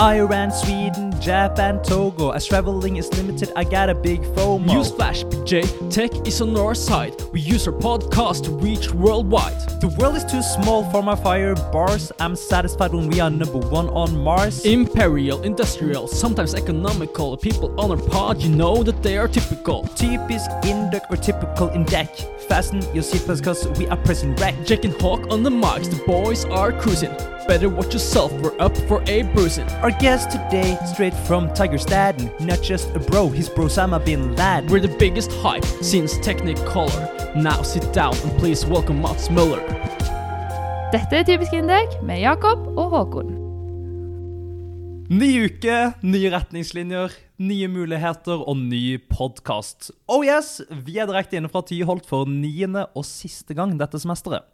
Iran, 0.00 0.50
Sweden, 0.50 1.12
Japan, 1.20 1.82
Togo. 1.82 2.30
As 2.30 2.46
traveling 2.46 2.96
is 2.96 3.12
limited, 3.12 3.52
I 3.54 3.64
got 3.64 3.90
a 3.90 3.94
big 3.94 4.22
FOMO. 4.34 4.64
Newsflash, 4.64 5.30
PJ, 5.30 5.90
tech 5.90 6.26
is 6.26 6.40
on 6.40 6.56
our 6.56 6.74
side. 6.74 7.14
We 7.32 7.40
use 7.40 7.68
our 7.68 7.74
podcast 7.74 8.44
to 8.44 8.50
reach 8.50 8.90
worldwide. 8.94 9.60
The 9.82 9.88
world 9.98 10.16
is 10.16 10.24
too 10.24 10.40
small 10.40 10.90
for 10.90 11.02
my 11.02 11.14
fire 11.14 11.54
bars. 11.70 12.12
I'm 12.18 12.34
satisfied 12.34 12.94
when 12.94 13.10
we 13.10 13.20
are 13.20 13.28
number 13.28 13.58
one 13.58 13.90
on 13.90 14.16
Mars. 14.24 14.64
Imperial, 14.64 15.42
industrial, 15.42 16.08
sometimes 16.08 16.54
economical. 16.54 17.36
People 17.36 17.78
on 17.78 17.90
our 17.90 17.98
pod, 17.98 18.40
you 18.40 18.48
know 18.48 18.82
that 18.82 19.02
they 19.02 19.18
are 19.18 19.28
typical. 19.28 19.82
Typisk 19.96 20.48
induck 20.64 21.02
or 21.10 21.16
typical 21.16 21.68
in 21.68 21.84
deck. 21.84 22.16
Fasten 22.48 22.80
your 22.94 23.04
seatbelts 23.04 23.44
cause 23.44 23.68
we 23.78 23.86
are 23.88 23.98
pressing 23.98 24.34
wreck. 24.36 24.54
Jack 24.64 24.86
and 24.86 24.98
Hawk 24.98 25.30
on 25.30 25.42
the 25.42 25.50
mics, 25.50 25.90
the 25.90 26.02
boys 26.06 26.46
are 26.46 26.72
cruising. 26.72 27.14
Better 27.50 27.68
watch 27.68 27.92
yourself, 27.94 28.30
we're 28.42 28.54
up 28.60 28.76
for 28.86 29.02
a 29.08 29.22
bruising. 29.34 29.68
Our 29.82 29.90
guest 29.90 30.30
today, 30.30 30.78
straight 30.86 31.14
from 31.26 31.52
Tiger 31.52 31.78
Staden. 31.78 32.30
Not 32.38 32.62
just 32.62 32.94
a 32.94 33.00
bro, 33.00 33.28
he's 33.28 33.48
Brosama 33.48 33.98
Bin 34.04 34.36
Laden. 34.36 34.70
We're 34.70 34.78
the 34.78 34.96
biggest 34.98 35.32
hype 35.32 35.64
since 35.82 36.16
Technicolor. 36.18 37.34
Now 37.34 37.62
sit 37.62 37.92
down 37.92 38.14
and 38.22 38.38
please 38.38 38.64
welcome 38.64 39.02
Mats 39.02 39.30
Muller. 39.30 39.58
Dette 40.92 41.12
er 41.12 41.24
Typisk 41.24 41.52
Indek 41.52 41.98
med 42.06 42.20
Jakob 42.20 42.70
og 42.78 42.94
Håkon. 42.94 43.34
Ny 45.10 45.32
uke, 45.48 45.80
nye 46.06 46.30
retningslinjer, 46.30 47.18
nye 47.42 47.66
muligheter 47.66 48.46
og 48.46 48.62
ny 48.62 49.00
podkast. 49.10 49.90
Oh 50.06 50.22
yes, 50.22 50.60
vi 50.70 51.02
er 51.02 51.10
direkte 51.10 51.42
inne 51.42 51.50
fra 51.50 51.66
Tyholt 51.66 52.06
for 52.06 52.30
niende 52.30 52.86
og 52.94 53.02
siste 53.10 53.58
gang 53.58 53.74
dette 53.74 53.98
semesteret. 53.98 54.46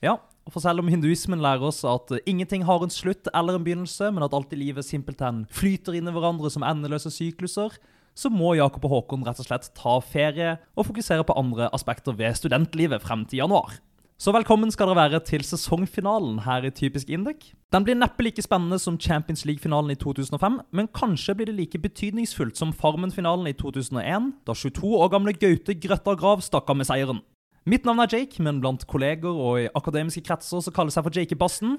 Ja, 0.00 0.16
for 0.48 0.62
selv 0.64 0.80
om 0.82 0.88
hinduismen 0.88 1.42
lærer 1.42 1.66
oss 1.68 1.82
at 1.84 2.12
ingenting 2.24 2.64
har 2.64 2.82
en 2.82 2.92
slutt 2.92 3.28
eller 3.34 3.58
en 3.58 3.64
begynnelse, 3.66 4.08
men 4.10 4.24
at 4.24 4.34
alt 4.34 4.54
i 4.56 4.58
livet 4.58 4.86
simpelthen 4.86 5.44
flyter 5.52 5.98
inn 5.98 6.08
i 6.08 6.14
hverandre 6.14 6.50
som 6.50 6.64
endeløse 6.66 7.12
sykluser, 7.12 7.76
så 8.16 8.30
må 8.32 8.54
Jakob 8.58 8.84
og 8.88 8.94
Håkon 8.94 9.22
rett 9.26 9.38
og 9.42 9.46
slett 9.46 9.70
ta 9.76 9.98
ferie 10.02 10.56
og 10.74 10.88
fokusere 10.88 11.26
på 11.26 11.36
andre 11.38 11.70
aspekter 11.76 12.16
ved 12.16 12.36
studentlivet 12.38 13.04
frem 13.04 13.24
til 13.28 13.44
januar. 13.44 13.78
Så 14.20 14.34
velkommen 14.36 14.68
skal 14.68 14.90
dere 14.90 14.98
være 14.98 15.18
til 15.24 15.40
sesongfinalen 15.48 16.42
her 16.44 16.66
i 16.68 16.72
Typisk 16.76 17.08
Indek. 17.08 17.54
Den 17.72 17.86
blir 17.86 17.96
neppe 17.96 18.26
like 18.26 18.42
spennende 18.44 18.76
som 18.76 18.98
Champions 19.00 19.46
League-finalen 19.48 19.94
i 19.94 19.96
2005, 19.96 20.58
men 20.76 20.90
kanskje 20.92 21.38
blir 21.38 21.48
det 21.48 21.56
like 21.56 21.80
betydningsfullt 21.80 22.60
som 22.60 22.74
Farmen-finalen 22.76 23.48
i 23.48 23.56
2001, 23.56 24.34
da 24.44 24.52
22 24.52 24.92
år 24.98 25.08
gamle 25.14 25.32
Gaute 25.32 25.78
Grøtta 25.80 26.18
Grav 26.20 26.44
stakk 26.44 26.68
av 26.68 26.76
med 26.76 26.90
seieren. 26.90 27.22
Mitt 27.70 27.84
navn 27.86 28.00
er 28.02 28.10
Jake, 28.10 28.40
men 28.42 28.58
blant 28.62 28.82
kolleger 28.90 29.30
og 29.30 29.60
i 29.60 29.68
akademiske 29.78 30.24
kretser 30.26 30.62
så 30.64 30.72
kalles 30.74 30.96
jeg 30.96 31.06
for 31.06 31.14
Jake 31.14 31.36
i 31.36 31.38
bassen. 31.38 31.76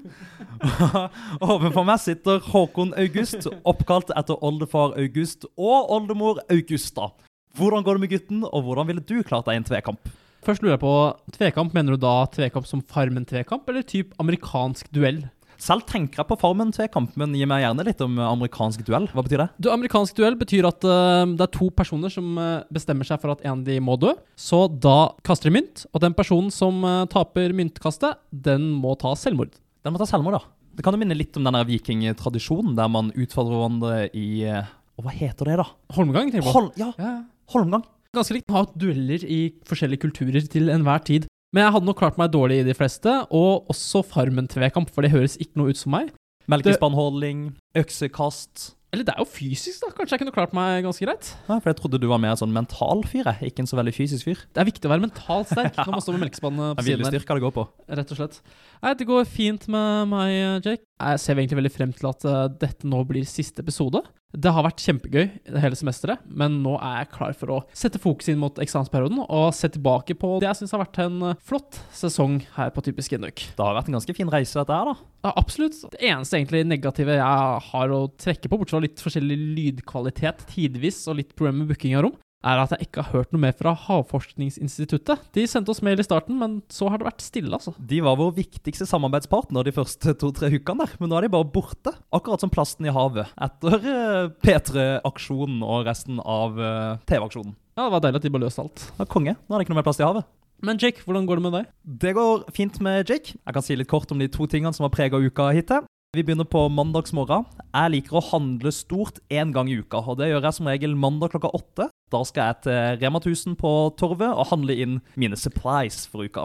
Overfor 1.52 1.84
meg 1.84 2.00
sitter 2.00 2.40
Håkon 2.46 2.94
August, 2.96 3.50
oppkalt 3.68 4.12
etter 4.16 4.40
oldefar 4.46 4.94
August 5.00 5.44
og 5.50 5.92
oldemor 5.92 6.40
Augusta. 6.48 7.10
Hvordan 7.58 7.84
går 7.84 7.98
det 7.98 8.04
med 8.06 8.12
gutten, 8.14 8.40
og 8.48 8.64
hvordan 8.64 8.88
ville 8.88 9.04
du 9.04 9.18
klart 9.26 9.50
deg 9.50 9.58
i 9.58 9.60
en 9.60 9.68
tvekamp? 9.68 10.08
Først 10.46 10.64
lurer 10.64 10.78
jeg 10.78 10.84
på, 10.86 10.94
tvekamp, 11.36 11.76
mener 11.76 11.94
du 11.94 12.06
da 12.06 12.14
tvekamp 12.32 12.70
som 12.70 12.80
Farmen-tvekamp, 12.88 13.68
eller 13.68 13.84
typ 13.84 14.16
amerikansk 14.22 14.88
duell? 14.96 15.20
Selv 15.62 15.84
tenker 15.86 16.22
jeg 16.22 16.26
på 16.26 16.36
Farmen-tvekamp, 16.40 17.12
men 17.20 17.36
gi 17.38 17.46
meg 17.46 17.62
gjerne 17.62 17.84
litt 17.86 18.00
om 18.02 18.16
amerikansk 18.24 18.82
duell. 18.86 19.06
Hva 19.14 19.22
betyr 19.22 19.44
det? 19.44 19.48
Du, 19.62 19.68
Amerikansk 19.70 20.16
duell 20.18 20.34
betyr 20.40 20.66
at 20.66 20.82
uh, 20.82 21.22
det 21.28 21.44
er 21.44 21.52
to 21.54 21.68
personer 21.76 22.10
som 22.10 22.32
uh, 22.40 22.64
bestemmer 22.74 23.06
seg 23.06 23.20
for 23.22 23.34
at 23.36 23.44
en 23.46 23.60
av 23.60 23.62
de 23.68 23.76
må 23.84 23.94
dø. 24.00 24.10
Så 24.34 24.64
da 24.72 25.12
kaster 25.26 25.50
de 25.50 25.54
mynt, 25.60 25.84
og 25.92 26.02
den 26.02 26.16
personen 26.18 26.50
som 26.54 26.82
uh, 26.82 27.04
taper 27.12 27.54
myntkastet, 27.54 28.18
den 28.34 28.72
må 28.82 28.96
ta 28.98 29.14
selvmord. 29.18 29.54
Den 29.86 29.94
må 29.94 30.02
ta 30.02 30.08
selvmord, 30.10 30.40
da. 30.40 30.42
Det 30.72 30.82
kan 30.82 30.96
jo 30.96 31.02
minne 31.04 31.18
litt 31.18 31.36
om 31.38 31.46
den 31.46 31.60
vikingtradisjonen 31.68 32.74
der 32.78 32.90
man 32.90 33.12
utfordrer 33.12 33.60
hverandre 33.60 33.96
i 34.16 34.28
Og 34.48 35.04
hva 35.04 35.12
heter 35.14 35.52
det, 35.52 35.58
da? 35.60 35.68
Holmgang, 35.94 36.32
tenker 36.32 36.48
du 36.48 36.48
på? 36.48 36.56
Hol 36.56 36.70
ja, 36.80 36.90
Ja, 36.98 37.18
Holmgang. 37.52 37.84
Ganske 38.16 38.34
likt. 38.36 38.50
Ha 38.52 38.66
dueller 38.76 39.22
i 39.24 39.40
forskjellige 39.68 40.02
kulturer 40.08 40.44
til 40.50 40.72
enhver 40.72 41.04
tid. 41.06 41.28
Men 41.52 41.66
jeg 41.66 41.74
hadde 41.74 41.88
nok 41.88 41.98
klart 42.00 42.18
meg 42.20 42.32
dårlig 42.32 42.62
i 42.62 42.66
de 42.66 42.74
fleste, 42.76 43.12
og 43.30 43.68
også 43.72 44.00
Farmen-tvekamp, 44.08 44.88
for 44.92 45.04
det 45.04 45.12
høres 45.12 45.36
ikke 45.36 45.60
noe 45.60 45.74
ut 45.74 45.80
som 45.80 45.92
meg. 45.92 46.12
Melkespannholding, 46.50 47.52
øksekast 47.78 48.72
Eller 48.92 49.06
det 49.08 49.12
er 49.14 49.22
jo 49.22 49.28
fysisk, 49.30 49.80
da. 49.80 49.88
Kanskje 49.96 50.16
jeg 50.16 50.20
kunne 50.20 50.34
klart 50.34 50.52
meg 50.56 50.82
ganske 50.84 51.06
greit. 51.06 51.30
Ja, 51.46 51.56
for 51.56 51.70
jeg 51.70 51.78
trodde 51.78 52.00
du 52.02 52.08
var 52.10 52.18
mer 52.20 52.34
en 52.34 52.40
sånn 52.42 52.52
mental 52.52 53.00
fyr. 53.08 53.30
Ikke 53.40 53.62
en 53.64 53.68
så 53.70 53.78
veldig 53.78 53.94
fysisk 53.96 54.26
fyr. 54.28 54.42
Det 54.52 54.60
er 54.60 54.68
viktig 54.68 54.84
å 54.84 54.92
være 54.92 55.04
mentalt 55.06 55.48
sterk 55.48 55.78
når 55.80 55.94
man 55.94 56.04
står 56.04 56.18
med 56.18 56.24
melkespannet 56.26 56.66
Det 56.66 56.76
på 56.76 56.84
siden 56.88 57.06
der. 57.06 57.24
det 57.24 57.44
går 57.46 57.54
på. 57.56 57.64
Rett 57.88 58.12
og 58.12 58.20
slett. 58.20 58.36
Nei, 58.84 58.92
det 59.00 59.06
går 59.08 59.24
fint 59.32 59.64
med 59.72 60.10
meg, 60.12 60.34
Jake. 60.66 60.84
Jeg 60.84 61.22
ser 61.24 61.40
egentlig 61.40 61.60
veldig 61.62 61.72
frem 61.78 61.94
til 61.96 62.10
at 62.10 62.28
eh, 62.28 62.42
dette 62.66 62.90
nå 62.92 63.00
blir 63.08 63.24
siste 63.28 63.64
episode. 63.64 64.04
Det 64.32 64.52
har 64.54 64.64
vært 64.64 64.80
kjempegøy 64.80 65.26
hele 65.60 65.76
semesteret, 65.76 66.22
men 66.24 66.62
nå 66.64 66.78
er 66.78 67.02
jeg 67.02 67.10
klar 67.12 67.34
for 67.36 67.52
å 67.52 67.58
sette 67.76 68.00
fokus 68.00 68.30
inn 68.32 68.40
mot 68.40 68.56
eksamensperioden 68.64 69.20
og 69.26 69.50
se 69.56 69.68
tilbake 69.74 70.16
på 70.16 70.38
det 70.40 70.48
jeg 70.48 70.62
syns 70.62 70.72
har 70.72 70.82
vært 70.86 71.00
en 71.04 71.18
eh, 71.28 71.42
flott 71.44 71.80
sesong 71.96 72.38
her 72.56 72.72
på 72.72 72.84
Typisk 72.86 73.12
Induk. 73.12 73.44
Det 73.52 73.60
har 73.66 73.76
vært 73.76 73.90
en 73.92 73.98
ganske 73.98 74.16
fin 74.16 74.32
reise, 74.32 74.56
dette 74.56 74.78
her, 74.78 74.88
da. 74.88 75.10
Ja, 75.28 75.34
absolutt. 75.36 75.76
Det 75.92 76.00
eneste 76.00 76.40
egentlig 76.40 76.64
negative 76.66 77.18
jeg 77.18 77.62
har 77.68 77.92
å 77.92 78.00
trekke 78.16 78.48
på, 78.48 78.56
bortsett 78.56 78.78
fra 78.78 78.84
litt 78.86 79.04
forskjellig 79.04 79.38
lydkvalitet 79.58 80.46
tidvis 80.54 81.04
og 81.12 81.20
litt 81.20 81.36
problemer 81.36 81.62
med 81.62 81.74
booking 81.74 81.98
av 81.98 82.06
rom, 82.08 82.16
er 82.42 82.62
at 82.62 82.74
jeg 82.74 82.88
ikke 82.88 83.04
har 83.04 83.16
hørt 83.16 83.32
noe 83.34 83.42
mer 83.44 83.54
fra 83.56 83.72
Havforskningsinstituttet. 83.86 85.22
De 85.34 85.44
sendte 85.50 85.72
oss 85.72 85.82
mail 85.84 86.00
i 86.00 86.06
starten, 86.06 86.38
men 86.40 86.58
så 86.72 86.90
har 86.90 87.00
det 87.00 87.08
vært 87.08 87.24
stille, 87.24 87.52
altså. 87.54 87.74
De 87.78 88.02
var 88.04 88.18
vår 88.20 88.34
viktigste 88.40 88.86
samarbeidspartner 88.90 89.66
de 89.66 89.74
første 89.76 90.14
to-tre 90.18 90.50
ukene 90.52 90.86
der, 90.86 90.96
men 91.00 91.12
nå 91.12 91.18
er 91.18 91.26
de 91.26 91.32
bare 91.36 91.48
borte. 91.54 91.94
Akkurat 92.14 92.42
som 92.42 92.52
plasten 92.52 92.88
i 92.88 92.94
havet 92.94 93.30
etter 93.46 93.78
eh, 93.78 94.28
P3-aksjonen 94.42 95.62
og 95.66 95.86
resten 95.88 96.20
av 96.22 96.58
eh, 96.58 97.00
TV-aksjonen. 97.08 97.56
Ja, 97.78 97.86
det 97.86 97.92
var 97.94 98.04
deilig 98.04 98.20
at 98.20 98.26
de 98.26 98.34
bare 98.34 98.46
løste 98.46 98.64
alt. 98.66 98.86
Ja, 98.98 99.08
konge. 99.08 99.36
Nå 99.38 99.54
er 99.54 99.60
det 99.60 99.66
ikke 99.66 99.74
noe 99.74 99.80
mer 99.80 99.88
plast 99.88 100.02
i 100.02 100.06
havet. 100.06 100.28
Men 100.62 100.78
Jake, 100.78 101.02
hvordan 101.02 101.24
går 101.26 101.40
det 101.40 101.42
med 101.42 101.54
deg? 101.56 101.70
Det 102.04 102.12
går 102.14 102.44
fint 102.54 102.76
med 102.84 103.08
Jake. 103.10 103.34
Jeg 103.34 103.54
kan 103.56 103.64
si 103.66 103.74
litt 103.78 103.90
kort 103.90 104.12
om 104.14 104.20
de 104.22 104.28
to 104.30 104.46
tingene 104.46 104.70
som 104.76 104.86
har 104.86 104.92
prega 104.94 105.18
uka 105.18 105.48
hittil. 105.56 105.88
Vi 106.12 106.20
begynner 106.20 106.44
på 106.44 106.66
mandagsmorgen. 106.68 107.46
Jeg 107.72 107.90
liker 107.94 108.18
å 108.18 108.20
handle 108.34 108.68
stort 108.76 109.22
én 109.32 109.48
gang 109.48 109.70
i 109.72 109.78
uka, 109.80 110.02
og 110.04 110.18
det 110.20 110.26
gjør 110.28 110.44
jeg 110.44 110.56
som 110.58 110.66
regel 110.68 110.92
mandag 110.92 111.32
klokka 111.32 111.48
åtte. 111.56 111.86
Da 112.12 112.18
skal 112.28 112.50
jeg 112.50 112.58
til 112.66 112.98
Rema 113.00 113.22
1000 113.22 113.54
på 113.56 113.70
Torvet 113.96 114.28
og 114.28 114.50
handle 114.50 114.76
inn 114.76 114.98
mine 115.16 115.38
supplies 115.40 116.02
for 116.12 116.28
uka. 116.28 116.44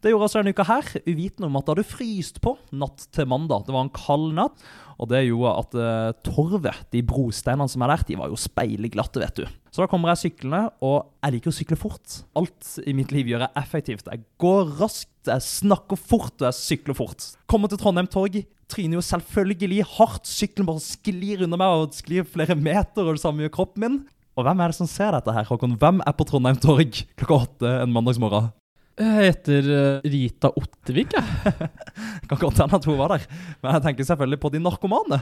Det 0.00 0.08
gjorde 0.08 0.24
altså 0.24 0.40
denne 0.40 0.54
uka 0.56 0.64
her, 0.70 0.88
uvitende 1.04 1.50
om 1.50 1.60
at 1.60 1.66
det 1.66 1.74
hadde 1.74 1.84
fryst 1.90 2.40
på 2.44 2.54
natt 2.80 3.04
til 3.12 3.28
mandag. 3.28 3.66
Det 3.68 3.76
var 3.76 3.84
en 3.84 3.92
kald 3.92 4.32
natt, 4.40 4.64
og 4.96 5.12
det 5.12 5.20
gjorde 5.26 5.52
at 5.60 5.76
uh, 5.76 6.16
torvet, 6.24 6.80
de 6.96 7.04
brosteinene 7.04 7.68
som 7.68 7.84
er 7.84 7.92
der, 7.92 8.08
de 8.08 8.18
var 8.22 8.32
jo 8.32 8.40
speileglatte, 8.40 9.20
vet 9.20 9.42
du. 9.42 9.44
Så 9.68 9.84
da 9.84 9.90
kommer 9.92 10.14
jeg 10.14 10.30
syklende, 10.30 10.62
og 10.80 11.12
jeg 11.20 11.36
liker 11.36 11.52
å 11.52 11.58
sykle 11.60 11.80
fort. 11.84 12.18
Alt 12.40 12.72
i 12.88 12.96
mitt 12.96 13.12
liv 13.12 13.28
gjør 13.28 13.50
jeg 13.50 13.56
effektivt. 13.66 14.08
Jeg 14.08 14.24
går 14.40 14.76
raskt, 14.80 15.12
jeg 15.28 15.48
snakker 15.50 16.00
fort, 16.00 16.36
og 16.40 16.48
jeg 16.48 16.60
sykler 16.62 16.96
fort. 16.96 17.32
Kommer 17.52 17.68
til 17.68 17.84
Trondheim 17.84 18.08
torg, 18.08 18.40
tryner 18.74 18.98
jo 18.98 19.04
selvfølgelig 19.06 19.84
hardt. 19.94 20.26
Sykkelen 20.28 20.68
bare 20.68 20.82
sklir 20.82 21.46
under 21.46 21.60
meg 21.60 21.78
og 21.84 21.96
sklir 21.96 22.26
flere 22.26 22.56
meter, 22.58 23.06
og 23.06 23.16
det 23.16 23.22
samme 23.22 23.46
gjør 23.46 23.54
kroppen 23.60 23.86
min. 23.86 24.02
Og 24.34 24.46
hvem 24.46 24.60
er 24.60 24.72
det 24.72 24.78
som 24.80 24.90
ser 24.90 25.14
dette 25.14 25.32
her, 25.34 25.46
Håkon? 25.46 25.78
Hvem 25.78 26.02
er 26.02 26.14
på 26.18 26.26
Trondheim 26.26 26.58
torg 26.58 27.02
klokka 27.14 27.40
åtte 27.44 27.74
en 27.84 27.92
mandagsmorgen? 27.94 28.50
Jeg 28.94 29.26
heter 29.26 29.68
eh, 29.74 30.06
Rita 30.06 30.52
Ottevik, 30.54 31.14
jeg. 31.16 31.68
Kan 32.30 32.38
godt 32.38 32.60
hende 32.62 32.78
at 32.78 32.86
hun 32.86 32.98
var 32.98 33.14
der, 33.16 33.24
men 33.62 33.76
jeg 33.76 33.84
tenker 33.88 34.06
selvfølgelig 34.06 34.40
på 34.42 34.50
de 34.54 34.62
narkomane. 34.62 35.18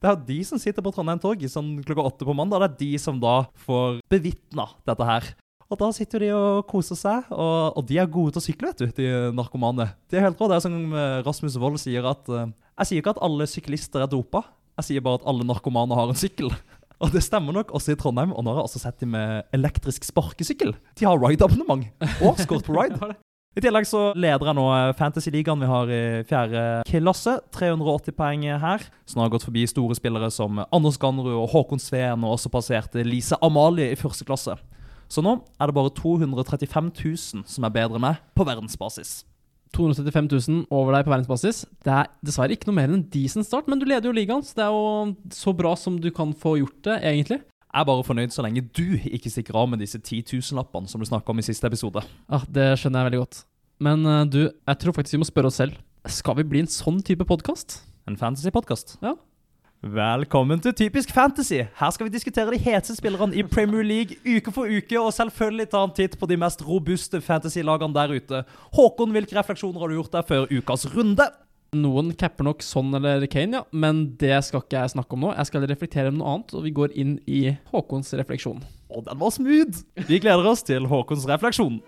Det 0.00 0.08
er 0.08 0.14
jo 0.14 0.26
de 0.28 0.38
som 0.46 0.60
sitter 0.62 0.82
på 0.82 0.92
Trondheim 0.94 1.18
torg 1.22 1.42
sånn 1.50 1.72
klokka 1.86 2.06
åtte 2.06 2.26
på 2.26 2.34
mandag. 2.38 2.62
Det 2.62 2.68
er 2.70 2.78
de 2.82 3.02
som 3.02 3.18
da 3.22 3.42
får 3.66 3.98
bevitna 4.10 4.68
dette 4.88 5.08
her. 5.08 5.26
Og 5.70 5.78
da 5.78 5.90
sitter 5.94 6.24
de 6.24 6.30
og 6.34 6.64
koser 6.70 6.98
seg, 6.98 7.28
og, 7.30 7.76
og 7.78 7.84
de 7.86 7.98
er 8.02 8.08
gode 8.10 8.34
til 8.34 8.42
å 8.42 8.46
sykle, 8.46 8.72
vet 8.72 8.80
du, 8.80 8.94
de 8.96 9.10
narkomane. 9.36 9.86
De 10.10 10.18
er 10.18 10.26
helt 10.26 10.40
rå. 10.40 10.48
Det 10.50 10.56
er 10.58 10.64
som 10.64 10.78
eh, 10.90 11.20
Rasmus 11.26 11.58
Wold 11.62 11.78
sier 11.82 12.08
at 12.10 12.30
eh, 12.34 12.48
Jeg 12.80 12.88
sier 12.88 13.02
ikke 13.02 13.12
at 13.12 13.24
alle 13.24 13.44
syklister 13.44 14.00
er 14.00 14.08
dopa, 14.08 14.40
jeg 14.80 14.86
sier 14.86 15.02
bare 15.04 15.20
at 15.20 15.26
alle 15.28 15.44
narkomane 15.44 15.96
har 15.96 16.08
en 16.08 16.16
sykkel. 16.16 16.48
Og 17.04 17.12
det 17.12 17.22
stemmer 17.24 17.52
nok 17.56 17.72
også 17.76 17.94
i 17.94 17.96
Trondheim, 17.96 18.32
og 18.36 18.44
nå 18.44 18.52
har 18.52 18.58
jeg 18.60 18.68
også 18.68 18.80
sett 18.82 19.00
de 19.00 19.06
med 19.08 19.46
elektrisk 19.56 20.04
sparkesykkel. 20.04 20.74
De 21.00 21.06
har 21.08 21.16
ride-abonnement 21.16 21.86
og 22.20 22.40
skort 22.42 22.66
på 22.66 22.74
ride. 22.76 23.14
I 23.56 23.62
tillegg 23.64 23.88
så 23.88 24.10
leder 24.12 24.50
jeg 24.50 24.56
nå 24.58 24.66
Fantasy-ligaen 24.98 25.64
vi 25.64 25.70
har 25.70 25.92
i 25.96 26.02
fjerde 26.28 26.64
klasse. 26.86 27.38
380 27.56 28.14
poeng 28.18 28.44
her. 28.62 28.84
Så 29.08 29.16
nå 29.16 29.24
har 29.24 29.30
jeg 29.30 29.34
gått 29.38 29.48
forbi 29.48 29.64
store 29.72 29.96
spillere 29.96 30.28
som 30.30 30.60
Anders 30.68 31.00
Ganderud 31.00 31.38
og 31.40 31.48
Håkon 31.54 31.80
Sveen, 31.80 32.20
og 32.20 32.36
også 32.36 32.52
passerte 32.52 33.04
Lise 33.08 33.40
Amalie 33.40 33.94
i 33.94 33.98
første 33.98 34.28
klasse. 34.28 34.58
Så 35.10 35.24
nå 35.24 35.38
er 35.56 35.72
det 35.72 35.78
bare 35.80 35.96
235 35.96 36.92
000 37.00 37.48
som 37.48 37.64
er 37.66 37.76
bedre 37.80 37.96
enn 37.96 38.06
meg 38.10 38.20
på 38.36 38.44
verdensbasis. 38.44 39.22
275 39.76 40.28
000 40.48 40.64
over 40.74 40.96
deg 40.96 41.06
på 41.06 41.12
verdensbasis. 41.12 41.62
Det 41.86 41.92
er 41.94 42.10
dessverre 42.26 42.56
ikke 42.56 42.70
noe 42.70 42.78
mer 42.80 42.90
enn 42.90 42.98
en 43.00 43.06
decent 43.12 43.46
start, 43.46 43.68
men 43.70 43.80
du 43.80 43.86
leder 43.86 44.10
jo 44.10 44.16
ligaen, 44.16 44.42
så 44.46 44.58
det 44.58 44.66
er 44.66 44.74
jo 44.74 45.34
så 45.36 45.54
bra 45.56 45.76
som 45.78 46.00
du 46.02 46.10
kan 46.14 46.34
få 46.36 46.56
gjort 46.60 46.80
det, 46.88 46.98
egentlig. 47.12 47.40
Jeg 47.70 47.84
er 47.84 47.86
bare 47.86 48.06
fornøyd 48.06 48.34
så 48.34 48.42
lenge 48.42 48.64
du 48.74 48.98
ikke 48.98 49.30
stikker 49.30 49.54
av 49.60 49.68
med 49.70 49.78
disse 49.82 50.00
10 50.00 50.24
000-lappene 50.26 50.90
som 50.90 50.98
du 50.98 51.06
snakka 51.06 51.30
om 51.30 51.38
i 51.38 51.46
siste 51.46 51.68
episode. 51.70 52.02
Ah, 52.26 52.42
det 52.50 52.72
skjønner 52.80 53.04
jeg 53.04 53.10
veldig 53.12 53.22
godt. 53.22 53.42
Men 53.86 54.02
eh, 54.10 54.24
du, 54.26 54.40
jeg 54.50 54.80
tror 54.82 54.96
faktisk 54.96 55.16
vi 55.16 55.22
må 55.22 55.28
spørre 55.28 55.52
oss 55.52 55.60
selv. 55.62 55.78
Skal 56.10 56.40
vi 56.40 56.48
bli 56.50 56.64
en 56.64 56.72
sånn 56.72 56.98
type 57.06 57.24
podkast? 57.28 57.78
En 58.10 58.18
fantasy-podkast. 58.18 58.96
Ja. 59.04 59.14
Velkommen 59.80 60.60
til 60.60 60.74
Typisk 60.76 61.08
fantasy. 61.16 61.62
Her 61.72 61.90
skal 61.90 62.04
vi 62.04 62.12
diskutere 62.12 62.52
de 62.52 62.58
heteste 62.60 62.98
spillerne 62.98 63.32
i 63.32 63.40
Premier 63.42 63.80
League 63.80 64.18
uke 64.28 64.52
for 64.52 64.68
uke, 64.68 65.00
og 65.00 65.14
selvfølgelig 65.16 65.70
ta 65.72 65.80
en 65.86 65.94
titt 65.96 66.18
på 66.20 66.28
de 66.28 66.36
mest 66.36 66.60
robuste 66.60 67.20
fantasy-lagene 67.24 67.96
der 67.96 68.12
ute. 68.12 68.42
Håkon, 68.76 69.14
hvilke 69.16 69.38
refleksjoner 69.38 69.80
har 69.80 69.88
du 69.88 69.96
gjort 69.96 70.18
deg 70.18 70.28
før 70.28 70.52
ukas 70.52 70.84
runde? 70.92 71.24
Noen 71.72 72.12
capper 72.12 72.44
nok 72.44 72.60
Son 72.66 72.92
eller 72.92 73.24
Kane, 73.24 73.62
ja, 73.62 73.64
men 73.72 74.04
det 74.20 74.34
skal 74.44 74.60
ikke 74.60 74.82
jeg 74.82 74.92
snakke 74.98 75.16
om 75.16 75.24
nå. 75.24 75.32
Jeg 75.38 75.48
skal 75.48 75.64
reflektere 75.72 76.12
om 76.12 76.20
noe 76.20 76.34
annet, 76.34 76.52
og 76.52 76.68
vi 76.68 76.76
går 76.76 76.92
inn 77.00 77.16
i 77.24 77.46
Håkons 77.72 78.12
refleksjon. 78.20 78.60
Og 78.92 79.08
den 79.08 79.24
var 79.24 79.32
smooth! 79.32 79.80
Vi 79.96 80.20
gleder 80.20 80.52
oss 80.52 80.66
til 80.66 80.92
Håkons 80.92 81.24
refleksjon. 81.30 81.80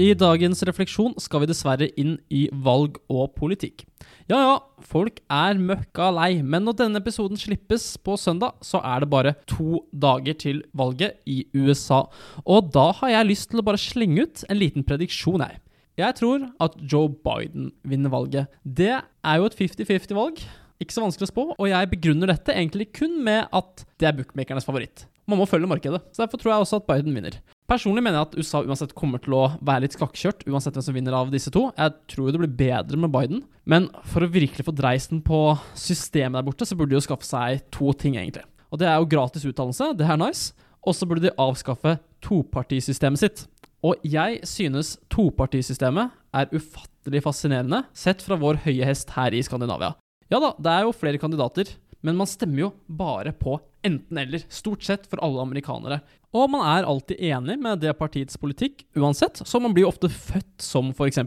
I 0.00 0.14
dagens 0.16 0.62
refleksjon 0.64 1.12
skal 1.20 1.42
vi 1.42 1.48
dessverre 1.50 1.90
inn 2.00 2.14
i 2.32 2.46
valg 2.64 2.96
og 3.12 3.34
politikk. 3.36 3.84
Ja 4.30 4.38
ja, 4.40 4.54
folk 4.88 5.18
er 5.28 5.60
møkka 5.60 6.06
lei, 6.16 6.30
men 6.40 6.64
når 6.64 6.78
denne 6.78 7.02
episoden 7.02 7.36
slippes 7.36 7.84
på 8.00 8.16
søndag, 8.16 8.56
så 8.64 8.80
er 8.80 9.04
det 9.04 9.10
bare 9.12 9.34
to 9.50 9.82
dager 9.92 10.38
til 10.40 10.62
valget 10.72 11.20
i 11.28 11.42
USA. 11.52 12.06
Og 12.46 12.72
da 12.72 12.88
har 13.02 13.12
jeg 13.12 13.28
lyst 13.34 13.50
til 13.52 13.60
å 13.60 13.66
bare 13.68 13.80
slenge 13.80 14.24
ut 14.24 14.46
en 14.48 14.60
liten 14.62 14.88
prediksjon 14.88 15.44
her. 15.44 15.60
Jeg 16.00 16.16
tror 16.22 16.48
at 16.64 16.80
Joe 16.80 17.12
Biden 17.12 17.68
vinner 17.84 18.16
valget. 18.16 18.48
Det 18.64 18.94
er 18.96 19.38
jo 19.38 19.50
et 19.50 19.60
50-50-valg. 19.60 20.40
Ikke 20.80 20.96
så 20.96 21.04
vanskelig 21.04 21.28
å 21.28 21.34
spå, 21.34 21.48
og 21.52 21.68
jeg 21.68 21.92
begrunner 21.92 22.32
dette 22.32 22.56
egentlig 22.56 22.88
kun 22.96 23.20
med 23.22 23.44
at 23.52 23.84
det 24.00 24.08
er 24.08 24.16
bookmakernes 24.16 24.66
favoritt. 24.66 25.04
Man 25.30 25.38
må 25.38 25.46
følge 25.46 25.68
markedet, 25.70 26.00
så 26.10 26.24
derfor 26.24 26.40
tror 26.40 26.50
jeg 26.52 26.64
også 26.64 26.78
at 26.80 26.86
Biden 26.88 27.14
vinner. 27.14 27.36
Personlig 27.70 28.02
mener 28.02 28.18
jeg 28.18 28.26
at 28.26 28.34
USA 28.40 28.62
uansett 28.66 28.94
kommer 28.98 29.22
til 29.22 29.36
å 29.38 29.44
være 29.62 29.84
litt 29.84 29.94
skakkjørt, 29.94 30.42
uansett 30.50 30.74
hvem 30.76 30.84
som 30.84 30.96
vinner 30.96 31.14
av 31.16 31.30
disse 31.32 31.52
to. 31.54 31.68
Jeg 31.78 31.94
tror 32.10 32.32
det 32.34 32.40
blir 32.42 32.56
bedre 32.58 32.98
med 33.00 33.12
Biden, 33.14 33.44
men 33.64 33.86
for 34.10 34.26
å 34.26 34.30
virkelig 34.32 34.66
få 34.66 34.74
dreisen 34.76 35.22
på 35.24 35.44
systemet 35.78 36.40
der 36.40 36.48
borte, 36.48 36.66
så 36.66 36.76
burde 36.76 36.92
de 36.92 36.98
jo 36.98 37.06
skaffe 37.06 37.28
seg 37.28 37.62
to 37.74 37.94
ting, 37.94 38.18
egentlig. 38.18 38.44
Og 38.74 38.82
det 38.82 38.90
er 38.90 38.98
jo 38.98 39.08
gratis 39.14 39.46
utdannelse, 39.46 39.92
det 39.96 40.08
er 40.08 40.20
nice, 40.20 40.56
og 40.82 40.96
så 40.98 41.06
burde 41.06 41.28
de 41.28 41.34
avskaffe 41.40 41.96
topartisystemet 42.24 43.22
sitt. 43.22 43.46
Og 43.86 44.02
jeg 44.06 44.42
synes 44.46 44.96
topartisystemet 45.10 46.12
er 46.34 46.50
ufattelig 46.54 47.22
fascinerende, 47.24 47.84
sett 47.94 48.22
fra 48.26 48.38
vår 48.38 48.62
høye 48.66 48.86
hest 48.86 49.14
her 49.14 49.34
i 49.34 49.42
Skandinavia. 49.46 49.94
Ja 50.32 50.40
da, 50.42 50.54
det 50.58 50.72
er 50.72 50.86
jo 50.86 50.96
flere 50.96 51.20
kandidater, 51.20 51.70
men 52.02 52.18
man 52.18 52.30
stemmer 52.30 52.66
jo 52.66 52.72
bare 52.90 53.34
på 53.36 53.58
enten-eller, 53.86 54.44
stort 54.52 54.84
sett 54.86 55.06
for 55.10 55.22
alle 55.24 55.42
amerikanere. 55.42 56.00
Og 56.32 56.48
man 56.52 56.64
er 56.64 56.88
alltid 56.88 57.20
enig 57.20 57.58
med 57.60 57.82
det 57.82 57.92
partiets 57.98 58.38
politikk, 58.40 58.86
uansett, 58.96 59.42
så 59.44 59.60
man 59.60 59.74
blir 59.74 59.86
jo 59.86 59.92
ofte 59.92 60.10
født 60.12 60.64
som 60.64 60.92
f.eks. 60.96 61.20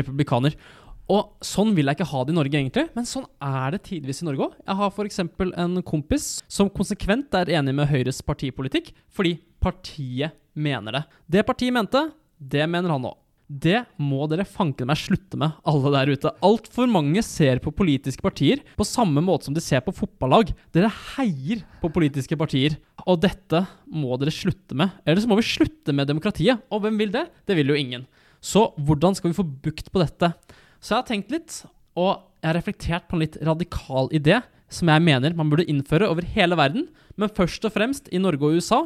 republikaner. 0.00 0.56
Og 1.10 1.34
sånn 1.44 1.74
vil 1.74 1.90
jeg 1.90 1.98
ikke 1.98 2.10
ha 2.12 2.22
det 2.24 2.32
i 2.32 2.38
Norge, 2.38 2.56
egentlig, 2.56 2.86
men 2.94 3.08
sånn 3.08 3.26
er 3.42 3.74
det 3.74 3.82
tidvis 3.88 4.22
i 4.22 4.28
Norge 4.28 4.46
òg. 4.46 4.58
Jeg 4.62 4.78
har 4.80 4.94
f.eks. 4.94 5.22
en 5.64 5.80
kompis 5.86 6.28
som 6.48 6.70
konsekvent 6.72 7.34
er 7.36 7.52
enig 7.58 7.74
med 7.76 7.90
Høyres 7.90 8.22
partipolitikk, 8.24 8.92
fordi 9.10 9.36
partiet 9.60 10.38
mener 10.54 11.00
det. 11.00 11.02
Det 11.36 11.44
partiet 11.48 11.74
mente, 11.74 12.06
det 12.38 12.64
mener 12.70 12.94
han 12.94 13.10
òg. 13.10 13.19
Det 13.50 13.80
må 13.98 14.28
dere 14.30 14.44
fanken 14.46 14.86
meg 14.86 14.98
slutte 15.00 15.34
med, 15.40 15.56
alle 15.66 15.90
der 15.90 16.12
ute. 16.14 16.30
Altfor 16.46 16.86
mange 16.86 17.18
ser 17.26 17.58
på 17.58 17.72
politiske 17.74 18.22
partier 18.22 18.62
på 18.78 18.86
samme 18.86 19.24
måte 19.26 19.48
som 19.48 19.56
de 19.56 19.62
ser 19.64 19.82
på 19.82 19.94
fotballag. 19.96 20.52
Dere 20.70 20.92
heier 21.16 21.64
på 21.82 21.90
politiske 21.90 22.38
partier. 22.38 22.78
Og 23.10 23.18
dette 23.24 23.64
må 23.90 24.14
dere 24.20 24.34
slutte 24.34 24.78
med. 24.78 24.94
Eller 25.02 25.24
så 25.24 25.32
må 25.32 25.40
vi 25.40 25.48
slutte 25.50 25.96
med 25.96 26.06
demokratiet. 26.12 26.62
Og 26.70 26.84
hvem 26.84 27.02
vil 27.02 27.10
det? 27.16 27.26
Det 27.48 27.58
vil 27.58 27.74
jo 27.74 27.80
ingen. 27.80 28.06
Så 28.38 28.68
hvordan 28.78 29.18
skal 29.18 29.32
vi 29.32 29.40
få 29.40 29.48
bukt 29.66 29.90
på 29.90 30.04
dette? 30.04 30.30
Så 30.78 30.94
jeg 30.94 31.02
har 31.02 31.10
tenkt 31.10 31.34
litt, 31.34 31.60
og 31.98 32.22
jeg 32.38 32.52
har 32.52 32.56
reflektert 32.60 33.10
på 33.10 33.18
en 33.18 33.24
litt 33.26 33.38
radikal 33.44 34.08
idé 34.14 34.38
som 34.70 34.88
jeg 34.88 35.02
mener 35.02 35.34
man 35.34 35.50
burde 35.50 35.66
innføre 35.66 36.06
over 36.06 36.22
hele 36.36 36.54
verden, 36.56 36.86
men 37.18 37.32
først 37.34 37.66
og 37.66 37.74
fremst 37.74 38.06
i 38.14 38.22
Norge 38.22 38.46
og 38.46 38.60
USA. 38.62 38.84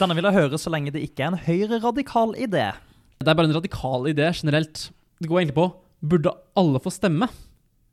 Denne 0.00 0.16
vil 0.18 0.26
jeg 0.26 0.40
høre 0.40 0.58
så 0.58 0.72
lenge 0.74 0.90
det 0.90 1.04
ikke 1.06 1.22
er 1.22 1.30
en 1.30 1.44
høyreradikal 1.46 2.34
idé. 2.34 2.72
Det 3.22 3.30
er 3.32 3.38
bare 3.38 3.48
en 3.50 3.56
radikal 3.60 4.10
idé 4.10 4.28
generelt. 4.34 4.90
Det 5.22 5.30
går 5.30 5.44
egentlig 5.44 5.58
på 5.60 5.70
burde 6.02 6.34
alle 6.58 6.82
få 6.82 6.92
stemme? 6.92 7.28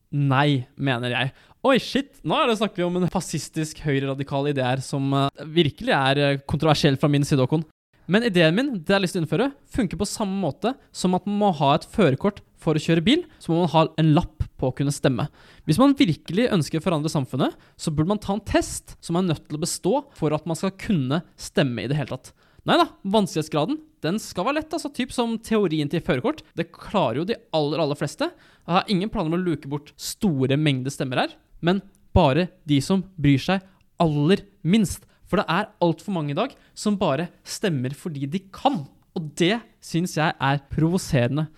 Nei, 0.09 0.65
mener 0.81 1.13
jeg. 1.13 1.33
Oi, 1.67 1.75
shit, 1.83 2.15
nå 2.25 2.37
er 2.39 2.49
det 2.49 2.57
snakker 2.57 2.81
vi 2.81 2.87
om 2.87 2.97
en 2.97 3.11
fascistisk 3.13 3.81
høyreradikal 3.83 4.49
idé 4.49 4.63
her 4.65 4.81
som 4.81 5.11
uh, 5.13 5.27
virkelig 5.53 5.93
er 5.93 6.21
uh, 6.23 6.39
kontroversiell 6.49 6.97
fra 6.97 7.11
min 7.11 7.27
side, 7.27 7.43
Håkon. 7.43 7.65
Men 8.09 8.25
ideen 8.25 8.55
min, 8.57 8.71
det 8.79 8.89
jeg 8.89 8.95
har 8.95 9.03
lyst 9.03 9.13
til 9.13 9.21
å 9.21 9.25
innføre, 9.27 9.51
funker 9.69 9.99
på 9.99 10.07
samme 10.09 10.39
måte 10.41 10.73
som 10.95 11.13
at 11.13 11.27
man 11.29 11.37
må 11.43 11.51
ha 11.59 11.75
et 11.75 11.85
førerkort 11.93 12.41
for 12.59 12.73
å 12.73 12.81
kjøre 12.81 13.03
bil, 13.05 13.21
så 13.37 13.51
må 13.51 13.61
man 13.61 13.73
ha 13.75 13.83
en 14.01 14.13
lapp 14.15 14.47
på 14.59 14.71
å 14.71 14.75
kunne 14.75 14.91
stemme. 14.91 15.27
Hvis 15.69 15.77
man 15.79 15.93
virkelig 15.99 16.49
ønsker 16.55 16.81
å 16.81 16.83
forandre 16.83 17.11
samfunnet, 17.13 17.53
så 17.77 17.93
burde 17.93 18.09
man 18.09 18.23
ta 18.23 18.33
en 18.33 18.43
test 18.43 18.97
som 19.05 19.19
er 19.19 19.27
nødt 19.27 19.45
til 19.45 19.59
å 19.59 19.61
bestå 19.61 19.93
for 20.17 20.33
at 20.35 20.49
man 20.49 20.57
skal 20.57 20.73
kunne 20.73 21.21
stemme 21.39 21.85
i 21.85 21.91
det 21.91 21.99
hele 21.99 22.15
tatt. 22.15 22.33
Nei 22.67 22.79
da, 22.81 22.89
vanskelighetsgraden 23.13 23.77
den 24.05 24.19
skal 24.21 24.47
være 24.47 24.59
lett, 24.59 24.73
altså 24.75 24.91
typ 24.93 25.13
som 25.15 25.37
teorien 25.43 25.89
til 25.91 26.03
førerkort. 26.05 26.43
Det 26.57 26.69
klarer 26.75 27.21
jo 27.21 27.27
de 27.29 27.37
aller, 27.55 27.81
aller 27.83 27.99
fleste. 27.99 28.29
Jeg 28.65 28.77
har 28.77 28.91
ingen 28.91 29.11
planer 29.11 29.33
om 29.33 29.39
å 29.39 29.41
luke 29.41 29.69
bort 29.71 29.91
store 29.99 30.57
mengder 30.59 30.93
stemmer 30.93 31.23
her, 31.23 31.35
men 31.65 31.81
bare 32.15 32.47
de 32.69 32.79
som 32.83 33.03
bryr 33.19 33.41
seg 33.43 33.65
aller 34.01 34.45
minst. 34.63 35.05
For 35.29 35.41
det 35.41 35.47
er 35.51 35.69
altfor 35.83 36.15
mange 36.15 36.33
i 36.33 36.37
dag 36.37 36.55
som 36.77 36.97
bare 36.99 37.29
stemmer 37.45 37.93
fordi 37.97 38.29
de 38.31 38.41
kan. 38.53 38.81
Og 39.17 39.33
det 39.37 39.59
syns 39.83 40.15
jeg 40.17 40.33
er 40.33 40.63
provoserende. 40.71 41.49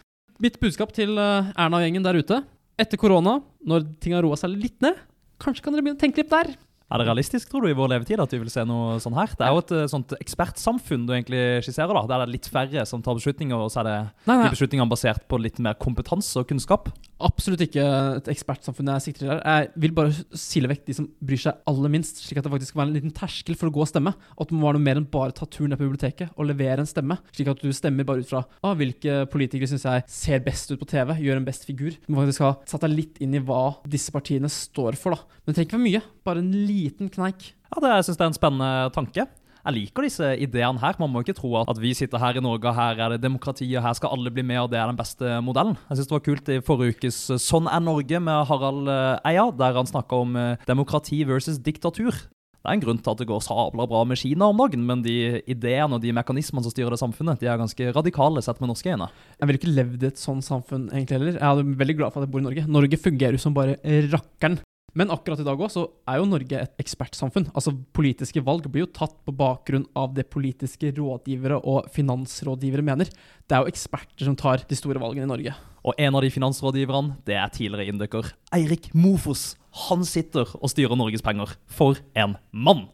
Mitt 0.42 0.58
budskap 0.60 0.92
til 0.96 1.14
eh, 1.22 1.54
Erna 1.54 1.78
og 1.78 1.86
gjengen 1.86 2.04
der 2.06 2.18
ute 2.18 2.42
etter 2.82 2.98
korona, 2.98 3.38
når 3.62 3.86
ting 4.02 4.16
har 4.16 4.26
roa 4.26 4.38
seg 4.40 4.56
litt 4.58 4.80
ned, 4.82 4.98
kanskje 5.42 5.66
kan 5.66 5.76
dere 5.76 5.86
begynne 5.86 6.00
å 6.00 6.02
tenke 6.02 6.24
litt 6.24 6.32
der. 6.34 6.56
Er 6.92 7.00
det 7.00 7.08
realistisk, 7.08 7.48
tror 7.48 7.64
du, 7.64 7.70
i 7.72 7.78
vår 7.78 7.88
levetid 7.94 8.20
at 8.20 8.34
vi 8.36 8.42
vil 8.42 8.52
se 8.52 8.66
noe 8.68 8.98
sånn 9.00 9.16
her? 9.16 9.32
Det 9.40 9.46
er 9.48 9.54
jo 9.56 9.62
et 9.64 9.74
eh, 9.78 9.88
sånt 9.92 10.12
ekspertsamfunn 10.20 11.06
du 11.08 11.14
egentlig 11.16 11.44
skisserer, 11.64 11.96
da. 11.96 12.02
Der 12.10 12.20
det 12.20 12.26
er 12.28 12.34
litt 12.34 12.50
færre 12.52 12.84
som 12.90 13.04
tar 13.06 13.16
beslutninger, 13.16 13.56
og 13.56 13.72
så 13.72 13.80
er 13.84 13.88
det 13.88 13.96
Nei, 14.28 14.36
nei. 14.36 14.44
de 14.44 14.56
beslutningene 14.58 14.92
basert 14.92 15.24
på 15.32 15.40
litt 15.40 15.62
mer 15.64 15.78
kompetanse 15.80 16.42
og 16.42 16.50
kunnskap. 16.52 16.92
Absolutt 17.28 17.64
ikke 17.66 17.84
et 18.18 18.30
ekspertsamfunn 18.34 18.90
jeg 18.94 19.06
sikter 19.06 19.24
til 19.24 19.32
her. 19.32 19.42
Jeg 19.42 19.70
vil 19.84 19.94
bare 19.98 20.14
sile 20.38 20.70
vekk 20.72 20.84
de 20.88 20.96
som 20.98 21.08
bryr 21.22 21.42
seg 21.44 21.62
aller 21.70 21.94
minst, 21.94 22.24
slik 22.24 22.42
at 22.42 22.48
det 22.48 22.54
faktisk 22.54 22.74
skal 22.74 22.84
være 22.84 22.92
en 22.92 22.98
liten 22.98 23.16
terskel 23.16 23.58
for 23.60 23.70
å 23.70 23.76
gå 23.76 23.84
og 23.86 23.90
stemme. 23.92 24.14
At 24.14 24.52
det 24.52 24.58
må 24.58 24.68
være 24.68 24.80
noe 24.80 24.88
mer 24.88 25.02
enn 25.02 25.08
bare 25.12 25.36
ta 25.38 25.48
turen 25.48 25.72
ned 25.74 25.82
på 25.82 25.88
biblioteket 25.88 26.34
og 26.36 26.50
levere 26.50 26.84
en 26.84 26.90
stemme. 26.90 27.20
Slik 27.36 27.52
at 27.54 27.64
du 27.64 27.72
stemmer 27.76 28.08
bare 28.08 28.26
ut 28.26 28.32
fra 28.32 28.44
ah, 28.62 28.76
hvilke 28.78 29.22
politikere 29.32 29.70
syns 29.72 29.88
jeg 29.88 30.06
ser 30.12 30.44
best 30.46 30.74
ut 30.74 30.82
på 30.82 30.90
TV, 30.90 31.16
gjør 31.22 31.42
en 31.42 31.48
best 31.48 31.68
figur. 31.70 31.96
Du 32.06 32.14
må 32.14 32.24
faktisk 32.24 32.46
ha 32.48 32.56
satt 32.70 32.86
deg 32.88 32.98
litt 32.98 33.22
inn 33.24 33.38
i 33.38 33.44
hva 33.46 33.64
disse 33.90 34.14
partiene 34.14 34.52
står 34.52 35.00
for, 35.00 35.16
da. 35.16 35.42
Men 35.42 35.52
det 35.52 35.60
trenger 35.60 35.70
ikke 35.70 35.80
være 35.80 35.90
mye. 35.90 36.06
Bare 36.28 36.44
en 36.44 36.56
liten 36.70 37.12
kneik. 37.14 37.54
Ja, 37.72 37.80
det, 37.80 37.94
jeg 37.96 38.10
syns 38.10 38.20
det 38.20 38.26
er 38.26 38.32
en 38.34 38.42
spennende 38.42 38.72
tanke. 38.96 39.28
Jeg 39.62 39.76
liker 39.76 40.08
disse 40.08 40.28
ideene 40.42 40.82
her. 40.82 40.98
Man 41.02 41.12
må 41.14 41.22
ikke 41.22 41.38
tro 41.38 41.54
at 41.62 41.78
vi 41.82 41.94
sitter 41.98 42.22
her 42.22 42.38
i 42.38 42.44
Norge, 42.44 42.66
og 42.66 42.78
her 42.78 42.98
er 43.06 43.14
det 43.14 43.22
demokrati, 43.24 43.68
og 43.76 43.86
her 43.86 43.98
skal 43.98 44.16
alle 44.16 44.34
bli 44.34 44.46
med, 44.46 44.64
og 44.64 44.72
det 44.74 44.82
er 44.82 44.90
den 44.90 45.00
beste 45.00 45.38
modellen. 45.46 45.78
Jeg 45.90 46.00
syns 46.00 46.10
det 46.10 46.18
var 46.18 46.26
kult 46.26 46.52
i 46.52 46.60
forrige 46.66 46.98
ukes 46.98 47.20
Sånn 47.42 47.70
er 47.70 47.84
Norge 47.84 48.22
med 48.24 48.46
Harald 48.50 48.90
eh, 48.92 49.32
Eia, 49.32 49.50
der 49.54 49.78
han 49.78 49.90
snakka 49.90 50.22
om 50.26 50.38
eh, 50.40 50.70
demokrati 50.70 51.22
versus 51.30 51.62
diktatur. 51.62 52.16
Det 52.62 52.70
er 52.70 52.78
en 52.78 52.84
grunn 52.84 53.00
til 53.02 53.10
at 53.10 53.22
det 53.22 53.26
går 53.30 53.40
sabla 53.42 53.88
bra 53.90 54.04
med 54.06 54.20
Kina 54.22 54.52
om 54.52 54.60
dagen, 54.62 54.84
men 54.86 55.02
de 55.02 55.42
ideene 55.50 55.98
og 55.98 56.04
de 56.04 56.14
mekanismene 56.14 56.62
som 56.62 56.74
styrer 56.74 56.94
det 56.94 57.02
samfunnet, 57.02 57.42
de 57.42 57.50
er 57.50 57.58
ganske 57.58 57.94
radikale 57.96 58.44
sett 58.46 58.62
med 58.62 58.70
norske 58.70 58.94
øyne. 58.94 59.08
Jeg 59.40 59.50
ville 59.50 59.62
ikke 59.62 59.78
levd 59.80 60.06
i 60.06 60.12
et 60.12 60.22
sånt 60.22 60.46
samfunn 60.46 60.92
egentlig 60.92 61.18
heller. 61.18 61.40
Jeg 61.40 61.42
er 61.42 61.80
veldig 61.82 61.98
glad 61.98 62.14
for 62.14 62.22
at 62.22 62.28
jeg 62.28 62.34
bor 62.36 62.44
i 62.44 62.46
Norge. 62.46 62.68
Norge 62.70 63.02
fungerer 63.02 63.38
jo 63.38 63.42
som 63.42 63.58
bare 63.58 63.80
rakkeren. 64.14 64.60
Men 64.98 65.12
akkurat 65.14 65.40
i 65.40 65.46
dag 65.48 65.60
òg 65.62 65.72
så 65.72 65.86
er 66.10 66.20
jo 66.20 66.28
Norge 66.28 66.58
et 66.60 66.82
ekspertsamfunn. 66.82 67.48
Altså 67.56 67.74
Politiske 67.96 68.44
valg 68.44 68.68
blir 68.68 68.86
jo 68.86 68.92
tatt 68.92 69.16
på 69.24 69.34
bakgrunn 69.36 69.86
av 69.96 70.12
det 70.18 70.28
politiske 70.34 70.92
rådgivere 70.98 71.62
og 71.64 71.88
finansrådgivere 71.96 72.84
mener. 72.86 73.12
Det 73.48 73.56
er 73.56 73.64
jo 73.64 73.72
eksperter 73.72 74.28
som 74.28 74.38
tar 74.40 74.66
de 74.68 74.78
store 74.78 75.00
valgene 75.02 75.30
i 75.30 75.32
Norge. 75.32 75.56
Og 75.88 75.98
en 75.98 76.18
av 76.18 76.26
de 76.26 76.30
finansrådgiverne, 76.34 77.18
det 77.26 77.40
er 77.40 77.54
tidligere 77.56 77.90
inndøkker 77.90 78.34
Eirik 78.54 78.92
Mofos. 78.94 79.56
Han 79.88 80.04
sitter 80.06 80.50
og 80.60 80.70
styrer 80.70 81.00
Norges 81.00 81.24
penger. 81.26 81.56
For 81.72 82.02
en 82.14 82.36
mann! 82.52 82.90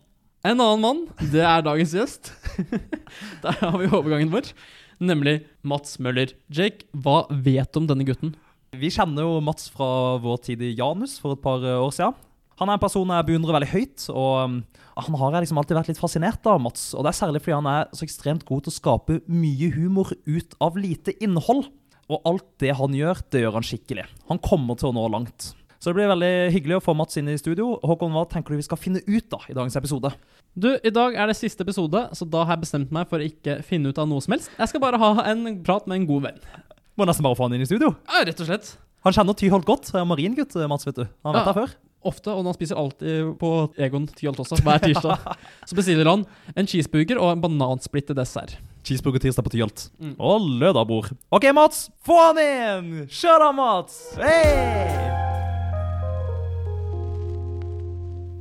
En 0.46 0.62
annen 0.62 0.84
mann, 0.84 1.00
det 1.34 1.42
er 1.44 1.66
dagens 1.66 1.96
gjest. 1.98 2.30
Der 3.44 3.58
har 3.58 3.74
vi 3.82 3.90
overgangen 3.90 4.32
vår. 4.32 4.54
Nemlig 5.04 5.42
Mats 5.68 5.98
Møller. 6.02 6.32
Jake, 6.54 6.86
hva 6.94 7.26
vet 7.30 7.74
du 7.74 7.82
om 7.82 7.90
denne 7.90 8.06
gutten? 8.08 8.38
Vi 8.76 8.90
kjenner 8.92 9.24
jo 9.24 9.38
Mats 9.44 9.70
fra 9.72 10.18
vår 10.20 10.42
tid 10.44 10.64
i 10.66 10.74
Janus 10.76 11.16
for 11.22 11.38
et 11.38 11.44
par 11.44 11.64
år 11.64 11.94
siden. 11.96 12.16
Han 12.58 12.72
er 12.72 12.80
en 12.80 12.82
person 12.82 13.12
jeg 13.14 13.26
beundrer 13.28 13.54
veldig 13.54 13.70
høyt, 13.70 14.06
og 14.10 14.32
um, 14.42 14.56
han 14.98 15.18
har 15.22 15.36
jeg 15.36 15.46
liksom 15.46 15.60
alltid 15.62 15.78
vært 15.78 15.92
litt 15.92 16.02
fascinert 16.02 16.48
av, 16.50 16.58
Mats. 16.62 16.90
Og 16.98 17.06
det 17.06 17.12
er 17.12 17.20
særlig 17.20 17.44
fordi 17.46 17.56
han 17.60 17.70
er 17.70 17.92
så 17.94 18.08
ekstremt 18.08 18.48
god 18.48 18.66
til 18.66 18.74
å 18.74 18.78
skape 18.80 19.20
mye 19.30 19.70
humor 19.76 20.10
ut 20.26 20.58
av 20.64 20.80
lite 20.82 21.14
innhold. 21.22 21.68
Og 22.08 22.28
alt 22.28 22.48
det 22.64 22.74
han 22.80 22.96
gjør, 22.98 23.22
det 23.32 23.44
gjør 23.44 23.60
han 23.60 23.68
skikkelig. 23.68 24.08
Han 24.32 24.42
kommer 24.42 24.80
til 24.80 24.90
å 24.90 24.96
nå 24.98 25.06
langt. 25.14 25.52
Så 25.78 25.92
det 25.92 26.00
blir 26.00 26.10
veldig 26.10 26.34
hyggelig 26.56 26.80
å 26.80 26.84
få 26.88 26.96
Mats 26.98 27.20
inn 27.22 27.30
i 27.30 27.38
studio. 27.38 27.76
Håkon, 27.86 28.16
hva 28.16 28.26
tenker 28.32 28.56
du 28.56 28.60
vi 28.60 28.66
skal 28.66 28.82
finne 28.82 29.04
ut 29.06 29.28
da 29.30 29.44
i 29.46 29.54
dagens 29.54 29.78
episode? 29.78 30.12
Du, 30.58 30.72
I 30.74 30.90
dag 30.90 31.14
er 31.14 31.30
det 31.30 31.38
siste 31.38 31.62
episode, 31.62 32.08
så 32.18 32.26
da 32.26 32.42
har 32.48 32.58
jeg 32.58 32.66
bestemt 32.66 32.96
meg 32.96 33.06
for 33.12 33.22
å 33.22 33.28
ikke 33.30 33.60
finne 33.68 33.94
ut 33.94 34.02
av 34.02 34.10
noe 34.10 34.24
som 34.26 34.34
helst. 34.34 34.50
Jeg 34.58 34.72
skal 34.72 34.82
bare 34.82 34.98
ha 34.98 35.28
en 35.30 35.60
prat 35.68 35.86
med 35.86 36.02
en 36.02 36.10
god 36.10 36.26
venn. 36.32 36.42
Må 36.98 37.06
nesten 37.06 37.26
bare 37.26 37.38
få 37.38 37.46
han 37.46 37.54
inn 37.54 37.62
i 37.62 37.70
studio. 37.70 37.92
Ja, 38.10 38.24
rett 38.26 38.40
og 38.42 38.48
slett. 38.50 38.72
Han 39.06 39.14
kjenner 39.14 39.38
Tyholt 39.38 39.68
godt. 39.68 39.92
Han 39.94 40.02
er 40.02 40.10
maringutt, 40.10 40.56
Mats, 40.70 40.88
vet 40.88 40.98
du. 40.98 41.06
Han 41.24 41.36
har 41.36 41.44
vært 41.44 41.52
her 41.52 41.60
før. 41.62 41.76
Ofte, 42.08 42.32
og 42.32 42.46
han 42.46 42.56
spiser 42.56 42.80
alltid 42.80 43.36
på 43.42 43.52
Egon 43.84 44.08
Tyholt 44.18 44.40
også, 44.42 44.58
hver 44.66 44.82
tirsdag. 44.82 45.28
Så 45.70 45.78
bestiller 45.78 46.10
han 46.10 46.26
en 46.58 46.70
cheeseburger 46.70 47.22
og 47.22 47.36
en 47.36 47.44
banansplitt 47.44 48.10
til 48.10 48.18
dessert. 48.18 48.56
Cheeseburger 48.88 49.22
tirsdag 49.28 49.46
på 49.46 49.54
Tyholt. 49.54 49.86
Mm. 50.02 50.16
Og 50.18 50.50
lørdagbord. 50.62 51.12
OK, 51.30 51.50
Mats. 51.54 51.86
Få 52.08 52.18
han 52.30 52.42
inn! 52.42 52.92
Kjør 53.12 53.46
da, 53.46 53.54
Mats! 53.62 54.02
Hey! 54.18 55.06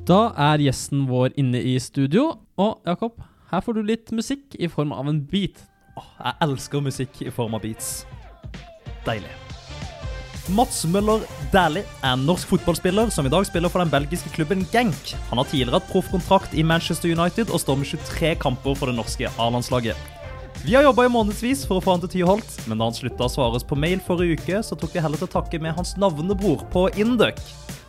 Da 0.06 0.20
er 0.48 0.62
gjesten 0.62 1.08
vår 1.10 1.34
inne 1.36 1.60
i 1.60 1.76
studio, 1.82 2.30
og 2.56 2.78
Jakob, 2.86 3.18
her 3.50 3.64
får 3.64 3.76
du 3.76 3.88
litt 3.88 4.12
musikk 4.14 4.54
i 4.54 4.70
form 4.70 4.94
av 4.94 5.10
en 5.10 5.18
beat. 5.28 5.58
Åh, 5.98 6.12
jeg 6.20 6.38
elsker 6.46 6.84
musikk 6.84 7.25
i 7.26 7.32
form 7.34 7.56
av 7.58 7.66
beats. 7.66 8.06
Deilig. 9.06 9.32
Mats 10.54 10.84
Møller 10.86 11.25
Dæhlie 11.50 11.82
er 12.04 12.12
en 12.14 12.26
norsk 12.26 12.52
fotballspiller 12.52 13.10
som 13.10 13.26
i 13.26 13.32
dag 13.32 13.46
spiller 13.48 13.70
for 13.72 13.82
den 13.82 13.90
belgiske 13.90 14.30
klubben 14.34 14.62
Genk. 14.70 15.14
Han 15.30 15.40
har 15.40 15.48
tidligere 15.50 15.80
hatt 15.80 15.88
proffkontrakt 15.90 16.54
i 16.54 16.62
Manchester 16.62 17.10
United 17.10 17.50
og 17.50 17.62
står 17.62 17.80
med 17.80 17.90
23 17.90 18.36
kamper 18.42 18.78
for 18.78 18.90
det 18.90 18.94
norske 18.98 19.30
A-landslaget. 19.42 19.98
Vi 20.64 20.75
har 20.75 20.82
jobba 20.82 21.04
i 21.06 21.12
månedsvis 21.12 21.66
for 21.68 21.78
å 21.78 21.84
få 21.84 21.94
han 21.94 22.02
til 22.02 22.14
Tyholt, 22.16 22.56
men 22.66 22.80
da 22.80 22.88
han 22.88 22.96
slutta 22.96 23.28
å 23.28 23.30
svare 23.30 23.58
oss 23.58 23.66
på 23.66 23.78
mail 23.78 24.00
forrige 24.02 24.40
uke, 24.40 24.64
så 24.66 24.78
tok 24.78 24.96
vi 24.96 25.04
heller 25.04 25.20
til 25.20 25.30
takke 25.30 25.60
med 25.62 25.76
hans 25.76 25.94
navnebror 26.00 26.64
på 26.72 26.88
Induc. 26.98 27.42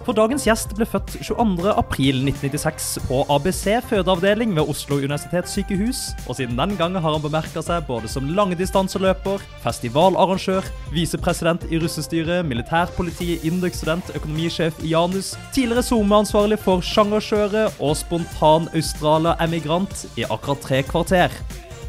For 0.06 0.16
dagens 0.16 0.46
gjest 0.48 0.72
ble 0.78 0.86
født 0.88 1.18
22.4.1996 1.26 2.86
på 3.10 3.24
ABC 3.34 3.64
fødeavdeling 3.90 4.54
ved 4.56 4.70
Oslo 4.72 5.02
universitetssykehus, 5.02 6.04
og 6.30 6.38
siden 6.38 6.56
den 6.60 6.78
gang 6.80 6.96
har 6.96 7.18
han 7.18 7.24
bemerka 7.26 7.64
seg 7.66 7.84
både 7.90 8.08
som 8.12 8.30
langdistanseløper, 8.38 9.44
festivalarrangør, 9.66 10.72
visepresident 10.96 11.68
i 11.68 11.82
russestyret, 11.84 12.48
militærpoliti, 12.48 13.42
Induc-student, 13.50 14.14
økonomisjef 14.16 14.80
i 14.80 14.94
Janus, 14.94 15.34
tidligere 15.52 15.84
SoMe-ansvarlig 15.90 16.62
for 16.64 16.80
Sjangerkjøret 16.86 17.82
og 17.84 17.98
spontan 18.00 18.72
australia-emigrant 18.78 20.08
i 20.16 20.30
akkurat 20.30 20.64
tre 20.70 20.86
kvarter. 20.88 21.42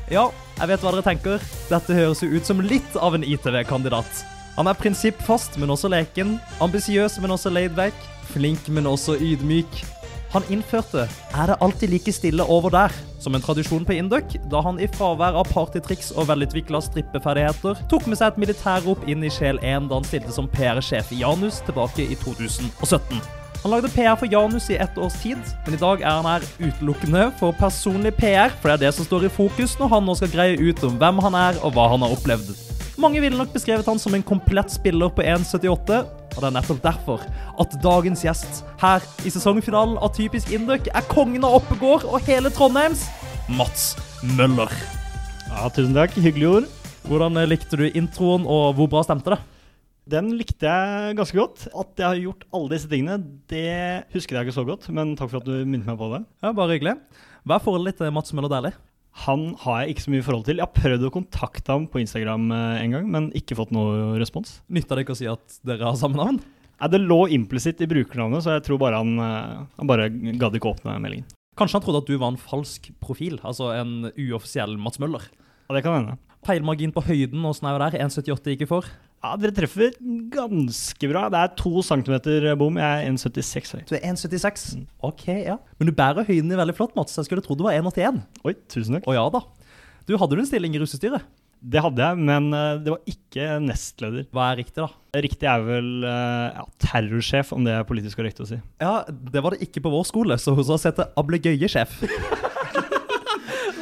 Ja, 0.09 0.31
jeg 0.57 0.71
vet 0.71 0.85
hva 0.85 0.93
dere 0.95 1.05
tenker. 1.05 1.43
Dette 1.69 1.97
høres 1.97 2.23
jo 2.25 2.31
ut 2.33 2.49
som 2.49 2.63
litt 2.65 2.97
av 2.97 3.17
en 3.17 3.27
ITV-kandidat. 3.27 4.25
Han 4.57 4.67
er 4.67 4.79
prinsippfast, 4.79 5.59
men 5.61 5.71
også 5.71 5.91
leken. 5.93 6.39
Ambisiøs, 6.65 7.21
men 7.23 7.35
også 7.37 7.53
laidback. 7.53 7.95
Flink, 8.33 8.71
men 8.73 8.89
også 8.89 9.19
ydmyk. 9.21 9.85
Han 10.33 10.45
innførte 10.53 11.09
'Er 11.33 11.47
det 11.47 11.57
alltid 11.61 11.89
like 11.89 12.13
stille 12.13 12.45
over 12.45 12.71
der?' 12.71 12.93
som 13.19 13.35
en 13.35 13.41
tradisjon 13.41 13.85
på 13.85 13.93
Induc, 13.93 14.37
da 14.51 14.61
han 14.61 14.79
i 14.81 14.87
fravær 14.87 15.35
av 15.35 15.49
partytriks 15.53 16.13
og 16.13 16.29
velutvikla 16.29 16.81
strippeferdigheter 16.81 17.89
tok 17.91 18.07
med 18.07 18.19
seg 18.19 18.29
et 18.29 18.39
militærrop 18.39 19.09
inn 19.09 19.25
i 19.25 19.31
Sjel 19.31 19.59
1 19.59 19.89
da 19.89 19.95
han 19.95 20.05
stilte 20.05 20.33
som 20.33 20.49
PR-sjef 20.49 21.13
i 21.13 21.21
Janus 21.25 21.61
tilbake 21.67 22.07
i 22.07 22.15
2017. 22.15 23.38
Han 23.63 23.73
lagde 23.75 23.91
PR 23.91 24.15
for 24.15 24.31
Janus 24.31 24.69
i 24.71 24.77
ett 24.79 24.99
års 24.99 25.17
tid, 25.23 25.39
men 25.65 25.75
i 25.75 25.81
dag 25.81 26.03
er 26.05 26.21
han 26.21 26.29
her 26.29 26.45
utelukkende 26.63 27.25
for 27.41 27.57
personlig 27.59 28.13
PR, 28.15 28.53
for 28.61 28.71
det 28.71 28.77
er 28.77 28.85
det 28.87 28.93
som 28.95 29.09
står 29.09 29.27
i 29.27 29.33
fokus 29.35 29.75
når 29.81 29.91
han 29.97 30.07
nå 30.07 30.15
skal 30.19 30.31
greie 30.31 30.61
ut 30.63 30.83
om 30.87 30.95
hvem 31.01 31.19
han 31.27 31.39
er 31.39 31.59
og 31.67 31.75
hva 31.75 31.89
han 31.91 32.07
har 32.07 32.15
opplevd. 32.15 32.53
Mange 32.99 33.21
ville 33.23 33.39
nok 33.39 33.51
beskrevet 33.55 33.87
han 33.87 33.99
som 33.99 34.15
en 34.15 34.25
komplett 34.27 34.71
spiller 34.75 35.11
på 35.15 35.27
1,78, 35.27 35.99
og 36.35 36.39
det 36.39 36.47
er 36.49 36.55
nettopp 36.55 36.81
derfor 36.87 37.27
at 37.59 37.77
dagens 37.83 38.23
gjest 38.27 38.63
her 38.79 39.03
i 39.27 39.35
sesongfinalen 39.35 39.99
av 39.99 40.15
Typisk 40.15 40.55
Induc 40.55 40.87
er 40.95 41.11
kongen 41.11 41.47
av 41.47 41.59
Oppegård 41.59 42.07
og 42.07 42.23
hele 42.31 42.55
Trondheims 42.55 43.09
Mats 43.51 43.93
Møller. 44.39 44.71
Ja, 45.49 45.67
tusen 45.73 45.97
takk. 45.97 46.15
Hyggelige 46.15 46.61
ord. 46.61 46.67
Hvordan 47.09 47.39
eh, 47.41 47.49
likte 47.49 47.79
du 47.81 47.87
introen, 47.89 48.45
og 48.47 48.77
hvor 48.79 48.91
bra 48.93 49.03
stemte 49.07 49.35
det? 49.35 49.41
Den 50.09 50.31
likte 50.39 50.65
jeg 50.65 51.17
ganske 51.19 51.37
godt. 51.37 51.67
At 51.69 52.01
jeg 52.01 52.07
har 52.07 52.21
gjort 52.23 52.45
alle 52.57 52.73
disse 52.73 52.89
tingene, 52.89 53.19
det 53.51 54.09
husker 54.15 54.39
jeg 54.39 54.49
ikke 54.49 54.57
så 54.57 54.65
godt, 54.65 54.87
men 54.95 55.13
takk 55.19 55.33
for 55.35 55.43
at 55.43 55.49
du 55.49 55.67
minnet 55.69 55.89
meg 55.89 55.99
på 56.01 56.09
det. 56.15 56.23
Ja, 56.45 56.53
Bare 56.57 56.79
hyggelig. 56.79 56.95
Hva 57.45 57.59
er 57.59 57.65
forholdet 57.65 57.99
til 58.01 58.15
Mats 58.17 58.33
Møller 58.37 58.53
Dæhlie? 58.53 58.77
Han 59.27 59.51
har 59.65 59.83
jeg 59.83 59.93
ikke 59.95 60.05
så 60.05 60.13
mye 60.15 60.25
forhold 60.25 60.47
til. 60.47 60.61
Jeg 60.61 60.65
har 60.65 60.77
prøvd 60.77 61.09
å 61.09 61.13
kontakte 61.13 61.75
ham 61.75 61.89
på 61.91 62.01
Instagram 62.01 62.47
eh, 62.55 62.85
en 62.85 62.95
gang, 62.95 63.09
men 63.11 63.27
ikke 63.37 63.57
fått 63.59 63.73
noe 63.75 64.15
respons. 64.21 64.61
Nytta 64.73 64.97
det 64.97 65.05
ikke 65.05 65.17
å 65.17 65.21
si 65.21 65.29
at 65.29 65.59
dere 65.67 65.91
har 65.91 65.99
samme 65.99 66.21
navn? 66.21 66.39
Nei, 66.79 66.91
det 66.95 67.01
lå 67.03 67.19
implisitt 67.35 67.83
i 67.83 67.89
brukernavnet, 67.91 68.45
så 68.47 68.55
jeg 68.57 68.65
tror 68.69 68.79
bare 68.81 69.01
han, 69.03 69.13
eh, 69.25 69.67
han 69.81 69.91
bare 69.91 70.07
gadd 70.41 70.57
ikke 70.57 70.71
åpne 70.71 70.97
meldingen. 71.03 71.27
Kanskje 71.59 71.81
han 71.81 71.85
trodde 71.85 72.05
at 72.05 72.09
du 72.09 72.15
var 72.21 72.31
en 72.33 72.41
falsk 72.41 72.93
profil, 73.03 73.41
altså 73.43 73.73
en 73.75 74.13
uoffisiell 74.15 74.79
Mats 74.79 75.03
Møller. 75.03 75.27
Ja, 75.67 75.75
det 75.75 75.83
kan 75.85 75.99
hende. 75.99 76.17
Feilmargin 76.47 76.95
på 76.95 77.03
høyden, 77.03 77.43
åssen 77.49 77.67
er 77.67 77.77
det 77.77 77.99
der? 77.99 78.07
1,78 78.07 78.55
ikke 78.55 78.71
for? 78.71 78.87
Ja, 79.19 79.33
Dere 79.35 79.51
treffer 79.55 79.97
ganske 80.31 81.09
bra. 81.11 81.25
Det 81.33 81.41
er 81.41 81.55
to 81.59 81.83
centimeter 81.83 82.45
bom. 82.59 82.77
Jeg 82.79 83.09
er 83.09 83.09
1,76 83.11 83.73
høy. 83.75 83.81
Du 83.89 83.97
er 83.99 84.05
1,76? 84.13 84.69
Ok, 85.09 85.25
ja. 85.43 85.57
Men 85.81 85.91
du 85.91 85.95
bærer 85.97 86.27
høyden 86.29 86.53
din 86.53 86.61
veldig 86.61 86.77
flott, 86.79 86.95
Mats. 86.99 87.19
Jeg 87.19 87.27
skulle 87.27 87.43
trodd 87.43 87.59
du 87.59 87.67
var 87.67 87.75
1,81. 87.81 88.23
Oi, 88.47 88.55
tusen 88.71 88.99
takk. 88.99 89.11
Å 89.11 89.17
ja 89.17 89.27
da. 89.35 89.43
Du, 90.07 90.15
hadde 90.15 90.39
du 90.39 90.45
en 90.45 90.49
stilling 90.49 90.79
i 90.79 90.81
russestyret? 90.81 91.27
Det 91.59 91.83
hadde 91.83 91.99
jeg, 91.99 92.23
men 92.23 92.53
eh, 92.55 92.77
det 92.85 92.93
var 92.95 93.11
ikke 93.11 93.47
nestleder. 93.65 94.29
Hva 94.31 94.53
er 94.53 94.61
riktig, 94.61 94.79
da? 94.85 95.19
Riktig 95.25 95.49
er 95.51 95.65
vel 95.67 95.89
eh, 96.07 96.61
ja, 96.61 96.67
terrorsjef, 96.87 97.51
om 97.57 97.67
det 97.67 97.75
er 97.75 97.89
politisk 97.89 98.21
korrekt 98.21 98.39
å 98.45 98.47
si. 98.47 98.61
Ja, 98.79 99.01
det 99.09 99.43
var 99.43 99.57
det 99.57 99.67
ikke 99.67 99.83
på 99.83 99.91
vår 99.91 100.07
skole, 100.07 100.39
så 100.39 100.55
hos 100.55 100.71
oss 100.71 100.87
heter 100.87 101.11
ablegøyesjef. 101.19 101.99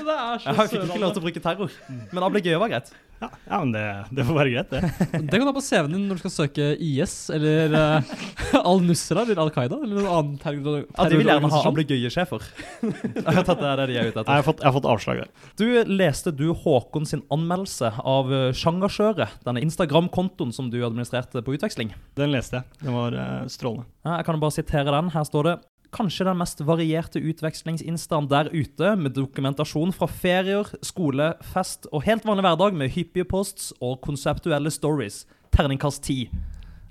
Det 0.06 0.14
er 0.14 0.44
Jeg 0.44 0.68
fikk 0.70 0.84
ikke 0.86 1.00
lov 1.02 1.12
til 1.16 1.18
å 1.18 1.24
bruke 1.24 1.40
terror, 1.42 1.72
men 2.14 2.22
ablegøye 2.22 2.58
var 2.62 2.70
greit. 2.70 2.92
Ja, 3.20 3.28
ja 3.48 3.58
men 3.62 3.70
det, 3.72 3.82
det 4.12 4.24
får 4.28 4.36
være 4.36 4.50
greit, 4.52 4.72
det. 4.74 4.80
Det 5.26 5.38
kan 5.38 5.44
du 5.46 5.48
ha 5.48 5.54
på 5.56 5.62
CV-en 5.64 5.94
din 5.94 6.02
når 6.10 6.18
du 6.18 6.22
skal 6.26 6.32
søke 6.34 6.66
IS 6.84 7.14
eller 7.32 7.72
uh, 7.72 8.10
Al-Nusra 8.72 9.22
eller 9.24 9.40
Al 9.40 9.52
Qaida 9.54 9.78
eller 9.78 9.94
noen 10.02 10.10
annen 10.12 10.34
terror 10.42 10.82
Ja, 10.84 11.06
De 11.08 11.16
vil 11.20 11.30
gjerne 11.30 11.48
ha 11.48 11.62
terrororganisasjon. 11.62 11.70
ablegøyesjefer. 11.72 12.44
Jeg 13.22 13.36
har 13.38 13.46
tatt 13.48 13.62
det 13.64 13.72
det 13.80 13.86
de 13.92 13.96
er 14.02 14.10
ute 14.10 14.20
Jeg 14.20 14.20
etter. 14.20 14.32
har 14.34 14.44
fått, 14.46 14.60
jeg 14.60 14.68
har 14.68 14.76
fått 14.76 14.90
avslag 14.92 15.22
der. 15.22 15.30
Du, 15.56 15.64
Leste 15.96 16.32
du 16.36 16.44
Håkon 16.52 17.08
sin 17.08 17.22
anmeldelse 17.32 17.92
av 18.04 18.30
sjangasjøret, 18.56 19.38
denne 19.46 19.62
Instagram-kontoen 19.64 20.52
som 20.52 20.68
du 20.72 20.78
administrerte 20.86 21.40
på 21.46 21.56
utveksling? 21.56 21.94
Den 22.20 22.32
leste 22.34 22.60
jeg. 22.60 22.80
Den 22.84 22.96
var 22.98 23.16
uh, 23.16 23.46
strålende. 23.52 23.88
Ja, 24.06 24.18
jeg 24.20 24.28
kan 24.28 24.40
bare 24.44 24.54
sitere 24.54 24.92
den. 24.92 25.08
Her 25.16 25.24
står 25.26 25.48
det 25.50 25.56
Kanskje 25.96 26.26
den 26.28 26.36
mest 26.36 26.58
varierte 26.60 27.22
utvekslingsinstaen 27.24 28.26
der 28.28 28.50
ute, 28.52 28.90
med 29.00 29.14
dokumentasjon 29.16 29.94
fra 29.96 30.08
ferier, 30.10 30.68
skole, 30.84 31.30
fest 31.54 31.88
og 31.88 32.04
helt 32.04 32.26
vanlig 32.28 32.44
hverdag 32.44 32.76
med 32.76 32.92
hyppige 32.92 33.24
posts 33.30 33.70
og 33.80 34.02
konseptuelle 34.04 34.68
stories. 34.74 35.22
Terningkast 35.56 36.04
10. 36.04 36.28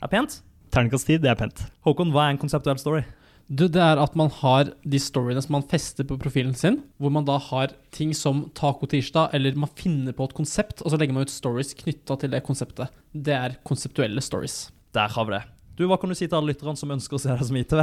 Er 0.02 0.10
pent? 0.10 0.40
Terningkast 0.74 1.06
10, 1.12 1.20
det 1.22 1.30
er 1.30 1.38
pent. 1.38 1.62
Håkon, 1.86 2.16
hva 2.16 2.26
er 2.26 2.34
en 2.34 2.42
konseptuell 2.42 2.82
story? 2.82 3.04
Du, 3.46 3.68
det 3.70 3.84
er 3.84 4.02
at 4.02 4.16
man 4.18 4.32
har 4.42 4.72
de 4.82 4.98
storyene 4.98 5.44
som 5.46 5.54
man 5.60 5.68
fester 5.70 6.08
på 6.10 6.18
profilen 6.18 6.58
sin, 6.58 6.80
hvor 6.98 7.14
man 7.14 7.28
da 7.28 7.38
har 7.52 7.76
ting 7.94 8.16
som 8.18 8.48
Taco-tirsdag, 8.58 9.38
eller 9.38 9.54
man 9.54 9.70
finner 9.78 10.18
på 10.18 10.26
et 10.26 10.34
konsept, 10.34 10.82
og 10.82 10.90
så 10.90 10.98
legger 10.98 11.14
man 11.14 11.30
ut 11.30 11.34
stories 11.34 11.78
knytta 11.78 12.18
til 12.24 12.34
det 12.34 12.42
konseptet. 12.48 12.90
Det 13.14 13.38
er 13.38 13.60
konseptuelle 13.70 14.26
stories. 14.26 14.64
Der 14.98 15.14
har 15.14 15.30
vi 15.30 15.38
det. 15.38 15.44
Du, 15.76 15.84
Hva 15.90 15.98
kan 16.00 16.08
du 16.12 16.16
si 16.16 16.28
til 16.28 16.38
alle 16.38 16.54
lytterne 16.54 16.80
som 16.80 16.92
ønsker 16.96 17.18
å 17.18 17.20
se 17.20 17.32
deg 17.34 17.44
som 17.48 17.58
ITV? 17.60 17.82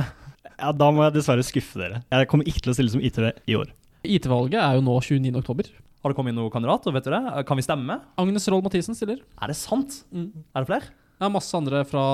Ja, 0.56 0.70
Da 0.72 0.88
må 0.94 1.04
jeg 1.04 1.16
dessverre 1.18 1.44
skuffe 1.44 1.80
dere. 1.80 2.00
Jeg 2.08 2.28
kommer 2.30 2.48
ikke 2.48 2.62
til 2.64 2.72
å 2.72 2.76
stille 2.78 2.92
som 2.94 3.02
ITV 3.04 3.26
i 3.52 3.56
år. 3.58 3.72
IT-valget 4.02 4.58
er 4.62 4.78
jo 4.78 4.84
nå 4.86 4.94
29. 5.04 5.28
oktober. 5.42 5.68
Har 6.02 6.10
det 6.10 6.16
kommet 6.18 6.32
inn 6.32 6.40
noen 6.40 6.50
kandidater? 6.50 6.94
vet 6.96 7.04
du 7.06 7.12
det? 7.12 7.20
Kan 7.46 7.60
vi 7.60 7.62
stemme? 7.66 8.00
Agnes 8.18 8.48
Roll 8.50 8.64
Mathisen 8.64 8.96
stiller. 8.98 9.20
Er 9.38 9.52
det 9.52 9.58
sant? 9.60 10.00
Mm. 10.10 10.30
Er 10.56 10.64
det 10.64 10.70
flere? 10.72 10.88
Det 11.22 11.28
er 11.28 11.34
masse 11.36 11.54
andre 11.54 11.84
fra 11.86 12.04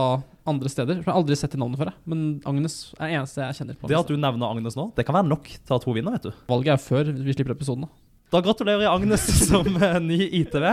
andre 0.51 0.69
steder. 0.69 0.99
Jeg 1.01 1.07
har 1.07 1.17
aldri 1.17 1.39
sett 1.39 1.55
det 1.55 1.61
navnet 1.63 1.81
før, 1.81 1.89
jeg. 1.95 2.03
men 2.11 2.27
Agnes 2.45 2.75
er 2.99 3.07
det 3.07 3.15
eneste 3.23 3.41
jeg 3.47 3.57
kjenner. 3.61 3.79
på 3.79 3.89
Det 3.89 3.97
at 3.97 4.11
du 4.11 4.19
nevner 4.21 4.51
Agnes 4.53 4.77
nå, 4.77 4.91
det 4.99 5.07
kan 5.09 5.17
være 5.17 5.31
nok 5.31 5.49
til 5.49 5.77
at 5.79 5.87
hun 5.89 5.97
vinner, 5.97 6.19
vet 6.19 6.27
du. 6.29 6.45
Valget 6.51 6.75
er 6.75 6.83
før 6.83 7.09
vi 7.17 7.33
slipper 7.39 7.55
episoden. 7.57 7.87
da. 7.87 8.05
Da 8.29 8.43
gratulerer 8.45 8.85
jeg 8.85 8.93
Agnes 8.93 9.25
som 9.49 9.65
ny 10.05 10.19
ITV. 10.43 10.67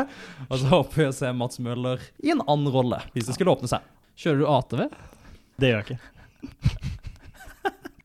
Og 0.50 0.58
så 0.60 0.68
håper 0.74 1.06
vi 1.06 1.08
å 1.08 1.16
se 1.16 1.32
Mats 1.32 1.62
Møller 1.64 2.04
i 2.26 2.34
en 2.36 2.44
annen 2.44 2.68
rolle, 2.74 3.00
hvis 3.16 3.30
det 3.30 3.38
skulle 3.38 3.54
åpne 3.56 3.72
seg. 3.72 3.86
Kjører 4.16 4.40
du 4.40 4.46
ATV? 4.48 4.86
Det 5.60 5.72
gjør 5.72 5.82
jeg 5.82 5.98
ikke. 5.98 6.92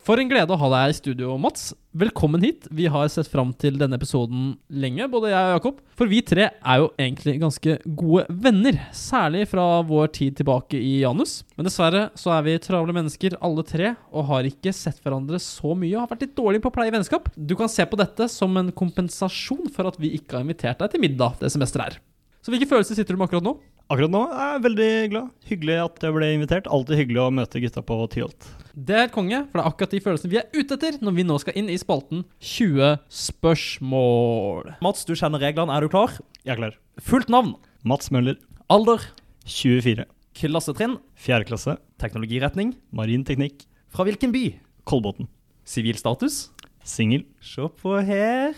For 0.01 0.19
en 0.19 0.31
glede 0.31 0.51
å 0.51 0.59
ha 0.59 0.69
deg 0.73 0.91
i 0.91 0.95
studio, 0.97 1.37
Mats. 1.39 1.69
Velkommen 1.95 2.43
hit. 2.43 2.65
Vi 2.75 2.89
har 2.91 3.07
sett 3.13 3.29
fram 3.31 3.53
til 3.55 3.77
denne 3.79 3.95
episoden 3.95 4.57
lenge, 4.75 5.07
både 5.13 5.31
jeg 5.31 5.45
og 5.45 5.55
Jakob. 5.55 5.79
For 5.95 6.11
vi 6.11 6.19
tre 6.27 6.49
er 6.51 6.81
jo 6.81 6.89
egentlig 6.99 7.37
ganske 7.39 7.77
gode 8.01 8.25
venner, 8.43 8.81
særlig 8.97 9.45
fra 9.53 9.69
vår 9.87 10.11
tid 10.17 10.41
tilbake 10.41 10.81
i 10.83 10.97
Janus. 11.05 11.45
Men 11.55 11.69
dessverre 11.69 12.09
så 12.19 12.35
er 12.35 12.47
vi 12.49 12.59
travle 12.65 12.97
mennesker 12.97 13.39
alle 13.39 13.63
tre, 13.69 13.93
og 14.11 14.27
har 14.33 14.51
ikke 14.51 14.75
sett 14.75 14.99
hverandre 15.05 15.39
så 15.45 15.77
mye 15.79 15.95
og 15.95 16.09
har 16.09 16.15
vært 16.17 16.27
litt 16.27 16.39
dårlige 16.41 16.65
på 16.65 16.73
å 16.73 16.79
pleie 16.81 16.97
vennskap. 16.97 17.31
Du 17.37 17.55
kan 17.61 17.71
se 17.71 17.87
på 17.87 18.01
dette 18.01 18.27
som 18.35 18.59
en 18.59 18.75
kompensasjon 18.75 19.71
for 19.77 19.93
at 19.93 20.01
vi 20.01 20.17
ikke 20.19 20.41
har 20.41 20.49
invitert 20.49 20.83
deg 20.83 20.97
til 20.97 21.07
middag 21.07 21.39
det 21.39 21.55
semesteret 21.55 21.93
her. 21.93 22.03
Så 22.43 22.51
hvilke 22.51 22.73
følelser 22.73 22.99
sitter 22.99 23.15
du 23.15 23.21
med 23.21 23.29
akkurat 23.29 23.47
nå? 23.47 23.61
Akkurat 23.91 24.13
nå 24.13 24.21
er 24.31 24.51
jeg 24.55 24.63
veldig 24.69 24.91
glad. 25.11 25.31
Hyggelig 25.49 25.77
at 25.83 26.05
jeg 26.07 26.15
ble 26.15 26.27
invitert. 26.31 26.69
Alltid 26.71 27.01
hyggelig 27.01 27.19
å 27.25 27.31
møte 27.35 27.59
gutta 27.59 27.83
på 27.83 27.97
Tyholt. 28.13 28.47
Det 28.71 28.95
er 28.95 29.09
konge, 29.11 29.41
for 29.51 29.59
det 29.59 29.63
er 29.65 29.71
akkurat 29.73 29.95
de 29.97 30.01
følelsene 30.05 30.31
vi 30.31 30.39
er 30.39 30.47
ute 30.55 30.77
etter 30.77 30.99
når 31.03 31.17
vi 31.17 31.25
nå 31.27 31.39
skal 31.43 31.57
inn 31.59 31.67
i 31.73 31.79
spalten 31.81 32.21
20 32.39 33.01
spørsmål. 33.11 34.69
Mats, 34.87 35.03
du 35.09 35.17
kjenner 35.19 35.43
reglene. 35.43 35.75
Er 35.75 35.83
du 35.83 35.91
klar? 35.91 36.15
Jeg 36.45 36.55
er 36.55 36.61
klar. 36.61 36.77
Fullt 37.03 37.33
navn, 37.35 37.57
Mats 37.83 38.13
Møller, 38.15 38.39
alder, 38.71 39.03
24. 39.51 40.07
Klassetrinn. 40.39 40.95
4. 41.19 41.49
klasse. 41.49 41.75
Teknologiretning. 41.99 42.77
Marin 42.95 43.25
teknikk. 43.27 43.65
Fra 43.91 44.07
hvilken 44.07 44.31
by? 44.31 44.45
Kolbotn. 44.87 45.27
Sivil 45.67 45.99
status. 45.99 46.45
Singel. 46.87 47.25
Se 47.43 47.67
på 47.83 47.97
her. 48.07 48.55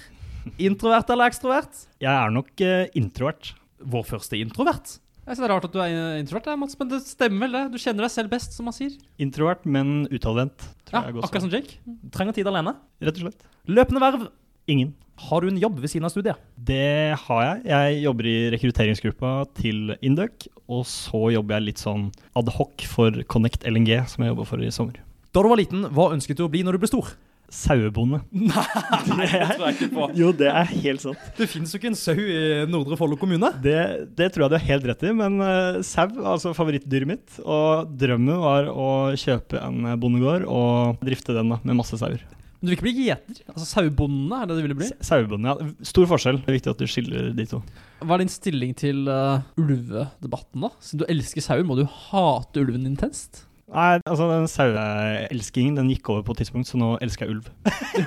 Introvert 0.61 1.09
eller 1.15 1.33
ekstrovert? 1.33 1.87
Jeg 2.05 2.12
er 2.12 2.37
nok 2.37 2.53
eh, 2.61 2.93
introvert. 3.01 3.55
Vår 3.81 4.05
første 4.12 4.37
introvert. 4.37 4.99
Jeg 5.23 5.37
synes 5.37 5.43
det 5.45 5.47
er 5.47 5.52
rart 5.55 5.67
at 5.69 5.75
du 5.75 5.79
er 5.79 6.17
introvert, 6.19 6.49
Mats, 6.59 6.75
men 6.81 6.88
det 6.91 6.99
stemmer 7.07 7.47
vel 7.47 7.52
det. 7.55 7.62
Du 7.71 7.79
kjenner 7.79 8.09
deg 8.09 8.11
selv 8.11 8.33
best, 8.33 8.57
som 8.57 8.67
man 8.67 8.75
sier. 8.75 8.97
Introvert, 9.23 9.62
men 9.71 10.09
utadvendt. 10.11 10.64
tror 10.88 10.99
Ja, 10.99 11.12
akkurat 11.23 11.45
som 11.45 11.52
Jake. 11.52 11.79
Trenger 12.11 12.35
tid 12.35 12.50
alene. 12.50 12.75
Rett 12.99 13.21
og 13.21 13.29
slett. 13.29 13.47
Løpende 13.71 14.02
verv. 14.02 14.25
Ingen. 14.67 14.91
Har 15.23 15.45
du 15.45 15.52
en 15.52 15.61
jobb 15.62 15.79
ved 15.79 15.93
siden 15.93 16.09
av 16.09 16.11
studiet? 16.11 16.43
Det 16.59 17.14
har 17.23 17.43
jeg. 17.47 17.62
Jeg 17.71 18.02
jobber 18.02 18.26
i 18.26 18.37
rekrutteringsgruppa 18.57 19.33
til 19.61 19.95
Induc. 20.02 20.49
Og 20.67 20.83
så 20.91 21.29
jobber 21.37 21.61
jeg 21.61 21.69
litt 21.69 21.83
sånn 21.83 22.09
adhoc 22.38 22.83
for 22.91 23.23
Connect 23.31 23.67
LNG, 23.69 24.00
som 24.11 24.25
jeg 24.25 24.33
jobber 24.33 24.49
for 24.49 24.62
i 24.64 24.73
sommer. 24.75 24.99
Da 25.33 25.43
du 25.45 25.52
var 25.52 25.61
liten, 25.61 25.87
hva 25.95 26.11
ønsket 26.17 26.41
du 26.41 26.47
å 26.49 26.50
bli 26.50 26.64
når 26.67 26.76
du 26.76 26.83
ble 26.83 26.91
stor? 26.91 27.14
Sauebonde. 27.52 28.23
Nei, 28.32 29.28
det 29.28 29.56
tror 29.59 29.66
jeg 29.66 29.76
ikke 29.76 29.90
på. 29.92 30.09
Jo, 30.16 30.30
det 30.37 30.49
er 30.49 30.71
helt 30.73 31.04
sant. 31.04 31.30
Det 31.37 31.49
finnes 31.52 31.73
jo 31.73 31.80
ikke 31.80 31.90
en 31.92 31.99
sau 31.99 32.16
i 32.16 32.42
Nordre 32.71 32.97
Follo 32.97 33.18
kommune. 33.21 33.52
Det, 33.62 33.78
det 34.16 34.30
tror 34.32 34.47
jeg 34.47 34.54
du 34.54 34.59
har 34.59 34.68
helt 34.71 34.88
rett 34.88 35.04
i, 35.04 35.14
men 35.16 35.37
uh, 35.44 35.80
sau, 35.85 36.09
altså 36.32 36.54
favorittdyret 36.56 37.12
mitt, 37.12 37.40
og 37.44 37.92
drømmen 38.00 38.40
var 38.40 38.71
å 38.73 38.90
kjøpe 39.21 39.61
en 39.61 39.92
bondegård 40.00 40.49
og 40.49 41.02
drifte 41.04 41.37
den 41.37 41.52
da, 41.52 41.61
med 41.62 41.82
masse 41.82 42.00
sauer. 42.00 42.25
Men 42.62 42.68
du 42.68 42.71
vil 42.71 42.76
ikke 42.78 42.87
bli 42.87 43.06
gjeter? 43.09 43.38
Altså 43.50 43.64
Sauebonde 43.66 44.37
er 44.38 44.47
det 44.47 44.54
du 44.54 44.61
ville 44.62 44.76
bli? 44.78 44.88
Sauebonde, 45.02 45.50
ja. 45.50 45.71
Stor 45.90 46.06
forskjell. 46.12 46.37
Det 46.44 46.52
er 46.52 46.56
viktig 46.61 46.71
at 46.71 46.78
du 46.78 46.87
skiller 46.87 47.32
de 47.35 47.47
to. 47.50 47.59
Hva 48.06 48.14
er 48.14 48.23
din 48.23 48.30
stilling 48.30 48.76
til 48.78 49.09
uh, 49.11 49.42
ulvedebatten, 49.59 50.62
da? 50.62 50.71
Siden 50.78 51.02
du 51.02 51.09
elsker 51.11 51.42
sauer, 51.42 51.66
må 51.66 51.75
du 51.80 51.82
hate 51.90 52.62
ulven 52.62 52.87
intenst? 52.87 53.49
Nei, 53.73 53.93
altså 54.05 54.26
den 54.29 54.49
saueelskingen 54.52 55.79
den 55.81 55.91
gikk 55.95 56.11
over 56.12 56.26
på 56.26 56.35
et 56.35 56.43
tidspunkt, 56.43 56.69
så 56.69 56.76
nå 56.76 56.91
elsker 57.05 57.25
jeg 57.25 57.38
ulv. 57.38 57.47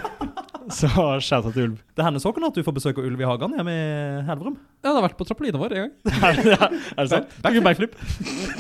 så 0.77 0.89
shouta 1.25 1.49
til 1.49 1.71
ulv. 1.71 1.79
Det 1.97 2.05
hender 2.05 2.21
sånn 2.21 2.45
at 2.45 2.57
du 2.57 2.61
får 2.65 2.75
besøk 2.77 3.01
av 3.01 3.07
ulv 3.09 3.23
i 3.23 3.25
hagen 3.25 3.55
hjemme 3.57 3.73
i 3.73 3.87
Helverum. 4.27 4.59
Ja, 4.83 4.91
det 4.91 4.95
har 4.99 5.07
vært 5.07 5.17
på 5.17 5.25
trampolina 5.25 5.61
vår 5.61 5.73
en 5.73 5.87
gang. 5.87 5.95
er 6.93 7.01
det 7.01 7.09
sant? 7.09 7.33
Backflip. 7.41 7.97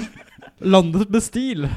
Landet 0.75 1.13
med 1.13 1.21
stil. 1.21 1.69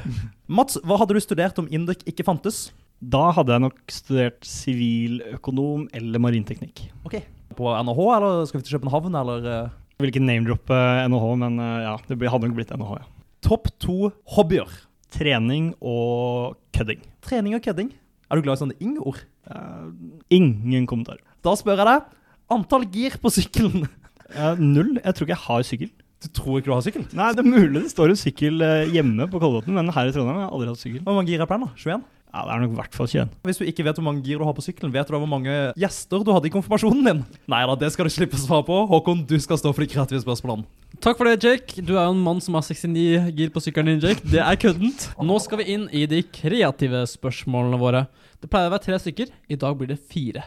Mats, 0.49 0.79
hva 0.81 0.97
hadde 0.97 1.13
du 1.13 1.21
studert 1.21 1.61
om 1.61 1.69
Indek 1.69 2.01
ikke 2.09 2.25
fantes? 2.25 2.69
Da 2.99 3.29
hadde 3.35 3.53
jeg 3.53 3.63
nok 3.67 3.93
studert 3.93 4.49
siviløkonom 4.49 5.85
eller 5.95 6.25
marinteknikk. 6.25 6.87
Ok. 7.05 7.19
På 7.59 7.69
NHH, 7.77 8.01
eller 8.17 8.43
skal 8.49 8.63
vi 8.63 8.65
til 8.65 8.79
København, 8.79 9.13
eller 9.21 9.45
eh, 9.45 9.71
Jeg 9.93 10.03
vil 10.03 10.13
ikke 10.15 10.25
name-droppe 10.25 10.83
NHH, 11.05 11.31
men 11.45 11.63
eh, 11.63 11.79
ja, 11.85 11.95
det 12.09 12.33
hadde 12.33 12.49
nok 12.49 12.57
blitt 12.57 12.73
NHH, 12.73 12.97
ja. 12.97 13.09
Topp 13.45 13.69
to 13.79 14.09
hobbyer? 14.35 14.67
Trening 15.13 15.71
og 15.81 16.57
kødding. 16.75 17.01
Trening 17.25 17.57
og 17.57 17.63
kødding. 17.65 17.93
Er 18.29 18.37
du 18.37 18.45
glad 18.45 18.59
i 18.59 18.61
sånne 18.61 18.77
ing-ord? 18.83 19.23
Uh, 19.49 19.89
ingen 20.29 20.85
kommentar. 20.89 21.17
Da 21.45 21.55
spør 21.57 21.81
jeg 21.81 21.89
deg. 21.89 22.11
Antall 22.53 22.85
gir 22.93 23.17
på 23.21 23.31
sykkelen. 23.33 23.87
Uh, 24.35 24.53
null. 24.61 24.99
Jeg 25.01 25.15
tror 25.15 25.25
ikke 25.25 25.35
jeg 25.35 25.45
har 25.47 25.65
sykkel. 25.65 25.91
Du 26.19 26.27
tror 26.35 26.59
ikke 26.59 26.67
du 26.67 26.75
har 26.75 26.83
sykkel? 26.83 27.05
Nei, 27.15 27.29
det 27.31 27.45
er 27.45 27.47
mulig 27.47 27.85
det 27.85 27.91
står 27.93 28.11
en 28.11 28.19
sykkel 28.19 28.63
eh, 28.65 28.89
hjemme 28.91 29.23
på 29.31 29.39
Kolbotn, 29.39 29.71
men 29.71 29.91
her 29.95 30.09
i 30.09 30.11
Trondheim 30.11 30.35
har 30.35 30.49
jeg 30.49 30.55
aldri 30.57 30.67
hatt 30.67 30.81
sykkel. 30.81 31.03
Hvor 31.05 31.15
mange 31.15 31.31
gir 31.31 31.39
er 31.39 31.47
på 31.47 31.55
den? 31.55 31.63
da? 31.63 31.69
21? 31.79 32.01
Ja, 32.29 32.43
det 32.45 32.53
er 32.53 32.61
nok 32.61 32.73
i 32.75 32.77
hvert 32.77 32.93
fall 32.93 33.07
21. 33.09 33.29
Hvis 33.47 33.57
du 33.57 33.63
ikke 33.65 33.83
vet 33.87 33.97
hvor 33.97 34.05
mange 34.05 34.21
gir 34.25 34.37
du 34.37 34.45
har 34.45 34.53
på 34.53 34.61
sykkelen, 34.61 34.91
vet 34.93 35.07
du 35.09 35.15
da 35.15 35.21
hvor 35.21 35.29
mange 35.29 35.53
gjester 35.81 36.21
du 36.21 36.29
hadde 36.29 36.45
i 36.45 36.53
konfirmasjonen 36.53 37.07
din? 37.07 37.21
Nei 37.53 37.61
da, 37.65 37.77
det 37.81 37.89
skal 37.95 38.05
du 38.05 38.13
slippe 38.13 38.37
å 38.37 38.41
svare 38.43 38.65
på. 38.67 38.77
Håkon, 38.91 39.23
du 39.25 39.33
skal 39.41 39.57
stå 39.57 39.71
for 39.73 39.81
de 39.81 39.89
kreative 39.89 40.21
spørsmålene. 40.21 40.67
Takk 41.01 41.17
for 41.17 41.29
det, 41.29 41.39
Jake. 41.41 41.81
Du 41.81 41.95
er 41.95 42.03
jo 42.03 42.13
en 42.13 42.21
mann 42.21 42.41
som 42.43 42.57
har 42.57 42.65
69 42.67 43.31
gir 43.33 43.53
på 43.55 43.63
sykkelen 43.65 43.95
din, 43.95 44.03
Jake. 44.05 44.25
Det 44.29 44.43
er 44.43 44.59
køddent. 44.61 45.07
Nå 45.31 45.39
skal 45.41 45.63
vi 45.63 45.69
inn 45.73 45.87
i 45.95 46.05
de 46.11 46.21
kreative 46.29 47.01
spørsmålene 47.09 47.81
våre. 47.81 48.05
Det 48.37 48.49
pleier 48.51 48.69
å 48.69 48.75
være 48.75 48.85
tre 48.85 48.99
stykker. 49.01 49.33
I 49.49 49.57
dag 49.59 49.77
blir 49.79 49.89
det 49.89 49.97
fire. 50.11 50.45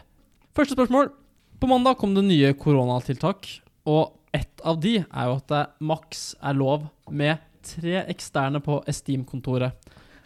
Første 0.55 0.77
spørsmål. 0.77 1.11
På 1.59 1.67
mandag 1.71 1.99
kom 1.99 2.15
det 2.15 2.23
nye 2.27 2.51
koronatiltak, 2.59 3.47
og 3.87 4.15
ett 4.35 4.63
av 4.67 4.79
de 4.83 4.97
er 5.03 5.27
jo 5.29 5.35
at 5.37 5.51
det 5.51 5.63
maks 5.83 6.23
er 6.43 6.55
lov 6.57 6.87
med 7.11 7.43
tre 7.63 8.01
eksterne 8.11 8.59
på 8.63 8.79
Esteem-kontoret. 8.89 9.75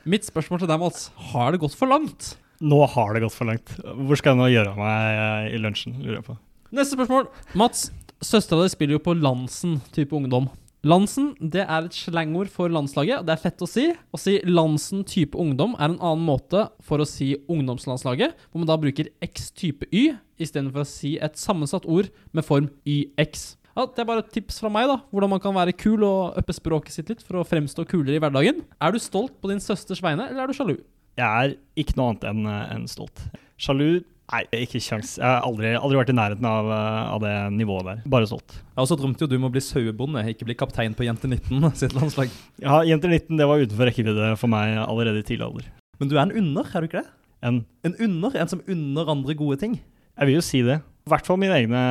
Mitt 0.08 0.24
spørsmål 0.24 0.62
til 0.62 0.70
deg, 0.72 0.80
Mats. 0.80 1.10
Har 1.34 1.52
det 1.52 1.60
gått 1.60 1.74
for 1.76 1.92
langt? 1.92 2.38
Nå 2.64 2.78
har 2.94 3.10
det 3.12 3.26
gått 3.26 3.36
for 3.36 3.50
langt. 3.50 3.74
Hvor 3.84 4.16
skal 4.16 4.34
jeg 4.34 4.40
nå 4.40 4.46
gjøre 4.54 4.72
av 4.72 4.78
meg 4.80 5.18
eh, 5.18 5.48
i 5.58 5.60
lunsjen, 5.60 5.98
lurer 6.00 6.22
jeg 6.22 6.28
på. 6.30 6.36
Neste 6.78 6.96
spørsmål. 6.96 7.28
Mats, 7.60 7.90
søstera 8.24 8.64
di 8.64 8.72
spiller 8.72 8.96
jo 8.96 9.04
på 9.04 9.18
Lansen 9.20 9.82
type 9.92 10.16
ungdom. 10.16 10.48
Lansen 10.88 11.34
det 11.42 11.66
er 11.66 11.90
et 11.90 11.98
slangord 11.98 12.48
for 12.54 12.72
landslaget. 12.72 13.26
Det 13.28 13.36
er 13.36 13.42
fett 13.42 13.66
å 13.66 13.68
si. 13.68 13.90
Å 13.92 14.22
si 14.22 14.38
Lansen 14.48 15.04
type 15.10 15.36
ungdom 15.44 15.76
er 15.76 15.90
en 15.90 16.00
annen 16.00 16.24
måte 16.24 16.70
for 16.88 17.04
å 17.04 17.10
si 17.10 17.34
ungdomslandslaget, 17.52 18.38
hvor 18.48 18.64
man 18.64 18.72
da 18.72 18.80
bruker 18.80 19.12
X 19.28 19.52
type 19.60 19.90
Y 19.92 20.14
istedenfor 20.40 20.86
å 20.86 20.88
si 20.88 21.18
et 21.20 21.36
sammensatt 21.36 21.84
ord 21.84 22.08
med 22.32 22.48
form 22.48 22.72
YX. 22.88 23.57
Ja, 23.78 23.86
det 23.86 24.02
er 24.02 24.08
bare 24.10 24.24
et 24.26 24.32
tips 24.34 24.58
fra 24.64 24.72
meg, 24.74 24.88
da. 24.90 24.96
Hvordan 25.14 25.30
man 25.36 25.42
kan 25.44 25.54
være 25.54 25.76
kul 25.78 26.02
og 26.08 26.38
uppe 26.42 26.54
språket 26.56 26.96
sitt 26.96 27.10
litt 27.14 27.22
for 27.22 27.38
å 27.38 27.46
fremstå 27.46 27.86
kulere 27.86 28.18
i 28.18 28.22
hverdagen. 28.24 28.64
Er 28.82 28.96
du 28.96 28.98
stolt 29.04 29.36
på 29.38 29.52
din 29.52 29.62
søsters 29.62 30.02
vegne, 30.02 30.26
eller 30.32 30.48
er 30.48 30.50
du 30.50 30.58
sjalu? 30.58 30.76
Jeg 31.18 31.26
er 31.28 31.54
ikke 31.78 31.94
noe 31.98 32.12
annet 32.16 32.26
enn 32.32 32.48
en 32.50 32.88
stolt. 32.90 33.22
Sjalu? 33.62 34.02
Nei, 34.34 34.42
ikke 34.66 34.82
kjangs. 34.84 35.14
Jeg 35.22 35.24
har 35.24 35.46
aldri, 35.48 35.70
aldri 35.78 36.00
vært 36.02 36.10
i 36.12 36.16
nærheten 36.18 36.48
av, 36.50 36.68
eh, 36.74 37.14
av 37.14 37.22
det 37.24 37.36
nivået 37.56 37.86
der. 37.88 38.02
Bare 38.12 38.28
stolt. 38.28 38.58
Jeg 38.58 38.82
også 38.84 38.98
drømte 39.00 39.24
jo 39.24 39.30
du 39.32 39.38
må 39.40 39.50
bli 39.54 39.62
sauebonde, 39.64 40.26
ikke 40.34 40.50
bli 40.50 40.58
kaptein 40.58 40.98
på 40.98 41.06
Jente 41.08 41.30
19 41.30 41.70
sitt 41.80 41.96
landslag. 41.96 42.34
Ja, 42.60 42.82
Jenter 42.84 43.14
19 43.14 43.38
det 43.40 43.48
var 43.48 43.62
utenfor 43.64 43.88
rekkevidde 43.88 44.34
for 44.42 44.52
meg 44.52 44.74
allerede 44.84 45.22
i 45.22 45.28
tidlig 45.30 45.48
alder. 45.48 45.70
Men 46.02 46.10
du 46.12 46.18
er 46.18 46.26
en 46.26 46.36
under, 46.42 46.68
er 46.68 46.84
du 46.84 46.90
ikke 46.90 47.06
det? 47.06 47.14
En, 47.46 47.62
En 47.86 47.96
under, 48.04 48.36
en 48.42 48.52
som 48.52 48.66
unner 48.68 49.14
andre 49.14 49.38
gode 49.38 49.62
ting. 49.62 49.78
jeg 50.18 50.28
vil 50.28 50.40
jo 50.42 50.42
si 50.44 50.62
det. 50.66 50.82
I 51.08 51.12
hvert 51.14 51.28
fall 51.28 51.40
mine 51.40 51.56
egne, 51.56 51.82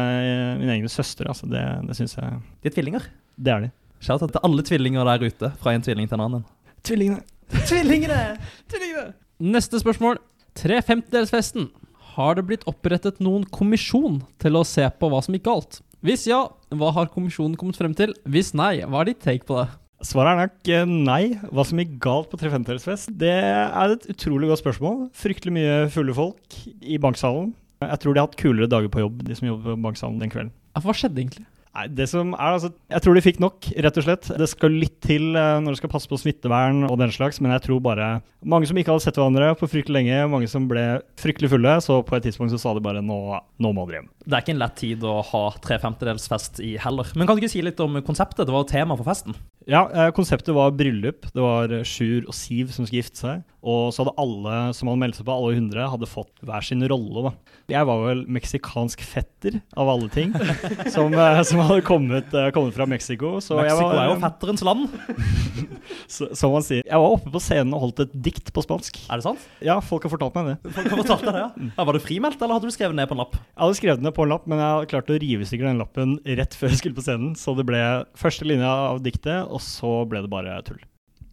mine 0.60 0.76
egne 0.76 0.90
søstre. 0.92 1.30
Altså 1.32 1.48
det 1.50 1.62
det 1.88 1.96
syns 1.98 2.16
jeg 2.18 2.36
De 2.62 2.70
er 2.70 2.74
tvillinger. 2.76 3.08
Det 3.36 3.52
er 3.52 3.64
de. 3.66 3.72
Shout 4.04 4.22
out 4.22 4.34
til 4.34 4.44
alle 4.44 4.64
tvillinger 4.66 5.08
der 5.08 5.24
ute, 5.24 5.50
fra 5.62 5.72
en 5.72 5.84
tvilling 5.84 6.08
til 6.08 6.18
en 6.18 6.26
annen. 6.26 6.44
Tvillingene. 6.84 7.22
Tvillingene! 7.66 8.20
Tvillingene! 8.70 9.14
Neste 9.56 9.80
spørsmål. 9.80 10.20
Tre 10.56 10.80
femtedelsfesten. 10.84 11.70
Har 12.16 12.36
det 12.38 12.46
blitt 12.48 12.68
opprettet 12.68 13.18
noen 13.24 13.44
kommisjon 13.52 14.22
til 14.40 14.56
å 14.56 14.64
se 14.68 14.86
på 15.00 15.10
hva 15.12 15.20
som 15.24 15.36
gikk 15.36 15.48
galt? 15.48 15.80
Hvis 16.04 16.26
ja, 16.28 16.44
hva 16.76 16.92
har 16.96 17.10
kommisjonen 17.12 17.56
kommet 17.58 17.76
frem 17.80 17.96
til? 17.96 18.14
Hvis 18.28 18.52
nei, 18.56 18.78
hva 18.84 19.02
er 19.02 19.10
ditt 19.10 19.24
take 19.24 19.48
på 19.48 19.58
det? 19.58 19.66
Svaret 20.04 20.32
er 20.34 20.40
nok 20.44 20.70
eh, 20.70 20.88
nei. 21.08 21.22
Hva 21.50 21.64
som 21.66 21.80
gikk 21.80 21.96
galt 22.04 22.28
på 22.30 22.38
Tre 22.40 22.50
femtedelsfest? 22.52 23.14
det 23.16 23.32
er 23.32 23.94
et 23.94 24.08
utrolig 24.12 24.50
godt 24.50 24.60
spørsmål. 24.60 25.06
Fryktelig 25.16 25.54
mye 25.56 25.76
fulle 25.92 26.14
folk 26.16 26.58
i 26.84 26.98
banksalen. 27.00 27.54
Jeg 27.84 28.00
tror 28.02 28.14
de 28.14 28.22
har 28.22 28.28
hatt 28.30 28.40
kulere 28.40 28.70
dager 28.70 28.92
på 28.92 29.02
jobb, 29.02 29.20
de 29.26 29.36
som 29.36 29.50
jobber 29.50 29.74
på 29.74 29.82
banksalen 29.84 30.22
den 30.22 30.32
kvelden. 30.32 30.54
Hva 30.80 30.94
skjedde 30.96 31.22
egentlig? 31.22 31.44
Nei, 31.76 31.84
det 31.92 32.06
som 32.08 32.30
er 32.32 32.54
altså, 32.54 32.70
Jeg 32.88 33.04
tror 33.04 33.16
de 33.16 33.22
fikk 33.24 33.40
nok, 33.42 33.66
rett 33.84 33.98
og 34.00 34.06
slett. 34.06 34.30
Det 34.40 34.48
skal 34.48 34.78
litt 34.80 34.96
til 35.04 35.36
eh, 35.36 35.58
når 35.60 35.74
du 35.74 35.80
skal 35.82 35.92
passe 35.92 36.08
på 36.08 36.18
smittevern 36.20 36.86
og 36.88 36.96
den 37.02 37.12
slags, 37.12 37.40
men 37.42 37.52
jeg 37.52 37.66
tror 37.66 37.82
bare 37.84 38.06
Mange 38.48 38.68
som 38.68 38.78
ikke 38.80 38.94
hadde 38.94 39.04
sett 39.04 39.18
hverandre 39.20 39.50
på 39.60 39.68
fryktelig 39.68 39.98
lenge, 39.98 40.22
mange 40.32 40.48
som 40.48 40.68
ble 40.70 40.86
fryktelig 41.20 41.50
fulle, 41.52 41.76
så 41.84 42.00
på 42.06 42.16
et 42.16 42.28
tidspunkt 42.28 42.54
så 42.54 42.60
sa 42.62 42.72
de 42.76 42.84
bare 42.84 43.04
nå, 43.04 43.18
nå 43.60 43.72
må 43.76 43.84
dere 43.90 44.00
hjem. 44.00 44.10
Det 44.26 44.34
er 44.34 44.42
ikke 44.42 44.54
en 44.56 44.62
lett 44.62 44.78
tid 44.80 45.04
å 45.06 45.20
ha 45.22 45.42
tre 45.62 45.78
femtedelsfest 45.78 46.58
i 46.66 46.72
heller. 46.82 47.12
Men 47.14 47.28
kan 47.28 47.38
du 47.38 47.44
ikke 47.44 47.52
si 47.52 47.62
litt 47.62 47.78
om 47.82 48.00
konseptet? 48.06 48.42
Det 48.48 48.54
var 48.54 48.66
tema 48.66 48.96
for 48.98 49.06
festen. 49.06 49.36
Ja, 49.70 49.84
eh, 49.90 50.10
konseptet 50.14 50.54
var 50.54 50.74
bryllup. 50.74 51.28
Det 51.30 51.42
var 51.42 51.70
Sjur 51.86 52.26
og 52.26 52.34
Siv 52.34 52.72
som 52.74 52.86
skulle 52.86 53.04
gifte 53.04 53.22
seg. 53.22 53.44
Og 53.66 53.90
så 53.90 54.04
hadde 54.04 54.14
alle 54.22 54.56
som 54.78 54.86
hadde 54.86 55.00
meldt 55.02 55.18
seg 55.18 55.26
på, 55.26 55.34
alle 55.34 55.56
100, 55.56 55.88
hadde 55.90 56.08
fått 56.08 56.44
hver 56.46 56.62
sin 56.62 56.84
rolle. 56.86 57.26
da. 57.26 57.54
Jeg 57.74 57.88
var 57.88 58.02
vel 58.04 58.20
meksikansk 58.30 59.02
fetter, 59.02 59.58
av 59.74 59.90
alle 59.90 60.06
ting, 60.14 60.34
som, 60.94 61.10
eh, 61.10 61.40
som 61.46 61.62
hadde 61.66 61.82
kommet, 61.86 62.30
eh, 62.30 62.52
kommet 62.54 62.76
fra 62.76 62.86
Mexico. 62.86 63.36
Så 63.42 63.58
jeg 63.58 63.72
Mexico 63.72 63.88
var, 63.90 63.98
er 64.04 64.12
jo 64.12 64.20
fetterens 64.22 64.62
land. 64.66 64.86
så, 66.14 66.30
som 66.38 66.54
man 66.54 66.66
sier. 66.66 66.84
Jeg 66.86 67.02
var 67.02 67.16
oppe 67.16 67.32
på 67.34 67.42
scenen 67.42 67.74
og 67.74 67.88
holdt 67.88 68.04
et 68.06 68.14
dikt 68.28 68.52
på 68.54 68.62
spansk. 68.62 69.02
Er 69.10 69.18
det 69.18 69.26
sant? 69.26 69.48
Ja, 69.64 69.80
folk 69.82 70.06
har 70.06 70.14
fortalt 70.14 70.38
meg 70.38 70.52
det. 70.52 70.74
Folk 70.76 70.92
har 70.92 71.02
fortalt 71.02 71.26
deg 71.26 71.34
det, 71.34 71.42
ja. 71.42 71.50
ja. 71.72 71.88
Var 71.90 71.98
du 71.98 72.04
frimeldt, 72.06 72.38
eller 72.38 72.60
hadde 72.60 72.70
du 72.70 72.76
skrevet 72.76 72.98
ned 72.98 73.10
på 73.10 73.18
en 73.18 73.24
lapp? 73.24 73.34
Jeg 73.40 73.62
hadde 73.64 73.80
skrevet 73.80 74.06
det 74.06 74.14
på 74.16 74.24
en 74.24 74.32
lapp, 74.32 74.48
men 74.48 74.60
jeg 74.62 74.90
klarte 74.90 75.14
å 75.14 75.20
rive 75.20 75.44
i 75.44 75.48
stykker 75.48 75.68
den 75.68 75.80
lappen 75.80 76.18
rett 76.38 76.56
før 76.56 76.72
jeg 76.72 76.80
skulle 76.80 76.98
på 76.98 77.04
scenen. 77.04 77.34
Så 77.38 77.54
det 77.58 77.66
ble 77.68 77.80
første 78.18 78.48
linja 78.48 78.72
av 78.90 79.02
diktet, 79.04 79.44
og 79.46 79.62
så 79.64 79.98
ble 80.08 80.24
det 80.24 80.32
bare 80.32 80.58
tull. 80.66 80.80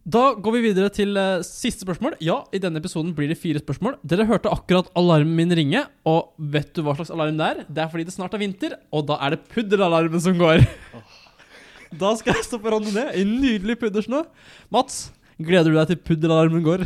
Da 0.04 0.34
går 0.36 0.52
vi 0.52 0.60
videre 0.66 0.90
til 0.92 1.16
uh, 1.16 1.40
siste 1.40 1.86
spørsmål. 1.86 2.18
Ja, 2.20 2.42
i 2.52 2.60
denne 2.60 2.76
episoden 2.82 3.14
blir 3.16 3.30
det 3.30 3.38
fire 3.40 3.62
spørsmål. 3.62 3.96
Dere 4.04 4.26
hørte 4.28 4.52
akkurat 4.52 4.90
alarmen 5.00 5.32
min 5.38 5.56
ringe, 5.56 5.80
og 6.04 6.34
vet 6.36 6.74
du 6.76 6.82
hva 6.84 6.92
slags 6.98 7.12
alarm 7.14 7.40
det 7.40 7.46
er? 7.46 7.62
Det 7.64 7.84
er 7.84 7.88
fordi 7.92 8.04
det 8.10 8.16
snart 8.16 8.36
er 8.36 8.44
vinter, 8.44 8.76
og 8.92 9.06
da 9.08 9.16
er 9.24 9.32
det 9.32 9.46
pudderalarmen 9.48 10.20
som 10.20 10.36
går. 10.40 10.60
Da 11.94 12.10
skal 12.18 12.36
jeg 12.36 12.44
stå 12.48 12.58
på 12.60 12.72
randonee 12.74 13.14
i 13.20 13.24
nydelig 13.24 13.78
puddersnø. 13.80 14.24
Mats, 14.74 15.12
gleder 15.38 15.70
du 15.70 15.78
deg 15.78 15.92
til 15.92 16.00
pudderalarmen 16.10 16.64
går? 16.66 16.84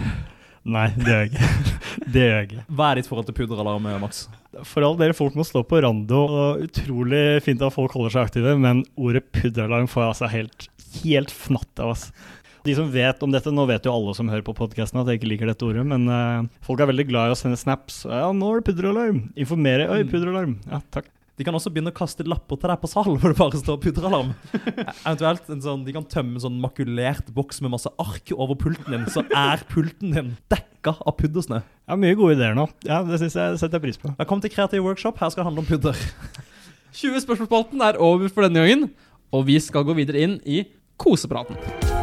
Nei, 0.69 0.89
det 0.97 1.09
gjør 1.09 1.23
jeg 1.25 1.33
ikke. 1.33 1.75
Det 2.13 2.23
gjør 2.23 2.35
jeg 2.39 2.47
ikke. 2.47 2.63
Hva 2.79 2.87
er 2.89 2.99
ditt 2.99 3.09
forhold 3.11 3.27
til 3.29 3.35
pudderalarm, 3.37 3.87
Max? 4.01 4.23
For 4.69 4.85
all 4.87 4.97
dere 4.97 5.17
folk 5.17 5.35
må 5.37 5.45
stå 5.45 5.61
på 5.69 5.81
rando, 5.85 6.21
og 6.25 6.63
utrolig 6.65 7.23
fint 7.45 7.61
at 7.65 7.75
folk 7.75 7.93
holder 7.93 8.15
seg 8.15 8.31
aktive, 8.31 8.55
men 8.61 8.81
ordet 8.97 9.27
pudderalarm 9.35 9.91
får 9.91 10.03
jeg 10.03 10.13
altså 10.15 10.31
helt, 10.33 10.69
helt 11.03 11.35
fnatt 11.35 11.83
av. 11.85 11.93
Altså. 11.93 12.39
De 12.65 12.77
som 12.79 12.89
vet 12.93 13.23
om 13.25 13.35
dette, 13.35 13.53
nå 13.53 13.67
vet 13.69 13.85
jo 13.85 13.93
alle 13.93 14.15
som 14.17 14.31
hører 14.33 14.47
på 14.47 14.57
podkasten 14.57 15.03
at 15.03 15.11
jeg 15.11 15.21
ikke 15.21 15.31
liker 15.35 15.53
dette 15.53 15.69
ordet, 15.69 15.85
men 15.89 16.09
uh, 16.09 16.49
folk 16.65 16.81
er 16.81 16.91
veldig 16.91 17.09
glad 17.11 17.29
i 17.29 17.37
å 17.37 17.39
sende 17.39 17.61
snaps. 17.61 18.03
Ja, 18.09 18.29
nå 18.33 18.51
er 18.55 18.63
det 18.63 18.71
pudderalarm. 18.71 19.23
Informere. 19.37 19.91
Oi, 19.93 20.03
pudderalarm. 20.09 20.59
Ja, 20.71 20.81
takk. 20.95 21.13
De 21.39 21.47
kan 21.47 21.55
også 21.55 21.71
begynne 21.71 21.93
å 21.93 21.95
kaste 21.95 22.25
lapper 22.27 22.59
til 22.59 22.67
deg 22.73 22.81
på 22.83 22.89
salen 22.91 23.19
hvor 23.23 23.31
det 23.31 23.39
bare 23.39 23.59
står 23.61 23.77
pudderalarm. 23.85 24.33
Eventuelt 25.07 25.51
en 25.55 25.61
sånn, 25.63 25.85
De 25.87 25.95
kan 25.95 26.07
tømme 26.11 26.35
en 26.35 26.43
sånn 26.49 26.57
makulert 26.59 27.31
boks 27.35 27.61
med 27.63 27.71
masse 27.77 27.93
ark 28.03 28.33
over 28.35 28.59
pulten 28.59 28.91
din, 28.97 29.05
så 29.13 29.23
er 29.31 29.63
pulten 29.71 30.17
din 30.17 30.33
dekka 30.51 30.97
av 30.99 31.15
puddersnø. 31.21 31.61
Ja, 31.87 31.99
mye 32.01 32.17
gode 32.19 32.35
ideer 32.41 32.59
nå. 32.59 32.67
Ja, 32.89 33.05
Det 33.07 33.21
synes 33.23 33.39
jeg 33.39 33.61
setter 33.63 33.79
jeg 33.79 33.87
pris 33.87 34.01
på. 34.03 34.11
Velkommen 34.19 34.43
til 34.43 34.51
Kreativ 34.57 34.83
Workshop. 34.83 35.21
Her 35.23 35.31
skal 35.31 35.45
det 35.45 35.51
handle 35.53 35.63
om 35.63 35.71
pudder. 35.71 36.03
20 36.99 37.23
spørsmålspalten 37.23 37.87
er 37.87 38.01
over 38.03 38.33
for 38.35 38.49
denne 38.49 38.65
gangen, 38.67 38.89
og 39.31 39.47
vi 39.47 39.61
skal 39.63 39.87
gå 39.87 39.95
videre 40.01 40.27
inn 40.27 40.41
i 40.43 40.65
kosepraten. 40.99 41.98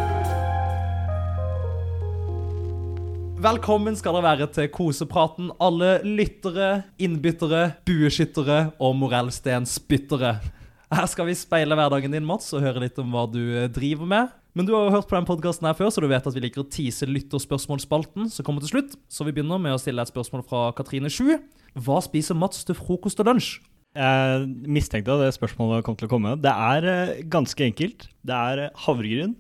Velkommen 3.45 3.93
skal 3.93 4.15
dere 4.15 4.25
være 4.25 4.45
til 4.55 4.69
kosepraten, 4.73 5.51
alle 5.61 5.99
lyttere, 6.01 6.79
innbyttere, 6.97 7.75
bueskyttere 7.85 8.55
og 8.81 8.95
morellstenspyttere. 8.97 10.31
Her 10.89 11.09
skal 11.11 11.27
vi 11.27 11.35
speile 11.37 11.75
hverdagen 11.77 12.15
din, 12.15 12.25
Mats, 12.25 12.47
og 12.57 12.63
høre 12.63 12.81
litt 12.81 12.97
om 12.97 13.11
hva 13.13 13.27
du 13.29 13.37
eh, 13.43 13.67
driver 13.69 14.07
med. 14.09 14.31
Men 14.57 14.65
du 14.65 14.71
har 14.73 14.87
jo 14.87 14.95
hørt 14.95 15.05
på 15.11 15.13
den 15.13 15.27
podkasten 15.27 15.67
her 15.69 15.75
før, 15.77 15.91
så 15.93 16.01
du 16.01 16.07
vet 16.09 16.25
at 16.25 16.33
vi 16.33 16.41
liker 16.41 16.63
å 16.63 16.65
tease 16.73 17.05
lytterspørsmålsspalten 17.05 18.31
som 18.33 18.47
kommer 18.47 18.65
til 18.65 18.71
slutt. 18.71 18.95
Så 19.13 19.27
vi 19.27 19.35
begynner 19.35 19.61
med 19.61 19.75
å 19.75 19.81
stille 19.83 20.01
et 20.01 20.09
spørsmål 20.09 20.41
fra 20.49 20.61
Katrine 20.79 21.11
Sju. 21.13 21.35
Hva 21.85 21.99
spiser 22.01 22.39
Mats 22.39 22.65
til 22.65 22.79
frokost 22.79 23.21
og 23.21 23.29
lunsj? 23.29 23.59
Jeg 23.93 24.47
mistenkte 24.65 25.19
at 25.19 25.21
det 25.21 25.35
spørsmålet 25.35 25.85
kom 25.85 25.99
til 25.99 26.09
å 26.09 26.13
komme. 26.15 26.33
Det 26.41 26.55
er 26.71 26.89
eh, 26.95 27.21
ganske 27.29 27.67
enkelt. 27.67 28.07
Det 28.25 28.41
er 28.55 28.71
havregryn, 28.87 29.37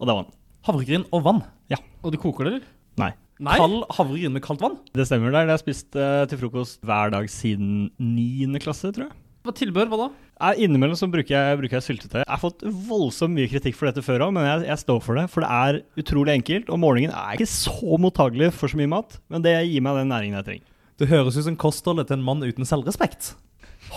og 0.00 0.08
det 0.08 0.16
er 0.16 0.20
vann. 0.22 0.32
Havregryn 0.70 1.06
og 1.12 1.28
vann. 1.28 1.44
Ja. 1.74 1.82
Og 2.00 2.16
du 2.16 2.18
koker 2.24 2.48
det, 2.48 2.54
eller? 2.54 2.72
Nei. 3.04 3.10
Nei? 3.42 3.56
Kald 3.58 3.82
havregryn 3.96 4.34
med 4.36 4.44
kaldt 4.44 4.62
vann? 4.62 4.76
Det 4.94 5.06
stemmer. 5.08 5.32
der. 5.34 5.46
Det 5.48 5.50
har 5.50 5.58
jeg 5.58 5.64
spist 5.64 5.96
eh, 5.98 6.22
til 6.30 6.38
frokost 6.44 6.78
hver 6.86 7.10
dag 7.14 7.26
siden 7.32 7.88
9. 7.98 8.60
klasse, 8.62 8.92
tror 8.94 9.08
jeg. 9.08 9.16
Hva 9.44 9.52
tilbør? 9.58 9.88
Hva 9.90 9.98
da? 10.04 10.06
Eh, 10.48 10.60
Innimellom 10.64 10.96
så 10.96 11.08
bruker 11.10 11.34
jeg, 11.34 11.58
bruker 11.60 11.76
jeg 11.80 11.84
syltetøy. 11.88 12.20
Jeg 12.22 12.30
har 12.30 12.40
fått 12.40 12.62
voldsomt 12.88 13.34
mye 13.36 13.50
kritikk 13.50 13.74
for 13.76 13.90
dette 13.90 14.04
før 14.06 14.28
òg, 14.28 14.36
men 14.36 14.46
jeg, 14.46 14.68
jeg 14.70 14.82
står 14.84 15.02
for 15.04 15.18
det. 15.18 15.26
For 15.32 15.44
det 15.44 15.50
er 15.50 15.80
utrolig 16.00 16.36
enkelt, 16.38 16.70
og 16.72 16.80
morgenen 16.80 17.12
er 17.16 17.34
ikke 17.36 17.50
så 17.50 17.98
mottagelig 18.00 18.52
for 18.56 18.70
så 18.70 18.78
mye 18.80 18.92
mat. 18.94 19.18
Men 19.34 19.44
det 19.44 19.56
gir 19.66 19.82
meg 19.84 19.98
den 20.00 20.14
næringen 20.14 20.38
jeg 20.40 20.48
trenger. 20.48 20.70
Det 21.02 21.10
høres 21.10 21.36
ut 21.40 21.48
som 21.48 21.58
kostholdet 21.58 22.06
til 22.08 22.20
en 22.20 22.24
mann 22.24 22.44
uten 22.46 22.64
selvrespekt. 22.70 23.32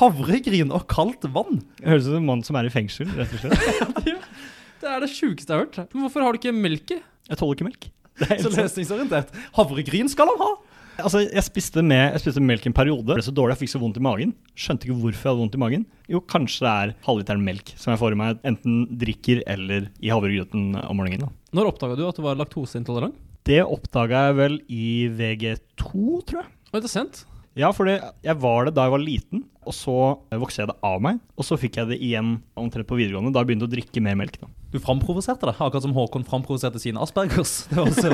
Havregryn 0.02 0.74
og 0.76 0.88
kaldt 0.92 1.30
vann? 1.32 1.62
Det 1.78 1.88
høres 1.94 2.08
ut 2.10 2.16
som 2.16 2.20
en 2.24 2.28
mann 2.34 2.42
som 2.44 2.58
er 2.60 2.68
i 2.68 2.74
fengsel, 2.74 3.08
rett 3.16 3.38
og 3.38 3.46
slett. 3.46 4.18
Det 4.82 4.86
er 4.94 5.02
det 5.02 5.08
sjukeste 5.10 5.50
jeg 5.50 5.58
har 5.58 5.64
hørt. 5.66 5.94
Men 5.94 6.04
hvorfor 6.06 6.22
har 6.22 6.36
du 6.36 6.38
ikke 6.38 6.52
melk 6.54 6.92
i? 6.94 7.00
Jeg 7.32 7.40
tåler 7.40 7.58
ikke 7.58 7.66
melk. 7.66 7.88
Det 8.18 8.40
Så 8.42 8.52
løsningsorientert. 8.54 9.32
Havregryn 9.58 10.10
skal 10.12 10.32
han 10.32 10.42
ha! 10.42 10.50
Altså, 10.98 11.22
jeg 11.28 11.44
spiste, 11.46 11.84
med, 11.86 12.16
jeg 12.16 12.24
spiste 12.24 12.42
melk 12.42 12.64
en 12.66 12.74
periode. 12.74 13.06
Det 13.06 13.20
ble 13.20 13.26
så 13.28 13.34
dårlig, 13.36 13.54
jeg 13.54 13.68
fikk 13.68 13.74
så 13.76 13.82
vondt 13.84 14.00
i 14.00 14.02
magen. 14.02 14.32
Skjønte 14.58 14.88
ikke 14.88 14.96
hvorfor 14.98 15.28
jeg 15.28 15.30
hadde 15.30 15.44
vondt 15.44 15.58
i 15.58 15.62
magen. 15.62 15.84
Jo, 16.10 16.22
kanskje 16.34 16.66
det 16.66 16.72
er 16.74 16.94
halvliteren 17.06 17.44
melk 17.46 17.70
som 17.78 17.94
jeg 17.94 18.02
får 18.02 18.16
i 18.16 18.20
meg 18.24 18.42
enten 18.50 18.80
drikker 18.98 19.44
eller 19.46 19.92
i 20.02 20.10
havregrøten 20.10 20.72
om 20.82 20.98
morgenen. 20.98 21.28
Da. 21.28 21.60
Når 21.60 21.70
oppdaga 21.76 22.00
du 22.00 22.04
at 22.08 22.18
du 22.18 22.26
var 22.26 22.40
laktoseintolerant? 22.42 23.18
Det 23.48 23.62
oppdaga 23.64 24.26
jeg 24.32 24.38
vel 24.42 24.58
i 24.74 24.88
VG2, 25.22 25.92
tror 26.28 26.42
jeg. 26.42 26.50
Oi, 26.74 26.80
det 26.82 26.88
er 26.90 26.96
sent. 26.98 27.22
Ja, 27.58 27.72
for 27.74 27.90
jeg 27.90 28.36
var 28.44 28.68
det 28.68 28.76
da 28.78 28.86
jeg 28.86 28.94
var 28.94 29.02
liten, 29.02 29.44
og 29.68 29.74
så 29.76 29.96
vokste 30.38 30.62
jeg 30.64 30.70
det 30.70 30.78
av 30.86 31.00
meg. 31.04 31.18
Og 31.36 31.48
så 31.48 31.58
fikk 31.60 31.80
jeg 31.82 31.90
det 31.90 31.98
igjen 32.06 32.36
omtrent 32.60 32.88
på 32.90 32.98
videregående, 33.00 33.34
da 33.34 33.42
jeg 33.42 33.50
begynte 33.50 33.68
å 33.68 33.72
drikke 33.72 34.04
mer 34.06 34.18
melk. 34.20 34.38
da. 34.44 34.50
Du 34.74 34.78
framprovoserte 34.84 35.50
det, 35.50 35.56
akkurat 35.58 35.86
som 35.86 35.96
Håkon 35.96 36.28
framprovoserte 36.28 36.82
sine 36.84 37.02
aspergers. 37.02 37.64
Det 37.72 37.80
var 37.80 37.90
også, 37.90 38.14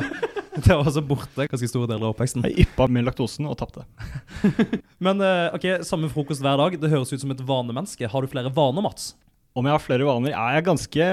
det 0.54 0.70
var 0.70 0.86
også 0.86 1.02
borte 1.02 1.48
ganske 1.50 1.66
store 1.66 1.88
deler 1.90 2.06
av 2.06 2.12
oppveksten. 2.14 2.44
Jeg 2.46 2.68
yppa 2.68 2.86
med 2.86 3.04
laktosen 3.08 3.48
og 3.50 3.56
tapte. 3.58 3.82
Men 5.04 5.18
eh, 5.24 5.48
ok, 5.56 5.66
samme 5.84 6.06
frokost 6.12 6.44
hver 6.44 6.60
dag. 6.60 6.76
Det 6.78 6.92
høres 6.92 7.10
ut 7.10 7.20
som 7.24 7.32
et 7.34 7.42
vanemenneske. 7.42 8.06
Har 8.12 8.22
du 8.22 8.30
flere 8.30 8.52
vaner, 8.54 8.84
Mats? 8.86 9.12
Om 9.58 9.66
jeg 9.66 9.74
har 9.76 9.82
flere 9.82 10.06
vaner? 10.06 10.30
Er 10.34 10.60
jeg 10.60 10.66
ganske 10.70 11.08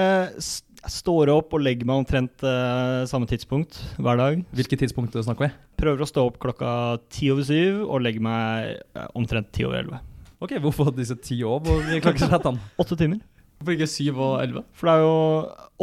Jeg 0.82 0.96
står 0.96 1.30
opp 1.30 1.52
og 1.54 1.62
legger 1.62 1.86
meg 1.86 2.00
omtrent 2.02 2.42
uh, 2.42 3.04
samme 3.06 3.28
tidspunkt 3.30 3.76
hver 4.02 4.18
dag. 4.18 4.40
Hvilke 4.56 4.78
tidspunkt 4.80 5.14
snakker 5.14 5.46
vi? 5.46 5.50
Prøver 5.78 6.02
å 6.02 6.08
stå 6.10 6.24
opp 6.26 6.40
klokka 6.42 6.72
ti 7.12 7.28
over 7.30 7.46
syv 7.46 7.84
og 7.86 8.02
legger 8.02 8.24
meg 8.26 8.80
uh, 8.98 9.04
omtrent 9.18 9.52
ti 9.54 9.62
over 9.68 9.78
elleve. 9.78 10.00
Ok, 10.42 10.56
Hvorfor 10.58 10.90
disse 10.96 11.14
ti 11.22 11.38
over 11.46 11.84
klokkeslettene? 12.02 12.58
Åtte 12.82 12.98
timer. 12.98 13.20
Hvorfor 13.60 13.76
ikke 13.76 13.86
syv 13.92 14.18
og 14.18 14.32
11? 14.42 14.64
For 14.74 14.90
det 14.90 14.94
er 14.96 15.04
jo 15.04 15.12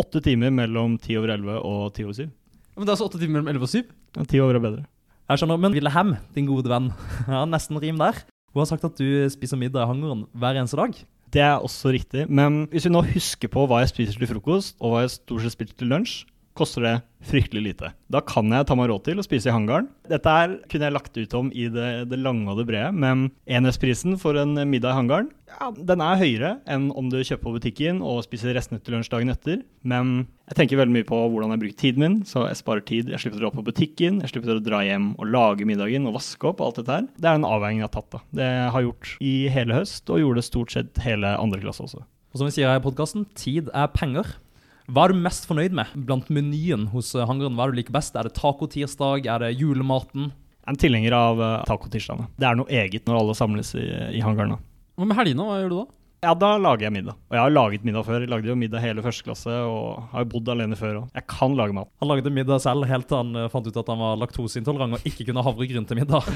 åtte 0.03 0.21
timer 0.25 0.51
mellom 0.51 0.97
ti 0.99 1.15
over 1.15 1.31
elleve 1.37 1.55
og 1.63 1.93
ti 1.95 2.03
over 2.03 2.17
syv. 2.17 2.33
Men 2.75 2.83
det 2.83 2.91
er 2.91 2.97
altså 2.97 3.07
åtte 3.07 3.21
timer 3.21 3.37
mellom 3.39 3.53
11 3.53 3.63
og 3.69 3.71
syv? 3.71 3.93
Ja, 4.17 4.25
Ti 4.27 4.41
over 4.43 4.59
er 4.59 4.65
bedre. 4.65 4.83
Jeg 5.29 5.39
skjønner, 5.39 5.61
Men 5.63 5.77
Wilhelm, 5.77 6.11
din 6.35 6.49
gode 6.49 6.67
venn, 6.71 6.91
ja, 7.31 7.45
nesten 7.47 7.79
rim 7.79 8.03
der. 8.03 8.19
Hun 8.51 8.65
har 8.65 8.67
sagt 8.67 8.83
at 8.83 8.99
du 8.99 9.07
spiser 9.31 9.59
middag 9.61 9.85
i 9.85 9.91
hangaren 9.93 10.25
hver 10.35 10.59
eneste 10.59 10.75
dag. 10.79 10.99
Det 11.33 11.41
er 11.41 11.61
også 11.61 11.91
riktig. 11.93 12.25
Men 12.29 12.63
hvis 12.71 12.87
vi 12.87 12.93
nå 12.93 13.03
husker 13.13 13.51
på 13.51 13.65
hva 13.69 13.83
jeg 13.83 13.93
spiser 13.93 14.17
til 14.17 14.31
frokost, 14.31 14.75
og 14.79 14.93
hva 14.93 15.03
jeg 15.05 15.13
stort 15.13 15.45
sett 15.45 15.55
spiser 15.57 15.77
til 15.77 15.91
lunsj, 15.93 16.23
koster 16.59 16.85
det 16.85 16.95
fryktelig 17.29 17.63
lite. 17.63 17.93
Da 18.11 18.21
kan 18.23 18.51
jeg 18.53 18.67
ta 18.67 18.77
meg 18.79 18.91
råd 18.91 19.07
til 19.07 19.19
å 19.19 19.25
spise 19.25 19.49
i 19.49 19.55
hangaren. 19.55 19.89
Dette 20.09 20.35
her 20.35 20.55
kunne 20.71 20.87
jeg 20.87 20.95
lagt 20.95 21.19
ut 21.19 21.35
om 21.39 21.51
i 21.51 21.67
det, 21.71 21.89
det 22.11 22.21
lange 22.21 22.47
og 22.51 22.61
det 22.61 22.69
brede, 22.69 22.93
men 22.95 23.29
enhetsprisen 23.49 24.19
for 24.21 24.39
en 24.39 24.55
middag 24.69 24.93
i 24.93 24.99
hangaren 25.01 25.31
ja, 25.49 25.69
den 25.73 26.01
er 26.03 26.19
høyere 26.19 26.51
enn 26.69 26.89
om 26.97 27.09
du 27.11 27.17
kjøper 27.19 27.41
på 27.47 27.53
butikken 27.57 28.01
og 28.05 28.21
spiser 28.25 28.53
restene 28.55 28.81
til 28.83 28.95
lunsj 28.95 29.11
dagen 29.11 29.33
etter. 29.33 29.63
Men 29.87 30.27
jeg 30.49 30.59
tenker 30.59 30.79
veldig 30.79 30.95
mye 30.95 31.07
på 31.09 31.19
hvordan 31.31 31.53
jeg 31.55 31.63
bruker 31.63 31.79
tiden 31.81 32.05
min, 32.05 32.17
så 32.27 32.45
jeg 32.47 32.59
sparer 32.59 32.85
tid. 32.85 33.09
Jeg 33.11 33.23
slipper 33.23 33.39
å 33.39 33.45
dra 33.47 33.51
på 33.55 33.65
butikken, 33.65 34.21
jeg 34.23 34.33
slipper 34.33 34.55
å 34.55 34.63
dra 34.63 34.83
hjem 34.85 35.11
og 35.17 35.31
lage 35.33 35.67
middagen 35.69 36.07
og 36.09 36.19
vaske 36.19 36.51
opp 36.51 36.61
og 36.61 36.69
alt 36.69 36.81
dette 36.81 36.99
her. 36.99 37.09
Det 37.17 37.31
er 37.31 37.39
en 37.39 37.49
avveining 37.49 37.81
jeg 37.81 37.89
har 37.89 37.95
tatt. 37.97 38.11
da. 38.13 38.23
Det 38.41 38.51
har 38.59 38.77
jeg 38.77 38.89
gjort 38.89 39.15
i 39.31 39.33
hele 39.55 39.79
høst, 39.79 40.05
og 40.09 40.23
gjorde 40.23 40.41
det 40.41 40.49
stort 40.49 40.75
sett 40.75 41.03
hele 41.05 41.33
andre 41.39 41.63
klasse 41.63 41.85
også. 41.87 42.05
Og 42.29 42.41
som 42.41 42.49
vi 42.49 42.53
sier 42.53 42.69
her 42.69 42.77
i 42.81 42.85
podkasten, 42.85 43.25
tid 43.37 43.71
er 43.73 43.89
penger. 43.93 44.35
Hva 44.89 45.05
er 45.05 45.13
du 45.13 45.21
mest 45.21 45.45
fornøyd 45.45 45.75
med 45.77 45.91
blant 46.07 46.31
menyen 46.33 46.87
hos 46.89 47.11
eh, 47.13 47.25
hangaren? 47.29 47.53
Hva 47.57 47.67
er 47.67 47.73
du 47.73 47.77
liker 47.77 47.93
best? 47.93 48.15
Er 48.17 48.25
det 48.25 48.33
tacotirsdag? 48.39 49.27
Er 49.29 49.43
det 49.43 49.51
julematen? 49.59 50.31
Jeg 50.33 50.65
er 50.65 50.73
en 50.73 50.79
tilhenger 50.81 51.15
av 51.17 51.41
uh, 51.41 51.49
tacotirsdagene. 51.69 52.25
Det 52.41 52.47
er 52.49 52.57
noe 52.57 52.69
eget 52.73 53.05
når 53.09 53.19
alle 53.19 53.35
samles 53.37 53.69
i, 53.77 53.85
i 54.17 54.23
hangaren. 54.25 54.57
Hva 54.97 55.07
med 55.09 55.17
helgene? 55.17 55.45
Hva 55.45 55.59
gjør 55.61 55.69
du 55.69 55.75
da? 55.77 55.85
Ja, 56.25 56.33
da 56.35 56.49
lager 56.59 56.87
jeg 56.87 56.93
middag. 56.97 57.19
Og 57.29 57.37
jeg 57.37 57.41
har 57.45 57.53
laget 57.53 57.85
middag 57.87 58.07
før. 58.07 58.25
Jeg 58.25 58.31
lagde 58.33 58.49
jo 58.49 58.57
middag 58.59 58.83
hele 58.83 59.03
første 59.05 59.27
klasse 59.27 59.59
og 59.69 60.09
har 60.11 60.25
jo 60.25 60.29
bodd 60.33 60.49
alene 60.55 60.79
før 60.79 61.03
òg. 61.03 61.13
Jeg 61.15 61.27
kan 61.35 61.53
lage 61.55 61.77
mat. 61.77 61.91
Han 62.01 62.11
lagde 62.11 62.33
middag 62.33 62.65
selv 62.65 62.89
helt 62.89 63.07
til 63.11 63.21
han 63.21 63.43
eh, 63.43 63.47
fant 63.53 63.69
ut 63.69 63.79
at 63.79 63.93
han 63.93 64.01
var 64.01 64.19
laktoseintolerant 64.25 64.97
og 64.97 65.07
ikke 65.07 65.29
kunne 65.29 65.45
havregryn 65.45 65.85
til 65.87 66.01
middag. 66.01 66.27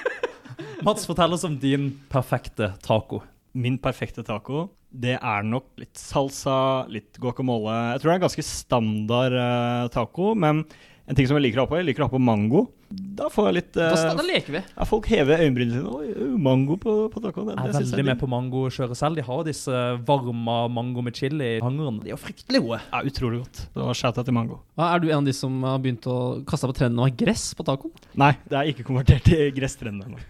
Mats, 0.86 1.08
fortell 1.08 1.34
oss 1.34 1.48
om 1.48 1.56
din 1.62 1.88
perfekte 2.12 2.74
taco. 2.84 3.24
Min 3.56 3.80
perfekte 3.80 4.22
taco, 4.28 4.68
det 4.92 5.16
er 5.18 5.44
nok 5.48 5.70
litt 5.80 5.96
salsa, 5.98 6.86
litt 6.92 7.16
guacamole. 7.20 7.74
Jeg 7.94 8.02
tror 8.02 8.10
det 8.10 8.14
er 8.14 8.20
en 8.20 8.26
ganske 8.28 8.44
standard 8.46 9.36
uh, 9.36 9.88
taco, 9.92 10.32
men 10.38 10.64
en 11.08 11.18
ting 11.18 11.26
som 11.26 11.36
jeg 11.38 11.48
liker 11.48 11.62
å 11.62 11.64
ha 11.64 11.70
på, 11.70 11.78
jeg 11.80 11.88
liker 11.88 12.04
å 12.04 12.06
ha 12.06 12.12
på 12.12 12.20
mango. 12.22 12.66
Da 12.92 13.26
får 13.32 13.48
jeg 13.48 13.56
litt 13.56 13.70
Da, 13.74 13.88
eh, 13.96 14.14
da 14.18 14.24
leker 14.26 14.54
vi. 14.54 14.60
ja, 14.62 14.84
Folk 14.86 15.08
hever 15.10 15.40
øyenbrynene 15.42 15.80
sine. 15.80 15.92
Oi, 15.96 16.26
mango 16.44 16.76
på, 16.80 16.94
på 17.12 17.22
tacoen. 17.24 17.48
Det, 17.48 17.56
Jeg 17.56 17.72
er 17.72 17.78
veldig 17.78 18.02
jeg 18.02 18.08
med 18.10 18.20
på 18.20 18.28
mango 18.28 18.62
mangokjøret 18.62 19.00
selv. 19.00 19.16
De 19.18 19.24
har 19.26 19.42
disse 19.48 19.80
varma 20.08 20.58
mango 20.72 21.04
med 21.04 21.16
chili 21.16 21.54
i 21.56 21.62
hangeren. 21.64 22.02
De 22.04 22.12
er 22.12 22.14
jo 22.14 22.20
fryktelig 22.20 22.60
gode. 22.66 22.82
Ja, 22.92 23.00
utrolig 23.08 23.40
godt. 23.42 23.64
Så 23.72 23.88
shout-out 24.02 24.28
til 24.28 24.36
mango. 24.36 24.60
Ja, 24.76 24.92
er 24.92 25.02
du 25.02 25.08
en 25.08 25.22
av 25.22 25.30
de 25.30 25.34
som 25.36 25.56
har 25.66 25.80
begynt 25.82 26.06
å 26.06 26.18
kaste 26.48 26.70
på 26.70 26.76
trenden 26.76 27.00
og 27.00 27.08
ha 27.08 27.16
gress 27.24 27.48
på 27.56 27.66
tacoen? 27.66 27.96
Nei, 28.20 28.34
det 28.46 28.60
er 28.60 28.70
ikke 28.74 28.86
konvertert 28.86 29.26
til 29.26 29.48
gresstrendene 29.56 30.12
ennå. 30.12 30.22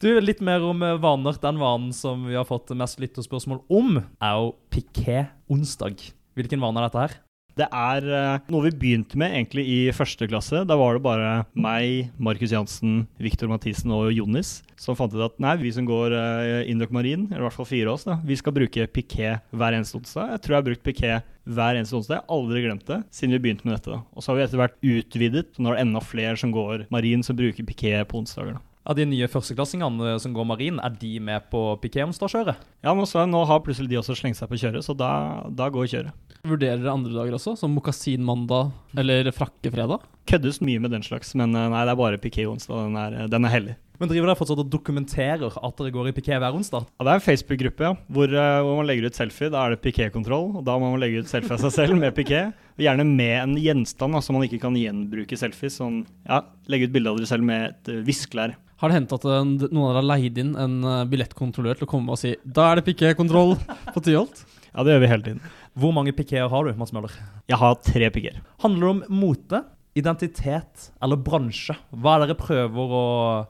Du, 0.00 0.08
Litt 0.16 0.38
mer 0.40 0.62
om 0.64 0.80
eh, 0.80 0.96
vaner. 0.96 1.36
Den 1.42 1.58
vanen 1.60 1.90
som 1.92 2.22
vi 2.24 2.36
har 2.38 2.46
fått 2.48 2.72
mest 2.72 3.02
lytterspørsmål 3.02 3.58
om, 3.68 3.98
er 4.00 4.38
jo 4.38 4.54
piké-onsdag. 4.72 6.06
Hvilken 6.40 6.62
vane 6.62 6.80
er 6.80 6.86
dette 6.86 7.02
her? 7.02 7.16
Det 7.60 7.66
er 7.68 8.06
eh, 8.08 8.46
noe 8.48 8.64
vi 8.64 8.72
begynte 8.80 9.20
med 9.20 9.34
egentlig 9.34 9.66
i 9.68 9.76
første 9.92 10.24
klasse. 10.30 10.62
Da 10.64 10.78
var 10.80 10.96
det 10.96 11.02
bare 11.04 11.34
meg, 11.52 12.14
Markus 12.16 12.54
Jansen, 12.56 13.02
Viktor 13.20 13.52
Mathisen 13.52 13.92
og 13.92 14.08
Jonis 14.16 14.62
som 14.80 14.96
fant 14.96 15.12
ut 15.12 15.26
at 15.26 15.36
nei, 15.44 15.58
vi 15.60 15.74
som 15.76 15.84
går 15.84 16.16
uh, 16.16 16.62
Indok 16.70 16.94
Marin, 16.96 17.26
eller 17.28 17.42
i 17.42 17.46
hvert 17.50 17.58
fall 17.58 17.68
fire 17.68 17.90
av 17.90 17.98
oss, 17.98 18.06
da, 18.08 18.16
vi 18.24 18.38
skal 18.40 18.56
bruke 18.56 18.86
piké 18.88 19.34
hver 19.52 19.76
eneste 19.76 20.00
onsdag. 20.00 20.32
Jeg 20.32 20.44
tror 20.46 20.56
jeg 20.56 20.62
har 20.62 20.68
brukt 20.70 20.86
piké 20.86 21.12
hver 21.44 21.76
eneste 21.76 21.98
onsdag. 22.00 22.16
Jeg 22.16 22.24
har 22.24 22.38
aldri 22.38 22.64
glemt 22.64 22.88
det 22.88 23.02
siden 23.12 23.36
vi 23.36 23.42
begynte 23.44 23.68
med 23.68 23.76
dette. 23.76 23.92
da. 23.92 24.00
Og 24.16 24.24
så 24.24 24.32
har 24.32 24.40
vi 24.40 24.46
etter 24.48 24.64
hvert 24.64 24.80
utvidet. 24.80 25.46
og 25.58 25.60
Nå 25.60 25.74
er 25.74 25.76
det 25.82 25.84
enda 25.84 26.04
flere 26.08 26.40
som 26.40 26.56
går 26.56 26.88
marin, 26.88 27.26
som 27.26 27.36
bruker 27.36 27.68
piké 27.68 27.98
på 28.08 28.24
onsdager. 28.24 28.56
da. 28.56 28.64
Av 28.88 28.96
de 28.96 29.04
nye 29.04 29.28
førsteklassingene 29.28 30.14
som 30.22 30.32
går 30.32 30.46
marin, 30.48 30.78
er 30.80 30.94
de 30.96 31.18
med 31.20 31.50
på 31.52 31.60
piké-onsdagskjøret? 31.82 32.62
Ja, 32.80 32.94
men 32.96 33.08
så, 33.08 33.26
Nå 33.28 33.42
har 33.48 33.60
plutselig 33.64 33.90
de 33.92 33.98
også 34.00 34.16
slengt 34.16 34.40
seg 34.40 34.48
på 34.48 34.56
kjøret, 34.60 34.86
så 34.86 34.96
da, 34.96 35.10
da 35.52 35.68
går 35.72 35.90
kjøret. 35.92 36.32
Vurderer 36.48 36.80
dere 36.80 36.94
andre 36.94 37.12
dager 37.12 37.36
også, 37.36 37.58
som 37.60 37.74
mokasinmandag 37.76 38.72
eller 38.98 39.28
frakkefredag? 39.36 40.08
Køddes 40.30 40.62
mye 40.64 40.80
med 40.80 40.94
den 40.96 41.04
slags, 41.04 41.34
men 41.36 41.52
eh, 41.52 41.68
nei, 41.68 41.84
det 41.84 41.92
er 41.92 42.00
bare 42.00 42.20
Piquet 42.22 42.48
Onsdag. 42.48 42.88
Den 42.88 42.96
er, 42.96 43.20
den 43.28 43.48
er 43.48 43.52
hellig. 43.52 43.76
Men 44.00 44.08
driver 44.08 44.30
dere 44.30 44.38
fortsatt 44.38 44.62
og 44.62 44.68
dokumenterer 44.72 45.58
at 45.60 45.76
dere 45.76 45.92
går 45.92 46.06
i 46.08 46.14
piké 46.16 46.38
hver 46.40 46.54
onsdag? 46.56 46.86
Ja, 46.96 47.04
det 47.04 47.10
er 47.12 47.18
en 47.18 47.24
Facebook-gruppe 47.26 47.84
ja, 47.84 47.90
hvor, 48.08 48.32
eh, 48.32 48.60
hvor 48.64 48.78
man 48.78 48.88
legger 48.88 49.10
ut 49.10 49.18
selfie. 49.18 49.50
Da 49.52 49.66
er 49.66 49.74
det 49.74 49.82
Piqué-kontroll, 49.84 50.54
og 50.56 50.64
da 50.64 50.78
må 50.80 50.88
man 50.94 51.02
legge 51.02 51.20
ut 51.20 51.28
selfie 51.28 51.52
av 51.58 51.60
seg 51.66 51.74
selv 51.74 52.00
med 52.00 52.16
piké. 52.16 52.46
Gjerne 52.80 53.04
med 53.04 53.34
en 53.42 53.52
gjenstand, 53.60 54.14
da, 54.16 54.22
altså 54.22 54.32
man 54.32 54.46
ikke 54.46 54.62
kan 54.62 54.78
gjenbruke 54.80 55.36
selfies. 55.36 55.76
Sånn, 55.82 56.00
ja, 56.24 56.40
legge 56.72 56.88
ut 56.88 56.96
bilde 56.96 57.12
av 57.12 57.20
dere 57.20 57.28
selv 57.28 57.44
med 57.44 57.74
et 57.74 57.92
viskelær. 58.08 58.56
Har 58.80 58.88
det 58.88 58.96
hendt 58.96 59.12
at 59.12 59.24
noen 59.28 59.76
av 59.76 59.90
dere 59.90 60.00
har 60.00 60.08
leid 60.08 60.38
inn 60.40 60.54
en 60.56 60.76
eh, 60.88 61.02
billettkontrollør 61.10 61.76
til 61.80 61.84
å 61.88 61.90
komme 61.90 62.14
og 62.14 62.20
si 62.20 62.32
Da 62.44 62.70
er 62.70 62.80
det 62.80 62.86
piké-kontroll 62.86 63.56
på 63.94 64.02
Tyholt? 64.06 64.44
Ja, 64.70 64.84
det 64.86 64.94
gjør 64.94 65.02
vi 65.02 65.10
hele 65.10 65.26
tiden. 65.26 65.42
Hvor 65.80 65.92
mange 65.94 66.14
pikéer 66.16 66.48
har 66.48 66.64
du, 66.64 66.72
Mads 66.78 66.94
Møller? 66.96 67.12
Jeg 67.50 67.58
har 67.60 67.76
tre 67.84 68.08
pikéer. 68.14 68.38
Handler 68.62 68.86
det 68.86 68.92
om 68.94 69.20
mote, 69.20 69.60
identitet 69.98 70.84
eller 71.02 71.18
bransje? 71.18 71.74
Hva 71.90 72.12
er 72.14 72.22
det 72.22 72.28
dere 72.30 72.38
prøver 72.38 72.92
å 72.94 73.00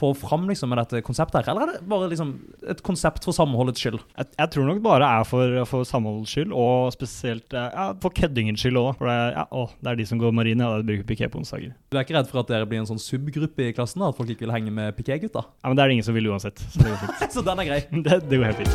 få 0.00 0.12
fram 0.16 0.46
liksom, 0.48 0.70
med 0.72 0.81
dette 0.81 1.03
konseptet 1.05 1.42
her? 1.44 1.50
Eller 1.53 1.66
er 1.66 1.72
det 1.83 1.88
bare 1.90 2.09
liksom, 2.09 2.31
et 2.72 2.81
konsept 2.87 3.26
for 3.29 3.37
samholdets 3.37 3.83
skyld? 3.83 3.98
Jeg, 4.16 4.31
jeg 4.38 4.53
tror 4.55 4.70
nok 4.70 4.81
bare 4.87 5.11
er 5.20 5.26
for, 5.29 5.59
for 5.68 5.85
samholdets 5.88 6.33
skyld, 6.33 6.55
og 6.57 6.88
spesielt 6.96 7.53
eh, 7.53 7.68
ja, 7.76 7.90
for 8.00 8.16
køddingens 8.16 8.64
skyld 8.64 8.81
òg. 8.81 8.94
For 9.00 9.11
det, 9.11 9.16
er- 9.26 9.37
ja, 9.37 9.44
å, 9.53 9.66
det 9.85 9.92
er 9.92 10.00
de 10.00 10.07
som 10.09 10.22
går 10.22 10.33
marine, 10.40 10.64
ja, 10.64 10.81
de 10.81 10.88
bruker 10.94 11.09
piké 11.12 11.29
på 11.33 11.42
onsdager. 11.42 11.74
Du 11.92 11.98
er 12.00 12.07
ikke 12.09 12.16
redd 12.16 12.31
for 12.33 12.40
at 12.44 12.48
dere 12.55 12.68
blir 12.70 12.81
en 12.81 12.88
sånn 12.88 13.03
subgruppe 13.05 13.68
i 13.68 13.74
klassen? 13.76 14.00
da? 14.00 14.09
At 14.14 14.16
folk 14.18 14.33
ikke 14.33 14.46
vil 14.48 14.55
henge 14.57 14.72
med 14.74 14.96
piké-gutta? 14.96 15.44
Ja, 15.61 15.68
Men 15.68 15.76
det 15.76 15.85
er 15.85 15.92
det 15.92 15.98
ingen 16.00 16.09
som 16.09 16.16
vil 16.16 16.31
uansett. 16.33 16.57
Så 16.72 16.81
det 16.81 16.94
går 16.94 17.03
fint. 17.05 17.29
Så 17.37 17.44
den 17.46 17.61
er 17.64 17.68
grei. 17.68 17.83
Det, 18.09 18.22
det 18.31 18.40
går 18.40 18.48
helt 18.48 18.64
fint. 18.64 18.74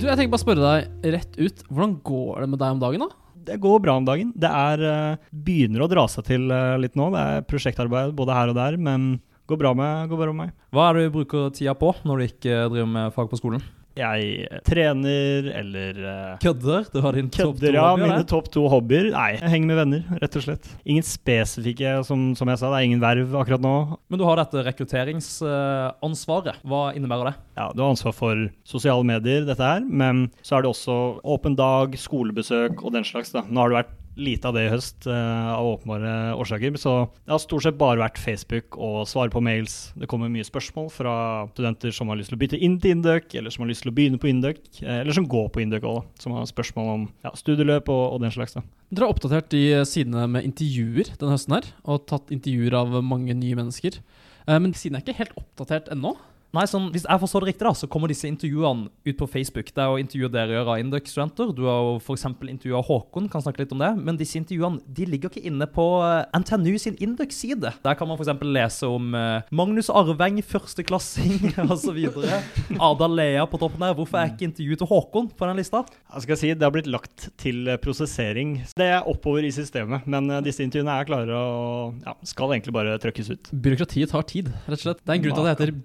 Du, 0.00 0.08
jeg 0.08 0.16
tenker 0.18 0.32
bare 0.32 0.40
å 0.40 0.44
spørre 0.44 0.64
deg 0.72 1.12
rett 1.14 1.36
ut. 1.38 1.60
Hvordan 1.70 1.92
går 2.04 2.42
det 2.44 2.48
med 2.54 2.60
deg 2.64 2.74
om 2.74 2.80
dagen, 2.82 3.04
da? 3.04 3.10
Det 3.44 3.60
går 3.60 3.82
bra 3.84 3.98
om 4.00 4.06
dagen. 4.08 4.32
Det 4.36 4.48
er, 4.48 4.82
eh, 4.88 5.30
begynner 5.30 5.84
å 5.84 5.90
dra 5.90 6.06
seg 6.08 6.26
til 6.30 6.50
eh, 6.50 6.76
litt 6.80 6.96
nå. 6.96 7.10
Det 7.12 7.22
er 7.22 7.46
prosjektarbeid 7.50 8.14
både 8.16 8.36
her 8.36 8.52
og 8.52 8.58
der, 8.58 8.78
men 8.80 9.20
går 9.50 9.60
bra 9.60 9.74
med, 9.76 10.08
går 10.08 10.22
bra 10.22 10.32
med 10.32 10.40
meg. 10.46 10.52
Hva 10.72 10.88
er 10.88 10.98
det 10.98 11.08
du 11.08 11.16
bruker 11.18 11.50
tida 11.52 11.74
på 11.76 11.92
når 12.08 12.20
du 12.20 12.26
ikke 12.30 12.60
driver 12.72 12.92
med 12.96 13.16
fag 13.16 13.28
på 13.32 13.40
skolen? 13.40 13.64
Jeg 13.94 14.46
eh, 14.48 14.60
trener 14.66 15.46
eller 15.54 15.98
eh, 16.02 16.38
Kødder? 16.42 16.88
Du 16.90 16.98
har 17.04 17.14
din 17.14 17.28
topp 17.30 17.60
to 17.62 17.70
ja. 17.70 17.84
hobbyer, 17.92 18.10
Mine 18.10 18.26
topp 18.26 18.48
to 18.54 18.64
hobbyer. 18.70 19.10
Nei, 19.14 19.28
jeg 19.36 19.52
henger 19.52 19.70
med 19.70 19.78
venner, 19.78 20.02
rett 20.22 20.38
og 20.40 20.46
slett. 20.48 20.66
Ingen 20.82 21.06
spesifikke, 21.06 21.92
som, 22.08 22.32
som 22.38 22.50
jeg 22.50 22.58
sa. 22.58 22.72
Det 22.72 22.80
er 22.80 22.88
ingen 22.88 23.02
verv 23.04 23.36
akkurat 23.38 23.62
nå. 23.62 23.74
Men 24.10 24.20
du 24.20 24.26
har 24.26 24.42
dette 24.42 24.64
rekrutteringsansvaret. 24.66 26.58
Hva 26.66 26.82
innebærer 26.98 27.30
det? 27.30 27.36
Ja, 27.60 27.68
Du 27.70 27.84
har 27.84 27.92
ansvar 27.94 28.16
for 28.18 28.46
sosiale 28.66 29.06
medier, 29.06 29.46
dette 29.46 29.62
her, 29.62 29.84
men 29.86 30.26
så 30.42 30.58
er 30.58 30.66
det 30.66 30.72
også 30.74 30.98
åpen 31.22 31.54
dag, 31.58 31.94
skolebesøk 31.98 32.82
og 32.82 32.96
den 32.98 33.06
slags. 33.06 33.30
da. 33.34 33.46
Nå 33.46 33.62
har 33.62 33.70
det 33.70 33.78
vært 33.84 33.94
lite 34.16 34.48
av 34.48 34.56
det 34.56 34.66
i 34.66 34.72
høst, 34.72 35.06
uh, 35.08 35.54
av 35.54 35.66
åpenbare 35.74 36.34
årsaker. 36.38 36.76
Så 36.80 36.94
det 37.24 37.32
har 37.34 37.42
stort 37.42 37.66
sett 37.66 37.78
bare 37.80 38.00
vært 38.02 38.20
Facebook 38.20 38.78
og 38.78 39.04
svare 39.10 39.32
på 39.32 39.42
mails. 39.44 39.92
Det 39.98 40.08
kommer 40.10 40.32
mye 40.32 40.46
spørsmål 40.46 40.90
fra 40.94 41.14
studenter 41.52 41.94
som 41.94 42.10
har 42.10 42.20
lyst 42.20 42.32
til 42.32 42.38
å 42.38 42.42
bytte 42.42 42.60
inn 42.60 42.78
til 42.82 42.96
Induc, 42.96 43.34
eller 43.34 43.54
som 43.54 43.64
har 43.64 43.72
lyst 43.72 43.84
til 43.86 43.92
å 43.92 43.96
begynne 43.96 44.20
på 44.22 44.30
Induc, 44.30 44.60
eh, 44.82 45.00
eller 45.02 45.16
som 45.16 45.28
går 45.30 45.48
på 45.54 45.64
Induc 45.64 45.86
òg, 45.88 46.04
som 46.22 46.36
har 46.36 46.46
spørsmål 46.50 46.92
om 46.94 47.08
ja, 47.26 47.34
studieløp 47.38 47.90
og, 47.92 48.04
og 48.16 48.22
den 48.24 48.34
slags. 48.34 48.56
da. 48.58 48.64
Dere 48.90 49.08
har 49.08 49.16
oppdatert 49.16 49.50
de 49.54 49.64
sidene 49.88 50.28
med 50.30 50.46
intervjuer 50.46 51.14
denne 51.16 51.34
høsten 51.34 51.58
her, 51.58 51.72
og 51.88 52.06
tatt 52.10 52.30
intervjuer 52.34 52.78
av 52.84 53.00
mange 53.02 53.34
nye 53.36 53.58
mennesker. 53.58 53.98
Uh, 54.46 54.58
Men 54.60 54.76
sidene 54.76 55.00
er 55.00 55.06
ikke 55.06 55.20
helt 55.22 55.36
oppdatert 55.40 55.90
ennå. 55.94 56.16
Nei, 56.54 56.64
sånn, 56.70 56.90
Hvis 56.94 57.02
jeg 57.08 57.18
forstår 57.18 57.42
det 57.42 57.48
riktig, 57.50 57.66
da, 57.66 57.72
så 57.74 57.88
kommer 57.90 58.10
disse 58.10 58.28
intervjuene 58.30 58.86
ut 58.86 59.16
på 59.18 59.26
Facebook. 59.26 59.72
Det 59.74 59.82
er 59.82 59.90
jo 59.90 60.02
intervjuer 60.02 60.30
dere 60.30 60.54
gjør 60.54 60.68
av 60.70 60.82
Induc-studenter. 60.82 61.50
Du 61.56 61.64
har 61.66 61.80
jo 61.82 61.96
f.eks. 61.98 62.26
intervjua 62.30 62.82
Håkon, 62.86 63.26
kan 63.32 63.42
snakke 63.42 63.64
litt 63.64 63.74
om 63.74 63.82
det. 63.82 63.90
Men 63.98 64.18
disse 64.20 64.38
intervjuene 64.38 64.78
de 64.86 65.08
ligger 65.10 65.32
ikke 65.32 65.42
inne 65.50 65.66
på 65.66 65.86
eh, 66.06 66.38
NTNU 66.38 66.76
sin 66.78 66.98
Induc-side. 67.02 67.72
Der 67.82 67.98
kan 67.98 68.10
man 68.10 68.20
f.eks. 68.20 68.30
lese 68.46 68.86
om 68.86 69.16
eh, 69.18 69.48
Magnus 69.50 69.90
Arveng, 69.90 70.38
førsteklassing 70.46 71.56
osv. 71.74 71.98
Ada 72.78 73.10
Lea 73.10 73.48
på 73.50 73.58
toppen 73.64 73.82
der. 73.82 73.98
Hvorfor 73.98 74.20
er 74.20 74.30
ikke 74.30 74.46
intervjuet 74.52 74.84
til 74.84 74.90
Håkon 74.92 75.32
på 75.34 75.50
den 75.50 75.58
lista? 75.58 75.82
Jeg 76.14 76.26
skal 76.28 76.38
si, 76.38 76.52
Det 76.54 76.68
har 76.68 76.76
blitt 76.76 76.90
lagt 76.92 77.28
til 77.42 77.66
eh, 77.66 77.80
prosessering. 77.82 78.60
Det 78.78 78.90
er 78.94 79.10
oppover 79.10 79.42
i 79.42 79.50
systemet, 79.54 80.06
men 80.06 80.30
disse 80.46 80.62
intervjuene 80.62 81.00
er 81.00 81.10
klare 81.10 81.34
og 81.34 82.06
ja, 82.06 82.14
skal 82.30 82.54
egentlig 82.54 82.78
bare 82.78 82.94
trøkkes 83.02 83.34
ut. 83.34 83.52
Byråkratiet 83.66 84.14
tar 84.14 84.30
tid, 84.30 84.54
rett 84.68 84.78
og 84.78 84.86
slett. 84.86 85.02
Det 85.02 85.10
er 85.10 85.18
en 85.18 85.26
grunn 85.26 85.34
til 85.34 85.42
at 85.42 85.50
det 85.50 85.66
heter 85.66 85.76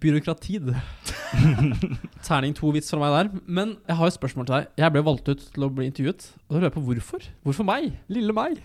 byråkratid. 0.60 2.00
Terning 2.28 2.56
to-vits 2.58 2.91
fra 2.91 3.00
meg 3.02 3.15
der. 3.15 3.32
Men 3.48 3.78
jeg 3.88 4.00
har 4.00 4.10
et 4.10 4.17
spørsmål 4.17 4.50
til 4.50 4.58
deg. 4.58 4.74
Jeg 4.80 4.95
ble 4.95 5.06
valgt 5.06 5.30
ut 5.32 5.48
til 5.54 5.65
å 5.65 5.72
bli 5.74 5.88
intervjuet, 5.89 6.28
og 6.48 6.52
da 6.52 6.60
lurer 6.60 6.69
jeg 6.69 6.78
på 6.78 6.86
hvorfor. 6.89 7.32
Hvorfor 7.48 7.67
meg? 7.69 7.95
Lille 8.12 8.36
meg? 8.36 8.60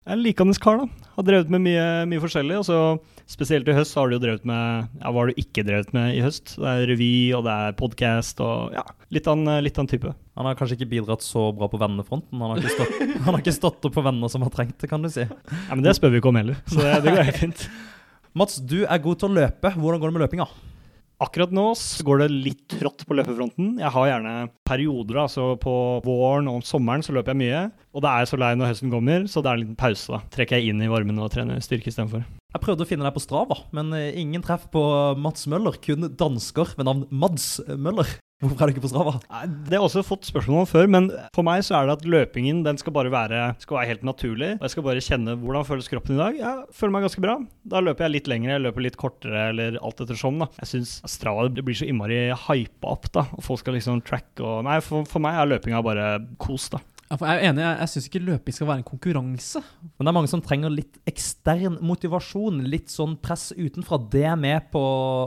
Jeg 0.00 0.14
er 0.14 0.16
en 0.16 0.22
likandes 0.24 0.58
kar, 0.58 0.78
da. 0.80 1.08
Har 1.18 1.24
drevet 1.28 1.50
med 1.52 1.60
mye, 1.60 1.82
mye 2.08 2.22
forskjellig. 2.22 2.56
Og 2.62 2.64
så 2.64 2.78
spesielt 3.30 3.68
i 3.68 3.74
høst 3.76 3.92
så 3.92 4.00
har 4.00 4.08
du 4.08 4.16
jo 4.16 4.22
drevet 4.22 4.46
med 4.48 4.88
Ja, 5.02 5.10
hva 5.12 5.20
har 5.20 5.30
du 5.30 5.40
ikke 5.42 5.64
drevet 5.66 5.92
med 5.94 6.16
i 6.16 6.22
høst? 6.24 6.54
Det 6.56 6.70
er 6.70 6.86
revy, 6.88 7.10
og 7.36 7.44
det 7.44 7.56
er 7.66 7.76
podkast, 7.78 8.40
og 8.40 8.72
ja, 8.74 8.86
litt 9.12 9.28
av 9.28 9.36
en 9.36 9.60
litt 9.62 9.76
av 9.76 9.84
en 9.84 9.92
type. 9.92 10.14
Han 10.40 10.48
har 10.48 10.56
kanskje 10.56 10.78
ikke 10.78 10.88
bidratt 10.94 11.26
så 11.26 11.50
bra 11.52 11.68
på 11.68 11.78
vennefronten. 11.82 12.40
Han 12.40 12.54
har 12.54 12.64
ikke 12.64 12.78
stått, 12.78 12.96
han 13.26 13.30
har 13.34 13.44
ikke 13.44 13.56
stått 13.58 13.90
opp 13.90 14.00
for 14.00 14.08
venner 14.08 14.32
som 14.32 14.46
har 14.46 14.54
trengt 14.56 14.80
det, 14.80 14.88
kan 14.90 15.04
du 15.04 15.12
si. 15.12 15.28
Ja, 15.28 15.74
Men 15.74 15.84
det 15.84 15.94
spør 16.00 16.14
vi 16.16 16.22
ikke 16.24 16.32
om 16.32 16.40
heller, 16.40 16.64
så 16.64 16.80
det, 16.80 16.96
det 17.04 17.16
går 17.18 17.28
helt 17.28 17.44
fint. 17.44 17.68
Mats, 18.40 18.56
du 18.62 18.80
er 18.86 19.04
god 19.04 19.20
til 19.20 19.28
å 19.28 19.36
løpe. 19.36 19.74
Hvordan 19.76 20.00
går 20.00 20.10
det 20.10 20.16
med 20.16 20.22
løpinga? 20.24 20.48
Akkurat 21.20 21.50
nå 21.52 21.66
går 22.06 22.22
det 22.22 22.28
litt 22.32 22.62
trått 22.80 23.02
på 23.04 23.12
løpefronten. 23.18 23.74
Jeg 23.82 23.92
har 23.92 24.06
gjerne 24.08 24.34
perioder, 24.64 25.18
altså 25.26 25.50
på 25.60 25.74
våren 26.06 26.48
og 26.48 26.60
om 26.60 26.64
sommeren 26.64 27.04
så 27.04 27.12
løper 27.12 27.34
jeg 27.34 27.40
mye. 27.42 27.64
Og 27.92 28.04
det 28.06 28.12
er 28.12 28.30
så 28.30 28.38
lei 28.40 28.54
når 28.56 28.72
høsten 28.72 28.92
kommer, 28.94 29.26
så 29.28 29.42
det 29.44 29.50
er 29.50 29.58
en 29.58 29.64
liten 29.66 29.80
pause. 29.80 30.08
da. 30.14 30.22
Trekker 30.32 30.56
jeg 30.56 30.72
inn 30.72 30.80
i 30.80 30.88
varmen 30.88 31.20
og 31.20 31.28
trener 31.34 31.60
styrke 31.60 31.92
istedenfor. 31.92 32.24
Jeg 32.24 32.64
prøvde 32.64 32.86
å 32.86 32.88
finne 32.88 33.04
deg 33.04 33.12
på 33.14 33.22
Strava, 33.22 33.60
men 33.76 33.92
eh, 33.98 34.16
ingen 34.18 34.42
treff 34.42 34.64
på 34.72 34.82
Mats 35.20 35.44
Møller. 35.50 35.76
Kun 35.84 36.08
dansker 36.08 36.72
ved 36.78 36.88
navn 36.88 37.04
Mads 37.12 37.52
Møller. 37.68 38.16
Hvorfor 38.40 38.62
er 38.64 38.70
du 38.70 38.72
ikke 38.72 38.82
på 38.86 38.88
Strava? 38.88 39.12
Det 39.20 39.68
har 39.68 39.74
jeg 39.74 39.84
også 39.84 40.02
fått 40.06 40.24
spørsmål 40.30 40.62
om 40.62 40.68
før, 40.68 40.86
men 40.88 41.08
for 41.36 41.44
meg 41.44 41.60
så 41.66 41.74
er 41.76 41.90
det 41.90 41.96
at 41.98 42.06
løpingen 42.08 42.62
den 42.64 42.78
skal 42.80 42.94
bare 42.96 43.12
være, 43.12 43.40
skal 43.60 43.76
være 43.76 43.90
helt 43.90 44.06
naturlig. 44.08 44.54
Og 44.56 44.64
jeg 44.64 44.72
skal 44.72 44.86
bare 44.86 45.02
kjenne 45.04 45.34
hvordan 45.42 45.66
føles 45.68 45.90
kroppen 45.92 46.16
i 46.16 46.22
dag. 46.22 46.38
Jeg 46.40 46.78
føler 46.78 46.94
meg 46.94 47.04
ganske 47.04 47.24
bra. 47.24 47.34
Da 47.74 47.82
løper 47.84 48.06
jeg 48.06 48.14
litt 48.14 48.30
lengre, 48.32 48.54
jeg 48.56 48.64
løper 48.64 48.86
litt 48.86 48.96
kortere, 49.00 49.50
eller 49.52 49.76
alt 49.84 50.00
etter 50.00 50.16
sånn. 50.16 50.40
da. 50.40 50.48
Jeg 50.62 50.72
syns 50.72 50.94
Strava 51.12 51.50
det 51.52 51.66
blir 51.66 51.76
så 51.76 51.88
innmari 51.90 52.22
hypa 52.46 52.94
opp, 52.94 53.10
da. 53.12 53.26
Og 53.36 53.44
folk 53.44 53.60
skal 53.60 53.76
liksom 53.76 54.00
tracke 54.08 54.40
og 54.40 54.64
Nei, 54.64 54.78
for, 54.84 55.04
for 55.10 55.20
meg 55.20 55.36
er 55.36 55.52
løpinga 55.52 55.84
bare 55.84 56.08
kos, 56.40 56.70
da. 56.72 56.80
Jeg 57.10 57.26
er 57.26 57.40
enig, 57.48 57.62
jeg, 57.64 57.78
jeg 57.80 57.90
syns 57.90 58.04
ikke 58.06 58.20
løping 58.22 58.54
skal 58.54 58.68
være 58.68 58.80
en 58.80 58.86
konkurranse. 58.86 59.60
Men 59.82 60.06
det 60.06 60.10
er 60.12 60.14
mange 60.14 60.30
som 60.30 60.42
trenger 60.46 60.70
litt 60.70 61.00
ekstern 61.10 61.80
motivasjon, 61.82 62.60
litt 62.70 62.92
sånn 62.92 63.16
press 63.18 63.48
utenfra. 63.56 63.98
Det 64.12 64.22
er 64.30 64.38
med 64.38 64.68
på 64.70 64.82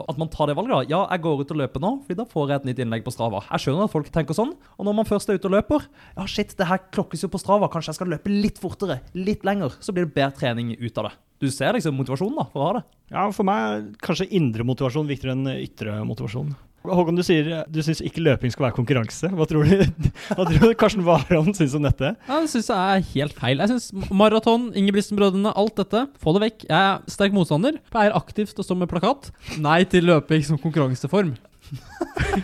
at 0.07 0.21
man 0.21 0.31
tar 0.31 0.47
det 0.47 0.55
valget. 0.55 0.77
da. 0.77 0.93
Ja, 0.93 1.01
jeg 1.11 1.25
går 1.25 1.43
ut 1.43 1.51
og 1.51 1.59
løper 1.59 1.83
nå, 1.83 1.91
fordi 2.05 2.17
da 2.21 2.27
får 2.31 2.53
jeg 2.53 2.61
et 2.61 2.69
nytt 2.69 2.79
innlegg 2.85 3.03
på 3.03 3.11
Strava. 3.11 3.43
Jeg 3.49 3.65
skjønner 3.65 3.89
at 3.89 3.95
folk 3.97 4.07
tenker 4.15 4.39
sånn. 4.39 4.55
Og 4.79 4.87
når 4.87 4.97
man 5.01 5.11
først 5.11 5.27
er 5.27 5.35
ute 5.35 5.51
og 5.51 5.57
løper, 5.57 5.91
ja 6.15 6.31
shit, 6.31 6.55
det 6.55 6.71
her 6.71 6.85
klokkes 6.87 7.27
jo 7.27 7.33
på 7.35 7.43
Strava, 7.43 7.67
kanskje 7.73 7.91
jeg 7.91 7.99
skal 7.99 8.13
løpe 8.15 8.31
litt 8.31 8.63
fortere, 8.63 9.01
litt 9.19 9.43
lenger. 9.43 9.75
Så 9.83 9.91
blir 9.91 10.07
det 10.07 10.15
bedre 10.15 10.39
trening 10.39 10.77
ut 10.79 11.03
av 11.03 11.11
det. 11.11 11.17
Du 11.43 11.49
ser 11.51 11.75
liksom 11.75 11.99
motivasjonen 11.99 12.39
da, 12.39 12.47
for 12.53 12.63
å 12.63 12.69
ha 12.69 12.75
det. 12.79 12.87
Ja, 13.11 13.27
for 13.35 13.43
meg 13.51 13.65
er 13.67 13.89
kanskje 14.07 14.31
indre 14.39 14.63
motivasjon 14.63 15.11
viktigere 15.11 15.35
enn 15.35 15.57
ytre 15.57 15.99
motivasjon. 16.07 16.55
Håkon, 16.83 17.15
du 17.15 17.23
sier 17.23 17.61
du 17.71 17.79
syns 17.85 18.01
ikke 18.03 18.19
løping 18.25 18.51
skal 18.51 18.65
være 18.67 18.75
konkurranse. 18.75 19.29
Hva 19.31 19.45
tror 19.47 19.63
du, 19.63 19.85
hva 20.35 20.43
tror 20.49 20.59
du 20.59 20.73
Karsten 20.79 21.05
Warholm 21.07 21.53
syns 21.55 21.75
om 21.79 21.85
dette? 21.87 22.11
Ja, 22.27 22.41
Det 22.43 22.51
syns 22.51 22.67
jeg 22.73 22.97
er 22.97 23.05
helt 23.13 23.37
feil. 23.39 23.63
Jeg 23.63 23.71
synes 23.71 24.11
Maraton, 24.11 24.67
Ingebrigtsen-brødrene, 24.75 25.53
alt 25.55 25.79
dette, 25.79 26.03
få 26.19 26.35
det 26.35 26.43
vekk. 26.47 26.65
Jeg 26.67 26.79
er 26.79 27.15
sterk 27.15 27.35
motstander. 27.37 27.79
Pleier 27.93 28.15
aktivt 28.19 28.59
å 28.59 28.67
stå 28.67 28.75
med 28.79 28.91
plakat. 28.91 29.31
Nei 29.63 29.79
til 29.87 30.09
løping 30.11 30.43
som 30.47 30.59
konkurranseform. 30.59 31.35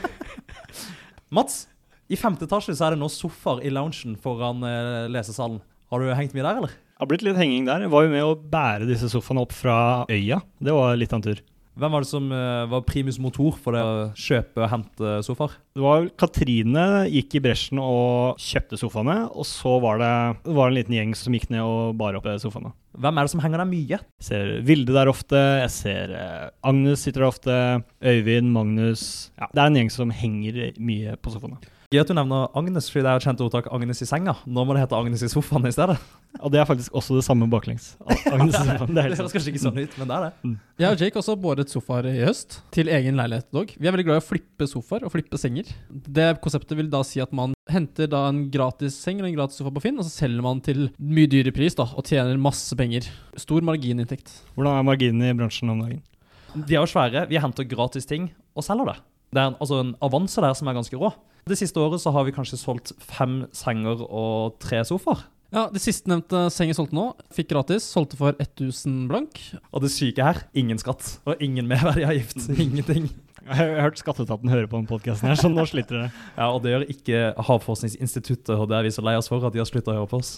Mats, 1.35 1.65
i 2.09 2.17
femte 2.17 2.47
etasje 2.47 2.73
så 2.73 2.87
er 2.87 2.95
det 2.95 3.01
nå 3.03 3.09
sofaer 3.13 3.59
i 3.67 3.71
loungen 3.73 4.15
foran 4.23 4.63
eh, 4.65 5.05
lesesalen. 5.13 5.59
Har 5.91 6.01
du 6.01 6.09
hengt 6.15 6.33
mye 6.37 6.45
der, 6.45 6.57
eller? 6.61 6.71
Det 6.73 7.03
har 7.03 7.09
blitt 7.11 7.23
litt 7.27 7.37
henging 7.39 7.67
der. 7.67 7.83
Jeg 7.85 7.91
var 7.93 8.05
jo 8.05 8.09
med 8.11 8.25
å 8.25 8.33
bære 8.55 8.87
disse 8.89 9.07
sofaene 9.11 9.43
opp 9.45 9.53
fra 9.55 9.75
øya. 10.11 10.39
Det 10.59 10.73
var 10.75 10.97
litt 10.99 11.13
av 11.13 11.19
en 11.21 11.27
tur. 11.29 11.39
Hvem 11.79 11.93
var 11.95 12.03
det 12.03 12.09
som 12.09 12.25
eh, 12.35 12.65
var 12.67 12.83
primus 12.83 13.17
motor 13.23 13.55
for 13.55 13.75
det 13.75 13.83
å 13.85 14.09
kjøpe 14.19 14.65
og 14.65 14.71
hente 14.73 15.13
sofaer? 15.23 15.53
Det 15.71 15.83
var 15.83 16.09
Katrine 16.19 16.85
gikk 17.07 17.37
i 17.39 17.41
bresjen 17.45 17.79
og 17.79 18.41
kjøpte 18.43 18.79
sofaene, 18.81 19.15
og 19.31 19.47
så 19.47 19.77
var 19.79 20.01
det, 20.01 20.11
det 20.43 20.57
var 20.57 20.71
en 20.71 20.75
liten 20.75 20.97
gjeng 20.97 21.15
som 21.15 21.37
gikk 21.37 21.47
ned 21.53 21.63
og 21.63 21.95
bar 21.99 22.19
opp 22.19 22.27
sofaene. 22.43 22.73
Hvem 22.99 23.15
er 23.15 23.27
det 23.27 23.31
som 23.31 23.43
henger 23.45 23.63
der 23.63 23.69
mye? 23.69 23.99
Jeg 24.01 24.27
ser 24.27 24.53
Vilde 24.67 24.95
der 24.97 25.11
ofte, 25.11 25.39
jeg 25.63 25.71
ser 25.77 26.15
eh, 26.19 26.45
Agnes 26.67 27.05
sitter 27.07 27.23
der 27.23 27.31
ofte, 27.31 27.57
Øyvind, 28.03 28.51
Magnus 28.51 29.03
Ja, 29.39 29.47
det 29.53 29.63
er 29.63 29.71
en 29.71 29.79
gjeng 29.79 29.93
som 29.93 30.11
henger 30.11 30.65
mye 30.83 31.15
på 31.23 31.31
sofaene. 31.31 31.61
Gøy 31.89 32.03
at 32.03 32.09
du 32.11 32.13
nevner 32.13 32.51
Agnes, 32.53 32.85
fordi 32.93 33.01
det 33.01 33.09
er 33.09 33.15
jo 33.15 33.19
et 33.23 33.25
kjent 33.25 33.39
ordtak 33.41 33.67
'Agnes 33.73 33.97
i 34.03 34.05
senga'. 34.05 34.35
Nå 34.45 34.61
må 34.61 34.75
det 34.77 34.83
hete 34.83 34.93
Agnes 34.93 35.23
i 35.25 35.29
sofaen 35.31 35.63
i 35.65 35.71
stedet. 35.73 35.95
Og 36.37 36.51
det 36.53 36.59
er 36.61 36.67
faktisk 36.69 36.93
også 36.93 37.15
det 37.17 37.23
samme 37.25 37.47
baklengs. 37.49 37.97
Agnes 38.29 38.53
i 38.53 38.61
Det 38.61 38.75
Det 38.93 39.01
er 39.01 39.07
høres 39.09 39.33
kanskje 39.33 39.49
ikke 39.49 39.63
sånn 39.63 39.79
ut, 39.81 39.95
men 39.97 40.11
det 40.11 40.19
er 40.19 40.27
det. 40.27 40.51
Jeg 40.77 40.85
og 40.91 41.01
Jake 41.01 41.17
har 41.17 41.23
også 41.23 41.35
båret 41.41 41.73
sofaer 41.73 42.05
i 42.11 42.21
høst, 42.21 42.59
til 42.69 42.93
egen 42.93 43.17
leilighet 43.17 43.49
dog. 43.57 43.73
Vi 43.73 43.89
er 43.89 43.97
veldig 43.97 44.05
glad 44.05 44.21
i 44.21 44.21
å 44.21 44.27
flippe 44.27 44.69
sofaer 44.69 45.09
og 45.09 45.15
flippe 45.17 45.41
senger. 45.41 45.73
Det 45.89 46.29
konseptet 46.45 46.77
vil 46.77 46.93
da 46.93 47.01
si 47.01 47.25
at 47.25 47.33
man 47.33 47.57
henter 47.65 48.05
da 48.05 48.27
en 48.29 48.45
gratis 48.53 48.93
seng 48.93 49.17
eller 49.17 49.33
en 49.33 49.41
gratis 49.41 49.57
sofa 49.57 49.73
på 49.73 49.81
Finn, 49.81 49.97
og 49.97 50.05
så 50.05 50.13
selger 50.13 50.45
man 50.45 50.61
til 50.61 50.91
mye 51.01 51.25
dyrere 51.25 51.57
pris 51.57 51.73
da, 51.73 51.89
og 51.89 52.05
tjener 52.05 52.37
masse 52.37 52.77
penger. 52.77 53.09
Stor 53.33 53.65
margininntekt. 53.65 54.29
Hvordan 54.53 54.77
er 54.77 54.85
marginene 54.93 55.33
i 55.33 55.41
bransjen 55.41 55.73
om 55.73 55.81
dagen? 55.81 56.05
De 56.53 56.69
er 56.77 56.83
jo 56.83 56.89
svære. 56.93 57.25
Vi 57.33 57.41
henter 57.41 57.65
gratis 57.65 58.05
ting 58.05 58.29
og 58.53 58.61
selger 58.61 58.93
det. 58.93 59.01
Det 59.29 59.41
er 59.41 59.51
en, 59.51 59.57
altså 59.61 59.81
en 59.83 59.95
avanse 60.05 60.41
der 60.41 60.55
som 60.57 60.69
er 60.69 60.77
ganske 60.77 60.97
rå. 60.99 61.11
Det 61.49 61.57
siste 61.57 61.81
året 61.81 62.01
så 62.01 62.11
har 62.13 62.25
vi 62.27 62.33
kanskje 62.35 62.59
solgt 62.61 62.93
fem 63.01 63.43
senger 63.55 64.01
og 64.05 64.57
tre 64.61 64.81
sofaer. 64.85 65.25
Ja, 65.49 65.63
Det 65.73 65.81
sistnevnte 65.81 66.43
seng 66.53 66.69
jeg 66.69 66.77
solgte 66.77 66.93
nå, 66.93 67.07
fikk 67.33 67.49
gratis. 67.49 67.87
Solgte 67.89 68.19
for 68.19 68.37
1000 68.37 69.07
blank. 69.09 69.39
Og 69.73 69.81
det 69.81 69.89
syke 69.93 70.21
her, 70.21 70.43
ingen 70.53 70.77
skatt. 70.77 71.15
Og 71.25 71.41
ingen 71.41 71.65
merverdiavgift. 71.69 72.37
Ingenting. 72.65 73.09
Jeg 73.49 73.55
har 73.57 73.81
hørt 73.87 73.97
Skatteetaten 73.97 74.51
høre 74.51 74.69
på 74.69 74.77
den 74.77 74.85
podkasten 74.85 75.31
her, 75.31 75.39
så 75.39 75.49
nå 75.49 75.65
sliter 75.65 75.95
dere. 75.95 76.11
Ja, 76.37 76.51
Og 76.53 76.61
det 76.61 76.75
gjør 76.75 76.85
ikke 76.93 77.21
Havforskningsinstituttet, 77.47 78.53
og 78.53 78.69
det 78.69 78.77
er 78.77 78.85
vi 78.85 78.93
så 78.93 79.01
lei 79.05 79.15
oss 79.17 79.31
for 79.31 79.41
at 79.47 79.55
de 79.55 79.61
har 79.63 79.69
slutta 79.69 79.95
å 79.95 80.01
høre 80.01 80.11
på 80.11 80.19
oss. 80.21 80.35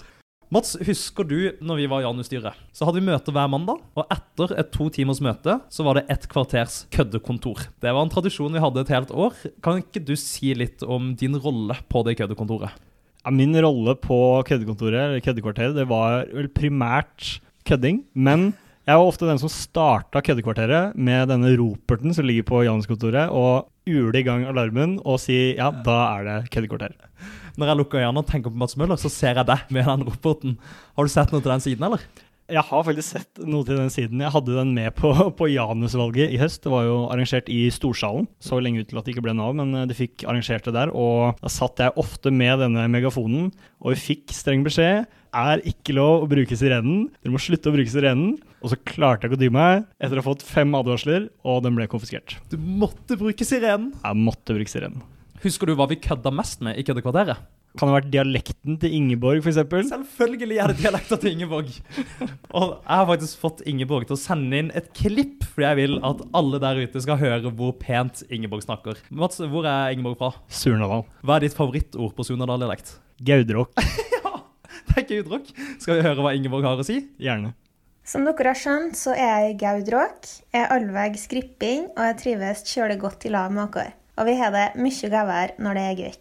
Mats, 0.52 0.74
husker 0.84 1.24
du 1.24 1.38
når 1.64 1.78
vi 1.80 1.86
var 1.88 2.02
i 2.02 2.04
Janus-styret? 2.04 2.58
Så 2.76 2.84
hadde 2.84 3.00
vi 3.00 3.06
møte 3.08 3.32
hver 3.32 3.48
mandag, 3.48 3.78
og 3.96 4.10
etter 4.12 4.52
et 4.60 4.74
to 4.74 4.90
timers 4.92 5.22
møte 5.24 5.54
så 5.72 5.86
var 5.88 5.96
det 5.96 6.10
ett 6.12 6.26
kvarters 6.28 6.82
køddekontor. 6.92 7.70
Det 7.80 7.94
var 7.96 8.04
en 8.04 8.12
tradisjon 8.12 8.52
vi 8.52 8.60
hadde 8.60 8.84
et 8.84 8.92
helt 8.92 9.14
år. 9.16 9.38
Kan 9.64 9.80
ikke 9.80 10.02
du 10.04 10.12
si 10.20 10.52
litt 10.60 10.84
om 10.84 11.14
din 11.16 11.40
rolle 11.40 11.80
på 11.88 12.04
det 12.04 12.18
køddekontoret? 12.20 12.76
Ja, 13.24 13.32
min 13.32 13.56
rolle 13.64 13.96
på 14.04 14.20
køddekontoret, 14.50 15.00
eller 15.06 15.24
køddekvarteret, 15.24 15.78
det 15.80 15.88
var 15.88 16.28
vel 16.36 16.52
primært 16.52 17.38
kødding. 17.64 18.04
Men 18.12 18.50
jeg 18.84 19.00
var 19.00 19.08
ofte 19.08 19.32
den 19.32 19.40
som 19.40 19.56
starta 19.56 20.20
køddekvarteret 20.20 21.00
med 21.00 21.32
denne 21.32 21.56
roperten 21.64 22.12
som 22.12 22.28
ligger 22.28 22.52
på 22.52 22.66
Janus-kontoret, 22.68 23.32
og 23.32 23.71
ule 23.90 24.20
i 24.20 24.26
gang 24.26 24.44
alarmen 24.46 25.00
og 25.02 25.20
si 25.24 25.56
ja, 25.58 25.72
da 25.86 25.98
er 26.18 26.28
det 26.28 26.38
køddekvarter. 26.54 26.94
Når 27.60 27.72
jeg 27.72 27.80
lukker 27.80 28.02
øynene 28.02 28.22
og 28.24 28.30
tenker 28.30 28.54
på 28.54 28.62
Mats 28.62 28.78
Møller, 28.80 29.00
så 29.00 29.10
ser 29.12 29.42
jeg 29.42 29.48
deg 29.50 29.72
med 29.74 29.88
den 29.88 30.06
roboten. 30.08 30.58
Har 30.96 31.08
du 31.08 31.12
sett 31.12 31.34
noe 31.34 31.44
til 31.44 31.52
den 31.52 31.64
siden, 31.64 31.88
eller? 31.88 32.06
Jeg 32.52 32.68
har 32.68 32.84
faktisk 32.84 33.14
sett 33.16 33.40
noe 33.48 33.64
til 33.68 33.78
den 33.80 33.92
siden. 33.94 34.20
Jeg 34.20 34.34
hadde 34.34 34.56
den 34.58 34.74
med 34.76 34.92
på, 34.98 35.12
på 35.40 35.48
Janus-valget 35.54 36.34
i 36.36 36.40
høst. 36.42 36.62
Det 36.66 36.74
var 36.74 36.84
jo 36.88 36.98
arrangert 37.08 37.48
i 37.52 37.64
Storsalen. 37.72 38.28
Så 38.44 38.60
lenge 38.60 38.84
ut 38.84 38.90
til 38.92 39.00
at 39.00 39.08
det 39.08 39.16
ikke 39.16 39.24
ble 39.28 39.36
Nav, 39.38 39.56
men 39.56 39.72
eh, 39.78 39.88
de 39.88 39.96
fikk 39.96 40.26
arrangert 40.28 40.68
det 40.68 40.76
der. 40.76 40.92
Og 40.92 41.40
da 41.40 41.52
satt 41.52 41.80
jeg 41.80 41.96
ofte 42.02 42.34
med 42.36 42.60
denne 42.66 42.88
megafonen, 42.92 43.50
og 43.80 43.94
vi 43.94 44.02
fikk 44.10 44.36
streng 44.36 44.66
beskjed. 44.68 45.08
Er 45.32 45.64
ikke 45.64 45.96
lov 45.96 46.26
å 46.26 46.30
bruke 46.32 46.58
sirenen. 46.60 47.06
Dere 47.22 47.32
må 47.32 47.40
slutte 47.40 47.72
å 47.72 47.76
bruke 47.78 47.94
sirenen. 47.94 48.36
Og 48.60 48.74
så 48.74 48.78
klarte 48.84 49.26
jeg 49.26 49.32
ikke 49.32 49.40
å 49.40 49.44
dy 49.46 49.52
meg 49.56 49.88
etter 50.04 50.20
å 50.20 50.22
ha 50.22 50.28
fått 50.28 50.44
fem 50.46 50.76
advarsler, 50.78 51.30
og 51.48 51.64
den 51.66 51.80
ble 51.80 51.88
konfiskert. 51.90 52.36
Du 52.52 52.60
måtte 52.60 53.16
bruke 53.18 53.48
sirenen. 53.48 53.94
Jeg 54.04 54.20
måtte 54.28 54.58
bruke 54.58 54.74
sirenen. 54.74 55.08
Husker 55.42 55.72
du 55.72 55.78
hva 55.80 55.88
vi 55.90 55.98
kødda 56.04 56.36
mest 56.36 56.62
med 56.62 56.78
i 56.78 56.84
køddekvarteret? 56.86 57.40
Kan 57.72 57.88
det 57.88 57.94
ha 57.94 57.98
vært 58.02 58.12
dialekten 58.12 58.76
til 58.82 58.96
Ingeborg, 58.98 59.46
f.eks.? 59.46 59.62
Selvfølgelig 59.88 60.58
er 60.60 60.72
det 60.74 60.82
dialekten 60.82 61.22
til 61.24 61.32
Ingeborg. 61.32 61.70
Og 62.58 62.66
jeg 62.74 62.92
har 62.92 63.08
faktisk 63.08 63.46
fått 63.46 63.64
Ingeborg 63.70 64.10
til 64.10 64.18
å 64.18 64.20
sende 64.20 64.60
inn 64.60 64.74
et 64.76 64.90
klipp, 64.98 65.46
fordi 65.54 65.68
jeg 65.70 65.80
vil 65.80 65.96
at 66.08 66.26
alle 66.36 66.60
der 66.64 66.82
ute 66.84 67.04
skal 67.06 67.20
høre 67.22 67.54
hvor 67.56 67.72
pent 67.80 68.26
Ingeborg 68.28 68.66
snakker. 68.66 69.00
Mats, 69.16 69.40
hvor 69.40 69.68
er 69.70 69.96
Ingeborg 69.96 70.20
fra? 70.20 70.34
Surnadal. 70.52 71.06
Hva 71.24 71.38
er 71.38 71.48
ditt 71.48 71.56
favorittord 71.56 72.12
på 72.18 72.28
surnadal-dialekt? 72.28 72.98
Gaudråk. 73.32 73.72
Det 74.92 74.98
er 74.98 75.08
gaudrock. 75.08 75.48
Skal 75.80 76.00
vi 76.00 76.04
høre 76.04 76.24
hva 76.26 76.34
Ingeborg 76.36 76.66
har 76.68 76.80
å 76.82 76.84
si? 76.84 76.98
Gjerne. 77.22 77.54
Som 78.08 78.26
dere 78.26 78.52
har 78.52 78.58
skjønt, 78.58 78.98
så 78.98 79.14
er 79.14 79.46
jeg 79.46 79.60
gaudråk, 79.62 80.28
er 80.58 80.72
allveg 80.74 81.16
skripping, 81.22 81.86
og 81.94 82.02
jeg 82.10 82.18
trives 82.20 82.66
kjølig 82.68 82.98
godt 83.04 83.28
i 83.30 83.32
lag 83.32 83.54
med 83.56 83.72
dere. 83.76 83.94
Og 84.20 84.28
vi 84.28 84.36
har 84.42 84.52
det 84.52 84.68
mye 84.82 85.12
gøyere 85.14 85.62
når 85.64 85.78
det 85.80 85.86
er 85.88 86.00
gøy. 86.02 86.16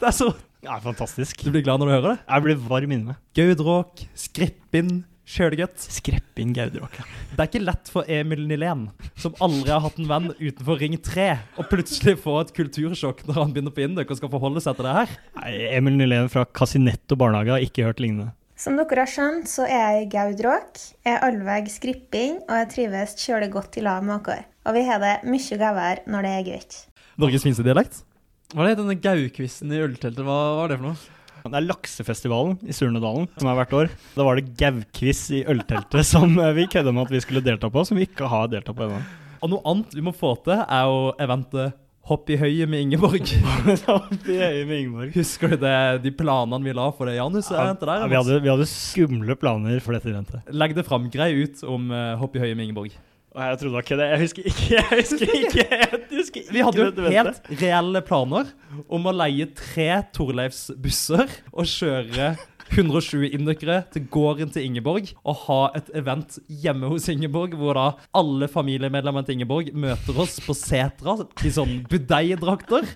Det 0.00 0.08
er 0.08 0.16
så 0.16 0.30
Ja, 0.64 0.78
fantastisk. 0.80 1.42
Du 1.44 1.50
blir 1.52 1.64
glad 1.64 1.80
når 1.82 1.90
du 1.90 1.94
hører 1.94 2.10
det? 2.14 2.20
Jeg 2.28 2.44
blir 2.46 2.62
varm 2.70 2.92
inni 2.94 3.10
meg. 3.12 3.18
Gaudråk, 3.36 4.04
Skrippin, 4.16 5.02
Sjølgutt. 5.24 5.80
Skreppin 5.80 6.52
Gaudråk. 6.56 6.98
ja. 7.00 7.04
Det 7.34 7.40
er 7.40 7.48
ikke 7.48 7.64
lett 7.64 7.88
for 7.90 8.04
Emil 8.12 8.42
Nilén, 8.48 8.86
som 9.16 9.34
aldri 9.44 9.72
har 9.72 9.80
hatt 9.80 9.96
en 9.98 10.08
venn 10.10 10.30
utenfor 10.36 10.78
Ring 10.82 10.96
3, 11.00 11.28
å 11.56 11.64
plutselig 11.68 12.18
få 12.20 12.36
et 12.42 12.52
kultursjokk 12.56 13.24
når 13.28 13.40
han 13.40 13.54
begynner 13.54 13.74
på 13.74 13.86
Induk 13.86 14.12
og 14.12 14.20
skal 14.20 14.32
forholde 14.34 14.60
seg 14.64 14.76
til 14.76 14.88
det 14.88 14.94
her. 14.98 15.14
Nei, 15.40 15.52
Emil 15.78 15.96
Nilén 15.96 16.28
fra 16.32 16.44
Casinetto 16.44 17.16
barnehage 17.16 17.56
har 17.56 17.64
ikke 17.64 17.88
hørt 17.88 18.02
lignende. 18.04 18.34
Som 18.60 18.76
dere 18.78 19.02
har 19.02 19.10
skjønt, 19.10 19.48
så 19.50 19.64
er 19.66 19.80
jeg 19.98 20.10
gaudråk, 20.12 20.78
er 21.08 21.24
allveg 21.26 21.72
skripping, 21.72 22.36
og 22.46 22.54
jeg 22.60 22.68
trives 22.76 23.16
kjølig 23.18 23.48
godt 23.56 23.80
i 23.80 23.82
lag 23.88 24.04
med 24.06 24.22
dere. 24.28 24.44
Og 24.68 24.76
vi 24.76 24.84
har 24.86 25.00
det 25.02 25.14
mye 25.26 25.58
gøyere 25.58 26.04
når 26.06 26.28
det 26.28 26.34
er 26.36 26.50
gøy. 26.52 26.76
Norges 27.24 27.44
minste 27.48 27.64
dialekt? 27.66 28.04
Hva 28.54 28.68
er 28.68 28.76
det 28.76 28.84
denne 28.84 28.94
gaukvisten 29.02 29.72
i 29.74 29.80
ølteltet? 29.82 30.22
Hva 30.22 30.34
var 30.60 30.70
det 30.70 30.76
for 30.78 30.86
noe? 30.86 31.14
Det 31.44 31.58
er 31.58 31.64
laksefestivalen 31.66 32.52
i 32.62 32.74
Surnadalen 32.76 33.26
som 33.34 33.48
er 33.50 33.56
hvert 33.58 33.72
år. 33.74 33.88
Da 34.14 34.24
var 34.24 34.38
det 34.38 34.52
gaukviss 34.60 35.24
i 35.34 35.40
ølteltet 35.50 36.06
som 36.06 36.36
eh, 36.38 36.52
vi 36.54 36.68
kødda 36.70 36.92
med 36.94 37.08
at 37.08 37.14
vi 37.16 37.22
skulle 37.24 37.42
delta 37.42 37.66
på, 37.66 37.82
som 37.82 37.98
vi 37.98 38.06
ikke 38.06 38.28
har 38.30 38.46
deltatt 38.52 38.78
på 38.78 38.86
ennå. 38.86 39.00
Og 39.42 39.50
noe 39.50 39.64
annet 39.72 39.96
vi 39.98 40.04
må 40.06 40.14
få 40.14 40.36
til, 40.46 40.62
er 40.62 40.86
jo 40.86 41.00
eventet 41.24 41.80
Hopp 42.04 42.28
i 42.30 42.36
høyet 42.36 42.68
med 42.68 42.84
Ingeborg. 42.84 43.32
Hopp 43.88 44.28
i 44.28 44.36
høye 44.38 44.62
med 44.68 44.76
Ingeborg. 44.76 45.10
Husker 45.16 45.50
du 45.50 45.56
det, 45.64 45.74
de 46.04 46.12
planene 46.14 46.62
vi 46.62 46.76
la 46.76 46.84
for 46.94 47.10
det 47.10 47.16
Janus-eventet 47.16 47.88
der? 47.88 48.04
Ja, 48.04 48.10
vi, 48.12 48.18
hadde, 48.20 48.38
vi 48.44 48.52
hadde 48.52 48.68
skumle 48.70 49.34
planer 49.40 49.82
for 49.82 49.96
dette 49.96 50.12
eventet. 50.12 50.54
Legg 50.54 50.76
det 50.78 50.86
fram. 50.86 51.10
Grei 51.10 51.32
ut 51.42 51.64
om 51.66 51.90
uh, 51.90 52.14
Hopp 52.22 52.38
i 52.38 52.44
høyet 52.44 52.60
med 52.60 52.68
Ingeborg. 52.68 52.94
Og 53.34 53.42
jeg 53.42 53.58
trodde 53.58 53.80
ikke 53.82 53.96
det. 53.98 54.06
Jeg 54.12 54.20
husker 54.22 54.44
ikke. 54.46 54.64
Jeg 54.70 54.88
husker 54.90 55.32
ikke. 55.38 55.62
Jeg 55.70 56.00
husker 56.12 56.40
ikke 56.44 56.54
Vi 56.54 56.60
hadde 56.62 56.84
jo 56.84 57.06
helt 57.10 57.48
reelle 57.62 58.02
planer 58.06 58.50
om 58.86 59.08
å 59.10 59.14
leie 59.14 59.48
tre 59.58 59.88
Torleifs-busser 60.14 61.32
og 61.50 61.66
kjøre 61.66 62.34
120 62.74 63.34
indøkere 63.34 63.80
til 63.92 64.06
gården 64.10 64.52
til 64.54 64.64
Ingeborg 64.68 65.10
og 65.20 65.40
ha 65.48 65.58
et 65.78 65.90
event 65.98 66.38
hjemme 66.48 66.88
hos 66.90 67.10
Ingeborg, 67.12 67.56
hvor 67.58 67.76
da 67.76 67.88
alle 68.16 68.48
familiemedlemmene 68.50 69.26
til 69.26 69.38
Ingeborg 69.38 69.72
møter 69.74 70.20
oss 70.24 70.38
på 70.42 70.56
setra 70.56 71.18
i 71.44 71.52
sånn 71.54 71.82
budeidrakter. 71.90 72.86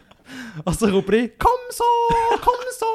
Og 0.65 0.73
så 0.77 0.91
roper 0.93 1.19
de 1.19 1.23
'Kom 1.35 1.67
så! 1.75 1.91
Kom 2.45 2.65
så!' 2.79 2.95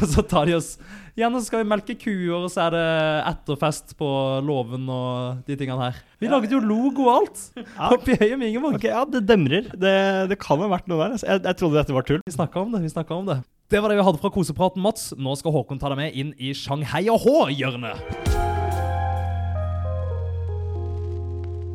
Og 0.00 0.08
så 0.08 0.22
tar 0.22 0.46
de 0.46 0.56
oss 0.58 0.76
Gjerne 1.18 1.40
så 1.40 1.48
skal 1.48 1.64
vi 1.64 1.66
melke 1.66 1.94
kuer, 1.98 2.44
og 2.44 2.50
så 2.52 2.68
er 2.68 2.74
det 2.76 2.82
etterfest 3.26 3.96
på 3.98 4.06
låven 4.46 4.84
og 4.86 5.40
de 5.48 5.56
tingene 5.58 5.88
her. 5.88 5.96
Vi 6.22 6.30
laget 6.30 6.54
jo 6.54 6.60
logo 6.62 7.08
og 7.08 7.14
alt. 7.16 7.40
Oppi 7.88 8.14
høyet 8.20 8.38
med 8.38 8.52
Ingeborg. 8.52 8.76
Okay, 8.78 8.92
Ja, 8.92 9.02
det 9.02 9.24
demrer. 9.26 9.66
Det, 9.74 9.96
det 10.30 10.38
kan 10.38 10.62
ha 10.62 10.70
vært 10.70 10.86
noe 10.86 11.00
der. 11.02 11.16
altså. 11.16 11.26
Jeg, 11.26 11.42
jeg 11.42 11.58
trodde 11.58 11.80
dette 11.80 11.96
var 11.96 12.06
tull. 12.06 12.22
Vi 12.22 12.36
snakka 12.36 12.62
om 12.62 12.70
det. 12.76 12.84
vi 12.86 12.92
om 13.18 13.26
Det 13.26 13.40
Det 13.66 13.82
var 13.82 13.90
det 13.90 13.98
vi 13.98 14.06
hadde 14.06 14.22
fra 14.22 14.30
kosepraten, 14.30 14.82
Mats. 14.84 15.10
Nå 15.18 15.34
skal 15.42 15.58
Håkon 15.58 15.82
ta 15.82 15.90
deg 15.90 15.98
med 15.98 16.14
inn 16.14 16.34
i 16.38 16.54
Shanghai 16.54 17.08
og 17.10 17.18
Hå-hjørnet. 17.26 17.98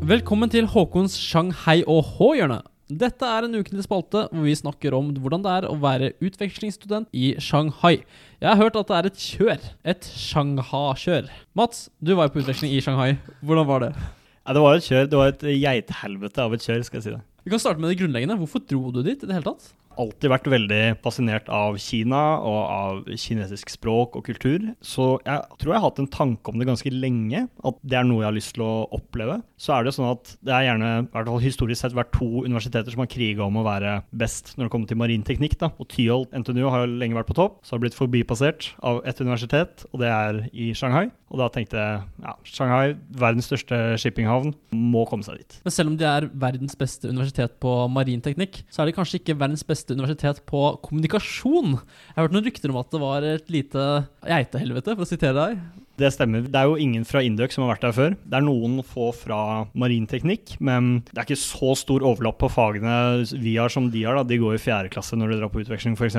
Velkommen 0.07 0.55
til 0.55 0.71
Håkons 0.71 1.19
Shanghai 1.19 1.81
og 1.83 2.15
H-hjørne. 2.15 2.63
Dette 2.91 3.23
er 3.23 3.45
en 3.47 3.53
ukentlig 3.55 3.85
spalte 3.85 4.25
hvor 4.27 4.43
vi 4.43 4.53
snakker 4.59 4.95
om 4.97 5.13
hvordan 5.15 5.43
det 5.45 5.51
er 5.53 5.67
å 5.69 5.75
være 5.79 6.09
utvekslingsstudent 6.19 7.07
i 7.15 7.29
Shanghai. 7.39 8.01
Jeg 8.43 8.49
har 8.49 8.59
hørt 8.59 8.75
at 8.75 8.89
det 8.89 8.97
er 8.97 9.07
et 9.07 9.21
kjør. 9.23 9.69
Et 9.87 10.09
Shangha-kjør. 10.19 11.29
Mats, 11.55 11.85
du 12.03 12.11
var 12.19 12.27
jo 12.27 12.33
på 12.35 12.43
utveksling 12.43 12.73
i 12.75 12.81
Shanghai. 12.83 13.15
Hvordan 13.39 13.69
var 13.69 13.85
det? 13.85 13.93
Ja, 14.43 14.57
det 14.57 14.65
var 14.65 14.75
et 14.75 14.89
kjør. 14.89 15.07
Det 15.07 15.21
var 15.21 15.31
et 15.31 15.45
geithelvete 15.47 16.43
av 16.43 16.57
et 16.57 16.67
kjør, 16.67 16.83
skal 16.83 16.99
jeg 16.99 17.05
si 17.07 17.15
det. 17.15 17.21
Vi 17.47 17.53
kan 17.53 17.63
starte 17.63 17.79
med 17.79 17.93
det 17.93 18.01
grunnleggende. 18.01 18.37
Hvorfor 18.41 18.63
dro 18.67 18.91
du 18.91 18.99
dit 19.03 19.15
i 19.15 19.29
det 19.29 19.37
hele 19.37 19.47
tatt? 19.47 19.71
Alltid 20.01 20.31
vært 20.31 20.49
veldig 20.51 20.81
fascinert 21.03 21.49
av 21.53 21.77
Kina 21.81 22.21
og 22.41 22.59
av 22.63 23.01
kinesisk 23.19 23.71
språk 23.73 24.17
og 24.19 24.25
kultur. 24.27 24.69
Så 24.83 25.17
jeg 25.25 25.59
tror 25.59 25.73
jeg 25.73 25.79
har 25.79 25.87
hatt 25.87 26.01
en 26.03 26.11
tanke 26.13 26.51
om 26.51 26.59
det 26.61 26.69
ganske 26.69 26.93
lenge, 26.93 27.45
at 27.49 27.79
det 27.81 27.99
er 27.99 28.07
noe 28.07 28.23
jeg 28.23 28.29
har 28.29 28.37
lyst 28.37 28.55
til 28.57 28.65
å 28.65 28.73
oppleve. 28.95 29.39
Så 29.59 29.75
er 29.75 29.85
det 29.85 29.95
sånn 29.95 30.11
at 30.11 30.35
det 30.45 30.55
er 30.55 30.67
gjerne, 30.69 30.91
i 31.03 31.09
hvert 31.15 31.31
fall 31.31 31.43
historisk 31.43 31.81
sett, 31.81 31.97
vært 31.97 32.13
to 32.15 32.43
universiteter 32.45 32.93
som 32.93 33.03
har 33.03 33.11
kriga 33.11 33.45
om 33.47 33.59
å 33.59 33.65
være 33.67 33.97
best 34.11 34.53
når 34.57 34.67
det 34.67 34.73
kommer 34.75 34.91
til 34.91 35.01
marinteknikk. 35.01 35.57
da. 35.61 35.71
Og 35.77 35.89
Tyholt 35.93 36.33
NTNU 36.33 36.63
har 36.67 36.85
jo 36.85 36.93
lenge 37.01 37.17
vært 37.19 37.31
på 37.31 37.37
topp, 37.39 37.59
så 37.63 37.73
har 37.73 37.81
det 37.81 37.89
blitt 37.89 37.99
forbipassert 37.99 38.71
av 38.85 39.01
et 39.07 39.21
universitet, 39.21 39.85
og 39.91 40.01
det 40.03 40.13
er 40.13 40.43
i 40.53 40.71
Shanghai. 40.77 41.09
Og 41.33 41.39
da 41.41 41.47
tenkte 41.49 41.81
jeg 41.81 42.01
ja, 42.21 42.35
Shanghai, 42.45 42.93
verdens 43.17 43.47
største 43.49 43.97
shippinghavn, 43.97 44.53
må 44.77 45.01
komme 45.09 45.25
seg 45.25 45.41
dit. 45.41 45.55
Men 45.65 45.73
selv 45.73 45.89
om 45.89 45.97
de 45.97 46.05
er 46.05 46.29
verdens 46.29 46.77
beste 46.77 47.09
universitet 47.09 47.57
på 47.63 47.71
marinteknikk, 47.89 48.61
så 48.69 48.83
er 48.83 48.91
de 48.91 48.95
kanskje 48.95 49.17
ikke 49.19 49.35
verdens 49.41 49.65
beste 49.65 49.82
universitet 49.91 50.39
på 50.47 50.61
kommunikasjon. 50.85 51.75
Jeg 51.75 52.15
har 52.15 52.27
hørt 52.27 52.35
noen 52.35 52.47
rykter 52.47 52.71
om 52.71 52.79
at 52.79 52.91
det 52.93 53.01
var 53.03 53.27
et 53.27 53.51
lite 53.51 53.87
geitehelvete, 54.23 54.95
for 54.95 55.03
å 55.03 55.09
sitere 55.09 55.35
deg. 55.35 55.63
Det 55.99 56.09
stemmer. 56.09 56.47
Det 56.49 56.57
er 56.57 56.65
jo 56.65 56.79
ingen 56.81 57.03
fra 57.05 57.21
Induc 57.21 57.53
som 57.53 57.65
har 57.65 57.75
vært 57.75 57.83
der 57.85 57.93
før. 57.93 58.15
Det 58.17 58.37
er 58.39 58.45
noen 58.45 58.79
få 58.87 59.11
fra 59.13 59.39
marinteknikk, 59.77 60.55
men 60.63 61.03
det 61.11 61.19
er 61.19 61.27
ikke 61.27 61.37
så 61.37 61.75
stor 61.77 62.05
overlapp 62.07 62.39
på 62.41 62.49
fagene 62.49 62.95
vi 63.43 63.57
har 63.59 63.69
som 63.73 63.91
de 63.93 64.01
har. 64.07 64.17
da. 64.17 64.25
De 64.25 64.39
går 64.41 64.57
i 64.57 64.61
fjerde 64.63 64.93
klasse 64.93 65.19
når 65.19 65.33
de 65.33 65.41
drar 65.41 65.51
på 65.53 65.61
utveksling, 65.61 65.97
f.eks. 65.99 66.17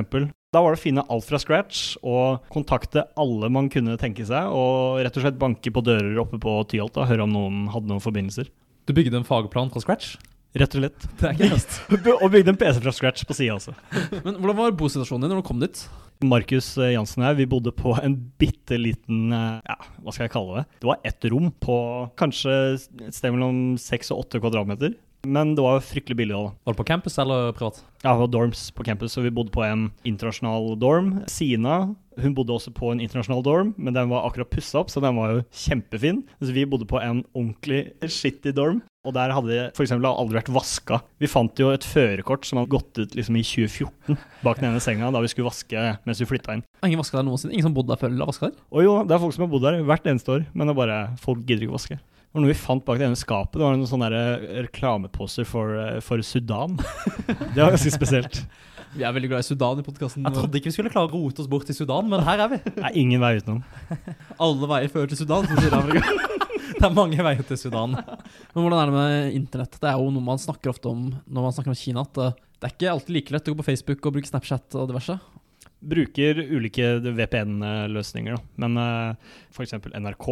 Da 0.54 0.62
var 0.62 0.70
det 0.70 0.78
å 0.78 0.84
finne 0.84 1.06
alt 1.10 1.26
fra 1.26 1.40
scratch 1.42 1.96
og 2.06 2.44
kontakte 2.54 3.08
alle 3.18 3.50
man 3.50 3.66
kunne 3.72 3.98
tenke 3.98 4.26
seg, 4.28 4.52
og 4.54 5.02
rett 5.02 5.18
og 5.18 5.26
slett 5.26 5.40
banke 5.40 5.74
på 5.74 5.82
dører 5.82 6.20
oppe 6.22 6.38
på 6.38 6.60
Tyholt 6.70 7.00
og 7.00 7.10
høre 7.10 7.26
om 7.26 7.34
noen 7.34 7.64
hadde 7.74 7.90
noen 7.90 8.04
forbindelser. 8.04 8.52
Du 8.86 8.94
bygde 8.94 9.18
en 9.18 9.26
fagplan 9.26 9.72
fra 9.74 9.82
scratch? 9.82 10.14
Rett 10.54 10.74
og 10.76 10.84
slett. 10.84 11.06
Det 11.18 11.30
er 11.32 11.34
ikke 11.34 12.14
og 12.22 12.30
bygde 12.30 12.52
en 12.52 12.58
PC 12.58 12.78
fra 12.78 12.92
scratch 12.94 13.26
på 13.26 13.34
sida 13.34 13.56
også. 13.56 13.74
Men 14.22 14.36
hvordan 14.38 14.58
var 14.60 14.76
bosituasjonen 14.78 15.26
din 15.26 15.34
når 15.34 15.42
du 15.42 15.48
kom 15.48 15.62
dit? 15.62 15.80
Markus 16.24 16.68
eh, 16.78 16.92
Jansen 16.94 17.24
og 17.24 17.26
jeg, 17.26 17.38
vi 17.40 17.48
bodde 17.50 17.72
på 17.74 17.96
en 17.98 18.14
bitte 18.40 18.78
liten 18.78 19.34
eh, 19.34 19.56
Ja, 19.66 19.76
hva 19.98 20.14
skal 20.14 20.28
jeg 20.28 20.34
kalle 20.36 20.60
det? 20.60 20.78
Det 20.78 20.88
var 20.92 21.02
ett 21.10 21.26
rom 21.32 21.50
på 21.58 21.78
kanskje 22.20 22.54
et 22.76 23.16
sted 23.16 23.34
mellom 23.34 23.74
seks 23.82 24.14
og 24.14 24.22
åtte 24.24 24.40
kvadratmeter. 24.42 24.94
Men 25.24 25.54
det 25.56 25.64
var 25.64 25.78
jo 25.78 25.86
fryktelig 25.88 26.18
billig 26.22 26.36
da. 26.36 26.52
Var 26.64 26.76
det 26.76 26.80
på 26.80 26.88
campus 26.88 27.18
eller 27.22 27.52
privat? 27.56 27.82
Ja, 28.04 28.12
det 28.12 28.20
var 28.20 28.32
dorms 28.32 28.68
på 28.76 28.84
campus, 28.86 29.16
så 29.16 29.24
vi 29.24 29.32
bodde 29.34 29.54
på 29.54 29.64
en 29.64 29.88
internasjonal 30.04 30.74
dorm. 30.80 31.14
Sina 31.30 31.94
hun 32.20 32.34
bodde 32.34 32.54
også 32.54 32.70
på 32.74 32.92
en 32.92 33.00
internasjonal 33.02 33.42
dorm, 33.42 33.70
men 33.74 33.94
den 33.96 34.10
var 34.12 34.26
akkurat 34.28 34.50
pussa 34.52 34.78
opp, 34.82 34.90
så 34.92 35.02
den 35.02 35.16
var 35.18 35.32
jo 35.32 35.44
kjempefin. 35.64 36.22
Så 36.38 36.54
vi 36.54 36.66
bodde 36.68 36.86
på 36.86 37.00
en 37.02 37.24
ordentlig 37.34 37.88
shitty 38.06 38.52
dorm. 38.54 38.82
Og 39.04 39.12
der 39.16 39.34
hadde 39.36 39.50
det 39.50 39.64
f.eks. 39.74 39.92
aldri 39.92 40.38
vært 40.38 40.52
vaska. 40.54 41.00
Vi 41.20 41.28
fant 41.28 41.60
jo 41.60 41.72
et 41.74 41.84
førerkort 41.84 42.46
som 42.48 42.60
hadde 42.60 42.72
gått 42.72 43.02
ut 43.02 43.16
liksom 43.18 43.36
i 43.36 43.44
2014 43.44 44.16
bak 44.44 44.60
den 44.60 44.70
ene 44.70 44.80
senga 44.80 45.10
da 45.12 45.20
vi 45.20 45.28
skulle 45.32 45.50
vaske 45.50 45.82
mens 46.06 46.22
vi 46.22 46.28
flytta 46.30 46.56
inn. 46.56 46.64
Ingen 46.86 47.02
vaska 47.02 47.18
der 47.18 47.26
noensinne? 47.28 47.52
Ingen 47.52 47.68
som 47.68 47.76
bodde 47.76 47.92
der 47.92 48.00
før 48.00 48.14
eller 48.14 48.30
vaska 48.30 48.48
der? 48.48 48.56
Å 48.72 48.86
jo, 48.86 48.96
det 49.04 49.16
er 49.16 49.20
folk 49.26 49.36
som 49.36 49.44
har 49.44 49.52
bodd 49.52 49.66
der 49.66 49.82
hvert 49.84 50.08
eneste 50.08 50.38
år, 50.38 50.48
men 50.54 50.64
det 50.64 50.72
er 50.72 50.80
bare 50.80 50.98
folk 51.20 51.44
gidder 51.44 51.66
ikke 51.66 51.74
å 51.74 51.78
vaske. 51.80 52.00
Det 52.34 52.40
var 52.40 52.42
noe 52.48 52.50
vi 52.50 52.58
fant 52.58 52.82
bak 52.82 52.98
det 52.98 53.04
ene 53.06 53.14
skapet. 53.14 53.60
Det 53.60 53.62
var 53.62 53.76
noen 53.76 53.86
sånne 53.86 54.08
der 54.10 54.40
eh, 54.42 54.62
reklameposter 54.64 55.46
for, 55.46 55.76
eh, 55.78 56.00
for 56.02 56.18
Sudan. 56.26 56.72
Det 57.54 57.60
var 57.60 57.70
ganske 57.70 57.92
spesielt. 57.94 58.40
Vi 58.90 59.04
er 59.06 59.14
veldig 59.14 59.30
glad 59.30 59.44
i 59.44 59.46
Sudan 59.46 59.78
i 59.78 59.84
podkasten. 59.86 60.26
Jeg 60.26 60.34
trodde 60.34 60.58
ikke 60.58 60.66
vi 60.66 60.72
skulle 60.74 60.90
klare 60.90 61.06
å 61.06 61.12
rote 61.14 61.44
oss 61.44 61.50
bort 61.52 61.68
til 61.70 61.78
Sudan, 61.78 62.08
men 62.10 62.24
her 62.26 62.42
er 62.42 62.50
vi. 62.50 62.58
Det 62.66 62.82
er 62.90 62.98
ingen 62.98 63.22
vei 63.22 63.36
utenom. 63.38 63.60
Alle 64.42 64.70
veier 64.72 64.90
fører 64.90 65.12
til 65.12 65.20
Sudan, 65.22 65.46
som 65.46 65.62
sier 65.62 65.78
Afrika. 65.78 66.10
Det 66.74 66.88
er 66.88 66.96
mange 66.96 67.22
veier 67.22 67.46
til 67.46 67.60
Sudan. 67.60 67.94
Men 67.94 68.58
hvordan 68.64 68.80
er 68.80 68.90
det 68.90 68.96
med 68.98 69.38
internett? 69.38 69.78
Det 69.78 69.92
er 69.92 70.02
jo 70.02 70.10
noe 70.10 70.26
man 70.26 70.42
snakker 70.42 70.72
ofte 70.74 70.90
om 70.90 71.06
når 71.14 71.46
man 71.46 71.54
snakker 71.54 71.70
om 71.70 71.78
Kina. 71.78 72.02
At 72.02 72.18
eh, 72.18 72.34
det 72.58 72.66
er 72.66 72.74
ikke 72.74 72.92
alltid 72.96 73.14
like 73.20 73.36
lett 73.36 73.46
å 73.46 73.54
gå 73.54 73.62
på 73.62 73.68
Facebook 73.70 74.10
og 74.10 74.18
bruke 74.18 74.32
Snapchat 74.32 74.74
og 74.80 74.90
diverse. 74.90 75.20
Bruker 75.90 76.40
ulike 76.40 76.94
VPN-løsninger. 77.04 78.38
Men 78.62 78.78
uh, 78.80 79.36
f.eks. 79.52 79.76
NRK 79.92 80.28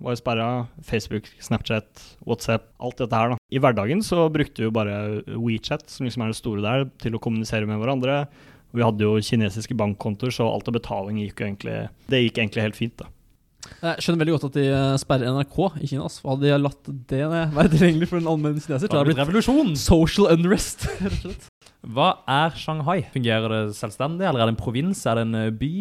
var 0.00 0.14
jo 0.14 0.20
sperra. 0.20 0.48
Facebook, 0.86 1.28
Snapchat, 1.42 1.88
WhatsApp. 2.26 2.70
Alt 2.80 3.02
dette 3.02 3.20
her, 3.20 3.34
da. 3.34 3.40
I 3.52 3.62
hverdagen 3.62 4.02
så 4.04 4.26
brukte 4.32 4.62
vi 4.62 4.68
jo 4.70 4.74
bare 4.74 4.96
WeChat, 5.36 5.88
som 5.92 6.08
liksom 6.08 6.24
er 6.26 6.32
det 6.32 6.40
store 6.40 6.64
der, 6.64 6.86
til 7.02 7.16
å 7.16 7.22
kommunisere 7.22 7.68
med 7.68 7.80
hverandre. 7.82 8.24
Vi 8.76 8.84
hadde 8.84 9.06
jo 9.06 9.20
kinesiske 9.22 9.76
bankkontoer, 9.78 10.34
så 10.34 10.48
alt 10.50 10.68
av 10.68 10.76
betaling 10.76 11.20
gikk 11.22 11.40
jo 11.40 11.46
egentlig 11.46 11.76
Det 12.10 12.24
gikk 12.24 12.40
egentlig 12.42 12.66
helt 12.66 12.78
fint, 12.78 12.96
da. 13.00 13.12
Jeg 13.82 14.04
skjønner 14.04 14.22
veldig 14.22 14.34
godt 14.36 14.46
at 14.48 14.56
de 14.58 14.64
eh, 14.70 14.92
sperrer 15.02 15.32
NRK 15.34 15.56
i 15.82 15.88
Kina. 15.90 16.06
Altså. 16.06 16.22
Hadde 16.28 16.46
de 16.46 16.58
latt 16.60 16.92
det 17.10 17.22
være 17.26 17.72
tilgjengelig 17.72 18.10
for 18.12 18.20
en 18.20 18.30
allmenn 18.30 18.60
kineser, 18.60 18.86
Det 18.86 18.94
hadde 18.94 19.10
blitt 19.10 19.22
revolusjon. 19.24 19.74
social 19.80 20.30
unrest. 20.36 20.86
Hva 21.86 22.16
er 22.26 22.56
Shanghai? 22.58 23.04
Fungerer 23.14 23.52
det 23.52 23.76
selvstendig, 23.78 24.26
eller 24.26 24.42
er 24.42 24.48
det 24.48 24.56
en 24.56 24.58
provins? 24.58 25.04
Er 25.06 25.20
det 25.20 25.28
en 25.28 25.38
eh, 25.38 25.52
by? 25.54 25.72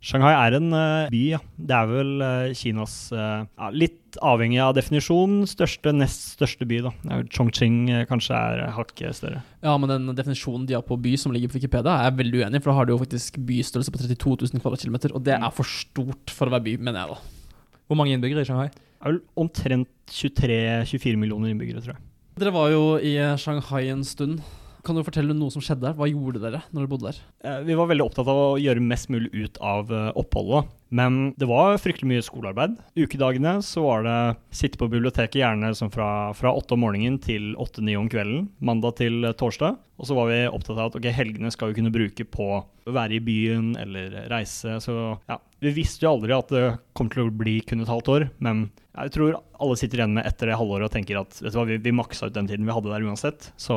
Shanghai 0.00 0.32
er 0.32 0.54
en 0.56 0.72
eh, 0.72 1.10
by, 1.12 1.20
ja. 1.34 1.40
Det 1.60 1.74
er 1.76 1.88
vel 1.90 2.12
eh, 2.24 2.52
Kinas 2.56 2.94
ja, 3.12 3.68
Litt 3.74 4.16
avhengig 4.24 4.56
av 4.64 4.72
definisjonen 4.78 5.44
største, 5.46 5.92
nest 5.92 6.38
største 6.38 6.64
by, 6.66 6.78
da. 6.86 6.92
Det 7.02 7.12
er 7.18 7.26
Chongqing 7.36 7.82
kanskje 8.08 8.38
er 8.38 8.72
hakket 8.74 9.18
større. 9.18 9.42
Ja, 9.60 9.74
men 9.76 9.92
den 9.92 10.08
definisjonen 10.16 10.64
de 10.66 10.78
har 10.78 10.86
på 10.86 10.96
by 10.98 11.12
som 11.20 11.34
ligger 11.36 11.52
på 11.52 11.60
Wikipedia, 11.60 11.92
er 11.92 12.08
jeg 12.08 12.20
veldig 12.22 12.40
uenig 12.40 12.60
i, 12.60 12.64
for 12.64 12.72
da 12.72 12.78
har 12.78 12.88
de 12.88 12.94
jo 12.94 13.02
faktisk 13.02 13.36
bystørrelse 13.50 13.92
på 13.92 14.00
32 14.00 14.48
000 14.54 14.64
kvadratkilometer, 14.64 15.14
og 15.14 15.26
det 15.28 15.36
er 15.36 15.52
for 15.54 15.68
stort 15.68 16.32
for 16.32 16.48
å 16.48 16.54
være 16.56 16.66
by, 16.70 16.78
mener 16.88 17.04
jeg 17.04 17.12
da. 17.12 17.66
Hvor 17.90 18.00
mange 18.00 18.16
innbyggere 18.16 18.46
i 18.46 18.48
Shanghai? 18.48 18.70
Det 18.72 19.04
er 19.04 19.12
vel 19.12 19.20
omtrent 19.44 19.92
23-24 20.16 21.20
millioner 21.20 21.52
innbyggere, 21.52 21.84
tror 21.84 21.98
jeg. 21.98 22.06
Dere 22.40 22.56
var 22.56 22.72
jo 22.72 22.82
i 23.04 23.14
Shanghai 23.38 23.90
en 23.92 24.06
stund. 24.08 24.40
Kan 24.86 24.96
du 24.96 25.02
fortelle 25.04 25.34
noe 25.36 25.52
som 25.52 25.62
skjedde 25.64 25.84
der? 25.84 25.96
Hva 25.98 26.08
gjorde 26.08 26.40
dere 26.42 26.62
når 26.70 26.84
dere 26.84 26.90
bodde 26.92 27.10
der? 27.10 27.18
Eh, 27.44 27.58
Vi 27.68 27.76
var 27.78 27.90
veldig 27.90 28.06
opptatt 28.06 28.30
av 28.30 28.40
å 28.40 28.58
gjøre 28.60 28.82
mest 28.84 29.10
mulig 29.12 29.30
ut 29.34 29.58
av 29.60 29.90
eh, 29.92 30.10
oppholdet. 30.18 30.70
Men 30.90 31.18
det 31.38 31.46
var 31.46 31.76
fryktelig 31.78 32.08
mye 32.10 32.24
skolearbeid. 32.26 32.78
Ukedagene 32.98 33.58
så 33.62 33.84
var 33.84 34.06
det 34.06 34.16
sitte 34.56 34.80
på 34.80 34.88
biblioteket 34.90 35.38
gjerne 35.42 35.70
sånn 35.78 35.92
fra, 35.94 36.08
fra 36.34 36.54
åtte 36.56 36.74
om 36.74 36.82
morgenen 36.86 37.20
til 37.22 37.52
åtte-ni 37.60 37.94
om 38.00 38.08
kvelden. 38.10 38.48
Mandag 38.58 38.96
til 39.02 39.22
eh, 39.28 39.36
torsdag. 39.38 39.78
Og 40.00 40.08
så 40.08 40.16
var 40.16 40.30
vi 40.32 40.40
opptatt 40.48 40.78
av 40.78 40.88
at 40.90 40.96
okay, 40.98 41.12
helgene 41.14 41.52
skal 41.52 41.70
vi 41.70 41.78
kunne 41.80 41.92
bruke 41.94 42.24
på 42.24 42.48
å 42.56 42.94
være 42.96 43.18
i 43.18 43.22
byen 43.24 43.74
eller 43.78 44.16
reise. 44.32 44.78
Så 44.82 44.96
ja, 45.28 45.36
vi 45.60 45.74
visste 45.76 46.06
jo 46.06 46.14
aldri 46.14 46.34
at 46.36 46.50
det 46.52 46.64
kom 46.96 47.10
til 47.12 47.26
å 47.26 47.32
bli 47.34 47.58
kun 47.68 47.84
et 47.84 47.90
halvt 47.92 48.10
år. 48.12 48.26
Men 48.42 48.66
jeg 48.96 49.14
tror 49.16 49.38
alle 49.60 49.76
sitter 49.78 50.02
igjen 50.02 50.16
med 50.16 50.28
etter 50.28 50.50
det 50.50 50.58
halvåret 50.60 50.88
og 50.88 50.94
tenker 50.94 51.20
at 51.20 51.38
vet 51.40 51.52
du 51.52 51.60
hva, 51.60 51.68
vi, 51.68 51.78
vi 51.84 51.94
maksa 51.94 52.30
ut 52.30 52.36
den 52.36 52.48
tiden 52.50 52.68
vi 52.68 52.74
hadde 52.74 52.92
der 52.92 53.06
uansett. 53.06 53.52
Så 53.60 53.76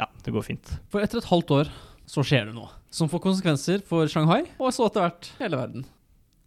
ja, 0.00 0.08
det 0.24 0.36
går 0.36 0.46
fint. 0.46 0.76
For 0.92 1.04
etter 1.04 1.22
et 1.22 1.32
halvt 1.32 1.56
år 1.58 1.74
så 2.10 2.24
skjer 2.26 2.50
det 2.50 2.56
noe 2.56 2.70
som 2.94 3.10
får 3.10 3.24
konsekvenser 3.24 3.82
for 3.88 4.06
Shanghai, 4.10 4.44
og 4.60 4.70
så 4.74 4.86
etter 4.86 5.02
hvert 5.02 5.32
hele 5.40 5.58
verden. 5.58 5.86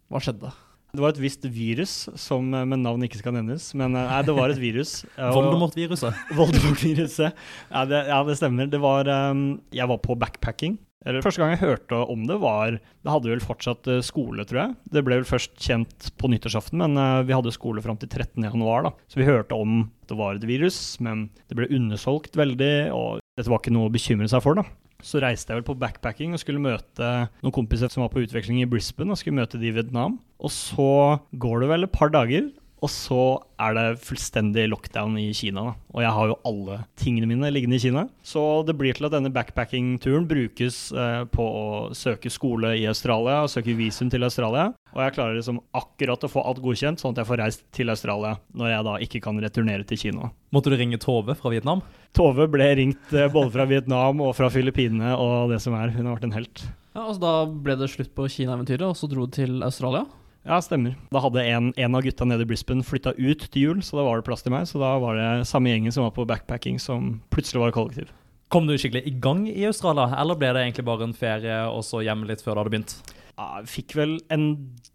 Hva 0.08 0.22
skjedde? 0.24 0.54
Det 0.96 1.02
var 1.04 1.12
et 1.12 1.20
visst 1.20 1.42
virus 1.52 1.94
som 2.16 2.46
med 2.48 2.80
navn 2.80 3.02
ikke 3.04 3.20
skal 3.20 3.34
nevnes, 3.36 3.66
men 3.76 3.92
eh, 3.92 4.06
nei, 4.08 4.22
det 4.24 4.34
var 4.38 4.54
et 4.54 4.60
virus. 4.60 5.02
Voldemort-viruset. 5.36 6.22
Voldemort-viruset. 6.38 7.42
Ja, 7.68 7.82
ja, 7.84 8.22
det 8.24 8.38
stemmer. 8.40 8.70
Det 8.72 8.80
var 8.80 9.10
um, 9.28 9.58
Jeg 9.76 9.90
var 9.90 10.00
på 10.00 10.16
backpacking. 10.16 10.78
Eller 11.08 11.24
Første 11.24 11.40
gang 11.40 11.54
jeg 11.54 11.62
hørte 11.62 11.98
om 12.12 12.26
det, 12.28 12.36
var 12.42 12.76
Det 12.76 13.12
hadde 13.12 13.30
vel 13.32 13.44
fortsatt 13.44 13.88
eh, 13.88 14.02
skole, 14.04 14.44
tror 14.48 14.60
jeg. 14.60 14.74
Det 14.92 15.02
ble 15.06 15.20
vel 15.20 15.28
først 15.28 15.54
kjent 15.64 16.10
på 16.20 16.28
nyttårsaften, 16.28 16.82
men 16.82 17.00
eh, 17.00 17.22
vi 17.28 17.36
hadde 17.36 17.54
skole 17.54 17.82
fram 17.84 17.96
til 18.00 18.10
13. 18.10 18.44
januar, 18.44 18.84
da. 18.90 18.92
Så 19.08 19.22
vi 19.22 19.28
hørte 19.28 19.56
om 19.56 19.86
det 20.08 20.18
var 20.18 20.36
et 20.36 20.44
virus, 20.48 20.98
men 21.04 21.28
det 21.48 21.56
ble 21.56 21.70
undersolgt 21.78 22.36
veldig, 22.38 22.74
og 22.96 23.24
dette 23.38 23.50
var 23.52 23.62
ikke 23.62 23.72
noe 23.72 23.88
å 23.88 23.94
bekymre 23.94 24.28
seg 24.28 24.44
for, 24.44 24.60
da. 24.60 24.66
Så 25.04 25.20
reiste 25.22 25.52
jeg 25.54 25.60
vel 25.60 25.68
på 25.68 25.78
backpacking 25.78 26.32
og 26.34 26.40
skulle 26.42 26.62
møte 26.62 27.08
noen 27.38 27.54
kompiser 27.54 27.90
som 27.92 28.02
var 28.02 28.10
på 28.12 28.24
utveksling 28.24 28.60
i 28.64 28.68
Brisbane, 28.68 29.14
og 29.14 29.20
skulle 29.20 29.38
møte 29.38 29.60
de 29.60 29.70
i 29.70 29.74
Vietnam. 29.76 30.18
Og 30.42 30.52
så 30.52 30.90
går 31.38 31.62
det 31.62 31.70
vel 31.70 31.86
et 31.86 31.94
par 31.94 32.10
dager, 32.12 32.50
og 32.84 32.90
så 32.92 33.22
er 33.58 33.74
det 33.74 33.86
fullstendig 34.06 34.68
lockdown 34.70 35.16
i 35.18 35.28
Kina. 35.34 35.64
Da. 35.68 35.72
Og 35.96 36.02
jeg 36.04 36.14
har 36.14 36.30
jo 36.30 36.36
alle 36.46 36.76
tingene 37.00 37.28
mine 37.30 37.50
liggende 37.50 37.78
i 37.78 37.82
Kina. 37.82 38.04
Så 38.22 38.42
det 38.68 38.76
blir 38.78 38.94
til 38.94 39.08
at 39.08 39.14
denne 39.16 39.32
backpacking-turen 39.34 40.28
brukes 40.30 40.78
eh, 40.92 41.24
på 41.32 41.42
å 41.42 41.66
søke 41.96 42.30
skole 42.30 42.76
i 42.78 42.86
Australia 42.90 43.40
og 43.42 43.50
søke 43.52 43.74
visum 43.78 44.12
til 44.12 44.26
Australia. 44.26 44.70
Og 44.94 45.02
jeg 45.02 45.16
klarer 45.16 45.38
liksom 45.38 45.60
akkurat 45.76 46.24
å 46.24 46.30
få 46.30 46.44
alt 46.46 46.62
godkjent, 46.64 47.02
sånn 47.02 47.16
at 47.16 47.22
jeg 47.22 47.30
får 47.30 47.42
reist 47.42 47.64
til 47.74 47.92
Australia 47.92 48.36
når 48.54 48.72
jeg 48.72 48.88
da 48.88 48.96
ikke 49.08 49.22
kan 49.26 49.42
returnere 49.42 49.86
til 49.88 50.02
Kina. 50.06 50.30
Måtte 50.54 50.72
du 50.72 50.78
ringe 50.78 51.00
Tove 51.02 51.34
fra 51.38 51.52
Vietnam? 51.52 51.82
Tove 52.16 52.46
ble 52.50 52.70
ringt 52.78 53.14
eh, 53.14 53.30
både 53.32 53.52
fra 53.54 53.66
Vietnam 53.70 54.22
og 54.24 54.36
fra 54.38 54.52
Filippinene 54.54 55.16
og 55.18 55.52
det 55.52 55.60
som 55.64 55.76
er. 55.78 55.92
Hun 55.96 56.06
har 56.06 56.16
vært 56.16 56.30
en 56.30 56.38
helt. 56.38 56.68
Ja, 56.94 57.04
altså 57.08 57.20
Da 57.22 57.34
ble 57.46 57.76
det 57.78 57.90
slutt 57.92 58.14
på 58.16 58.30
Kina-eventyret, 58.30 58.86
og 58.86 58.96
så 58.98 59.10
dro 59.10 59.26
du 59.26 59.34
til 59.34 59.60
Australia. 59.66 60.06
Ja, 60.48 60.62
stemmer. 60.64 60.94
Da 61.12 61.20
hadde 61.20 61.42
en, 61.44 61.72
en 61.76 61.96
av 61.98 62.06
gutta 62.06 62.24
nede 62.24 62.46
i 62.46 62.48
Brisbane 62.48 62.86
flytta 62.86 63.12
ut 63.18 63.42
til 63.52 63.66
jul, 63.66 63.82
så 63.84 63.98
da 63.98 64.06
var 64.06 64.16
det 64.18 64.24
plass 64.30 64.46
til 64.46 64.54
meg. 64.54 64.64
Så 64.70 64.80
da 64.80 64.94
var 65.02 65.18
det 65.18 65.44
samme 65.50 65.68
gjengen 65.68 65.92
som 65.92 66.06
var 66.06 66.14
på 66.16 66.24
backpacking, 66.28 66.80
som 66.80 67.18
plutselig 67.34 67.66
var 67.66 67.76
kollektiv. 67.76 68.08
Kom 68.48 68.64
du 68.64 68.72
skikkelig 68.80 69.04
i 69.04 69.12
gang 69.20 69.44
i 69.50 69.66
Australia, 69.68 70.08
eller 70.16 70.38
ble 70.40 70.54
det 70.56 70.64
egentlig 70.64 70.86
bare 70.88 71.04
en 71.04 71.16
ferie 71.16 71.60
og 71.68 71.82
så 71.84 72.00
hjem 72.00 72.24
litt 72.30 72.40
før 72.40 72.54
det 72.54 72.62
hadde 72.62 72.72
begynt? 72.72 72.94
Ja, 73.38 73.60
fikk 73.68 73.92
vel 73.94 74.16
en 74.34 74.46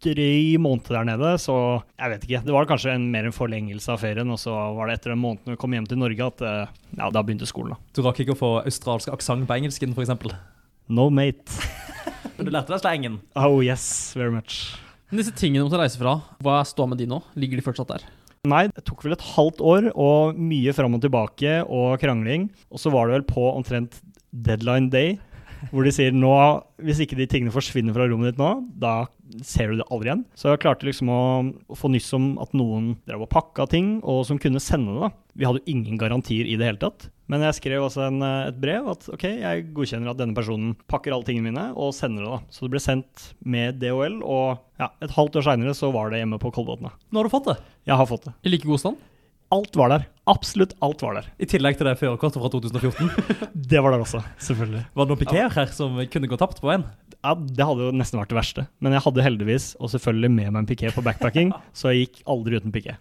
drøy 0.04 0.58
måned 0.60 0.90
der 0.90 1.06
nede, 1.08 1.30
så 1.40 1.54
jeg 1.94 2.12
vet 2.12 2.26
ikke. 2.26 2.42
Det 2.44 2.56
var 2.56 2.66
kanskje 2.68 2.96
en, 2.98 3.06
mer 3.14 3.30
en 3.30 3.36
forlengelse 3.36 3.94
av 3.94 4.02
ferien, 4.02 4.34
og 4.34 4.42
så 4.42 4.52
var 4.76 4.90
det 4.90 4.98
etter 4.98 5.14
den 5.14 5.22
måneden 5.22 5.54
vi 5.54 5.60
kom 5.62 5.72
hjem 5.72 5.86
til 5.88 6.02
Norge 6.02 6.28
at 6.34 6.44
eh, 6.44 6.74
ja, 6.98 7.08
da 7.14 7.22
begynte 7.22 7.48
skolen. 7.48 7.72
da. 7.78 7.94
Du 7.94 8.02
rakk 8.04 8.20
ikke 8.26 8.34
å 8.34 8.42
få 8.42 8.52
australsk 8.66 9.14
aksent 9.14 9.46
på 9.48 9.56
engelsken, 9.56 9.94
f.eks.? 9.94 10.34
No 10.90 11.06
mate. 11.14 11.70
Men 12.36 12.50
du 12.50 12.52
lærte 12.52 12.74
deg 12.74 12.82
slengen? 12.82 13.22
Oh 13.38 13.62
yes, 13.64 13.86
very 14.18 14.34
much. 14.34 14.74
Men 15.14 15.20
disse 15.22 15.38
tingene 15.38 15.62
du 15.62 15.68
måtte 15.68 15.78
reise 15.78 15.98
fra, 16.00 16.16
hva 16.42 16.56
er 16.58 16.64
ståa 16.66 16.90
med 16.90 16.98
de 16.98 17.06
nå? 17.06 17.20
Ligger 17.38 17.60
de 17.60 17.62
fortsatt 17.62 17.92
der? 17.92 18.02
Nei, 18.50 18.64
det 18.66 18.82
tok 18.82 19.04
vel 19.06 19.12
et 19.14 19.22
halvt 19.22 19.60
år 19.62 19.84
og 19.94 20.40
mye 20.42 20.72
fram 20.74 20.96
og 20.96 21.04
tilbake 21.04 21.52
og 21.70 22.00
krangling. 22.02 22.48
Og 22.74 22.82
så 22.82 22.90
var 22.90 23.06
det 23.06 23.20
vel 23.20 23.26
på 23.28 23.44
omtrent 23.52 24.00
deadline 24.34 24.90
day, 24.90 25.14
hvor 25.70 25.86
de 25.86 25.92
sier 25.94 26.10
nå, 26.10 26.34
hvis 26.82 27.04
ikke 27.04 27.20
de 27.20 27.28
tingene 27.30 27.54
forsvinner 27.54 27.94
fra 27.94 28.08
rommet 28.10 28.32
ditt 28.32 28.42
nå, 28.42 28.50
da 28.74 29.04
ser 29.46 29.70
du 29.70 29.78
det 29.78 29.86
aldri 29.86 30.10
igjen. 30.10 30.26
Så 30.34 30.50
jeg 30.50 30.64
klarte 30.66 30.90
liksom 30.90 31.14
å, 31.14 31.22
få 31.78 31.94
nyss 31.94 32.10
om 32.18 32.32
at 32.42 32.58
noen 32.58 32.96
drev 33.06 33.22
og 33.28 33.30
pakka 33.38 33.68
ting, 33.70 34.00
og 34.02 34.24
som 34.26 34.42
kunne 34.42 34.66
sende 34.66 34.98
det. 34.98 35.12
da. 35.12 35.14
Vi 35.38 35.46
hadde 35.46 35.62
jo 35.62 35.76
ingen 35.78 36.02
garantier 36.02 36.50
i 36.50 36.58
det 36.58 36.72
hele 36.72 36.82
tatt. 36.82 37.06
Men 37.30 37.40
jeg 37.46 37.56
skrev 37.56 37.86
også 37.86 38.02
en, 38.08 38.20
eh, 38.22 38.50
et 38.50 38.58
brev 38.60 38.90
at 38.92 39.06
ok, 39.14 39.24
jeg 39.40 39.64
godkjenner 39.76 40.12
at 40.12 40.20
denne 40.20 40.36
personen 40.36 40.74
pakker 40.90 41.14
alle 41.14 41.24
tingene 41.24 41.48
mine 41.48 41.64
og 41.72 41.94
sender 41.96 42.26
det. 42.26 42.34
da. 42.34 42.40
Så 42.52 42.66
det 42.66 42.74
ble 42.74 42.82
sendt 42.84 43.30
med 43.40 43.80
DHL, 43.80 44.20
og 44.20 44.60
ja, 44.80 44.90
et 45.04 45.14
halvt 45.16 45.40
år 45.40 45.48
seinere 45.48 45.74
så 45.76 45.92
var 45.94 46.12
det 46.12 46.20
hjemme 46.20 46.40
på 46.42 46.52
Kolbotn. 46.52 46.90
Nå 46.90 47.20
har 47.20 47.24
du 47.24 47.32
fått 47.32 47.48
det. 47.52 47.58
Jeg 47.88 47.96
har 47.96 48.08
fått 48.10 48.28
det. 48.28 48.34
I 48.44 48.52
like 48.52 48.68
god 48.68 48.82
stand? 48.82 49.00
Alt 49.54 49.76
var 49.76 49.92
der. 49.92 50.06
Absolutt 50.26 50.72
alt 50.82 51.02
var 51.04 51.14
der. 51.18 51.26
I 51.38 51.46
tillegg 51.46 51.76
til 51.78 51.86
det 51.86 51.98
førerkortet 52.00 52.40
fra 52.42 52.50
2014. 52.50 53.10
Det 53.70 53.80
var 53.80 53.94
der 53.94 54.02
også, 54.02 54.20
selvfølgelig. 54.42 54.80
Var 54.96 55.06
det 55.06 55.12
noen 55.12 55.20
piker 55.20 55.52
her 55.54 55.70
som 55.72 56.00
kunne 56.10 56.28
gå 56.30 56.38
tapt 56.40 56.58
på 56.60 56.68
veien? 56.68 56.82
Ja, 57.24 57.32
Det 57.34 57.64
hadde 57.64 57.86
jo 57.86 57.94
nesten 57.96 58.20
vært 58.20 58.32
det 58.34 58.36
verste. 58.36 58.66
Men 58.84 58.92
jeg 58.92 59.04
hadde 59.06 59.24
heldigvis, 59.24 59.70
og 59.80 59.88
selvfølgelig 59.94 60.30
med 60.34 60.50
meg 60.52 60.60
en 60.62 60.68
piké 60.68 60.90
på 60.92 61.04
backpacking, 61.06 61.54
så 61.78 61.90
jeg 61.92 62.04
gikk 62.04 62.20
aldri 62.34 62.60
uten 62.60 62.74
piké. 62.74 62.98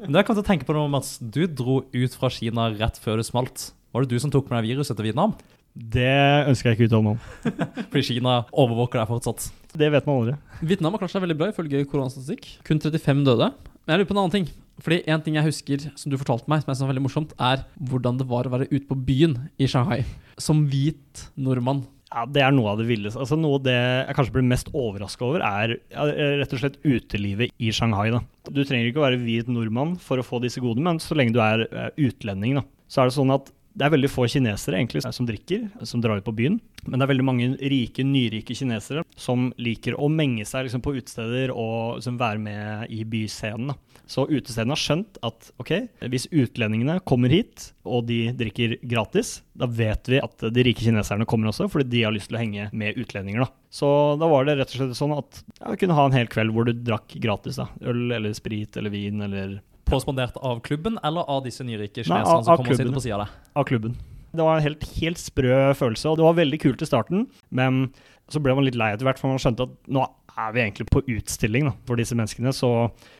Men 0.00 0.14
det 0.14 0.22
jeg 0.22 0.28
kom 0.30 0.38
til 0.38 0.44
å 0.46 0.48
tenke 0.48 0.68
på 0.68 0.76
noe, 0.76 0.88
Mats. 0.92 1.18
Du 1.20 1.44
dro 1.46 1.82
ut 1.84 2.16
fra 2.16 2.32
Kina 2.32 2.70
rett 2.78 2.96
før 3.02 3.20
det 3.20 3.28
smalt. 3.28 3.70
Var 3.92 4.04
det 4.04 4.12
du 4.16 4.20
som 4.22 4.32
tok 4.32 4.48
med 4.48 4.62
deg 4.62 4.72
viruset 4.72 4.96
til 4.96 5.10
Vietnam? 5.10 5.36
Det 5.78 6.08
ønsker 6.48 6.70
jeg 6.72 6.78
ikke 6.78 6.88
uttale 6.88 7.04
meg 7.06 7.18
om. 7.18 7.52
Fordi 7.92 8.04
Kina 8.08 8.38
overvåker 8.50 9.02
deg 9.02 9.10
fortsatt. 9.12 9.50
Det 9.78 9.90
vet 9.92 10.08
man 10.08 10.22
aldri. 10.22 10.38
Vietnam 10.72 10.96
har 10.96 11.04
klart 11.04 11.12
seg 11.12 11.22
veldig 11.22 11.36
bra 11.38 11.50
ifølge 11.52 11.84
koronastatistikk. 11.90 12.48
Kun 12.66 12.80
35 12.82 13.20
døde. 13.28 13.52
Men 13.84 13.94
jeg 13.94 14.00
lurer 14.02 14.08
på 14.10 14.16
en 14.16 14.22
annen 14.24 14.34
ting. 14.34 14.48
Fordi 14.82 15.00
En 15.10 15.22
ting 15.22 15.34
jeg 15.34 15.46
husker 15.48 15.84
som 15.98 16.10
du 16.12 16.16
fortalte 16.18 16.46
meg, 16.50 16.62
som 16.62 16.70
jeg 16.70 16.78
synes 16.78 16.86
var 16.86 16.92
veldig 16.92 17.04
morsomt, 17.04 17.32
er 17.38 17.64
hvordan 17.90 18.18
det 18.20 18.26
var 18.30 18.46
å 18.46 18.52
være 18.54 18.68
ute 18.70 18.86
på 18.86 18.98
byen 19.08 19.34
i 19.58 19.66
Shanghai 19.70 20.04
som 20.38 20.64
hvit 20.70 21.24
nordmann. 21.38 21.84
Ja, 22.08 22.24
Det 22.24 22.40
er 22.40 22.54
noe 22.56 22.72
av 22.72 22.78
det 22.80 22.86
villeste. 22.88 23.20
Altså, 23.20 23.36
noe 23.36 23.58
av 23.58 23.66
det 23.66 23.76
jeg 23.76 24.16
kanskje 24.16 24.34
blir 24.38 24.46
mest 24.48 24.70
overraska 24.72 25.26
over, 25.26 25.44
er 25.44 25.74
ja, 25.92 26.06
rett 26.40 26.54
og 26.56 26.62
slett 26.62 26.78
utelivet 26.86 27.52
i 27.60 27.72
Shanghai. 27.74 28.08
Da. 28.14 28.22
Du 28.48 28.62
trenger 28.64 28.88
ikke 28.88 29.02
å 29.02 29.06
være 29.08 29.20
hvit 29.20 29.50
nordmann 29.52 29.98
for 30.00 30.20
å 30.20 30.24
få 30.24 30.40
disse 30.40 30.62
godene, 30.64 30.86
men 30.88 31.02
så 31.04 31.18
lenge 31.18 31.36
du 31.36 31.42
er 31.44 31.66
utlending, 32.00 32.62
da, 32.62 32.64
så 32.88 33.02
er 33.02 33.10
det 33.10 33.16
sånn 33.18 33.34
at 33.36 33.52
det 33.78 33.86
er 33.86 33.94
veldig 33.94 34.10
få 34.10 34.26
kinesere 34.30 34.80
egentlig 34.80 35.04
som 35.06 35.26
drikker, 35.26 35.68
som 35.86 36.02
drar 36.02 36.18
ut 36.18 36.26
på 36.26 36.34
byen. 36.34 36.58
Men 36.88 36.98
det 36.98 37.04
er 37.04 37.12
veldig 37.12 37.26
mange 37.26 37.48
rike, 37.70 38.04
nyrike 38.06 38.56
kinesere 38.58 39.04
som 39.18 39.52
liker 39.60 39.94
å 39.98 40.08
menge 40.10 40.46
seg 40.48 40.66
liksom, 40.66 40.82
på 40.82 40.96
utesteder 40.96 41.52
og 41.54 42.00
liksom, 42.00 42.18
være 42.18 42.42
med 42.42 42.94
i 42.94 43.04
byscenen. 43.06 43.76
Så 44.08 44.24
utestedene 44.24 44.72
har 44.72 44.80
skjønt 44.80 45.18
at 45.26 45.50
ok, 45.60 45.72
hvis 46.08 46.26
utlendingene 46.32 46.96
kommer 47.06 47.32
hit 47.32 47.70
og 47.84 48.06
de 48.08 48.30
drikker 48.36 48.78
gratis, 48.88 49.42
da 49.52 49.68
vet 49.68 50.08
vi 50.08 50.22
at 50.24 50.48
de 50.48 50.64
rike 50.64 50.82
kineserne 50.86 51.28
kommer 51.28 51.50
også, 51.52 51.68
fordi 51.70 51.90
de 51.92 52.04
har 52.06 52.14
lyst 52.16 52.32
til 52.32 52.38
å 52.38 52.42
henge 52.42 52.70
med 52.72 52.96
utlendinger. 52.98 53.44
da. 53.44 53.52
Så 53.68 53.88
da 54.18 54.30
var 54.32 54.48
det 54.48 54.56
rett 54.58 54.72
og 54.72 54.80
slett 54.80 54.96
sånn 54.96 55.12
at 55.18 55.42
vi 55.60 55.80
kunne 55.82 55.98
ha 55.98 56.08
en 56.08 56.16
hel 56.16 56.30
kveld 56.32 56.56
hvor 56.56 56.64
du 56.66 56.72
drakk 56.72 57.18
gratis. 57.20 57.60
da. 57.60 57.68
Øl 57.84 58.08
eller 58.16 58.32
sprit 58.36 58.80
eller 58.80 58.94
vin 58.94 59.20
eller 59.28 59.58
Påspandert 59.88 60.36
av 60.44 60.60
klubben 60.66 60.98
eller 61.04 61.24
av 61.30 61.42
disse 61.46 61.64
nyrike 61.64 62.02
Nei, 62.02 62.04
kineserne 62.04 62.36
av- 62.38 62.44
som 62.44 62.56
kommer 62.60 62.74
og 62.76 62.80
sitter 62.82 62.92
på 62.98 63.02
sida 63.04 63.16
av 63.18 63.24
deg? 63.26 63.34
av 63.56 63.64
klubben. 63.70 63.96
Det 64.28 64.44
var 64.44 64.58
en 64.58 64.62
helt, 64.66 64.82
helt 65.00 65.18
sprø 65.18 65.72
følelse, 65.74 66.10
og 66.10 66.18
det 66.20 66.24
var 66.26 66.34
veldig 66.36 66.58
kult 66.60 66.82
i 66.84 66.86
starten. 66.88 67.26
Men 67.50 67.92
så 68.28 68.42
ble 68.44 68.52
man 68.54 68.66
litt 68.66 68.76
lei 68.76 68.90
etter 68.92 69.08
hvert, 69.08 69.18
for 69.18 69.32
man 69.32 69.40
skjønte 69.40 69.64
at 69.64 69.70
nå 69.88 70.02
er 70.38 70.52
vi 70.54 70.60
egentlig 70.60 70.84
på 70.92 71.00
utstilling 71.16 71.64
da, 71.66 71.72
for 71.88 71.96
disse 71.98 72.14
menneskene. 72.14 72.52
Så 72.54 72.68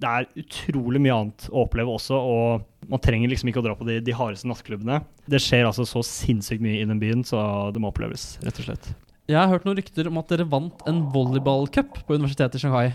det 0.05 0.07
er 0.11 0.29
utrolig 0.39 1.01
mye 1.03 1.17
annet 1.17 1.49
å 1.51 1.65
oppleve 1.65 1.91
også, 1.97 2.15
og 2.21 2.91
man 2.93 3.01
trenger 3.03 3.33
liksom 3.33 3.49
ikke 3.51 3.63
å 3.63 3.65
dra 3.65 3.75
på 3.75 3.89
de, 3.89 3.97
de 4.05 4.13
hardeste 4.15 4.47
nattklubbene. 4.47 5.01
Det 5.27 5.41
skjer 5.43 5.65
altså 5.67 5.89
så 5.89 6.05
sinnssykt 6.07 6.61
mye 6.63 6.83
i 6.83 6.87
den 6.87 7.01
byen, 7.01 7.25
så 7.27 7.73
det 7.75 7.81
må 7.83 7.89
oppleves, 7.91 8.37
rett 8.45 8.61
og 8.61 8.69
slett. 8.69 8.93
Jeg 9.29 9.41
har 9.41 9.49
hørt 9.51 9.65
noen 9.67 9.77
rykter 9.81 10.07
om 10.13 10.21
at 10.21 10.29
dere 10.31 10.47
vant 10.49 10.85
en 10.89 11.03
volleyballcup 11.17 12.05
på 12.07 12.15
universitetet 12.21 12.61
i 12.61 12.63
Shanghai. 12.63 12.87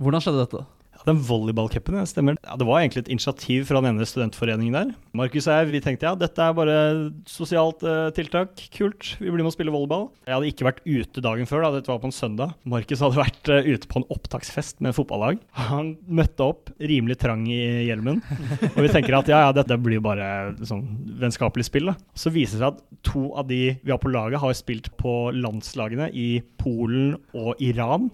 Hvordan 0.00 0.24
skjedde 0.24 0.42
dette? 0.48 0.64
Den 1.08 1.20
volleyballcupen, 1.24 1.96
ja, 1.96 2.04
stemmer. 2.08 2.36
Ja, 2.44 2.56
det 2.60 2.66
var 2.68 2.82
egentlig 2.82 3.06
et 3.06 3.12
initiativ 3.14 3.64
fra 3.70 3.80
den 3.80 3.94
ene 3.94 4.06
studentforeningen 4.08 4.74
der. 4.76 4.90
Markus 5.16 5.46
og 5.48 5.54
jeg 5.54 5.70
vi 5.70 5.80
tenkte 5.84 6.04
ja, 6.04 6.12
dette 6.18 6.44
er 6.44 6.56
bare 6.56 6.74
sosialt 7.28 7.84
eh, 7.86 8.10
tiltak. 8.16 8.60
Kult, 8.74 9.14
vi 9.16 9.30
blir 9.32 9.40
med 9.40 9.48
å 9.48 9.54
spille 9.54 9.72
volleyball. 9.72 10.08
Jeg 10.28 10.36
hadde 10.36 10.50
ikke 10.52 10.66
vært 10.68 10.82
ute 10.84 11.24
dagen 11.24 11.48
før, 11.48 11.64
da. 11.64 11.72
dette 11.78 11.92
var 11.92 12.02
på 12.02 12.10
en 12.10 12.14
søndag. 12.14 12.52
Markus 12.68 13.00
hadde 13.04 13.20
vært 13.20 13.52
eh, 13.54 13.70
ute 13.72 13.88
på 13.88 14.02
en 14.02 14.08
opptaksfest 14.12 14.84
med 14.84 14.96
fotballag. 14.98 15.40
Han 15.70 15.94
møtte 16.04 16.50
opp 16.50 16.74
rimelig 16.76 17.18
trang 17.24 17.46
i 17.48 17.88
hjelmen. 17.88 18.20
Og 18.74 18.82
vi 18.84 18.92
tenker 18.92 19.16
at 19.16 19.32
ja, 19.32 19.46
ja, 19.46 19.56
dette 19.56 19.80
blir 19.80 20.04
bare 20.04 20.28
sånn 20.68 20.84
vennskapelig 21.22 21.70
spill. 21.70 21.92
da. 21.94 21.96
Så 22.12 22.34
viser 22.34 22.60
det 22.60 22.66
seg 22.66 22.76
at 22.76 23.02
to 23.08 23.30
av 23.32 23.48
de 23.48 23.62
vi 23.80 23.94
har 23.94 24.00
på 24.02 24.12
laget, 24.12 24.42
har 24.44 24.56
spilt 24.56 24.92
på 25.00 25.30
landslagene 25.32 26.12
i 26.12 26.30
Polen 26.60 27.16
og 27.32 27.56
Iran. 27.64 28.10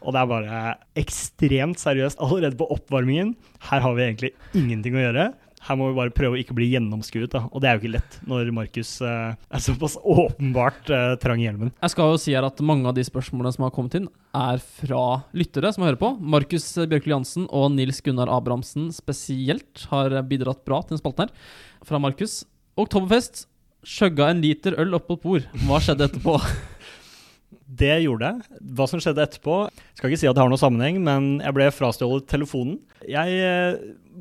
Og 0.00 0.14
det 0.14 0.22
er 0.22 0.30
bare 0.30 0.60
ekstremt 1.00 1.80
seriøst 1.80 2.20
allerede 2.24 2.58
på 2.58 2.68
oppvarmingen. 2.72 3.34
Her 3.68 3.84
har 3.84 3.96
vi 3.96 4.06
egentlig 4.06 4.34
ingenting 4.56 4.96
å 4.96 5.04
gjøre. 5.04 5.30
Her 5.60 5.76
må 5.76 5.90
vi 5.90 5.98
bare 5.98 6.12
prøve 6.16 6.38
å 6.38 6.40
ikke 6.40 6.54
bli 6.56 6.70
gjennomskuet, 6.72 7.28
da. 7.34 7.42
Og 7.52 7.60
det 7.60 7.68
er 7.68 7.76
jo 7.76 7.82
ikke 7.82 7.92
lett 7.98 8.14
når 8.28 8.48
Markus 8.56 8.94
eh, 9.04 9.34
er 9.36 9.60
såpass 9.60 9.98
åpenbart 10.00 10.88
eh, 10.88 11.12
trang 11.20 11.42
i 11.42 11.44
hjelmen. 11.44 11.72
Jeg 11.82 11.92
skal 11.92 12.14
jo 12.14 12.20
si 12.22 12.32
her 12.32 12.46
at 12.48 12.62
mange 12.64 12.88
av 12.88 12.96
de 12.96 13.04
spørsmålene 13.04 13.52
som 13.52 13.66
har 13.66 13.74
kommet 13.76 13.98
inn, 13.98 14.08
er 14.32 14.62
fra 14.64 15.02
lyttere 15.36 15.74
som 15.76 15.84
hører 15.84 16.00
på. 16.00 16.14
Markus 16.16 16.64
Bjørkli 16.80 17.12
Jansen 17.12 17.44
og 17.52 17.74
Nils 17.76 18.00
Gunnar 18.06 18.32
Abrahamsen 18.32 18.88
spesielt 18.96 19.84
har 19.92 20.16
bidratt 20.30 20.64
bra 20.64 20.80
til 20.80 20.96
den 20.96 21.02
spalten 21.02 21.28
her. 21.28 21.54
Fra 21.84 22.00
Markus. 22.00 22.40
Oktoberfest. 22.80 23.44
Skjøgga 23.84 24.30
en 24.32 24.42
liter 24.44 24.74
øl 24.80 24.96
oppå 24.96 25.16
et 25.16 25.24
bord. 25.24 25.52
Hva 25.66 25.84
skjedde 25.84 26.08
etterpå? 26.08 26.38
Det 27.70 27.92
gjorde 28.02 28.26
jeg. 28.26 28.60
Hva 28.74 28.86
som 28.90 28.98
skjedde 29.02 29.22
etterpå 29.22 29.56
Skal 29.94 30.10
ikke 30.10 30.18
si 30.18 30.26
at 30.26 30.34
det 30.34 30.42
har 30.42 30.50
noen 30.50 30.60
sammenheng, 30.60 30.96
men 31.06 31.28
jeg 31.38 31.54
ble 31.54 31.68
frastjålet 31.74 32.26
telefonen. 32.30 32.80
Jeg 33.06 33.36
eh, 33.46 33.78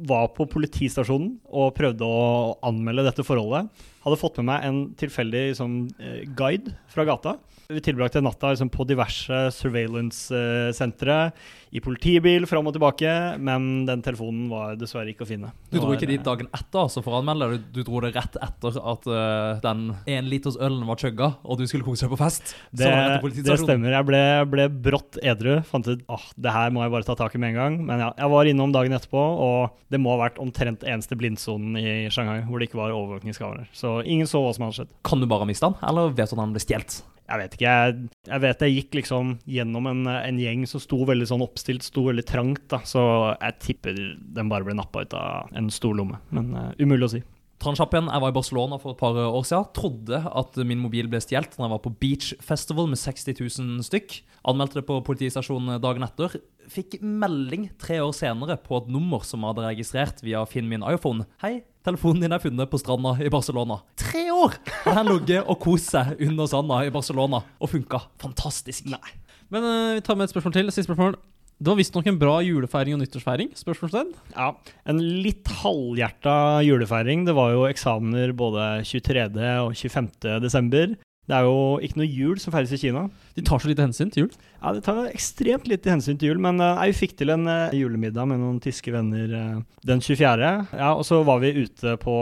var 0.10 0.30
på 0.36 0.46
politistasjonen 0.52 1.34
og 1.50 1.74
prøvde 1.78 2.06
å 2.06 2.60
anmelde 2.70 3.08
dette 3.10 3.26
forholdet. 3.26 3.72
Hadde 4.06 4.20
fått 4.22 4.38
med 4.40 4.52
meg 4.52 4.68
en 4.68 4.84
tilfeldig 5.00 5.48
liksom, 5.50 5.80
guide 6.38 6.76
fra 6.94 7.08
gata. 7.10 7.36
Vi 7.70 7.82
tilbrakte 7.86 8.18
natta 8.26 8.50
liksom, 8.50 8.72
på 8.74 8.82
diverse 8.90 9.40
surveillance-sentre, 9.54 11.18
i 11.70 11.78
politibil 11.86 12.48
fram 12.50 12.66
og 12.66 12.74
tilbake, 12.74 13.12
men 13.38 13.84
den 13.86 14.02
telefonen 14.02 14.48
var 14.50 14.72
dessverre 14.74 15.12
ikke 15.12 15.22
å 15.22 15.30
finne. 15.30 15.52
Du 15.70 15.78
dro 15.78 15.92
ikke 15.94 16.08
dit 16.10 16.24
dagen 16.26 16.48
etter 16.50 16.80
altså 16.82 17.04
for 17.06 17.14
å 17.14 17.20
anmelde, 17.22 17.60
du, 17.60 17.68
du 17.76 17.84
dro 17.86 18.02
det 18.02 18.16
rett 18.16 18.40
etter 18.42 18.80
at 18.82 19.06
uh, 19.06 19.62
den 19.62 19.84
én 20.10 20.32
liters 20.32 20.58
ølen 20.58 20.82
var 20.90 20.98
chugga, 20.98 21.28
og 21.46 21.62
du 21.62 21.68
skulle 21.70 21.86
kose 21.86 22.08
deg 22.08 22.16
på 22.16 22.18
fest. 22.24 22.56
Det, 22.74 22.90
det 23.38 23.60
stemmer. 23.62 23.94
Jeg 24.00 24.10
ble, 24.10 24.24
ble 24.50 24.66
brått 24.90 25.22
edru. 25.22 25.60
Fant 25.70 25.92
ut 25.92 26.02
at 26.10 26.34
det 26.42 26.56
her 26.56 26.74
må 26.74 26.82
jeg 26.88 26.96
bare 26.96 27.06
ta 27.12 27.18
tak 27.22 27.38
i 27.38 27.44
med 27.46 27.54
en 27.54 27.62
gang. 27.62 27.78
Men 27.86 28.02
ja, 28.02 28.10
jeg 28.18 28.34
var 28.34 28.50
innom 28.50 28.74
dagen 28.74 28.98
etterpå, 28.98 29.28
og 29.46 29.78
det 29.94 30.02
må 30.02 30.16
ha 30.16 30.24
vært 30.24 30.42
omtrent 30.42 30.88
eneste 30.90 31.14
blindsonen 31.22 31.78
i 31.78 31.94
Shanghai 32.10 32.42
hvor 32.50 32.58
det 32.58 32.72
ikke 32.72 32.82
var 32.82 32.98
overvåkningskameraer. 32.98 33.70
Så 33.78 34.00
ingen 34.10 34.26
så 34.26 34.42
hva 34.42 34.58
som 34.58 34.66
hadde 34.66 34.82
skjedd. 34.82 35.00
Kan 35.06 35.22
du 35.22 35.30
bare 35.30 35.46
ha 35.46 35.52
mistet 35.54 35.70
den, 35.70 35.78
eller 35.86 36.18
vet 36.18 36.34
du 36.34 36.40
at 36.40 36.46
han 36.48 36.58
ble 36.58 36.66
stjålet? 36.66 37.02
Jeg 37.30 37.42
vet 37.44 37.56
ikke. 37.56 37.74
Jeg, 37.74 38.12
jeg 38.30 38.44
vet 38.46 38.64
jeg 38.66 38.76
gikk 38.76 39.00
liksom 39.02 39.34
gjennom 39.50 39.90
en, 39.92 40.06
en 40.10 40.40
gjeng 40.42 40.64
som 40.70 40.82
sto 40.82 41.04
veldig 41.06 41.28
sånn 41.30 41.46
oppstilt, 41.46 41.86
sto 41.86 42.08
veldig 42.10 42.26
trangt, 42.26 42.66
da. 42.74 42.82
Så 42.88 43.02
jeg 43.36 43.60
tipper 43.66 44.00
den 44.20 44.50
bare 44.50 44.66
ble 44.66 44.78
nappa 44.80 45.06
ut 45.06 45.14
av 45.18 45.52
en 45.58 45.70
stor 45.74 45.98
lomme. 45.98 46.18
Men 46.34 46.56
uh, 46.58 46.72
umulig 46.82 47.10
å 47.10 47.14
si. 47.18 47.22
Ta 47.60 47.74
en. 47.74 48.08
Jeg 48.08 48.24
var 48.24 48.32
i 48.32 48.36
Barcelona 48.36 48.78
for 48.80 48.96
et 48.96 49.02
par 49.02 49.18
år 49.20 49.44
siden. 49.44 49.68
Trodde 49.76 50.22
at 50.24 50.60
min 50.64 50.80
mobil 50.80 51.10
ble 51.12 51.20
stjålet 51.20 51.58
da 51.58 51.66
jeg 51.66 51.74
var 51.74 51.82
på 51.84 51.92
Beach 52.00 52.32
Festival 52.40 52.88
med 52.88 53.02
60 53.02 53.36
000 53.36 53.84
stykk. 53.84 54.22
Anmeldte 54.48 54.80
det 54.80 54.86
på 54.88 55.02
politistasjonen 55.04 55.82
dagen 55.84 56.06
etter. 56.08 56.40
Fikk 56.72 57.02
melding 57.04 57.68
tre 57.82 58.00
år 58.00 58.14
senere 58.16 58.56
på 58.64 58.80
et 58.80 58.88
nummer 58.94 59.26
som 59.28 59.44
hadde 59.44 59.68
registrert 59.68 60.24
via 60.24 60.46
Finn 60.48 60.72
min 60.72 60.86
iPhone. 60.88 61.28
Hei, 61.44 61.60
telefonen 61.86 62.26
din 62.26 62.36
er 62.36 62.44
funnet 62.44 62.72
på 62.72 62.80
stranda 62.82 63.16
i 63.24 63.32
Barcelona. 63.32 63.80
Tre 64.00 64.26
år 64.34 64.58
hadde 64.84 64.98
han 64.98 65.12
ligget 65.12 65.48
og 65.48 65.60
kost 65.64 65.94
seg 65.94 66.20
under 66.28 66.50
sanda 66.52 66.84
i 66.86 66.94
Barcelona, 66.94 67.42
og 67.60 67.72
funka 67.72 68.04
fantastisk. 68.22 68.90
Nei. 68.92 69.18
Men 69.50 69.66
uh, 69.66 69.98
vi 69.98 70.06
tar 70.06 70.18
med 70.20 70.28
et 70.28 70.36
spørsmål 70.36 70.56
til. 70.56 70.72
Siste 70.72 70.90
spørsmål. 70.90 71.18
Det 71.60 71.68
var 71.68 71.76
visstnok 71.76 72.06
en 72.08 72.20
bra 72.22 72.38
julefeiring 72.40 72.96
og 72.96 73.02
nyttårsfeiring? 73.02 73.50
Spørsmålstegn. 73.60 74.14
Ja, 74.32 74.54
en 74.88 75.02
litt 75.26 75.50
halvhjerta 75.60 76.36
julefeiring. 76.64 77.26
Det 77.28 77.36
var 77.36 77.52
jo 77.52 77.66
eksamener 77.68 78.32
både 78.32 78.68
23. 78.88 79.26
og 79.66 79.74
25. 79.76 80.40
desember. 80.46 80.94
Det 81.30 81.36
er 81.38 81.46
jo 81.46 81.58
ikke 81.86 82.00
noe 82.02 82.08
jul 82.10 82.40
som 82.42 82.54
feires 82.56 82.72
i 82.74 82.80
Kina. 82.82 83.04
De 83.38 83.44
tar 83.46 83.62
så 83.62 83.70
lite 83.70 83.84
hensyn 83.86 84.10
til 84.10 84.24
jul. 84.26 84.32
Ja, 84.58 84.72
de 84.74 84.82
tar 84.82 85.04
ekstremt 85.12 85.68
lite 85.70 85.92
hensyn 85.94 86.18
til 86.18 86.32
jul, 86.32 86.40
men 86.42 86.58
jeg 86.58 86.90
vi 86.90 86.98
fikk 87.04 87.14
til 87.22 87.30
en 87.36 87.46
eh, 87.46 87.76
julemiddag 87.78 88.26
med 88.32 88.42
noen 88.42 88.58
tyske 88.64 88.90
venner 88.96 89.36
eh, 89.38 89.60
den 89.86 90.02
24. 90.02 90.50
Ja, 90.74 90.90
Og 90.98 91.06
så 91.06 91.22
var 91.28 91.38
vi 91.44 91.54
ute 91.62 91.94
på 92.02 92.16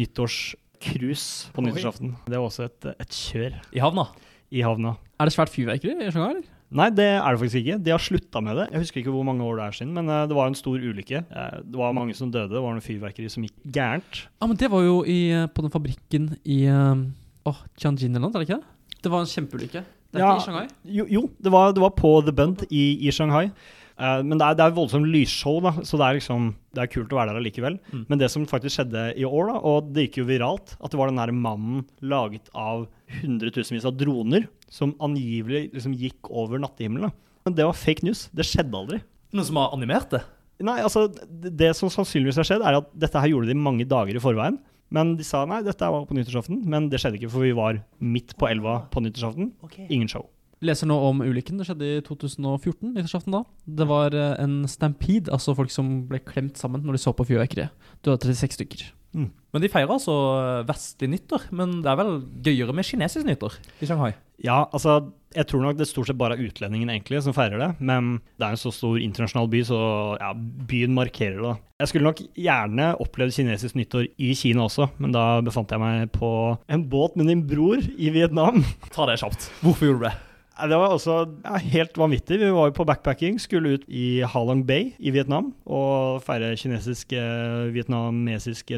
nyttårscruise 0.00 1.52
på 1.54 1.64
nyttårsaften. 1.64 2.14
Det 2.26 2.38
var 2.38 2.48
også 2.48 2.66
et, 2.68 2.90
et 2.98 3.14
kjør 3.20 3.60
I 3.76 3.82
havna. 3.84 4.08
i 4.54 4.62
havna. 4.64 4.96
Er 5.20 5.28
det 5.28 5.34
svært 5.36 5.52
fyrverkeri 5.52 5.94
i 6.00 6.10
Shanghai? 6.10 6.34
eller? 6.38 6.50
Nei, 6.74 6.88
det 6.90 7.04
er 7.06 7.28
det 7.36 7.38
faktisk 7.38 7.60
ikke. 7.60 7.76
De 7.86 7.92
har 7.92 8.02
slutta 8.02 8.40
med 8.42 8.56
det. 8.58 8.64
Jeg 8.72 8.82
husker 8.82 8.98
ikke 9.02 9.12
hvor 9.14 9.26
mange 9.28 9.44
år 9.46 9.60
det 9.60 9.66
er 9.68 9.76
siden, 9.76 9.92
men 9.94 10.08
eh, 10.10 10.24
det 10.30 10.34
var 10.34 10.48
en 10.50 10.56
stor 10.58 10.80
ulykke. 10.80 11.20
Eh, 11.28 11.58
Det 11.62 11.78
var 11.78 11.92
mange 11.94 12.16
som 12.18 12.32
døde. 12.34 12.50
Det 12.56 12.62
var 12.64 12.74
noe 12.74 12.82
fyrverkeri 12.82 13.28
som 13.30 13.44
gikk 13.46 13.54
gærent. 13.76 14.24
Ja, 14.40 14.48
men 14.50 14.56
det 14.58 14.70
var 14.72 14.82
jo 14.82 14.96
i, 15.04 15.18
eh, 15.36 15.46
på 15.54 15.62
den 15.62 15.70
fabrikken 15.74 16.32
i 16.42 16.64
Åh, 17.50 17.58
Tianjin 17.80 18.14
eller 18.16 18.24
noe, 18.28 18.32
er 18.34 18.44
det 18.44 18.48
ikke 18.48 18.60
det? 18.60 18.98
Det 19.04 19.12
var 19.12 19.24
en 19.24 19.30
kjempeulykke. 19.30 19.84
Det 20.14 20.20
er 20.20 20.24
Ja. 20.24 20.34
ikke 20.34 20.42
i 20.42 20.46
Shanghai. 20.46 20.68
Jo, 20.84 21.04
jo 21.10 21.22
det, 21.42 21.50
var, 21.52 21.72
det 21.76 21.82
var 21.82 21.90
på 21.98 22.12
The 22.24 22.32
Bund 22.32 22.62
i, 22.70 22.84
i 23.06 23.10
Shanghai. 23.12 23.50
Uh, 23.94 24.22
men 24.26 24.38
det 24.40 24.42
er, 24.46 24.54
det 24.58 24.64
er 24.64 24.72
voldsomt 24.74 25.06
lysshow, 25.06 25.60
da, 25.62 25.70
så 25.86 25.98
det 26.00 26.06
er 26.06 26.16
liksom 26.18 26.48
det 26.74 26.82
er 26.82 26.88
kult 26.90 27.12
å 27.14 27.18
være 27.20 27.30
der 27.30 27.38
allikevel. 27.38 27.76
Mm. 27.92 28.06
Men 28.10 28.18
det 28.18 28.30
som 28.32 28.46
faktisk 28.50 28.78
skjedde 28.80 29.04
i 29.20 29.26
år, 29.28 29.52
da, 29.52 29.58
og 29.70 29.92
det 29.94 30.08
gikk 30.08 30.18
jo 30.22 30.26
viralt, 30.32 30.72
at 30.82 30.90
det 30.90 30.98
var 30.98 31.12
den 31.12 31.20
her 31.22 31.30
mannen 31.30 31.84
laget 32.02 32.48
av 32.58 32.88
hundretusenvis 33.20 33.86
av 33.86 33.94
droner 34.00 34.48
som 34.72 34.96
angivelig 35.04 35.68
liksom 35.76 35.94
gikk 36.00 36.30
over 36.32 36.58
nattehimmelen. 36.62 37.12
Men 37.46 37.54
det 37.54 37.66
var 37.68 37.76
fake 37.78 38.02
news. 38.06 38.24
Det 38.34 38.46
skjedde 38.48 38.74
aldri. 38.80 38.98
Noen 39.34 39.46
som 39.46 39.60
har 39.60 39.74
animert 39.76 40.10
det? 40.16 40.22
Nei, 40.64 40.78
altså, 40.86 41.06
det 41.28 41.52
det 41.58 41.72
som 41.78 41.90
sannsynligvis 41.92 42.38
har 42.40 42.46
skjedd, 42.48 42.62
er 42.66 42.78
at 42.80 42.90
dette 42.98 43.20
her 43.20 43.30
gjorde 43.30 43.50
de 43.50 43.56
mange 43.58 43.86
dager 43.90 44.16
i 44.16 44.22
forveien. 44.22 44.58
Men 44.94 45.16
de 45.18 45.26
sa 45.26 45.42
nei, 45.48 45.62
dette 45.66 45.90
var 45.90 46.06
på 46.08 46.16
nyttårsaften. 46.16 46.62
Men 46.70 46.88
det 46.92 47.00
skjedde 47.02 47.18
ikke, 47.18 47.32
for 47.34 47.46
vi 47.46 47.54
var 47.56 47.82
midt 47.98 48.36
på 48.38 48.48
elva 48.50 48.84
på 48.94 49.02
nyttårsaften. 49.04 49.52
Ingen 49.88 50.10
show. 50.10 50.28
Leser 50.64 50.88
nå 50.88 50.96
om 51.10 51.20
ulykken. 51.24 51.58
Det 51.60 51.66
skjedde 51.68 51.88
i 51.98 52.02
2014, 52.06 52.94
nyttårsaften 52.94 53.34
da. 53.34 53.42
Det 53.80 53.88
var 53.90 54.14
eh, 54.16 54.36
en 54.40 54.62
stampede, 54.70 55.32
altså 55.34 55.56
folk 55.58 55.74
som 55.74 56.04
ble 56.08 56.22
klemt 56.24 56.60
sammen 56.60 56.86
når 56.86 56.96
de 56.96 57.02
så 57.02 57.12
på 57.16 57.26
fyrverkeriet. 57.28 57.74
Det 58.00 58.14
var 58.14 58.22
36 58.22 58.60
stykker. 58.60 58.86
Men 59.54 59.62
de 59.62 59.70
feirer 59.70 59.92
altså 59.94 60.14
vestlig 60.66 61.10
nyttår. 61.12 61.48
Men 61.54 61.80
det 61.84 61.90
er 61.90 61.98
vel 62.00 62.14
gøyere 62.46 62.74
med 62.74 62.86
kinesisk 62.88 63.28
nyttår 63.28 63.58
i 63.78 63.90
Shanghai? 63.90 64.14
Ja, 64.42 64.64
altså, 64.74 64.98
jeg 65.34 65.46
tror 65.50 65.62
nok 65.62 65.78
det 65.78 65.86
stort 65.90 66.08
sett 66.08 66.18
bare 66.18 66.36
er 66.36 66.46
utlendingen 66.46 66.90
egentlig 66.90 67.22
som 67.24 67.34
feirer 67.36 67.60
det. 67.60 67.70
Men 67.78 68.18
det 68.38 68.46
er 68.46 68.56
en 68.56 68.60
så 68.60 68.72
stor 68.74 68.98
internasjonal 69.00 69.48
by, 69.52 69.62
så 69.66 69.78
ja, 70.20 70.32
byen 70.70 70.94
markerer 70.96 71.40
det. 71.42 71.54
Jeg 71.82 71.90
skulle 71.90 72.08
nok 72.08 72.22
gjerne 72.38 72.90
opplevd 73.02 73.34
kinesisk 73.36 73.78
nyttår 73.78 74.06
i 74.18 74.34
Kina 74.38 74.66
også, 74.66 74.88
men 75.02 75.14
da 75.14 75.24
befant 75.44 75.74
jeg 75.74 75.82
meg 75.82 76.12
på 76.14 76.30
en 76.70 76.86
båt 76.90 77.18
med 77.18 77.30
din 77.30 77.42
bror 77.46 77.82
i 77.82 78.14
Vietnam. 78.14 78.62
Ta 78.94 79.08
det 79.10 79.20
kjapt. 79.22 79.50
Hvorfor 79.62 79.90
gjorde 79.90 80.04
du 80.04 80.08
det? 80.08 80.14
Det 80.54 80.76
var 80.78 80.92
også 80.94 81.14
ja, 81.42 81.56
helt 81.58 81.96
vanvittig. 81.98 82.38
Vi 82.38 82.52
var 82.54 82.68
jo 82.70 82.76
på 82.76 82.86
backpacking, 82.86 83.40
skulle 83.42 83.74
ut 83.74 83.88
i 83.90 84.22
Halong 84.22 84.62
Bay 84.66 84.92
i 85.02 85.10
Vietnam 85.10 85.50
og 85.66 86.22
feire 86.22 86.52
kinesisk, 86.54 87.10
eh, 87.12 87.74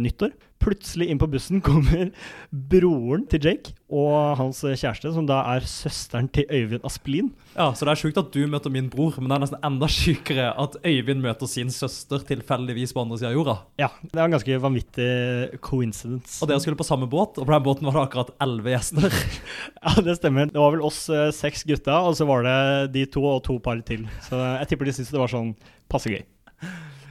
nyttår. 0.00 0.32
Plutselig 0.62 1.11
inn 1.12 1.18
på 1.20 1.28
bussen 1.30 1.61
kommer 1.64 2.09
broren 2.50 3.26
til 3.30 3.44
Jake 3.44 3.74
og 3.92 4.38
hans 4.40 4.62
kjæreste, 4.66 5.12
som 5.14 5.26
da 5.28 5.36
er 5.52 5.66
søsteren 5.68 6.26
til 6.34 6.48
Øyvind 6.50 6.82
Asplin. 6.88 7.28
Ja, 7.54 7.68
Så 7.76 7.86
det 7.86 7.92
er 7.92 8.00
sjukt 8.00 8.18
at 8.18 8.32
du 8.34 8.40
møter 8.50 8.72
min 8.72 8.88
bror, 8.90 9.14
men 9.20 9.30
det 9.30 9.36
er 9.36 9.42
nesten 9.44 9.66
enda 9.68 9.86
sjukere 9.92 10.48
at 10.59 10.78
Øyvind 10.82 11.22
møter 11.22 11.46
sin 11.50 11.70
søster 11.70 12.24
tilfeldigvis 12.26 12.94
på 12.96 13.04
andre 13.04 13.18
sida 13.20 13.30
av 13.30 13.36
jorda. 13.38 13.57
Ja, 13.78 13.90
det 14.02 14.16
er 14.18 14.24
en 14.24 14.34
ganske 14.34 14.59
vanvittig 14.64 15.61
coincidence. 15.62 16.40
Og 16.42 16.50
dere 16.50 16.64
skulle 16.64 16.80
på 16.80 16.88
samme 16.88 17.07
båt, 17.12 17.38
og 17.38 17.46
på 17.46 17.54
den 17.54 17.66
båten 17.68 17.86
var 17.86 18.00
det 18.00 18.04
akkurat 18.09 18.34
elleve 18.42 18.74
gjester. 18.74 19.07
Ja, 19.86 19.92
det 20.02 20.16
stemmer. 20.18 20.48
Det 20.50 20.59
var 20.59 20.72
vel 20.74 20.82
oss 20.82 21.04
eh, 21.12 21.28
seks 21.36 21.62
gutta, 21.68 22.00
og 22.09 22.16
så 22.18 22.26
var 22.26 22.42
det 22.46 22.59
de 22.96 23.04
to 23.07 23.22
og 23.22 23.44
to 23.46 23.61
par 23.62 23.78
til. 23.86 24.09
Så 24.26 24.40
jeg 24.40 24.72
tipper 24.72 24.88
de 24.88 24.96
syntes 24.96 25.12
det 25.14 25.20
var 25.22 25.30
sånn 25.30 25.52
passe 25.92 26.11
gøy. 26.11 26.24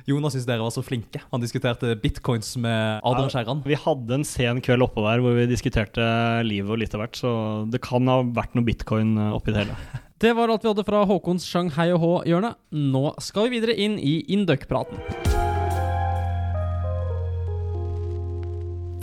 Jonas 0.05 0.35
syns 0.35 0.45
dere 0.45 0.61
var 0.61 0.73
så 0.73 0.83
flinke. 0.85 1.17
Han 1.31 1.41
diskuterte 1.41 1.95
bitcoins 1.97 2.51
med 2.61 3.01
Adrian 3.01 3.31
Skjæran. 3.33 3.63
Vi 3.65 3.77
hadde 3.81 4.19
en 4.19 4.25
sen 4.27 4.61
kveld 4.61 4.85
oppå 4.85 5.01
der 5.01 5.23
hvor 5.23 5.33
vi 5.33 5.47
diskuterte 5.49 6.05
livet 6.45 6.69
og 6.69 6.77
litt 6.77 6.93
av 6.93 7.01
hvert, 7.01 7.17
så 7.17 7.31
det 7.73 7.81
kan 7.81 8.05
ha 8.11 8.19
vært 8.21 8.53
noe 8.53 8.67
bitcoin 8.67 9.15
eh, 9.17 9.31
oppi 9.33 9.55
det 9.55 9.65
hele. 9.65 9.77
Det 10.15 10.29
var 10.31 10.47
alt 10.47 10.63
vi 10.63 10.69
hadde 10.69 10.85
fra 10.87 11.01
Håkons 11.03 11.43
Shanghai 11.43 11.89
og 11.91 11.99
H-hjørne. 11.99 12.53
Nå 12.71 13.01
skal 13.19 13.49
vi 13.49 13.57
videre 13.57 13.73
inn 13.75 13.97
i 13.99 14.13
Induc-praten. 14.31 15.01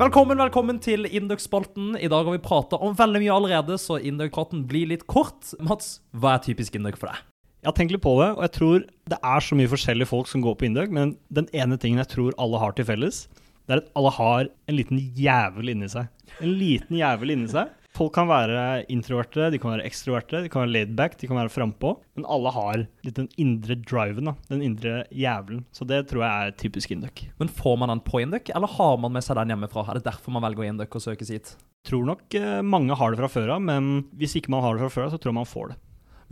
Velkommen, 0.00 0.40
velkommen 0.40 0.80
til 0.82 1.04
Induc-spalten. 1.04 1.98
I 2.00 2.08
dag 2.08 2.24
har 2.24 2.32
vi 2.32 2.40
prata 2.42 2.80
om 2.80 2.96
veldig 2.96 3.20
mye 3.26 3.34
allerede, 3.36 3.76
så 3.78 4.00
Induc-praten 4.00 4.64
blir 4.70 4.88
litt 4.94 5.04
kort. 5.04 5.52
Mats, 5.60 5.98
hva 6.16 6.38
er 6.38 6.46
typisk 6.48 6.80
Induc 6.80 6.96
for 6.96 7.12
deg? 7.12 7.20
Jeg 7.62 7.70
har 7.70 7.76
tenkt 7.78 7.92
litt 7.94 8.02
på 8.02 8.16
det, 8.18 8.32
og 8.34 8.40
jeg 8.42 8.52
tror 8.56 8.80
det 9.12 9.16
er 9.22 9.44
så 9.46 9.54
mye 9.54 9.70
forskjellige 9.70 10.10
folk 10.10 10.26
som 10.26 10.42
går 10.42 10.56
på 10.58 10.66
Indøk, 10.66 10.90
men 10.90 11.12
den 11.30 11.46
ene 11.54 11.76
tingen 11.78 12.00
jeg 12.02 12.10
tror 12.10 12.34
alle 12.42 12.58
har 12.58 12.74
til 12.74 12.88
felles, 12.88 13.28
det 13.68 13.76
er 13.76 13.82
at 13.84 13.92
alle 14.00 14.10
har 14.16 14.48
en 14.50 14.74
liten 14.74 14.98
jævel 14.98 15.70
inni 15.70 15.86
seg. 15.92 16.08
En 16.42 16.56
liten 16.58 16.98
jævel 16.98 17.30
inni 17.36 17.46
seg. 17.52 17.70
Folk 17.94 18.16
kan 18.16 18.26
være 18.26 18.82
introverte, 18.90 19.46
de 19.54 19.60
kan 19.62 19.76
være 19.76 19.86
ekstroverte, 19.86 20.40
de 20.42 20.50
kan 20.50 20.64
være 20.64 20.72
laidback, 20.72 21.14
de 21.20 21.28
kan 21.30 21.38
være 21.38 21.52
frampå, 21.54 21.92
men 22.16 22.26
alle 22.34 22.50
har 22.56 22.82
litt 23.06 23.20
den 23.20 23.30
indre 23.38 23.76
driven, 23.78 24.32
da. 24.32 24.34
Den 24.50 24.66
indre 24.66 25.04
jævelen. 25.14 25.62
Så 25.70 25.86
det 25.86 26.00
tror 26.10 26.24
jeg 26.26 26.48
er 26.48 26.58
typisk 26.64 26.96
Induc. 26.96 27.28
Men 27.38 27.52
Får 27.62 27.78
man 27.78 27.94
den 27.94 28.02
på 28.02 28.24
Induc, 28.24 28.50
eller 28.50 28.74
har 28.74 28.98
man 28.98 29.14
med 29.14 29.22
seg 29.22 29.38
den 29.38 29.54
hjemmefra? 29.54 29.86
Er 29.86 30.00
det 30.00 30.08
derfor 30.08 30.34
man 30.34 30.42
velger 30.48 30.66
Induc 30.72 30.98
og 30.98 31.06
søkes 31.06 31.30
hit? 31.30 31.54
Tror 31.86 32.10
nok 32.10 32.26
eh, 32.40 32.58
mange 32.66 32.98
har 32.98 33.14
det 33.14 33.22
fra 33.22 33.30
før 33.30 33.54
av, 33.60 33.64
men 33.70 34.08
hvis 34.18 34.34
ikke 34.40 34.50
man 34.50 34.66
har 34.66 34.74
det 34.74 34.86
fra 34.88 34.94
før 34.96 35.06
av, 35.06 35.14
så 35.14 35.22
tror 35.22 35.34
jeg 35.36 35.40
man 35.44 35.52
får 35.54 35.74
det. 35.76 35.80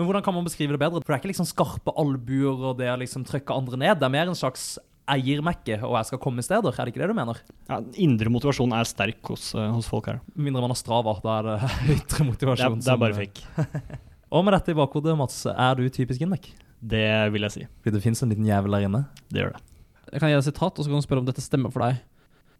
Men 0.01 0.09
hvordan 0.09 0.25
kan 0.25 0.33
man 0.33 0.47
beskrive 0.47 0.73
det 0.73 0.81
bedre? 0.81 1.03
For 1.05 1.13
det 1.13 1.19
er 1.19 1.21
ikke 1.21 1.29
liksom 1.35 1.49
skarpe 1.51 1.93
albuer 2.01 2.63
og 2.71 2.79
det 2.79 2.87
å 2.89 2.97
liksom 3.03 3.27
trykke 3.29 3.53
andre 3.53 3.77
ned. 3.83 3.99
Det 4.01 4.07
er 4.09 4.13
mer 4.15 4.31
en 4.33 4.39
slags 4.39 4.79
eiermekke, 5.11 5.77
og 5.85 5.97
jeg 5.99 6.09
skal 6.09 6.21
komme 6.23 6.45
steder. 6.45 6.73
Er 6.73 6.89
det 6.89 6.95
ikke 6.95 7.03
det 7.03 7.09
du 7.11 7.17
mener? 7.19 7.41
Ja, 7.69 7.81
indre 8.01 8.33
motivasjon 8.33 8.73
er 8.79 8.89
sterk 8.89 9.21
hos, 9.29 9.51
eh, 9.59 9.67
hos 9.75 9.91
folk 9.91 10.09
her. 10.09 10.23
Mindre 10.41 10.63
man 10.65 10.73
har 10.73 10.81
strava, 10.81 11.13
da 11.21 11.35
er 11.43 11.49
det 11.51 11.57
ytre 11.99 12.07
Det 12.07 12.23
er, 12.23 12.29
motivasjon. 12.31 12.81
det 12.81 12.95
er 12.95 13.03
bare 13.05 13.19
fake. 13.19 13.45
Og 14.33 14.45
med 14.47 14.55
dette 14.57 14.73
i 14.73 14.79
bakhodet, 14.79 15.17
Mats, 15.19 15.43
er 15.51 15.77
du 15.77 15.85
typisk 15.93 16.25
Indek? 16.25 16.53
Det 16.81 17.05
vil 17.35 17.45
jeg 17.45 17.57
si. 17.59 17.67
Fordi 17.83 17.97
det 17.99 18.05
fins 18.07 18.23
en 18.25 18.31
liten 18.33 18.47
jævel 18.49 18.79
der 18.79 18.87
inne. 18.89 19.03
Det 19.29 19.43
gjør 19.43 19.57
det. 19.59 19.65
Jeg 20.15 20.23
kan 20.23 20.31
gi 20.31 20.37
deg 20.39 20.41
et 20.45 20.49
sitat, 20.49 20.79
og 20.79 20.87
så 20.87 20.89
kan 20.89 21.03
du 21.03 21.07
spørre 21.11 21.25
om 21.27 21.29
dette 21.29 21.45
stemmer 21.45 21.75
for 21.75 21.85
deg. 21.85 21.99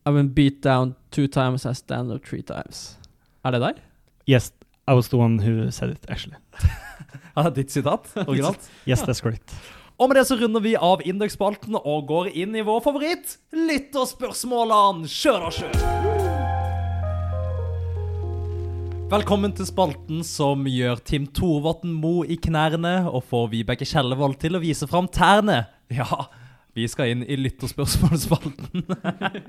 I've 0.05 0.17
been 0.19 0.29
beat 0.37 0.61
down 0.67 0.93
two 1.15 1.25
times, 1.31 1.65
I 1.65 1.73
stand 1.79 2.13
up 2.13 2.27
three 2.27 2.43
times. 2.45 2.99
Er 3.47 3.55
det 3.57 3.63
deg? 3.65 3.81
Yes, 4.29 4.51
I 4.89 4.95
was 4.95 5.09
the 5.09 5.17
one 5.17 5.39
who 5.39 5.71
said 5.71 5.91
it, 5.91 6.07
actually. 6.09 6.37
ja, 7.37 7.51
ditt 7.51 7.71
sitat? 7.71 8.11
Originalt? 8.27 8.71
Yes, 8.87 9.03
that's 9.03 9.21
correct. 9.21 9.53
Og 10.01 10.09
med 10.09 10.17
det 10.17 10.25
så 10.31 10.37
runder 10.41 10.63
vi 10.65 10.73
av 10.77 11.03
Induc-spalten 11.05 11.77
og 11.77 12.07
går 12.09 12.31
inn 12.33 12.57
i 12.57 12.65
vår 12.65 12.81
favoritt, 12.81 13.37
lytterspørsmålene. 13.53 15.05
Kjør 15.05 15.45
da, 15.45 15.51
kjør! 15.59 15.75
Velkommen 19.11 19.53
til 19.59 19.67
spalten 19.67 20.23
som 20.25 20.65
gjør 20.71 21.01
Tim 21.05 21.27
Thorvatn 21.35 21.93
Mo 21.93 22.23
i 22.25 22.39
knærne 22.41 22.95
og 23.11 23.25
får 23.29 23.49
Vibeke 23.53 23.85
Kjellevold 23.85 24.39
til 24.41 24.57
å 24.57 24.63
vise 24.63 24.87
fram 24.89 25.11
tærne. 25.11 25.65
Ja, 25.91 26.07
vi 26.77 26.87
skal 26.91 27.13
inn 27.13 27.23
i 27.27 27.37
lytterspørsmålspalten. 27.41 28.85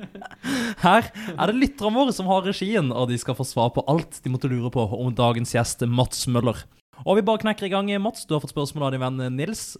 Her 0.86 1.10
er 1.12 1.52
det 1.52 1.58
lytterne 1.58 1.94
våre 1.96 2.16
som 2.16 2.30
har 2.32 2.46
regien, 2.48 2.90
og 2.90 3.12
de 3.12 3.20
skal 3.22 3.38
få 3.38 3.46
svar 3.48 3.74
på 3.76 3.86
alt 3.92 4.22
de 4.24 4.34
måtte 4.34 4.50
lure 4.52 4.72
på 4.74 4.88
om 4.98 5.14
dagens 5.16 5.54
gjest 5.56 5.86
Mats 5.86 6.26
Møller. 6.32 6.64
Og 7.06 7.18
vi 7.18 7.26
bare 7.26 7.42
knekker 7.44 7.68
i 7.68 7.74
gang. 7.74 7.90
Mats, 8.02 8.26
du 8.26 8.36
har 8.36 8.44
fått 8.44 8.54
spørsmål 8.54 8.90
av 8.90 8.96
din 8.96 9.04
venn 9.04 9.38
Nils. 9.38 9.76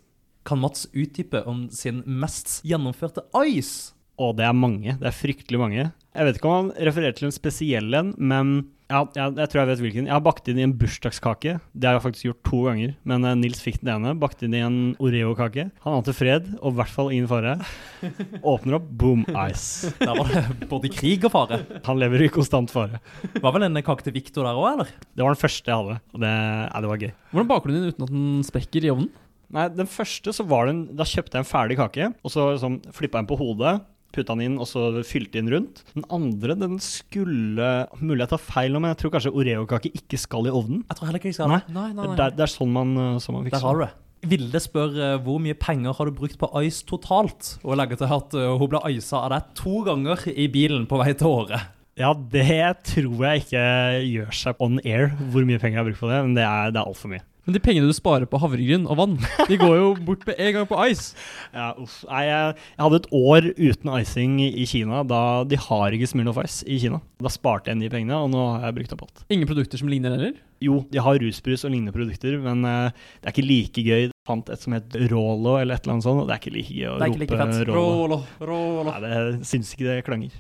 Kan 0.48 0.62
Mats 0.62 0.88
utdype 0.94 1.44
om 1.50 1.68
sin 1.74 2.02
mest 2.06 2.60
gjennomførte 2.66 3.26
ice? 3.46 3.94
Å, 4.22 4.32
det 4.38 4.46
er 4.46 4.58
mange. 4.58 4.98
Det 5.02 5.10
er 5.10 5.18
fryktelig 5.18 5.60
mange. 5.62 5.88
Jeg 6.12 6.28
vet 6.28 6.38
ikke 6.38 6.50
om 6.50 6.58
han 6.58 6.72
refererer 6.90 7.18
til 7.18 7.30
en 7.30 7.36
spesiell 7.36 7.94
en, 7.98 8.14
men 8.18 8.54
ja, 8.92 9.02
jeg, 9.16 9.34
jeg 9.40 9.52
tror 9.52 9.62
jeg 9.62 9.70
vet 9.70 9.82
hvilken. 9.86 10.08
Jeg 10.10 10.14
har 10.14 10.24
bakt 10.26 10.50
inn 10.52 10.60
i 10.60 10.66
en 10.66 10.74
bursdagskake. 10.78 11.56
Det 11.72 11.88
har 11.88 11.96
jeg 11.96 12.04
faktisk 12.04 12.28
gjort 12.28 12.42
to 12.50 12.60
ganger. 12.68 12.94
Men 13.08 13.28
uh, 13.28 13.32
Nils 13.40 13.62
fikk 13.64 13.80
den 13.80 13.94
ene. 13.94 14.14
Bakt 14.20 14.44
inn 14.44 14.56
i 14.58 14.64
en 14.66 14.80
Oreo-kake. 15.02 15.70
Han 15.86 15.98
ante 16.00 16.16
fred, 16.16 16.52
og 16.60 16.74
i 16.74 16.80
hvert 16.82 16.94
fall 16.94 17.14
ingen 17.16 17.30
fare. 17.32 17.56
Åpner 18.54 18.78
opp, 18.78 18.92
boom, 19.02 19.24
ice. 19.48 19.94
Der 20.02 20.12
var 20.12 20.30
det 20.32 20.70
både 20.72 20.92
krig 20.92 21.24
og 21.30 21.34
fare. 21.34 21.62
Han 21.88 22.02
lever 22.02 22.28
i 22.28 22.32
konstant 22.34 22.74
fare. 22.74 23.02
Var 23.40 23.56
vel 23.56 23.70
en 23.70 23.82
kake 23.86 24.06
til 24.06 24.16
Victor 24.20 24.48
der 24.48 24.60
òg, 24.60 24.68
eller? 24.74 24.94
Det 25.16 25.24
var 25.24 25.34
den 25.34 25.42
første 25.42 25.72
jeg 25.72 25.82
hadde, 25.82 26.00
og 26.12 26.24
det, 26.26 26.36
ja, 26.36 26.84
det 26.84 26.92
var 26.92 27.04
gøy. 27.06 27.14
Hvordan 27.32 27.52
baker 27.54 27.72
du 27.72 27.78
den 27.78 27.90
uten 27.92 28.08
at 28.08 28.14
den 28.14 28.30
sprekker 28.48 28.88
i 28.88 28.94
ovnen? 28.94 29.12
Nei, 29.52 29.66
den 29.76 29.90
første 29.92 30.32
så 30.32 30.46
var 30.48 30.70
den 30.70 30.86
Da 30.96 31.04
kjøpte 31.08 31.36
jeg 31.36 31.44
en 31.44 31.50
ferdig 31.50 31.76
kake, 31.80 32.12
og 32.24 32.32
så 32.34 32.54
liksom, 32.54 32.80
flippa 32.96 33.20
jeg 33.20 33.26
den 33.26 33.32
på 33.32 33.40
hodet. 33.42 33.80
Putta 34.12 34.36
den 34.36 34.46
inn 34.50 34.60
og 34.60 34.68
så 34.70 34.90
fylte 35.08 35.40
inn 35.42 35.50
rundt. 35.52 35.82
Den 35.96 36.06
andre 36.12 36.58
den 36.60 36.78
skulle 36.84 37.72
Mulig 38.02 38.26
jeg 38.26 38.32
tar 38.34 38.44
feil 38.44 38.74
nå, 38.74 38.82
men 38.84 38.94
jeg 38.94 39.02
tror 39.02 39.16
kanskje 39.16 39.34
Oreo-kake 39.34 39.92
ikke 39.98 40.20
skal 40.20 40.50
i 40.50 40.54
ovnen. 40.54 40.86
Jeg 40.90 41.00
tror 41.00 41.10
heller 41.10 41.22
ikke 41.22 41.32
de 41.32 41.38
skal 41.38 41.52
Nei, 41.52 41.62
Nei, 41.72 41.90
nei, 41.98 42.08
Det 42.16 42.26
er, 42.28 42.38
det 42.38 42.46
er 42.46 42.54
sånn 42.54 42.72
man, 42.76 42.96
uh, 42.98 43.20
sånn 43.24 43.38
man 43.38 43.46
Der 43.46 43.54
fikser 43.54 43.70
har 43.70 43.80
du 43.80 43.86
det. 43.86 43.92
Vilde 44.32 44.60
spør 44.62 44.98
eh, 45.02 45.16
hvor 45.26 45.40
mye 45.42 45.58
penger 45.58 45.96
har 45.98 46.06
du 46.06 46.14
brukt 46.14 46.38
på 46.38 46.50
ice 46.62 46.84
totalt? 46.86 47.56
Og 47.66 47.74
legger 47.80 47.98
til 47.98 48.12
at 48.14 48.36
eh, 48.38 48.52
hun 48.54 48.70
ble 48.70 48.82
isa 48.94 49.24
av 49.24 49.32
deg 49.34 49.48
to 49.58 49.82
ganger 49.88 50.28
i 50.30 50.46
bilen 50.54 50.86
på 50.90 51.00
vei 51.02 51.16
til 51.18 51.32
Åre. 51.32 51.62
Ja, 51.98 52.14
det 52.14 52.86
tror 52.88 53.26
jeg 53.26 53.42
ikke 53.44 53.64
gjør 54.06 54.38
seg 54.38 54.62
on 54.64 54.78
air, 54.86 55.10
hvor 55.34 55.46
mye 55.48 55.60
penger 55.60 55.80
jeg 55.80 55.82
har 55.82 55.90
brukt 55.90 56.04
på 56.04 56.12
det. 56.12 56.22
Men 56.28 56.38
det 56.38 56.46
er, 56.46 56.70
det 56.70 56.80
er 56.84 56.94
altfor 56.94 57.12
mye. 57.16 57.26
Men 57.48 57.56
de 57.56 57.62
pengene 57.64 57.90
du 57.90 57.96
sparer 57.98 58.28
på 58.30 58.38
havregryn 58.38 58.84
og 58.86 59.00
vann, 59.00 59.16
de 59.50 59.58
går 59.58 59.74
jo 59.80 59.88
bort 60.06 60.28
med 60.30 60.38
en 60.38 60.54
gang 60.60 60.68
på 60.70 60.78
ice. 60.92 61.16
Ja, 61.58 61.72
uff. 61.82 62.02
Nei, 62.08 62.22
jeg, 62.28 62.54
jeg 62.78 62.84
hadde 62.86 63.00
et 63.02 63.08
år 63.18 63.48
uten 63.58 63.90
icing 63.98 64.38
i 64.46 64.66
Kina. 64.70 65.02
Da 65.08 65.22
De 65.50 65.58
har 65.60 65.96
ikke 65.96 66.08
Smirnoff 66.08 66.40
Ice 66.46 66.64
i 66.70 66.78
Kina. 66.80 67.02
Da 67.22 67.32
sparte 67.34 67.74
jeg 67.74 67.82
de 67.82 67.90
pengene, 67.92 68.20
og 68.24 68.30
nå 68.32 68.46
har 68.54 68.70
jeg 68.70 68.78
brukt 68.78 68.96
opp 68.96 69.04
alt. 69.08 69.24
Ingen 69.34 69.50
produkter 69.50 69.82
som 69.82 69.90
ligner 69.92 70.16
heller? 70.16 70.38
Jo, 70.62 70.84
de 70.94 71.02
har 71.02 71.20
rusbrus 71.24 71.66
og 71.66 71.74
lignende 71.74 71.96
produkter, 71.96 72.38
men 72.40 72.62
uh, 72.68 73.10
det 73.20 73.32
er 73.32 73.36
ikke 73.36 73.48
like 73.48 73.84
gøy. 73.84 74.06
Jeg 74.06 74.14
fant 74.30 74.54
et 74.54 74.62
som 74.62 74.78
het 74.78 74.96
Rolo 75.10 75.58
eller 75.58 75.76
et 75.76 75.84
eller 75.84 75.98
annet 75.98 76.06
sånt, 76.06 76.22
og 76.22 76.30
det 76.30 76.38
er 76.38 76.44
ikke 76.44 76.56
like 76.60 76.78
gøy 76.78 76.88
å 76.92 76.96
er 77.02 77.18
like 77.18 77.42
rope 77.42 77.66
Rolo, 77.74 77.82
Rolo. 77.82 78.22
Rålo. 78.52 78.88
Nei, 78.94 79.02
det 79.08 79.50
syns 79.50 79.74
ikke 79.74 79.90
det 79.90 80.00
klanger. 80.06 80.38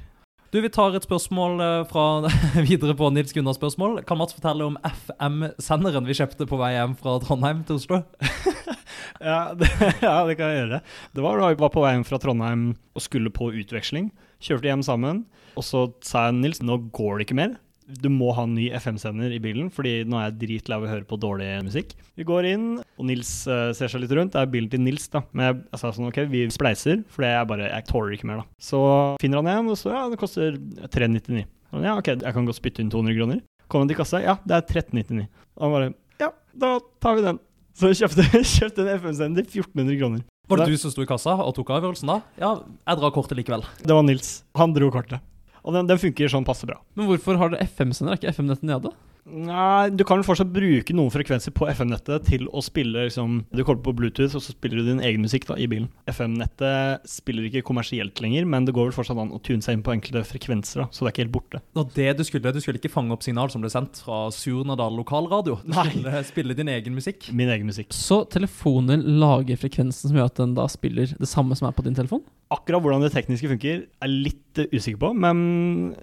Du, 0.51 0.57
Vi 0.59 0.67
tar 0.67 0.91
et 0.97 1.05
spørsmål 1.05 1.61
eh, 1.63 1.81
fra 1.87 2.27
videre 2.67 2.91
på 2.99 3.07
Nils 3.15 3.31
Gunnars 3.31 3.55
spørsmål. 3.55 4.01
Kan 4.03 4.19
Mats 4.19 4.35
fortelle 4.35 4.65
om 4.67 4.75
FM-senderen 4.83 6.03
vi 6.09 6.17
kjøpte 6.17 6.47
på 6.49 6.59
vei 6.59 6.73
hjem 6.75 6.97
fra 6.99 7.13
Trondheim 7.23 7.63
til 7.67 7.79
Oslo? 7.79 8.01
Ja 9.21 9.53
det, 9.55 9.67
ja, 10.03 10.25
det 10.25 10.33
kan 10.35 10.49
jeg 10.49 10.57
gjøre. 10.63 10.79
Det 11.15 11.23
var 11.23 11.37
da 11.39 11.51
vi 11.51 11.59
var 11.61 11.71
på 11.71 11.83
vei 11.83 11.93
hjem 11.93 12.03
fra 12.07 12.17
Trondheim 12.19 12.63
og 12.97 13.03
skulle 13.05 13.31
på 13.31 13.51
utveksling. 13.61 14.09
Kjørte 14.43 14.67
hjem 14.67 14.83
sammen, 14.83 15.21
og 15.55 15.63
så 15.63 15.85
sa 16.03 16.25
jeg 16.27 16.39
Nils, 16.39 16.59
nå 16.65 16.79
går 16.91 17.19
det 17.21 17.27
ikke 17.29 17.37
mer. 17.37 17.53
Du 18.01 18.07
må 18.13 18.31
ha 18.37 18.45
en 18.47 18.55
ny 18.55 18.69
FM-sender 18.77 19.33
i 19.35 19.39
bilen, 19.43 19.69
fordi 19.73 20.01
nå 20.07 20.19
er 20.19 20.29
jeg 20.29 20.37
dritlei 20.43 20.77
av 20.77 20.85
å 20.85 20.91
høre 20.91 21.07
på 21.07 21.19
dårlig 21.21 21.49
musikk. 21.65 21.93
Vi 22.17 22.25
går 22.27 22.47
inn, 22.53 22.65
og 22.79 23.07
Nils 23.09 23.31
uh, 23.49 23.71
ser 23.77 23.91
seg 23.91 24.03
litt 24.03 24.13
rundt. 24.17 24.33
Det 24.35 24.41
er 24.41 24.51
bilen 24.53 24.71
til 24.71 24.83
Nils, 24.83 25.09
da. 25.11 25.23
Men 25.35 25.49
jeg, 25.49 25.59
jeg 25.73 25.83
sa 25.83 25.93
sånn, 25.95 26.09
ok, 26.11 26.21
vi 26.31 26.45
spleiser, 26.53 27.03
for 27.11 27.27
jeg 27.27 27.49
bare, 27.51 27.69
jeg 27.71 27.87
tåler 27.89 28.17
ikke 28.17 28.29
mer, 28.31 28.43
da. 28.43 28.61
Så 28.61 28.81
finner 29.21 29.41
han 29.41 29.51
en, 29.57 29.71
og 29.73 29.79
så 29.79 29.93
ja, 29.95 30.03
det 30.11 30.19
koster 30.21 30.57
399. 30.87 31.45
Han, 31.71 31.87
Ja, 31.87 31.95
ok, 31.99 32.13
jeg 32.17 32.35
kan 32.35 32.47
godt 32.47 32.59
spytte 32.59 32.83
inn 32.83 32.91
200 32.93 33.17
kroner. 33.19 33.45
Kommer 33.71 33.85
han 33.85 33.93
til 33.93 34.01
kassa, 34.01 34.19
ja, 34.23 34.35
det 34.43 34.57
er 34.57 34.67
1399. 34.67 35.29
Og 35.57 35.65
han 35.67 35.77
bare, 35.77 35.93
ja, 36.19 36.33
da 36.63 36.75
tar 37.03 37.17
vi 37.19 37.25
den. 37.29 37.39
Så 37.77 37.91
jeg 37.91 38.03
kjøpte, 38.03 38.27
kjøpte 38.57 38.83
en 38.83 38.93
FM-sender 38.99 39.47
1400 39.47 39.99
kroner. 39.99 40.27
Var 40.51 40.59
det 40.65 40.73
du 40.73 40.79
som 40.81 40.91
sto 40.91 41.03
i 41.05 41.07
kassa 41.07 41.37
og 41.39 41.53
tok 41.55 41.69
avgjørelsen 41.77 42.09
da? 42.11 42.17
Ja, 42.41 42.49
jeg 42.59 42.99
drar 42.99 43.13
kortet 43.15 43.39
likevel. 43.39 43.63
Det 43.79 43.95
var 43.95 44.03
Nils. 44.03 44.41
Han 44.59 44.75
dro 44.75 44.89
kortet. 44.91 45.23
Og 45.61 45.75
den, 45.75 45.87
den 45.89 46.01
funker 46.01 46.31
sånn 46.31 46.47
passe 46.47 46.67
bra. 46.69 46.79
Men 46.97 47.09
hvorfor 47.09 47.37
har 47.41 47.53
dere 47.53 47.67
FM-sender? 47.69 48.15
Er 48.15 48.21
ikke 48.21 48.33
FM-nettet 48.35 48.67
nede? 48.67 48.93
Nei, 49.31 49.91
du 49.93 50.01
kan 50.07 50.17
vel 50.17 50.25
fortsatt 50.25 50.49
bruke 50.49 50.95
noen 50.97 51.11
frekvenser 51.13 51.53
på 51.53 51.67
FM-nettet 51.69 52.25
til 52.25 52.47
å 52.49 52.61
spille 52.65 53.03
liksom 53.05 53.43
Du 53.53 53.61
kobler 53.61 53.83
på 53.85 53.93
Bluetooth, 53.99 54.33
og 54.33 54.41
så 54.41 54.55
spiller 54.55 54.81
du 54.81 54.89
din 54.89 55.03
egen 55.05 55.21
musikk 55.21 55.45
da, 55.45 55.57
i 55.61 55.67
bilen. 55.69 55.91
FM-nettet 56.09 57.05
spiller 57.09 57.45
ikke 57.47 57.61
kommersielt 57.67 58.17
lenger, 58.23 58.47
men 58.49 58.65
det 58.65 58.73
går 58.75 58.89
vel 58.89 58.95
fortsatt 58.97 59.21
an 59.21 59.33
å 59.35 59.41
tune 59.45 59.61
seg 59.61 59.77
inn 59.77 59.85
på 59.85 59.93
enkelte 59.93 60.25
frekvenser, 60.25 60.83
da, 60.83 60.87
så 60.89 61.05
det 61.05 61.11
er 61.11 61.15
ikke 61.15 61.25
helt 61.27 61.35
borte. 61.37 61.61
Og 61.77 61.93
det 61.95 62.09
du 62.17 62.25
skulle. 62.27 62.51
Du 62.51 62.59
skulle 62.63 62.81
ikke 62.81 62.91
fange 62.91 63.13
opp 63.13 63.23
signal 63.25 63.53
som 63.53 63.61
ble 63.63 63.69
sendt 63.71 64.01
fra 64.01 64.23
Surnadal 64.33 64.97
lokalradio. 64.97 65.59
Du 65.61 65.71
Nei. 65.75 65.87
skulle 65.93 66.25
spille 66.27 66.57
din 66.57 66.73
egen 66.73 66.97
musikk. 66.97 67.29
Min 67.37 67.53
egen 67.53 67.69
musikk. 67.69 67.93
Så 67.95 68.23
telefonen 68.33 69.05
lager 69.21 69.61
frekvensen 69.61 70.09
som 70.09 70.17
gjør 70.17 70.33
at 70.33 70.41
den 70.41 70.57
da 70.57 70.65
spiller 70.71 71.13
det 71.13 71.29
samme 71.29 71.55
som 71.57 71.69
er 71.69 71.77
på 71.77 71.85
din 71.85 71.97
telefon? 71.97 72.25
Akkurat 72.51 72.83
hvordan 72.83 73.03
det 73.05 73.13
tekniske 73.13 73.47
funker, 73.47 73.83
er 73.87 74.09
jeg 74.09 74.23
litt 74.27 74.59
eh, 74.59 74.73
usikker 74.75 74.99
på, 74.99 75.11
men 75.15 75.37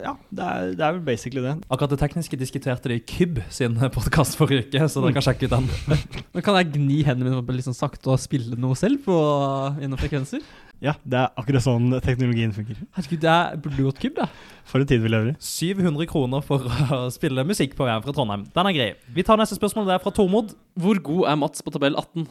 ja, 0.01 0.15
det 0.33 0.47
er, 0.47 0.71
det 0.79 0.87
er 0.87 0.95
vel 0.97 1.03
basically 1.05 1.43
det. 1.45 1.57
Akkurat 1.69 1.93
det 1.93 2.01
tekniske 2.01 2.39
diskuterte 2.41 2.89
de 2.89 2.97
i 2.97 3.05
Kyb 3.05 3.43
sin 3.53 3.77
podkast 3.95 4.39
forrige 4.41 4.65
uke, 4.65 4.89
så 4.89 5.03
dere 5.05 5.17
kan 5.19 5.27
sjekke 5.27 5.45
ut 5.45 5.53
den. 5.59 5.69
Nå 6.33 6.45
Kan 6.47 6.57
jeg 6.57 6.73
gni 6.79 7.03
hendene 7.05 7.35
mine 7.37 7.59
litt 7.59 7.69
sånn 7.69 7.77
sakte 7.77 8.15
og 8.15 8.23
spille 8.23 8.57
noe 8.57 8.79
selv 8.81 9.05
på, 9.05 9.19
gjennom 9.83 10.01
frekvenser? 10.01 10.41
Ja, 10.81 10.95
det 11.03 11.19
er 11.19 11.33
akkurat 11.41 11.65
sånn 11.65 11.91
teknologien 12.07 12.53
funker. 12.55 12.79
Herregud, 12.95 13.23
det 13.25 13.31
er 13.35 13.63
blodkub, 13.63 14.15
gått 14.15 14.21
da. 14.21 14.29
For 14.69 14.81
en 14.81 14.89
tid 14.89 15.03
vi 15.03 15.11
lever 15.11 15.33
i. 15.33 15.37
700 15.43 16.09
kroner 16.11 16.45
for 16.45 16.65
å 16.97 17.05
spille 17.13 17.45
musikk 17.47 17.75
på 17.79 17.89
VM 17.89 18.05
fra 18.05 18.15
Trondheim. 18.15 18.47
Den 18.55 18.71
er 18.71 18.77
grei. 18.77 18.91
Vi 19.15 19.25
tar 19.27 19.41
neste 19.41 19.59
spørsmål. 19.59 19.89
Det 19.89 19.97
er 19.97 20.05
fra 20.05 20.15
Tormod. 20.15 20.55
Hvor 20.79 21.01
god 21.11 21.33
er 21.33 21.41
Mats 21.41 21.65
på 21.67 21.75
tabell 21.75 21.99
18? 21.99 22.29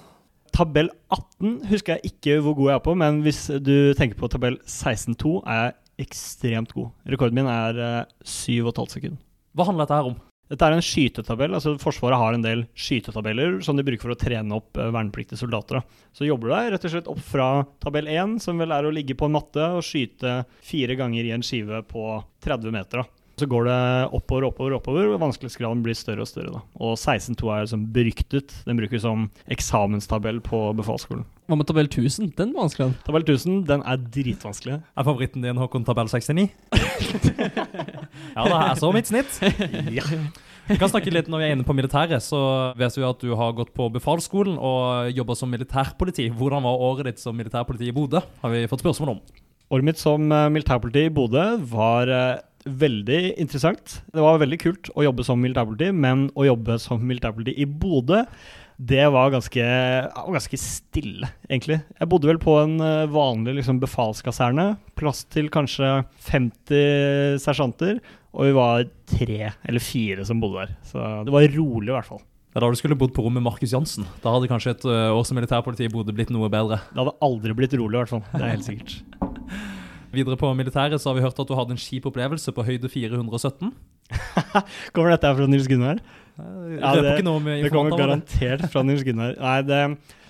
Tabell 0.56 0.90
18 1.14 1.58
husker 1.72 1.98
jeg 1.98 2.14
ikke 2.14 2.38
hvor 2.44 2.56
god 2.58 2.72
jeg 2.72 2.80
er 2.80 2.86
på, 2.86 2.96
men 3.00 3.20
hvis 3.26 3.42
du 3.64 3.76
tenker 3.98 4.20
på 4.20 4.30
tabell 4.32 4.60
16-2, 4.64 5.34
er 5.46 5.60
jeg 5.62 6.08
ekstremt 6.08 6.74
god. 6.78 6.94
Rekorden 7.10 7.40
min 7.40 7.50
er 7.52 7.82
eh, 7.82 8.00
7,5 8.24 8.98
sekunder. 8.98 9.20
Hva 9.58 9.68
handler 9.68 9.88
dette 9.88 9.98
her 9.98 10.10
om? 10.12 10.18
Dette 10.48 10.64
er 10.64 10.78
en 10.78 10.86
skytetabell. 10.86 11.56
altså 11.58 11.74
Forsvaret 11.82 12.20
har 12.22 12.36
en 12.36 12.44
del 12.46 12.64
skytetabeller 12.78 13.58
som 13.66 13.76
de 13.76 13.84
bruker 13.84 14.08
for 14.08 14.16
å 14.16 14.20
trene 14.20 14.56
opp 14.56 14.80
eh, 14.80 14.92
vernepliktige 14.96 15.40
soldater. 15.40 15.82
Da. 15.82 16.08
Så 16.16 16.28
jobber 16.28 16.48
du 16.48 16.56
deg 16.56 16.72
rett 16.74 16.88
og 16.88 16.94
slett 16.94 17.12
opp 17.12 17.24
fra 17.34 17.50
tabell 17.84 18.08
1, 18.14 18.38
som 18.44 18.60
vel 18.62 18.76
er 18.76 18.88
å 18.88 18.94
ligge 18.94 19.18
på 19.18 19.28
en 19.28 19.36
matte 19.36 19.72
og 19.78 19.86
skyte 19.86 20.40
fire 20.64 20.96
ganger 21.00 21.28
i 21.28 21.34
en 21.36 21.46
skive 21.46 21.82
på 21.90 22.08
30 22.46 22.76
meter. 22.78 23.04
da. 23.04 23.27
Så 23.38 23.46
går 23.46 23.68
det 23.68 23.80
oppover, 24.18 24.48
oppover, 24.48 24.74
oppover, 24.80 25.12
og 25.14 25.20
vanskelighetsgraden 25.22 25.84
blir 25.86 25.94
større 25.98 26.24
og 26.26 26.30
større. 26.30 26.56
da. 26.56 26.62
Og 26.82 26.96
16.2 26.98 27.52
er 27.54 27.66
liksom 27.68 27.84
beryktet. 27.94 28.56
Den 28.66 28.80
brukes 28.80 29.04
som 29.06 29.28
eksamenstabell 29.54 30.42
på 30.42 30.62
befalsskolen. 30.80 31.22
Hva 31.48 31.56
med 31.56 31.70
tabell 31.70 31.88
1000? 31.88 32.34
Den 32.36 32.50
var 32.56 32.66
vanskelig. 32.66 32.98
Tabell 33.06 33.24
1000 33.24 33.62
den 33.70 33.86
er 33.86 34.02
dritvanskelig. 34.16 34.82
Er 34.82 35.06
favoritten 35.06 35.46
din 35.46 35.62
Håkon 35.62 35.86
tabell 35.86 36.10
69? 36.10 36.50
ja 38.36 38.48
da, 38.50 38.58
er 38.66 38.76
så 38.82 38.92
mitt 38.96 39.08
snitt. 39.08 39.38
Vi 40.68 40.76
kan 40.76 40.90
snakke 40.92 41.14
litt 41.14 41.30
når 41.32 41.40
vi 41.40 41.46
er 41.46 41.56
inne 41.56 41.64
på 41.68 41.78
militæret. 41.78 42.26
Så 42.26 42.42
vet 42.76 42.98
vi 42.98 43.06
at 43.08 43.22
du 43.24 43.32
har 43.38 43.56
gått 43.56 43.72
på 43.78 43.88
befalsskolen 43.94 44.58
og 44.58 45.14
jobba 45.14 45.38
som 45.38 45.54
militærpoliti. 45.54 46.28
Hvordan 46.34 46.66
var 46.66 46.84
året 46.90 47.14
ditt 47.14 47.24
som 47.24 47.38
militærpoliti 47.38 47.94
i 47.94 47.96
Bodø? 47.96 48.26
Har 48.42 48.52
vi 48.52 48.66
fått 48.68 48.84
spørsmål 48.84 49.14
om. 49.16 49.22
Året 49.72 49.84
mitt 49.84 50.00
som 50.00 50.28
eh, 50.32 50.50
militærpoliti 50.52 51.08
i 51.08 51.14
Bodø 51.14 51.46
var 51.72 52.12
eh, 52.12 52.44
veldig 52.68 53.20
interessant. 53.42 54.00
Det 54.14 54.24
var 54.24 54.40
veldig 54.42 54.62
kult 54.62 54.92
å 54.96 55.06
jobbe 55.08 55.26
som 55.28 55.42
militærpoliti, 55.42 55.92
men 55.96 56.28
å 56.38 56.48
jobbe 56.48 56.80
som 56.82 57.04
militærpoliti 57.04 57.58
i 57.62 57.68
Bodø 57.68 58.24
det 58.78 59.08
var 59.10 59.32
ganske, 59.34 59.64
ganske 60.14 60.58
stille, 60.62 61.26
egentlig. 61.50 61.80
Jeg 61.98 62.10
bodde 62.12 62.30
vel 62.30 62.38
på 62.38 62.54
en 62.62 62.76
eh, 62.78 63.10
vanlig 63.10 63.56
liksom, 63.58 63.80
befalskaserne. 63.82 64.68
Plass 64.98 65.24
til 65.34 65.50
kanskje 65.54 66.04
50 66.28 67.42
sersjanter. 67.42 67.98
Og 68.38 68.46
vi 68.46 68.54
var 68.54 68.86
tre 69.10 69.40
eller 69.50 69.82
fire 69.82 70.28
som 70.30 70.44
bodde 70.44 70.68
der. 70.68 70.76
Så 70.86 71.02
det 71.26 71.34
var 71.34 71.50
rolig, 71.56 71.90
i 71.90 71.96
hvert 71.96 72.10
fall. 72.12 72.22
Det 72.22 72.62
er 72.62 72.68
da 72.68 72.70
du 72.70 72.78
skulle 72.78 72.98
bodd 72.98 73.16
på 73.18 73.26
rom 73.26 73.34
med 73.34 73.46
Markus 73.46 73.74
Jansen. 73.74 74.06
Da 74.22 74.36
hadde 74.36 74.50
kanskje 74.52 74.76
et 74.76 74.86
år 74.86 75.26
som 75.26 75.38
militærpoliti 75.38 75.90
i 75.90 75.94
Bodø 75.94 76.14
blitt 76.14 76.34
noe 76.34 76.50
bedre. 76.54 76.84
Det 76.92 77.02
hadde 77.02 77.18
aldri 77.26 77.58
blitt 77.58 77.74
rolig, 77.82 77.98
i 77.98 78.04
hvert 78.04 78.14
fall. 78.14 78.26
Det 78.30 78.44
er 78.44 78.54
helt 78.54 78.70
sikkert. 78.70 79.27
Videre 80.18 80.38
på 80.42 80.50
militæret 80.58 81.00
så 81.02 81.12
har 81.12 81.18
vi 81.20 81.24
hørt 81.26 81.38
at 81.40 81.48
du 81.50 81.56
hadde 81.58 81.76
en 81.78 81.82
kjip 81.82 82.08
opplevelse 82.10 82.54
på 82.56 82.66
høyde 82.68 82.90
417. 82.90 83.72
Kommer 84.96 85.14
dette 85.14 85.28
her 85.30 85.38
fra 85.38 85.48
Nils 85.50 85.68
Gunnar? 85.70 86.00
Ja, 86.38 86.94
det- 86.98 87.18
ikke 87.18 87.26
noe 87.28 87.42
med 87.42 87.64
Det 87.66 87.72
kommer 87.74 87.98
garantert 87.98 88.66
fra 88.72 88.84
Nils 88.86 89.04
Gunnar. 89.08 89.36
Nei, 89.48 89.60
det 89.68 89.82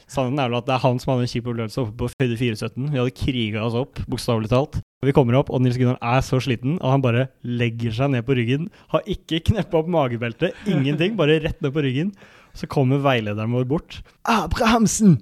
Sannheten 0.07 0.39
er 0.39 0.47
vel 0.47 0.55
at 0.61 0.67
det 0.69 0.71
er 0.71 0.79
han 0.85 0.99
som 1.03 1.09
hadde 1.11 1.25
en 1.25 1.31
kjip 1.33 1.47
opplevelse 1.51 1.81
oppe 1.81 1.97
på 1.99 2.07
høyde 2.23 2.37
417. 2.39 2.85
Vi 2.93 2.99
hadde 3.01 3.11
kriga 3.11 3.63
oss 3.67 3.73
opp, 3.75 3.99
bokstavelig 4.07 4.47
talt. 4.53 4.77
Vi 5.03 5.11
kommer 5.11 5.35
opp, 5.35 5.49
og 5.51 5.59
Nils 5.65 5.75
Gunnar 5.75 5.97
er 5.99 6.21
så 6.23 6.39
sliten 6.39 6.77
at 6.79 6.93
han 6.93 7.03
bare 7.03 7.25
legger 7.43 7.91
seg 7.97 8.13
ned 8.13 8.23
på 8.23 8.37
ryggen. 8.39 8.69
Har 8.93 9.03
ikke 9.03 9.41
kneppa 9.49 9.81
opp 9.81 9.89
magebeltet, 9.91 10.55
ingenting, 10.71 11.17
bare 11.19 11.41
rett 11.43 11.59
ned 11.61 11.75
på 11.75 11.83
ryggen. 11.83 12.13
Så 12.55 12.69
kommer 12.71 13.03
veilederen 13.03 13.51
vår 13.51 13.67
bort. 13.67 13.99
Abrahamsen! 14.31 15.17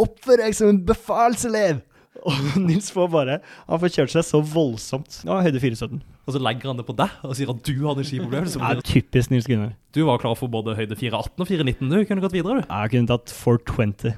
Oppfør 0.00 0.40
deg 0.40 0.56
som 0.56 0.72
en 0.72 0.80
befalselev! 0.88 1.82
Og 2.26 2.32
Nils 2.68 2.90
får 2.92 3.08
bare 3.12 3.38
Han 3.68 3.80
får 3.82 3.94
kjørt 3.94 4.14
seg 4.14 4.26
så 4.26 4.40
voldsomt. 4.44 5.20
Ja, 5.26 5.38
høyde 5.44 5.60
417. 5.62 6.00
Og 6.26 6.34
så 6.34 6.42
legger 6.42 6.70
han 6.70 6.78
det 6.80 6.86
på 6.86 6.94
deg 6.98 7.22
og 7.26 7.32
sier 7.38 7.50
at 7.52 7.62
du 7.66 7.74
hadde 7.86 8.04
skiproblemer. 8.06 8.50
er 8.50 8.82
typisk 8.86 9.32
Nils 9.32 9.48
Gunnar. 9.50 9.72
Du 9.96 10.02
var 10.06 10.20
klar 10.22 10.36
for 10.38 10.52
både 10.52 10.76
høyde 10.78 10.94
418 10.98 11.40
og 11.40 11.48
419. 11.48 11.88
Du 11.90 12.04
kunne 12.06 12.24
gått 12.24 12.36
videre, 12.36 12.60
du. 12.60 12.68
Jeg 12.68 12.92
kunne 12.94 13.10
tatt 13.10 13.32
420. 13.34 14.14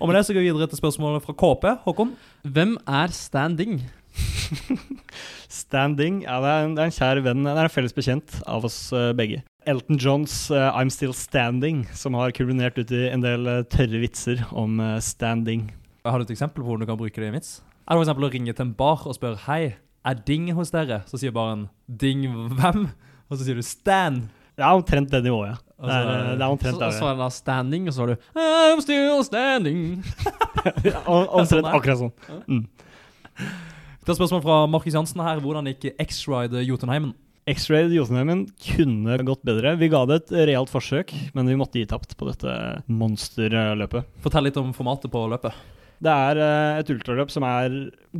Og 0.00 0.10
med 0.10 0.16
det 0.18 0.24
så 0.26 0.34
går 0.34 0.42
vi 0.42 0.50
videre 0.50 0.70
til 0.72 0.80
spørsmålet 0.80 1.22
fra 1.24 1.36
KP. 1.38 1.68
Håkon? 1.86 2.16
Hvem 2.42 2.74
er 2.90 3.14
standing? 3.14 3.78
Standing 5.54 6.22
ja, 6.24 6.38
det, 6.42 6.50
er 6.50 6.66
en, 6.66 6.74
det 6.76 6.82
er 6.82 6.90
en 6.90 6.94
kjær 6.94 7.20
venn, 7.24 7.46
det 7.46 7.54
er 7.54 7.68
en 7.68 7.72
felles 7.72 7.94
bekjent 7.96 8.36
av 8.50 8.66
oss 8.66 8.78
eh, 8.94 9.12
begge. 9.16 9.42
Elton 9.66 9.98
Johns 10.00 10.50
uh, 10.50 10.70
I'm 10.76 10.90
Still 10.92 11.14
Standing, 11.16 11.84
som 11.96 12.14
har 12.18 12.32
kulminert 12.36 12.78
ut 12.78 12.90
i 12.92 13.06
en 13.10 13.22
del 13.24 13.46
uh, 13.48 13.62
tørre 13.70 14.00
vitser 14.02 14.42
om 14.52 14.78
uh, 14.80 14.98
standing. 15.00 15.70
Har 16.04 16.20
du 16.20 16.26
et 16.26 16.34
eksempel 16.36 16.60
på 16.62 16.68
hvordan 16.68 16.84
du 16.84 16.90
kan 16.90 17.00
bruke 17.00 17.16
det 17.16 17.28
i 17.28 17.32
en 17.32 17.38
vits? 17.38 17.56
Er 17.88 17.96
det 18.00 18.08
for 18.14 18.26
å 18.28 18.32
ringe 18.32 18.52
til 18.52 18.64
en 18.66 18.74
bar 18.76 19.02
og 19.08 19.16
spørre 19.16 19.40
Hei, 19.46 19.74
er 20.04 20.20
Ding 20.28 20.50
hos 20.56 20.72
dere? 20.72 21.02
Så 21.08 21.20
sier 21.20 21.32
baren 21.36 21.66
Ding 21.88 22.24
hvem? 22.58 22.86
Og 23.28 23.36
så 23.38 23.44
sier 23.46 23.56
du 23.60 23.64
Stan. 23.64 24.22
Er 24.56 24.70
omtrent 24.70 25.10
det 25.10 25.24
nivået, 25.24 25.54
ja. 25.54 25.56
Det 25.84 25.90
er, 25.90 26.06
Altså, 26.06 26.12
det 26.14 26.34
er 26.34 26.38
Så, 26.38 26.50
omtrent 26.52 26.76
så 26.76 26.80
det. 26.84 27.00
er 27.02 27.14
det 27.16 27.18
da 27.24 27.28
standing, 27.34 27.88
og 27.88 27.94
så 27.94 28.04
har 28.04 28.12
du 28.12 28.16
I'm 28.40 28.80
still 28.84 29.24
standing. 29.26 29.80
Ja, 30.86 31.00
Omtrent 31.04 31.50
Sånn 31.50 31.66
er. 31.66 31.74
akkurat 31.76 31.98
sånn. 32.00 32.12
Mm. 32.48 32.62
Det 34.04 34.12
er 34.12 34.16
spørsmål 34.16 34.40
fra 34.44 34.54
Markus 34.70 34.94
Jansen 34.96 35.20
her. 35.20 35.42
Hvordan 35.44 35.68
gikk 35.68 35.90
X-Ride 36.00 36.62
Jotunheimen? 36.64 37.10
X-Ray 37.44 37.90
Jotunheimen 37.92 38.46
kunne 38.56 39.18
gått 39.28 39.42
bedre. 39.44 39.74
Vi 39.76 39.90
ga 39.92 40.04
det 40.08 40.22
et 40.22 40.34
realt 40.48 40.70
forsøk, 40.72 41.12
men 41.36 41.50
vi 41.50 41.56
måtte 41.60 41.76
gi 41.76 41.88
tapt 41.88 42.16
på 42.16 42.28
dette 42.30 42.50
monsterløpet. 42.88 44.08
Fortell 44.24 44.48
litt 44.48 44.60
om 44.60 44.72
formatet 44.76 45.12
på 45.12 45.26
løpet. 45.28 45.52
Det 46.04 46.10
er 46.10 46.40
eh, 46.40 46.78
et 46.80 46.90
ultraløp 46.92 47.30
som 47.32 47.44
er 47.46 47.74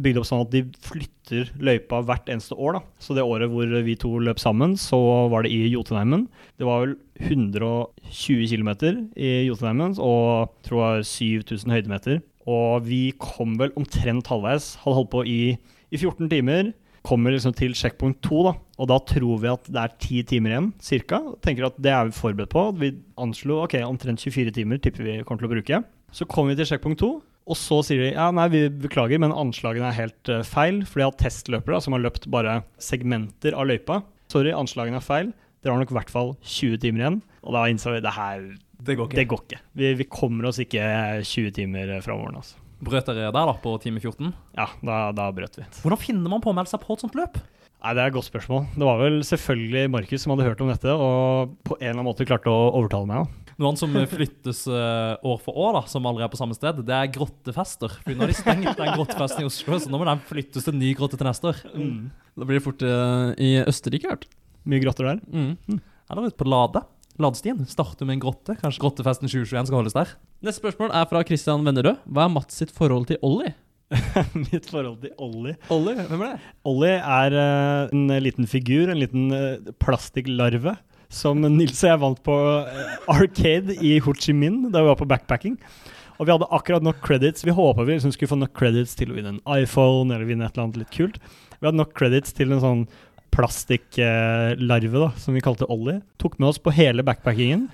bygd 0.04 0.20
opp 0.20 0.28
sånn 0.28 0.44
at 0.44 0.52
de 0.52 0.62
flytter 0.84 1.50
løypa 1.56 2.02
hvert 2.06 2.28
eneste 2.32 2.56
år. 2.56 2.78
da. 2.78 2.82
Så 3.02 3.16
det 3.16 3.24
året 3.24 3.50
hvor 3.52 3.72
vi 3.86 3.96
to 4.00 4.12
løp 4.22 4.40
sammen, 4.40 4.76
så 4.80 4.98
var 5.32 5.44
det 5.44 5.52
i 5.56 5.72
Jotunheimen. 5.72 6.26
Det 6.60 6.68
var 6.68 6.84
vel 6.84 6.94
120 7.24 8.46
km 8.52 8.70
i 9.16 9.32
Jotunheimen 9.48 9.96
og 9.98 10.52
tror 10.68 11.00
jeg 11.00 11.08
7000 11.48 11.74
høydemeter. 11.74 12.22
Og 12.44 12.84
vi 12.84 13.08
kom 13.20 13.56
vel 13.60 13.72
omtrent 13.80 14.28
halvveis. 14.28 14.74
Hadde 14.84 15.00
holdt 15.00 15.12
på 15.16 15.24
i, 15.24 15.40
i 15.88 16.00
14 16.00 16.28
timer. 16.28 16.74
Kommer 17.04 17.34
liksom 17.34 17.56
til 17.56 17.76
sjekkpunkt 17.76 18.22
to, 18.24 18.44
da. 18.48 18.54
Og 18.80 18.88
da 18.90 18.96
tror 19.06 19.38
vi 19.42 19.50
at 19.52 19.68
det 19.70 19.82
er 19.82 19.92
ti 20.02 20.22
timer 20.26 20.54
igjen, 20.54 20.70
cirka. 20.82 21.20
Tenker 21.44 21.68
at 21.68 21.76
det 21.82 21.92
er 21.94 22.08
vi 22.08 22.16
forberedt 22.16 22.50
på. 22.54 22.64
Vi 22.80 22.90
anslo 23.20 23.60
ok, 23.62 23.78
omtrent 23.86 24.24
24 24.24 24.54
timer 24.56 24.82
tipper 24.82 25.06
vi 25.06 25.20
kommer 25.22 25.44
til 25.44 25.50
å 25.50 25.54
bruke. 25.54 25.80
Så 26.14 26.26
kommer 26.30 26.54
vi 26.54 26.60
til 26.62 26.72
sjekkpunkt 26.72 27.00
to, 27.02 27.12
og 27.44 27.58
så 27.60 27.80
sier 27.84 28.00
de 28.00 28.10
ja, 28.14 28.30
nei, 28.34 28.48
vi 28.52 28.64
beklager, 28.86 29.20
men 29.20 29.34
anslagene 29.34 29.90
er 29.90 29.98
helt 29.98 30.32
uh, 30.32 30.42
feil. 30.46 30.82
For 30.88 31.00
de 31.00 31.08
har 31.08 31.16
testløpere 31.20 31.76
da, 31.76 31.84
som 31.84 31.96
har 31.96 32.04
løpt 32.04 32.28
bare 32.32 32.62
segmenter 32.82 33.56
av 33.58 33.68
løypa. 33.68 34.00
Sorry, 34.32 34.54
anslagene 34.56 34.98
er 35.00 35.06
feil. 35.06 35.32
Dere 35.62 35.76
har 35.76 35.80
nok 35.80 35.94
i 35.94 35.98
hvert 35.98 36.12
fall 36.12 36.34
20 36.42 36.80
timer 36.82 37.04
igjen. 37.04 37.22
Og 37.44 37.56
da 37.56 37.66
innså 37.70 37.94
vi 37.94 38.02
det 38.04 38.16
her 38.16 38.42
Det 38.84 38.96
går 38.98 39.10
ikke. 39.10 39.18
Det 39.20 39.28
går 39.30 39.42
ikke. 39.44 39.62
Vi, 39.80 39.94
vi 40.00 40.06
kommer 40.10 40.50
oss 40.50 40.60
ikke 40.60 40.84
20 41.24 41.54
timer 41.60 41.94
framover. 42.04 42.40
Altså. 42.40 42.60
Brøt 42.84 43.08
dere 43.08 43.30
der 43.32 43.48
da 43.48 43.54
på 43.62 43.76
time 43.80 44.00
14? 44.02 44.32
Ja, 44.56 44.66
da, 44.84 44.98
da 45.16 45.28
brøt 45.32 45.60
vi. 45.60 45.66
Hvordan 45.84 46.00
finner 46.00 46.32
man 46.32 46.42
på 46.44 46.52
å 46.52 46.56
melde 46.56 46.72
seg 46.72 46.82
på 46.82 46.96
et 46.96 47.04
sånt 47.04 47.16
løp? 47.18 47.38
Nei, 47.84 47.92
Det 47.92 48.00
er 48.00 48.08
et 48.08 48.16
godt 48.16 48.30
spørsmål. 48.30 48.62
Det 48.72 48.86
var 48.88 49.00
vel 49.02 49.18
selvfølgelig 49.28 49.88
Markus 49.92 50.22
som 50.24 50.32
hadde 50.32 50.46
hørt 50.46 50.60
om 50.64 50.70
dette, 50.72 50.88
og 50.88 51.56
på 51.68 51.76
en 51.76 51.82
eller 51.90 51.98
annen 51.98 52.06
måte 52.08 52.24
klarte 52.24 52.48
å 52.48 52.70
overtale 52.78 53.08
meg. 53.10 53.26
da. 53.26 53.40
Noe 53.54 53.70
annet 53.70 53.82
som 53.82 53.92
flyttes 54.10 54.62
uh, 54.72 55.20
år 55.20 55.36
for 55.44 55.58
år, 55.60 55.76
da, 55.76 55.82
som 55.92 56.08
aldri 56.08 56.24
er 56.24 56.30
på 56.32 56.40
samme 56.40 56.56
sted, 56.56 56.80
det 56.88 56.94
er 56.96 57.10
grottefester. 57.12 57.92
For 58.00 58.16
nå 58.16 58.24
har 58.24 58.32
de 58.32 58.38
stengt 58.38 58.80
den 58.80 58.96
grottefesten 58.96 59.44
i 59.44 59.50
Oslo, 59.50 59.78
så 59.78 59.92
nå 59.92 60.00
må 60.00 60.08
den 60.08 60.24
flyttes 60.26 60.64
til 60.64 60.74
en 60.74 60.80
ny 60.80 60.94
grotte 60.96 61.20
til 61.20 61.28
neste 61.28 61.52
år. 61.52 61.60
Da 62.34 62.48
blir 62.48 62.58
det 62.58 62.64
fort 62.64 62.82
uh, 62.88 63.36
i 63.36 63.52
Østerrike, 63.62 64.10
hørt. 64.10 64.26
Mye 64.64 64.80
grotter 64.82 65.10
der. 65.12 65.20
Mm. 65.28 65.82
Eller 66.08 66.30
ute 66.32 66.40
på 66.40 66.48
Lade. 66.48 66.82
Ladestien. 67.20 67.60
Starter 67.70 68.08
med 68.08 68.16
en 68.16 68.24
grotte. 68.24 68.56
Kanskje 68.58 68.82
grottefesten 68.82 69.28
2021 69.28 69.68
skal 69.68 69.78
holdes 69.78 69.94
der. 69.94 70.16
Neste 70.42 70.64
spørsmål 70.64 70.96
er 70.96 71.04
fra 71.12 71.22
Christian 71.28 71.68
Vennerød. 71.68 72.00
Hva 72.08 72.24
er 72.24 72.32
Mats 72.32 72.58
sitt 72.58 72.72
forhold 72.74 73.06
til 73.12 73.20
Ollie? 73.22 73.52
Mitt 74.48 74.68
forhold 74.70 74.98
til 75.02 75.12
Ollie. 75.22 75.56
Ollie, 75.72 76.06
hvem 76.08 76.24
er 76.24 76.34
det? 76.34 76.52
Ollie 76.68 76.96
er 76.98 77.36
uh, 77.36 77.94
en 77.94 78.10
liten 78.24 78.48
figur, 78.50 78.90
en 78.90 79.00
liten 79.00 79.30
uh, 79.34 79.72
plastikklarve, 79.82 80.76
som 81.12 81.42
Nils 81.44 81.82
og 81.84 81.90
jeg 81.90 82.02
vant 82.02 82.22
på 82.26 82.36
uh, 82.64 83.10
Arcade 83.12 83.76
i 83.84 83.98
Ho 84.02 84.14
Chi 84.18 84.34
Minh 84.36 84.70
da 84.72 84.82
vi 84.82 84.90
var 84.90 85.00
på 85.00 85.08
backpacking. 85.10 85.58
Og 86.18 86.28
vi 86.28 86.34
hadde 86.34 86.50
akkurat 86.54 86.84
nok 86.86 87.00
credits. 87.02 87.42
Vi 87.44 87.54
håpa 87.54 87.84
vi 87.86 87.96
liksom 87.96 88.12
skulle 88.14 88.30
få 88.30 88.38
nok 88.38 88.54
credits 88.56 88.94
til 88.98 89.10
å 89.10 89.16
vinne 89.16 89.34
en 89.34 89.42
iPhone 89.58 90.14
eller 90.14 90.28
vinne 90.28 90.46
et 90.46 90.54
eller 90.54 90.68
annet 90.68 90.84
litt 90.84 90.94
kult. 90.94 91.18
Vi 91.58 91.66
hadde 91.66 91.80
nok 91.80 91.94
credits 91.98 92.34
til 92.36 92.54
en 92.54 92.62
sånn 92.62 92.84
plastikklarve 93.34 95.00
da, 95.00 95.10
som 95.18 95.34
vi 95.34 95.42
kalte 95.42 95.66
Ollie. 95.66 95.98
Tok 96.22 96.38
med 96.38 96.52
oss 96.52 96.60
på 96.62 96.74
hele 96.76 97.02
backpackingen. 97.06 97.66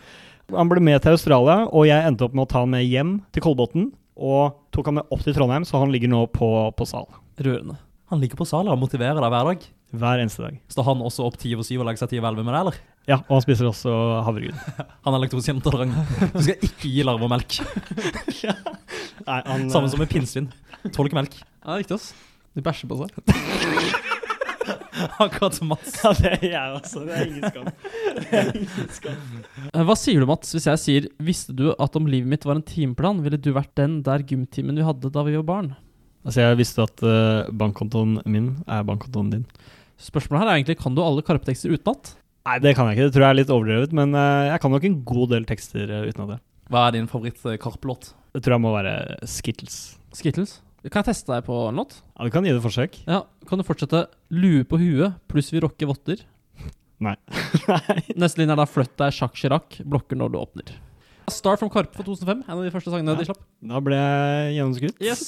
Han 0.57 0.71
ble 0.71 0.81
med 0.83 1.03
til 1.05 1.15
Australia, 1.15 1.67
og 1.69 1.85
jeg 1.87 2.07
endte 2.07 2.25
opp 2.27 2.33
med 2.35 2.47
å 2.47 2.51
ta 2.51 2.65
han 2.65 2.73
med 2.73 2.87
hjem 2.89 3.19
til 3.35 3.45
Kolbotn. 3.45 3.91
Og 4.21 4.57
tok 4.75 4.91
han 4.91 5.01
med 5.01 5.13
opp 5.15 5.23
til 5.25 5.37
Trondheim, 5.37 5.65
så 5.69 5.81
han 5.81 5.93
ligger 5.93 6.11
nå 6.13 6.27
på, 6.35 6.49
på 6.77 6.87
sal. 6.89 7.09
Rørende. 7.41 7.79
Han 8.13 8.21
ligger 8.21 8.41
på 8.41 8.47
salen 8.49 8.73
og 8.73 8.81
motiverer 8.83 9.21
deg 9.23 9.33
hver 9.33 9.49
dag. 9.53 9.67
Hver 10.01 10.23
eneste 10.23 10.45
dag. 10.45 10.59
Står 10.71 10.87
han 10.91 11.03
også 11.07 11.25
opp 11.27 11.39
10 11.39 11.55
over 11.57 11.67
7 11.67 11.73
og 11.79 11.87
legger 11.89 12.03
seg 12.03 12.13
10 12.13 12.21
over 12.21 12.35
11 12.35 12.47
med 12.47 12.55
deg, 12.55 12.61
eller? 12.65 12.81
Ja, 13.09 13.19
og 13.23 13.33
han 13.39 13.45
spiser 13.47 13.71
også 13.71 13.95
havregryn. 14.27 14.59
Han 15.07 15.17
er 15.17 15.23
laktoseintolerant. 15.25 15.97
Du 16.35 16.43
skal 16.45 16.67
ikke 16.69 16.91
gi 16.93 17.07
larver 17.07 17.33
melk. 17.33 17.57
Nei, 19.29 19.41
han, 19.47 19.67
Samme 19.73 19.89
eh, 19.89 19.93
som 19.95 20.03
med 20.03 20.13
pinnsvin. 20.13 20.51
Tåler 20.91 21.11
ikke 21.11 21.21
melk. 21.23 21.41
Ja, 21.41 21.81
riktig, 21.81 21.97
ass. 21.97 22.13
De 22.55 22.65
bæsjer 22.67 22.91
på 22.91 23.01
seg. 23.01 24.07
Akkurat 25.25 25.57
som 25.57 25.71
Mats. 25.73 25.93
Ja, 26.03 26.13
det 26.17 26.33
er 26.37 26.47
jeg 26.51 26.75
også. 26.79 27.03
Det 27.07 27.17
er 27.17 27.29
ingen 27.29 27.51
skam. 27.51 27.69
Er 28.31 28.51
ingen 28.55 28.91
skam. 28.95 29.21
Eh, 29.71 29.85
Hva 29.87 29.97
sier 29.99 30.23
du, 30.23 30.29
Mats, 30.31 30.53
hvis 30.57 30.69
jeg 30.71 30.83
sier 30.83 31.09
Visste 31.23 31.55
du 31.57 31.71
at 31.73 31.99
om 31.99 32.09
livet 32.11 32.31
mitt 32.31 32.47
var 32.49 32.59
en 32.59 32.67
timeplan, 32.67 33.23
ville 33.25 33.41
du 33.41 33.53
vært 33.57 33.73
den 33.81 34.01
der 34.07 34.25
gymtimen 34.27 34.79
vi 34.79 34.87
hadde 34.87 35.13
da 35.13 35.25
vi 35.27 35.37
var 35.39 35.47
barn? 35.49 35.73
Altså, 36.25 36.43
jeg 36.45 36.59
visste 36.61 36.85
at 36.85 37.05
uh, 37.07 37.49
bankkontoen 37.57 38.19
min 38.29 38.51
er 38.69 38.85
bankkontoen 38.89 39.31
din. 39.33 39.45
Spørsmålet 40.01 40.43
her 40.43 40.51
er 40.51 40.59
egentlig 40.61 40.79
kan 40.81 40.97
du 40.97 41.03
alle 41.05 41.25
Karpe-tekster 41.25 41.73
utenat? 41.73 42.15
Nei, 42.49 42.57
det 42.65 42.75
kan 42.77 42.89
jeg 42.89 42.99
ikke. 42.99 43.09
Det 43.09 43.15
tror 43.17 43.25
jeg 43.27 43.35
er 43.35 43.39
litt 43.41 43.53
overdrevet, 43.55 43.95
men 43.97 44.17
uh, 44.17 44.49
jeg 44.51 44.61
kan 44.63 44.75
nok 44.75 44.89
en 44.89 44.99
god 45.09 45.33
del 45.33 45.49
tekster 45.49 45.93
uh, 45.93 46.05
utenat. 46.09 46.43
Hva 46.71 46.87
er 46.89 46.99
din 46.99 47.09
favoritt-Karpe-låt? 47.11 48.13
Det 48.37 48.45
tror 48.45 48.57
jeg 48.57 48.63
må 48.63 48.75
være 48.77 48.95
Skittles. 49.29 49.79
Skittles? 50.15 50.59
Kan 50.89 51.03
jeg 51.03 51.11
teste 51.13 51.35
deg 51.35 51.45
på 51.45 51.57
en 51.69 51.77
låt? 51.83 51.99
Ja, 52.17 52.25
du 52.25 52.31
kan 52.33 52.47
gi 52.47 52.53
det 52.55 52.61
et 52.63 52.65
forsøk. 52.65 53.01
Ja, 53.07 53.23
Kan 53.51 53.61
du 53.61 53.67
fortsette 53.69 54.07
lue 54.33 54.65
på 54.65 54.79
huet 54.81 55.19
pluss 55.29 55.51
vi 55.53 55.61
rocker 55.61 55.91
votter? 55.91 56.23
Nei. 57.01 57.17
Neste 58.21 58.41
linje 58.41 58.53
er 58.57 58.61
da 58.61 58.69
flytt 58.69 58.97
deg 59.01 59.13
sjakk 59.17 59.37
Chirac, 59.37 59.81
blokker 59.89 60.17
når 60.21 60.33
du 60.35 60.39
åpner. 60.41 60.73
Star 61.31 61.55
from 61.61 61.71
Karpe 61.71 61.95
for 61.95 62.03
2005, 62.03 62.41
en 62.43 62.57
av 62.57 62.65
de 62.67 62.73
første 62.75 62.91
sangene 62.91 63.13
Ja. 63.15 63.21
de 63.21 63.27
slapp. 63.29 63.43
Da 63.71 63.79
ble 63.87 63.95
jeg 64.01 64.55
gjennomskutt. 64.57 64.97
Yes, 65.05 65.21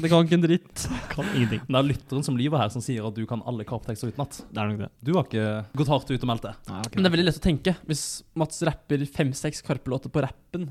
Det 0.00 0.08
kan 0.12 0.22
ikke 0.24 0.36
en 0.38 0.44
dritt. 0.44 0.84
Kan 1.12 1.26
ingenting. 1.34 1.64
Det 1.66 1.76
er 1.80 1.88
lytteren 1.88 2.22
som 2.24 2.36
lyver 2.38 2.60
her, 2.62 2.70
som 2.70 2.84
sier 2.84 3.04
at 3.08 3.16
du 3.18 3.24
kan 3.28 3.42
alle 3.50 3.64
Karpe-tekster 3.66 4.12
utenat. 4.14 4.38
Det 4.46 4.62
er 4.62 4.70
nok 4.70 4.78
det. 4.84 4.90
Du 5.02 5.10
har 5.16 5.26
ikke 5.26 5.48
gått 5.80 5.90
hardt 5.90 6.12
ut 6.12 6.22
og 6.22 6.30
meldt 6.30 6.46
det. 6.46 6.54
Nei, 6.70 6.78
okay. 6.84 6.94
Men 6.94 7.02
det 7.02 7.10
er 7.10 7.16
veldig 7.16 7.26
lett 7.26 7.40
å 7.40 7.44
tenke 7.48 7.74
hvis 7.90 8.04
Mats 8.38 8.62
rapper 8.68 9.02
fem-seks 9.10 9.64
Karpe-låter 9.66 10.12
på 10.14 10.22
rappen. 10.24 10.70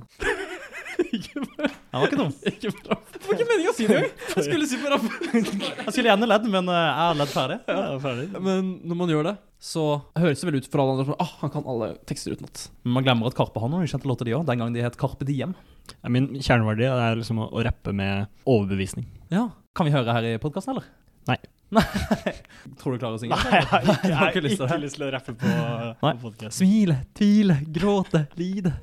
Det 0.99 1.97
var 1.97 2.05
ikke 2.05 2.19
dum. 2.19 2.33
Ikke 2.51 2.71
bra. 2.75 2.97
Det 3.13 3.21
var 3.25 3.37
ikke 3.37 3.47
meningen 3.49 3.71
å 3.71 3.75
si 3.75 3.87
det 3.89 3.97
engang! 3.97 4.15
Jeg 4.35 4.45
skulle 4.45 4.67
si 4.69 4.79
på 4.79 4.91
rappen. 4.91 5.45
Jeg 5.49 5.93
skulle 5.93 6.09
gjerne 6.11 6.29
ledd, 6.29 6.47
men 6.51 6.71
eh, 6.71 6.79
jeg 6.85 6.97
har 6.99 7.19
ledd 7.19 7.31
ferdig. 7.33 7.57
Ja, 7.65 7.77
jeg 7.79 7.95
er 7.97 8.03
ferdig. 8.03 8.27
Men 8.45 8.71
når 8.91 8.99
man 9.01 9.13
gjør 9.13 9.29
det, 9.29 9.35
så 9.69 9.85
høres 10.19 10.43
det 10.43 10.49
vel 10.49 10.59
ut 10.61 10.69
for 10.71 10.83
alle 10.83 10.95
andre 10.95 11.07
som 11.09 11.17
ah, 11.25 11.33
han 11.41 11.53
kan 11.55 11.67
alle 11.73 11.89
tekster 12.09 12.35
utenat. 12.37 12.65
Men 12.85 12.97
man 12.99 13.07
glemmer 13.07 13.31
at 13.31 13.37
Karpe 13.39 13.63
har 13.63 13.71
noen 13.73 13.87
ukjente 13.87 14.09
låter, 14.09 14.29
de 14.29 14.37
òg. 14.37 14.45
Den 14.47 14.61
gang 14.63 14.75
de 14.75 14.85
het 14.85 14.99
Karpe 14.99 15.27
Diem. 15.27 15.55
Ja, 15.97 16.13
Min 16.13 16.31
kjerneverdi 16.37 16.87
er 16.89 17.19
liksom 17.19 17.41
å, 17.43 17.49
å 17.51 17.65
rappe 17.65 17.95
med 17.95 18.29
overbevisning. 18.45 19.09
Ja. 19.33 19.49
Kan 19.75 19.89
vi 19.89 19.95
høre 19.95 20.15
her 20.15 20.29
i 20.29 20.37
podkasten, 20.41 20.77
eller? 20.77 20.87
Nei. 21.29 21.39
Nei. 21.75 21.83
Tror 22.79 22.95
du 22.95 23.01
klarer 23.01 23.17
å 23.17 23.21
synge? 23.21 23.37
jeg 23.37 23.67
har 23.69 23.83
ikke, 23.83 23.99
Jeg 24.09 24.17
har 24.21 24.33
ikke 24.33 24.45
lyst 24.85 24.97
til 24.97 25.09
å 25.09 25.13
rappe 25.17 25.35
på, 25.37 25.53
på 26.01 26.15
podcast. 26.23 26.57
Smile, 26.61 27.01
tvile, 27.17 27.61
gråte, 27.67 28.27
lide. 28.39 28.77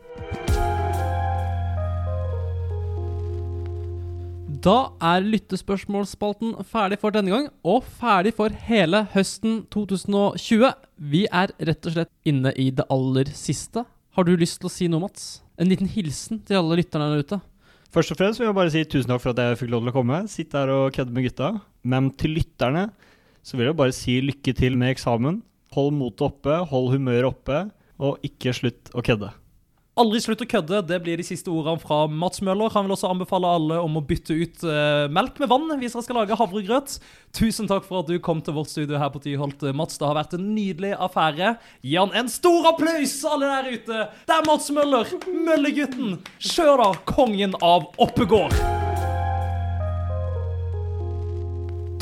Da 4.67 4.89
er 4.99 5.23
lyttespørsmålsspalten 5.23 6.57
ferdig 6.67 6.97
for 6.99 7.15
denne 7.15 7.31
gang, 7.31 7.45
og 7.63 7.85
ferdig 8.01 8.33
for 8.35 8.51
hele 8.67 9.05
høsten 9.13 9.61
2020. 9.71 10.73
Vi 10.99 11.21
er 11.31 11.53
rett 11.69 11.87
og 11.87 11.95
slett 11.95 12.11
inne 12.27 12.51
i 12.59 12.73
det 12.75 12.89
aller 12.91 13.31
siste. 13.31 13.85
Har 13.87 14.27
du 14.27 14.33
lyst 14.35 14.59
til 14.59 14.67
å 14.67 14.73
si 14.75 14.89
noe, 14.91 15.05
Mats? 15.05 15.45
En 15.55 15.71
liten 15.71 15.87
hilsen 15.87 16.43
til 16.49 16.59
alle 16.59 16.81
lytterne 16.81 17.13
der 17.13 17.23
ute. 17.23 17.41
Først 17.95 18.11
og 18.11 18.19
fremst 18.19 18.43
vil 18.43 18.49
jeg 18.49 18.59
bare 18.59 18.75
si 18.75 18.83
tusen 18.91 19.15
takk 19.15 19.23
for 19.23 19.37
at 19.37 19.45
jeg 19.45 19.63
fikk 19.63 19.71
lov 19.77 19.87
til 19.87 19.95
å 19.95 19.97
komme. 20.01 20.21
Sitte 20.35 20.59
her 20.59 20.75
og 20.75 20.99
kødde 20.99 21.15
med 21.15 21.29
gutta. 21.29 21.55
Men 21.87 22.11
til 22.19 22.35
lytterne 22.41 22.89
så 23.47 23.61
vil 23.61 23.71
jeg 23.71 23.79
bare 23.85 23.95
si 23.95 24.19
lykke 24.33 24.59
til 24.65 24.83
med 24.83 24.97
eksamen. 24.97 25.45
Hold 25.79 25.95
motet 25.95 26.27
oppe, 26.27 26.59
hold 26.73 26.91
humøret 26.97 27.31
oppe, 27.31 27.69
og 28.03 28.19
ikke 28.27 28.57
slutt 28.57 28.91
å 28.99 29.07
kødde. 29.07 29.31
Aldri 29.97 30.19
slutt 30.21 30.43
å 30.45 30.45
kødde, 30.45 30.83
det 30.85 30.97
blir 31.01 31.17
de 31.17 31.25
siste 31.25 31.49
ordene 31.49 31.81
fra 31.81 32.03
Mats 32.05 32.43
Møller. 32.45 32.69
Han 32.75 32.85
vil 32.85 32.93
også 32.93 33.09
anbefale 33.09 33.49
alle 33.49 33.79
om 33.81 33.95
å 33.97 34.03
bytte 34.05 34.35
ut 34.37 34.65
uh, 34.69 35.07
melk 35.09 35.39
med 35.41 35.49
vann 35.49 35.71
hvis 35.81 35.95
dere 35.97 36.03
skal 36.05 36.19
lage 36.21 36.37
havregrøt. 36.37 36.99
Tusen 37.33 37.65
takk 37.71 37.87
for 37.87 38.03
at 38.03 38.11
du 38.11 38.19
kom 38.21 38.43
til 38.45 38.59
vårt 38.59 38.69
studio 38.69 39.01
her 39.01 39.09
på 39.15 39.23
Tyholt, 39.25 39.65
eh, 39.65 39.73
Mats. 39.73 39.97
Det 39.97 40.05
har 40.05 40.19
vært 40.19 40.35
en 40.37 40.51
nydelig 40.53 40.91
affære. 41.01 41.55
Gi 41.81 41.95
han 41.97 42.13
en 42.13 42.29
stor 42.29 42.69
applaus, 42.75 43.15
alle 43.25 43.49
der 43.55 43.71
ute! 43.73 44.03
Det 44.29 44.37
er 44.37 44.45
Mats 44.51 44.69
Møller, 44.77 45.15
Møllegutten. 45.49 46.21
Kjør 46.45 46.83
da, 46.83 46.91
kongen 47.09 47.57
av 47.65 47.89
Oppegård. 47.97 48.53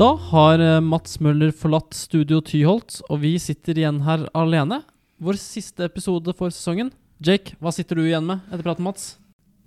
Da 0.03 0.11
har 0.33 0.67
eh, 0.67 0.81
Mats 0.83 1.23
Møller 1.23 1.55
forlatt 1.55 1.95
Studio 1.95 2.43
Tyholt, 2.43 3.05
og 3.07 3.23
vi 3.23 3.37
sitter 3.39 3.79
igjen 3.79 4.03
her 4.11 4.27
alene. 4.35 4.83
Vår 5.23 5.39
siste 5.39 5.87
episode 5.87 6.35
for 6.35 6.51
sesongen. 6.51 6.91
Jake, 7.25 7.55
hva 7.57 7.71
sitter 7.73 7.97
du 7.97 8.05
igjen 8.05 8.27
med 8.29 8.43
etter 8.53 8.67
praten, 8.67 8.85
Mats? 8.85 9.15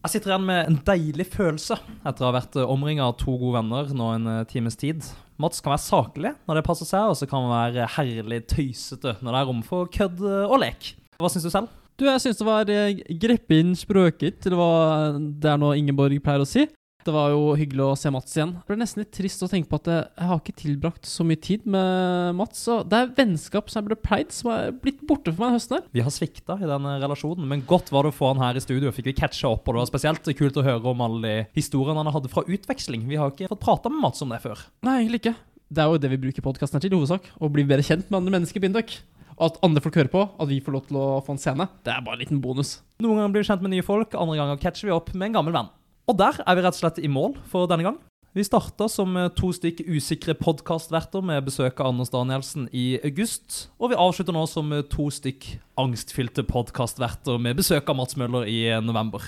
Jeg 0.05 0.13
sitter 0.13 0.29
igjen 0.29 0.43
med 0.45 0.67
en 0.69 0.75
deilig 0.85 1.25
følelse 1.33 1.79
etter 2.05 2.21
å 2.21 2.27
ha 2.27 2.35
vært 2.35 2.57
omringa 2.61 3.07
av 3.07 3.15
to 3.17 3.33
gode 3.33 3.55
venner 3.55 3.89
nå 3.97 4.09
en 4.13 4.29
eh, 4.29 4.43
times 4.51 4.77
tid. 4.77 5.01
Mats 5.41 5.63
kan 5.63 5.73
være 5.73 5.81
saklig 5.81 6.33
når 6.45 6.59
det 6.59 6.63
passer 6.67 6.85
seg, 6.85 7.09
og 7.09 7.17
så 7.17 7.25
kan 7.29 7.47
han 7.47 7.55
være 7.55 7.87
herlig 7.95 8.43
tøysete 8.53 9.15
når 9.23 9.31
det 9.31 9.41
er 9.41 9.49
rom 9.49 9.63
for 9.65 9.89
kødd 9.89 10.21
og 10.21 10.53
lek. 10.61 10.91
Hva 11.17 11.31
syns 11.33 11.47
du 11.47 11.51
selv? 11.53 11.73
Du, 11.97 12.05
jeg 12.05 12.21
syns 12.21 12.37
det 12.37 12.45
var 12.45 12.69
eh, 12.69 13.01
greppin 13.25 13.73
sprøket 13.77 14.45
eller 14.45 14.59
hva 14.61 14.71
det 15.17 15.49
er 15.49 15.57
noe 15.57 15.79
Ingeborg 15.81 16.21
pleier 16.21 16.45
å 16.45 16.49
si. 16.49 16.67
Det 17.07 17.13
var 17.15 17.31
jo 17.31 17.53
hyggelig 17.55 17.83
å 17.85 17.93
se 17.95 18.09
Mats 18.11 18.33
igjen. 18.35 18.49
Det 18.57 18.67
ble 18.67 18.75
nesten 18.81 18.99
litt 18.99 19.13
trist 19.15 19.43
å 19.45 19.47
tenke 19.47 19.69
på 19.71 19.77
at 19.79 19.85
jeg, 19.87 20.07
har 20.27 20.41
ikke 20.41 20.55
tilbrakt 20.59 21.07
så 21.07 21.23
mye 21.23 21.39
tid 21.39 21.63
med 21.63 22.35
Mats. 22.35 22.65
Og 22.73 22.89
det 22.91 22.99
er 22.99 23.13
vennskap 23.15 23.71
som 23.71 23.79
jeg 23.79 23.87
ble 23.87 23.97
pleid, 24.03 24.33
som 24.35 24.51
er 24.51 24.73
blitt 24.75 24.99
borte 25.07 25.31
for 25.31 25.39
meg 25.39 25.53
denne 25.53 25.61
høsten 25.61 25.77
her. 25.77 25.85
Vi 25.95 26.03
har 26.03 26.11
svikta 26.11 26.57
i 26.59 26.67
den 26.67 26.89
relasjonen, 27.05 27.47
men 27.47 27.63
godt 27.69 27.93
var 27.95 28.03
det 28.03 28.11
å 28.11 28.17
få 28.17 28.33
han 28.33 28.43
her 28.43 28.59
i 28.59 28.63
studio. 28.65 28.91
Fikk 28.91 29.07
vi 29.13 29.15
catcha 29.21 29.53
opp, 29.53 29.63
og 29.63 29.77
det 29.77 29.85
var 29.85 29.91
spesielt 29.93 30.31
kult 30.41 30.59
å 30.59 30.67
høre 30.67 30.91
om 30.91 31.05
alle 31.07 31.23
de 31.23 31.35
historiene 31.55 32.03
han 32.03 32.11
hadde 32.11 32.33
fra 32.33 32.43
utveksling. 32.43 33.07
Vi 33.07 33.21
har 33.21 33.31
ikke 33.31 33.47
fått 33.53 33.63
prata 33.63 33.93
med 33.93 34.03
Mats 34.03 34.25
om 34.25 34.35
det 34.35 34.43
før. 34.43 34.67
Nei, 34.83 34.99
egentlig 35.05 35.23
ikke. 35.23 35.37
Det 35.71 35.83
er 35.83 35.93
jo 35.93 36.03
det 36.03 36.11
vi 36.11 36.23
bruker 36.27 36.43
podkasten 36.43 36.83
til, 36.83 36.91
i 36.91 36.99
hovedsak. 36.99 37.31
Å 37.39 37.51
bli 37.55 37.63
bedre 37.71 37.87
kjent 37.87 38.11
med 38.11 38.19
andre 38.19 38.35
mennesker 38.35 38.67
Bindøk. 38.67 38.99
At 39.47 39.59
andre 39.63 39.79
folk 39.85 39.95
hører 39.99 40.11
på, 40.11 40.27
at 40.27 40.49
vi 40.49 40.59
får 40.65 40.73
lov 40.73 40.85
til 40.89 40.97
å 40.99 41.07
få 41.23 41.35
en 41.35 41.39
scene, 41.39 41.67
det 41.85 41.91
er 41.93 42.01
bare 42.01 42.17
en 42.17 42.23
liten 42.23 42.39
bonus. 42.41 42.79
Noen 43.03 43.19
ganger 43.19 43.35
blir 43.35 43.43
vi 43.43 43.49
kjent 43.51 43.61
med 43.61 43.75
nye 43.75 43.85
folk, 43.85 44.15
andre 44.17 44.39
ganger 44.39 44.63
catcher 44.63 44.89
vi 44.89 44.95
opp 44.95 45.11
med 45.13 45.29
en 45.29 45.35
gammel 45.37 45.53
venn. 45.53 45.69
Og 46.07 46.15
der 46.15 46.37
er 46.39 46.55
vi 46.55 46.63
rett 46.63 46.77
og 46.77 46.79
slett 46.79 47.01
i 47.03 47.09
mål 47.11 47.35
for 47.51 47.67
denne 47.67 47.83
gang. 47.83 47.97
Vi 48.37 48.43
starta 48.45 48.85
som 48.91 49.15
eh, 49.17 49.31
to 49.35 49.49
stykk 49.55 49.81
usikre 49.89 50.35
podkastverter 50.37 51.23
med 51.25 51.47
besøk 51.47 51.79
av 51.81 51.89
Anders 51.89 52.11
Danielsen 52.13 52.67
i 52.71 52.99
august. 53.07 53.65
Og 53.81 53.91
vi 53.91 53.97
avslutter 53.99 54.35
nå 54.35 54.43
som 54.47 54.69
eh, 54.75 54.85
to 54.87 55.07
stykk 55.11 55.49
angstfylte 55.81 56.45
podkastverter 56.47 57.41
med 57.41 57.57
besøk 57.57 57.89
av 57.89 57.97
Mats 57.99 58.15
Møller 58.19 58.47
i 58.47 58.59
eh, 58.69 58.83
november. 58.83 59.25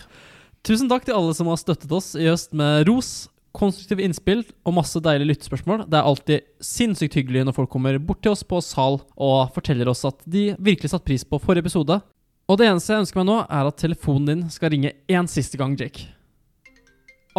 Tusen 0.64 0.92
takk 0.92 1.08
til 1.08 1.18
alle 1.18 1.34
som 1.36 1.50
har 1.52 1.60
støttet 1.60 1.92
oss 1.96 2.14
i 2.20 2.28
høst 2.30 2.56
med 2.56 2.86
ros, 2.88 3.28
konstruktive 3.56 4.06
innspill 4.06 4.46
og 4.68 4.78
masse 4.78 5.02
deilige 5.04 5.34
lyttespørsmål. 5.34 5.84
Det 5.90 6.00
er 6.00 6.12
alltid 6.12 6.48
sinnssykt 6.64 7.18
hyggelig 7.18 7.48
når 7.48 7.58
folk 7.58 7.74
kommer 7.74 7.98
bort 7.98 8.22
til 8.24 8.36
oss 8.36 8.46
på 8.46 8.62
sal 8.64 9.02
og 9.18 9.52
forteller 9.58 9.90
oss 9.92 10.06
at 10.08 10.22
de 10.30 10.52
virkelig 10.62 10.94
satte 10.94 11.10
pris 11.10 11.26
på 11.26 11.42
forrige 11.44 11.66
episode. 11.66 12.00
Og 12.46 12.62
det 12.62 12.70
eneste 12.70 12.94
jeg 12.94 13.08
ønsker 13.08 13.24
meg 13.24 13.30
nå, 13.32 13.42
er 13.50 13.74
at 13.74 13.82
telefonen 13.82 14.32
din 14.32 14.48
skal 14.54 14.76
ringe 14.76 14.94
én 15.10 15.28
siste 15.32 15.60
gang, 15.60 15.76
Jake. 15.80 16.19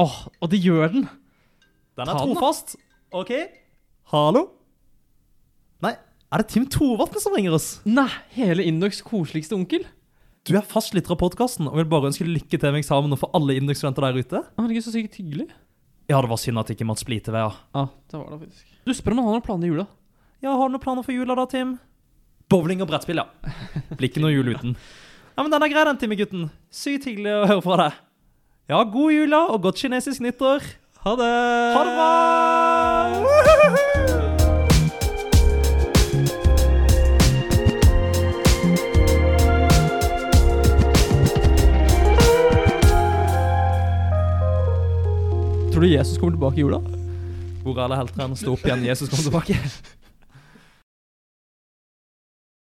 Åh, 0.00 0.16
og 0.40 0.50
det 0.52 0.60
gjør 0.64 0.92
den! 0.94 1.06
Den 1.98 2.08
Ta 2.08 2.14
er 2.14 2.16
den, 2.16 2.32
trofast. 2.32 2.76
OK. 3.12 3.32
Hallo? 4.12 4.46
Nei, 5.84 5.92
er 6.32 6.42
det 6.42 6.48
Tim 6.52 6.66
Thorvatn 6.70 7.20
som 7.22 7.34
ringer 7.36 7.56
oss? 7.56 7.68
Nei, 7.88 8.08
hele 8.36 8.64
Indoks 8.66 9.02
koseligste 9.04 9.56
onkel. 9.58 9.84
Du 10.48 10.54
er 10.56 10.64
fast 10.64 10.94
lytter 10.96 11.12
av 11.12 11.20
podkasten 11.20 11.68
og 11.68 11.76
vil 11.76 11.88
bare 11.90 12.08
ønske 12.08 12.24
lykke 12.24 12.56
til 12.56 12.72
med 12.72 12.80
eksamen 12.80 13.12
og 13.12 13.20
for 13.20 13.34
alle 13.36 13.58
Indux-studenter 13.60 14.06
der 14.06 14.20
ute. 14.22 14.40
Herregud, 14.56 14.86
så 14.86 14.94
sykt 14.94 15.18
hyggelig. 15.20 15.50
Ja, 16.10 16.18
det 16.24 16.30
var 16.32 16.40
synd 16.40 16.58
at 16.62 16.72
ikke 16.72 16.86
Mats 16.88 17.04
Blite 17.06 17.34
ved, 17.34 17.44
ja. 17.44 17.52
Ja, 17.76 17.84
det 18.10 18.18
var 18.18 18.32
det 18.32 18.38
faktisk. 18.46 18.72
Du 18.88 18.94
spør 18.96 19.14
om 19.14 19.20
han 19.20 19.28
har 19.28 19.36
noen 19.36 19.44
planer 19.46 19.68
i 19.68 19.70
jula. 19.74 19.86
Ja, 20.40 20.54
Har 20.56 20.70
du 20.70 20.74
noen 20.74 20.82
planer 20.82 21.04
for 21.04 21.12
jula 21.14 21.36
da, 21.36 21.44
Tim? 21.52 21.76
Bowling 22.50 22.80
og 22.82 22.88
brettspill, 22.90 23.20
ja. 23.20 23.52
Blir 23.92 24.08
ikke 24.08 24.22
noe 24.24 24.32
jul 24.34 24.54
uten. 24.54 24.76
Ja, 25.40 25.44
men 25.46 25.52
Den 25.54 25.62
er 25.64 25.70
grei, 25.72 25.82
den, 25.86 25.96
Timmy-gutten. 25.96 26.48
Sykt 26.74 27.06
hyggelig 27.08 27.30
å 27.32 27.44
høre 27.48 27.62
fra 27.64 27.76
deg. 27.80 28.00
Ja, 28.70 28.84
god 28.86 29.10
jula 29.10 29.38
og 29.50 29.62
godt 29.62 29.80
kinesisk 29.82 30.20
nyttår. 30.22 30.62
Ha 31.02 31.10
det! 31.18 31.30
Ha 31.74 31.80
det 31.86 31.94
bra! 31.96 32.10
Tror 45.72 45.80
du 45.80 45.88
Jesus 45.90 46.18
kommer 46.18 46.30
tilbake 46.30 46.56
i 46.56 46.60
jula? 46.60 46.78
Hvor 47.64 47.82
alle 47.82 47.96
heltene? 47.98 48.36
Stå 48.36 48.54
opp 48.54 48.70
igjen, 48.70 48.86
Jesus 48.86 49.10
kommer 49.10 49.26
tilbake. 49.32 49.58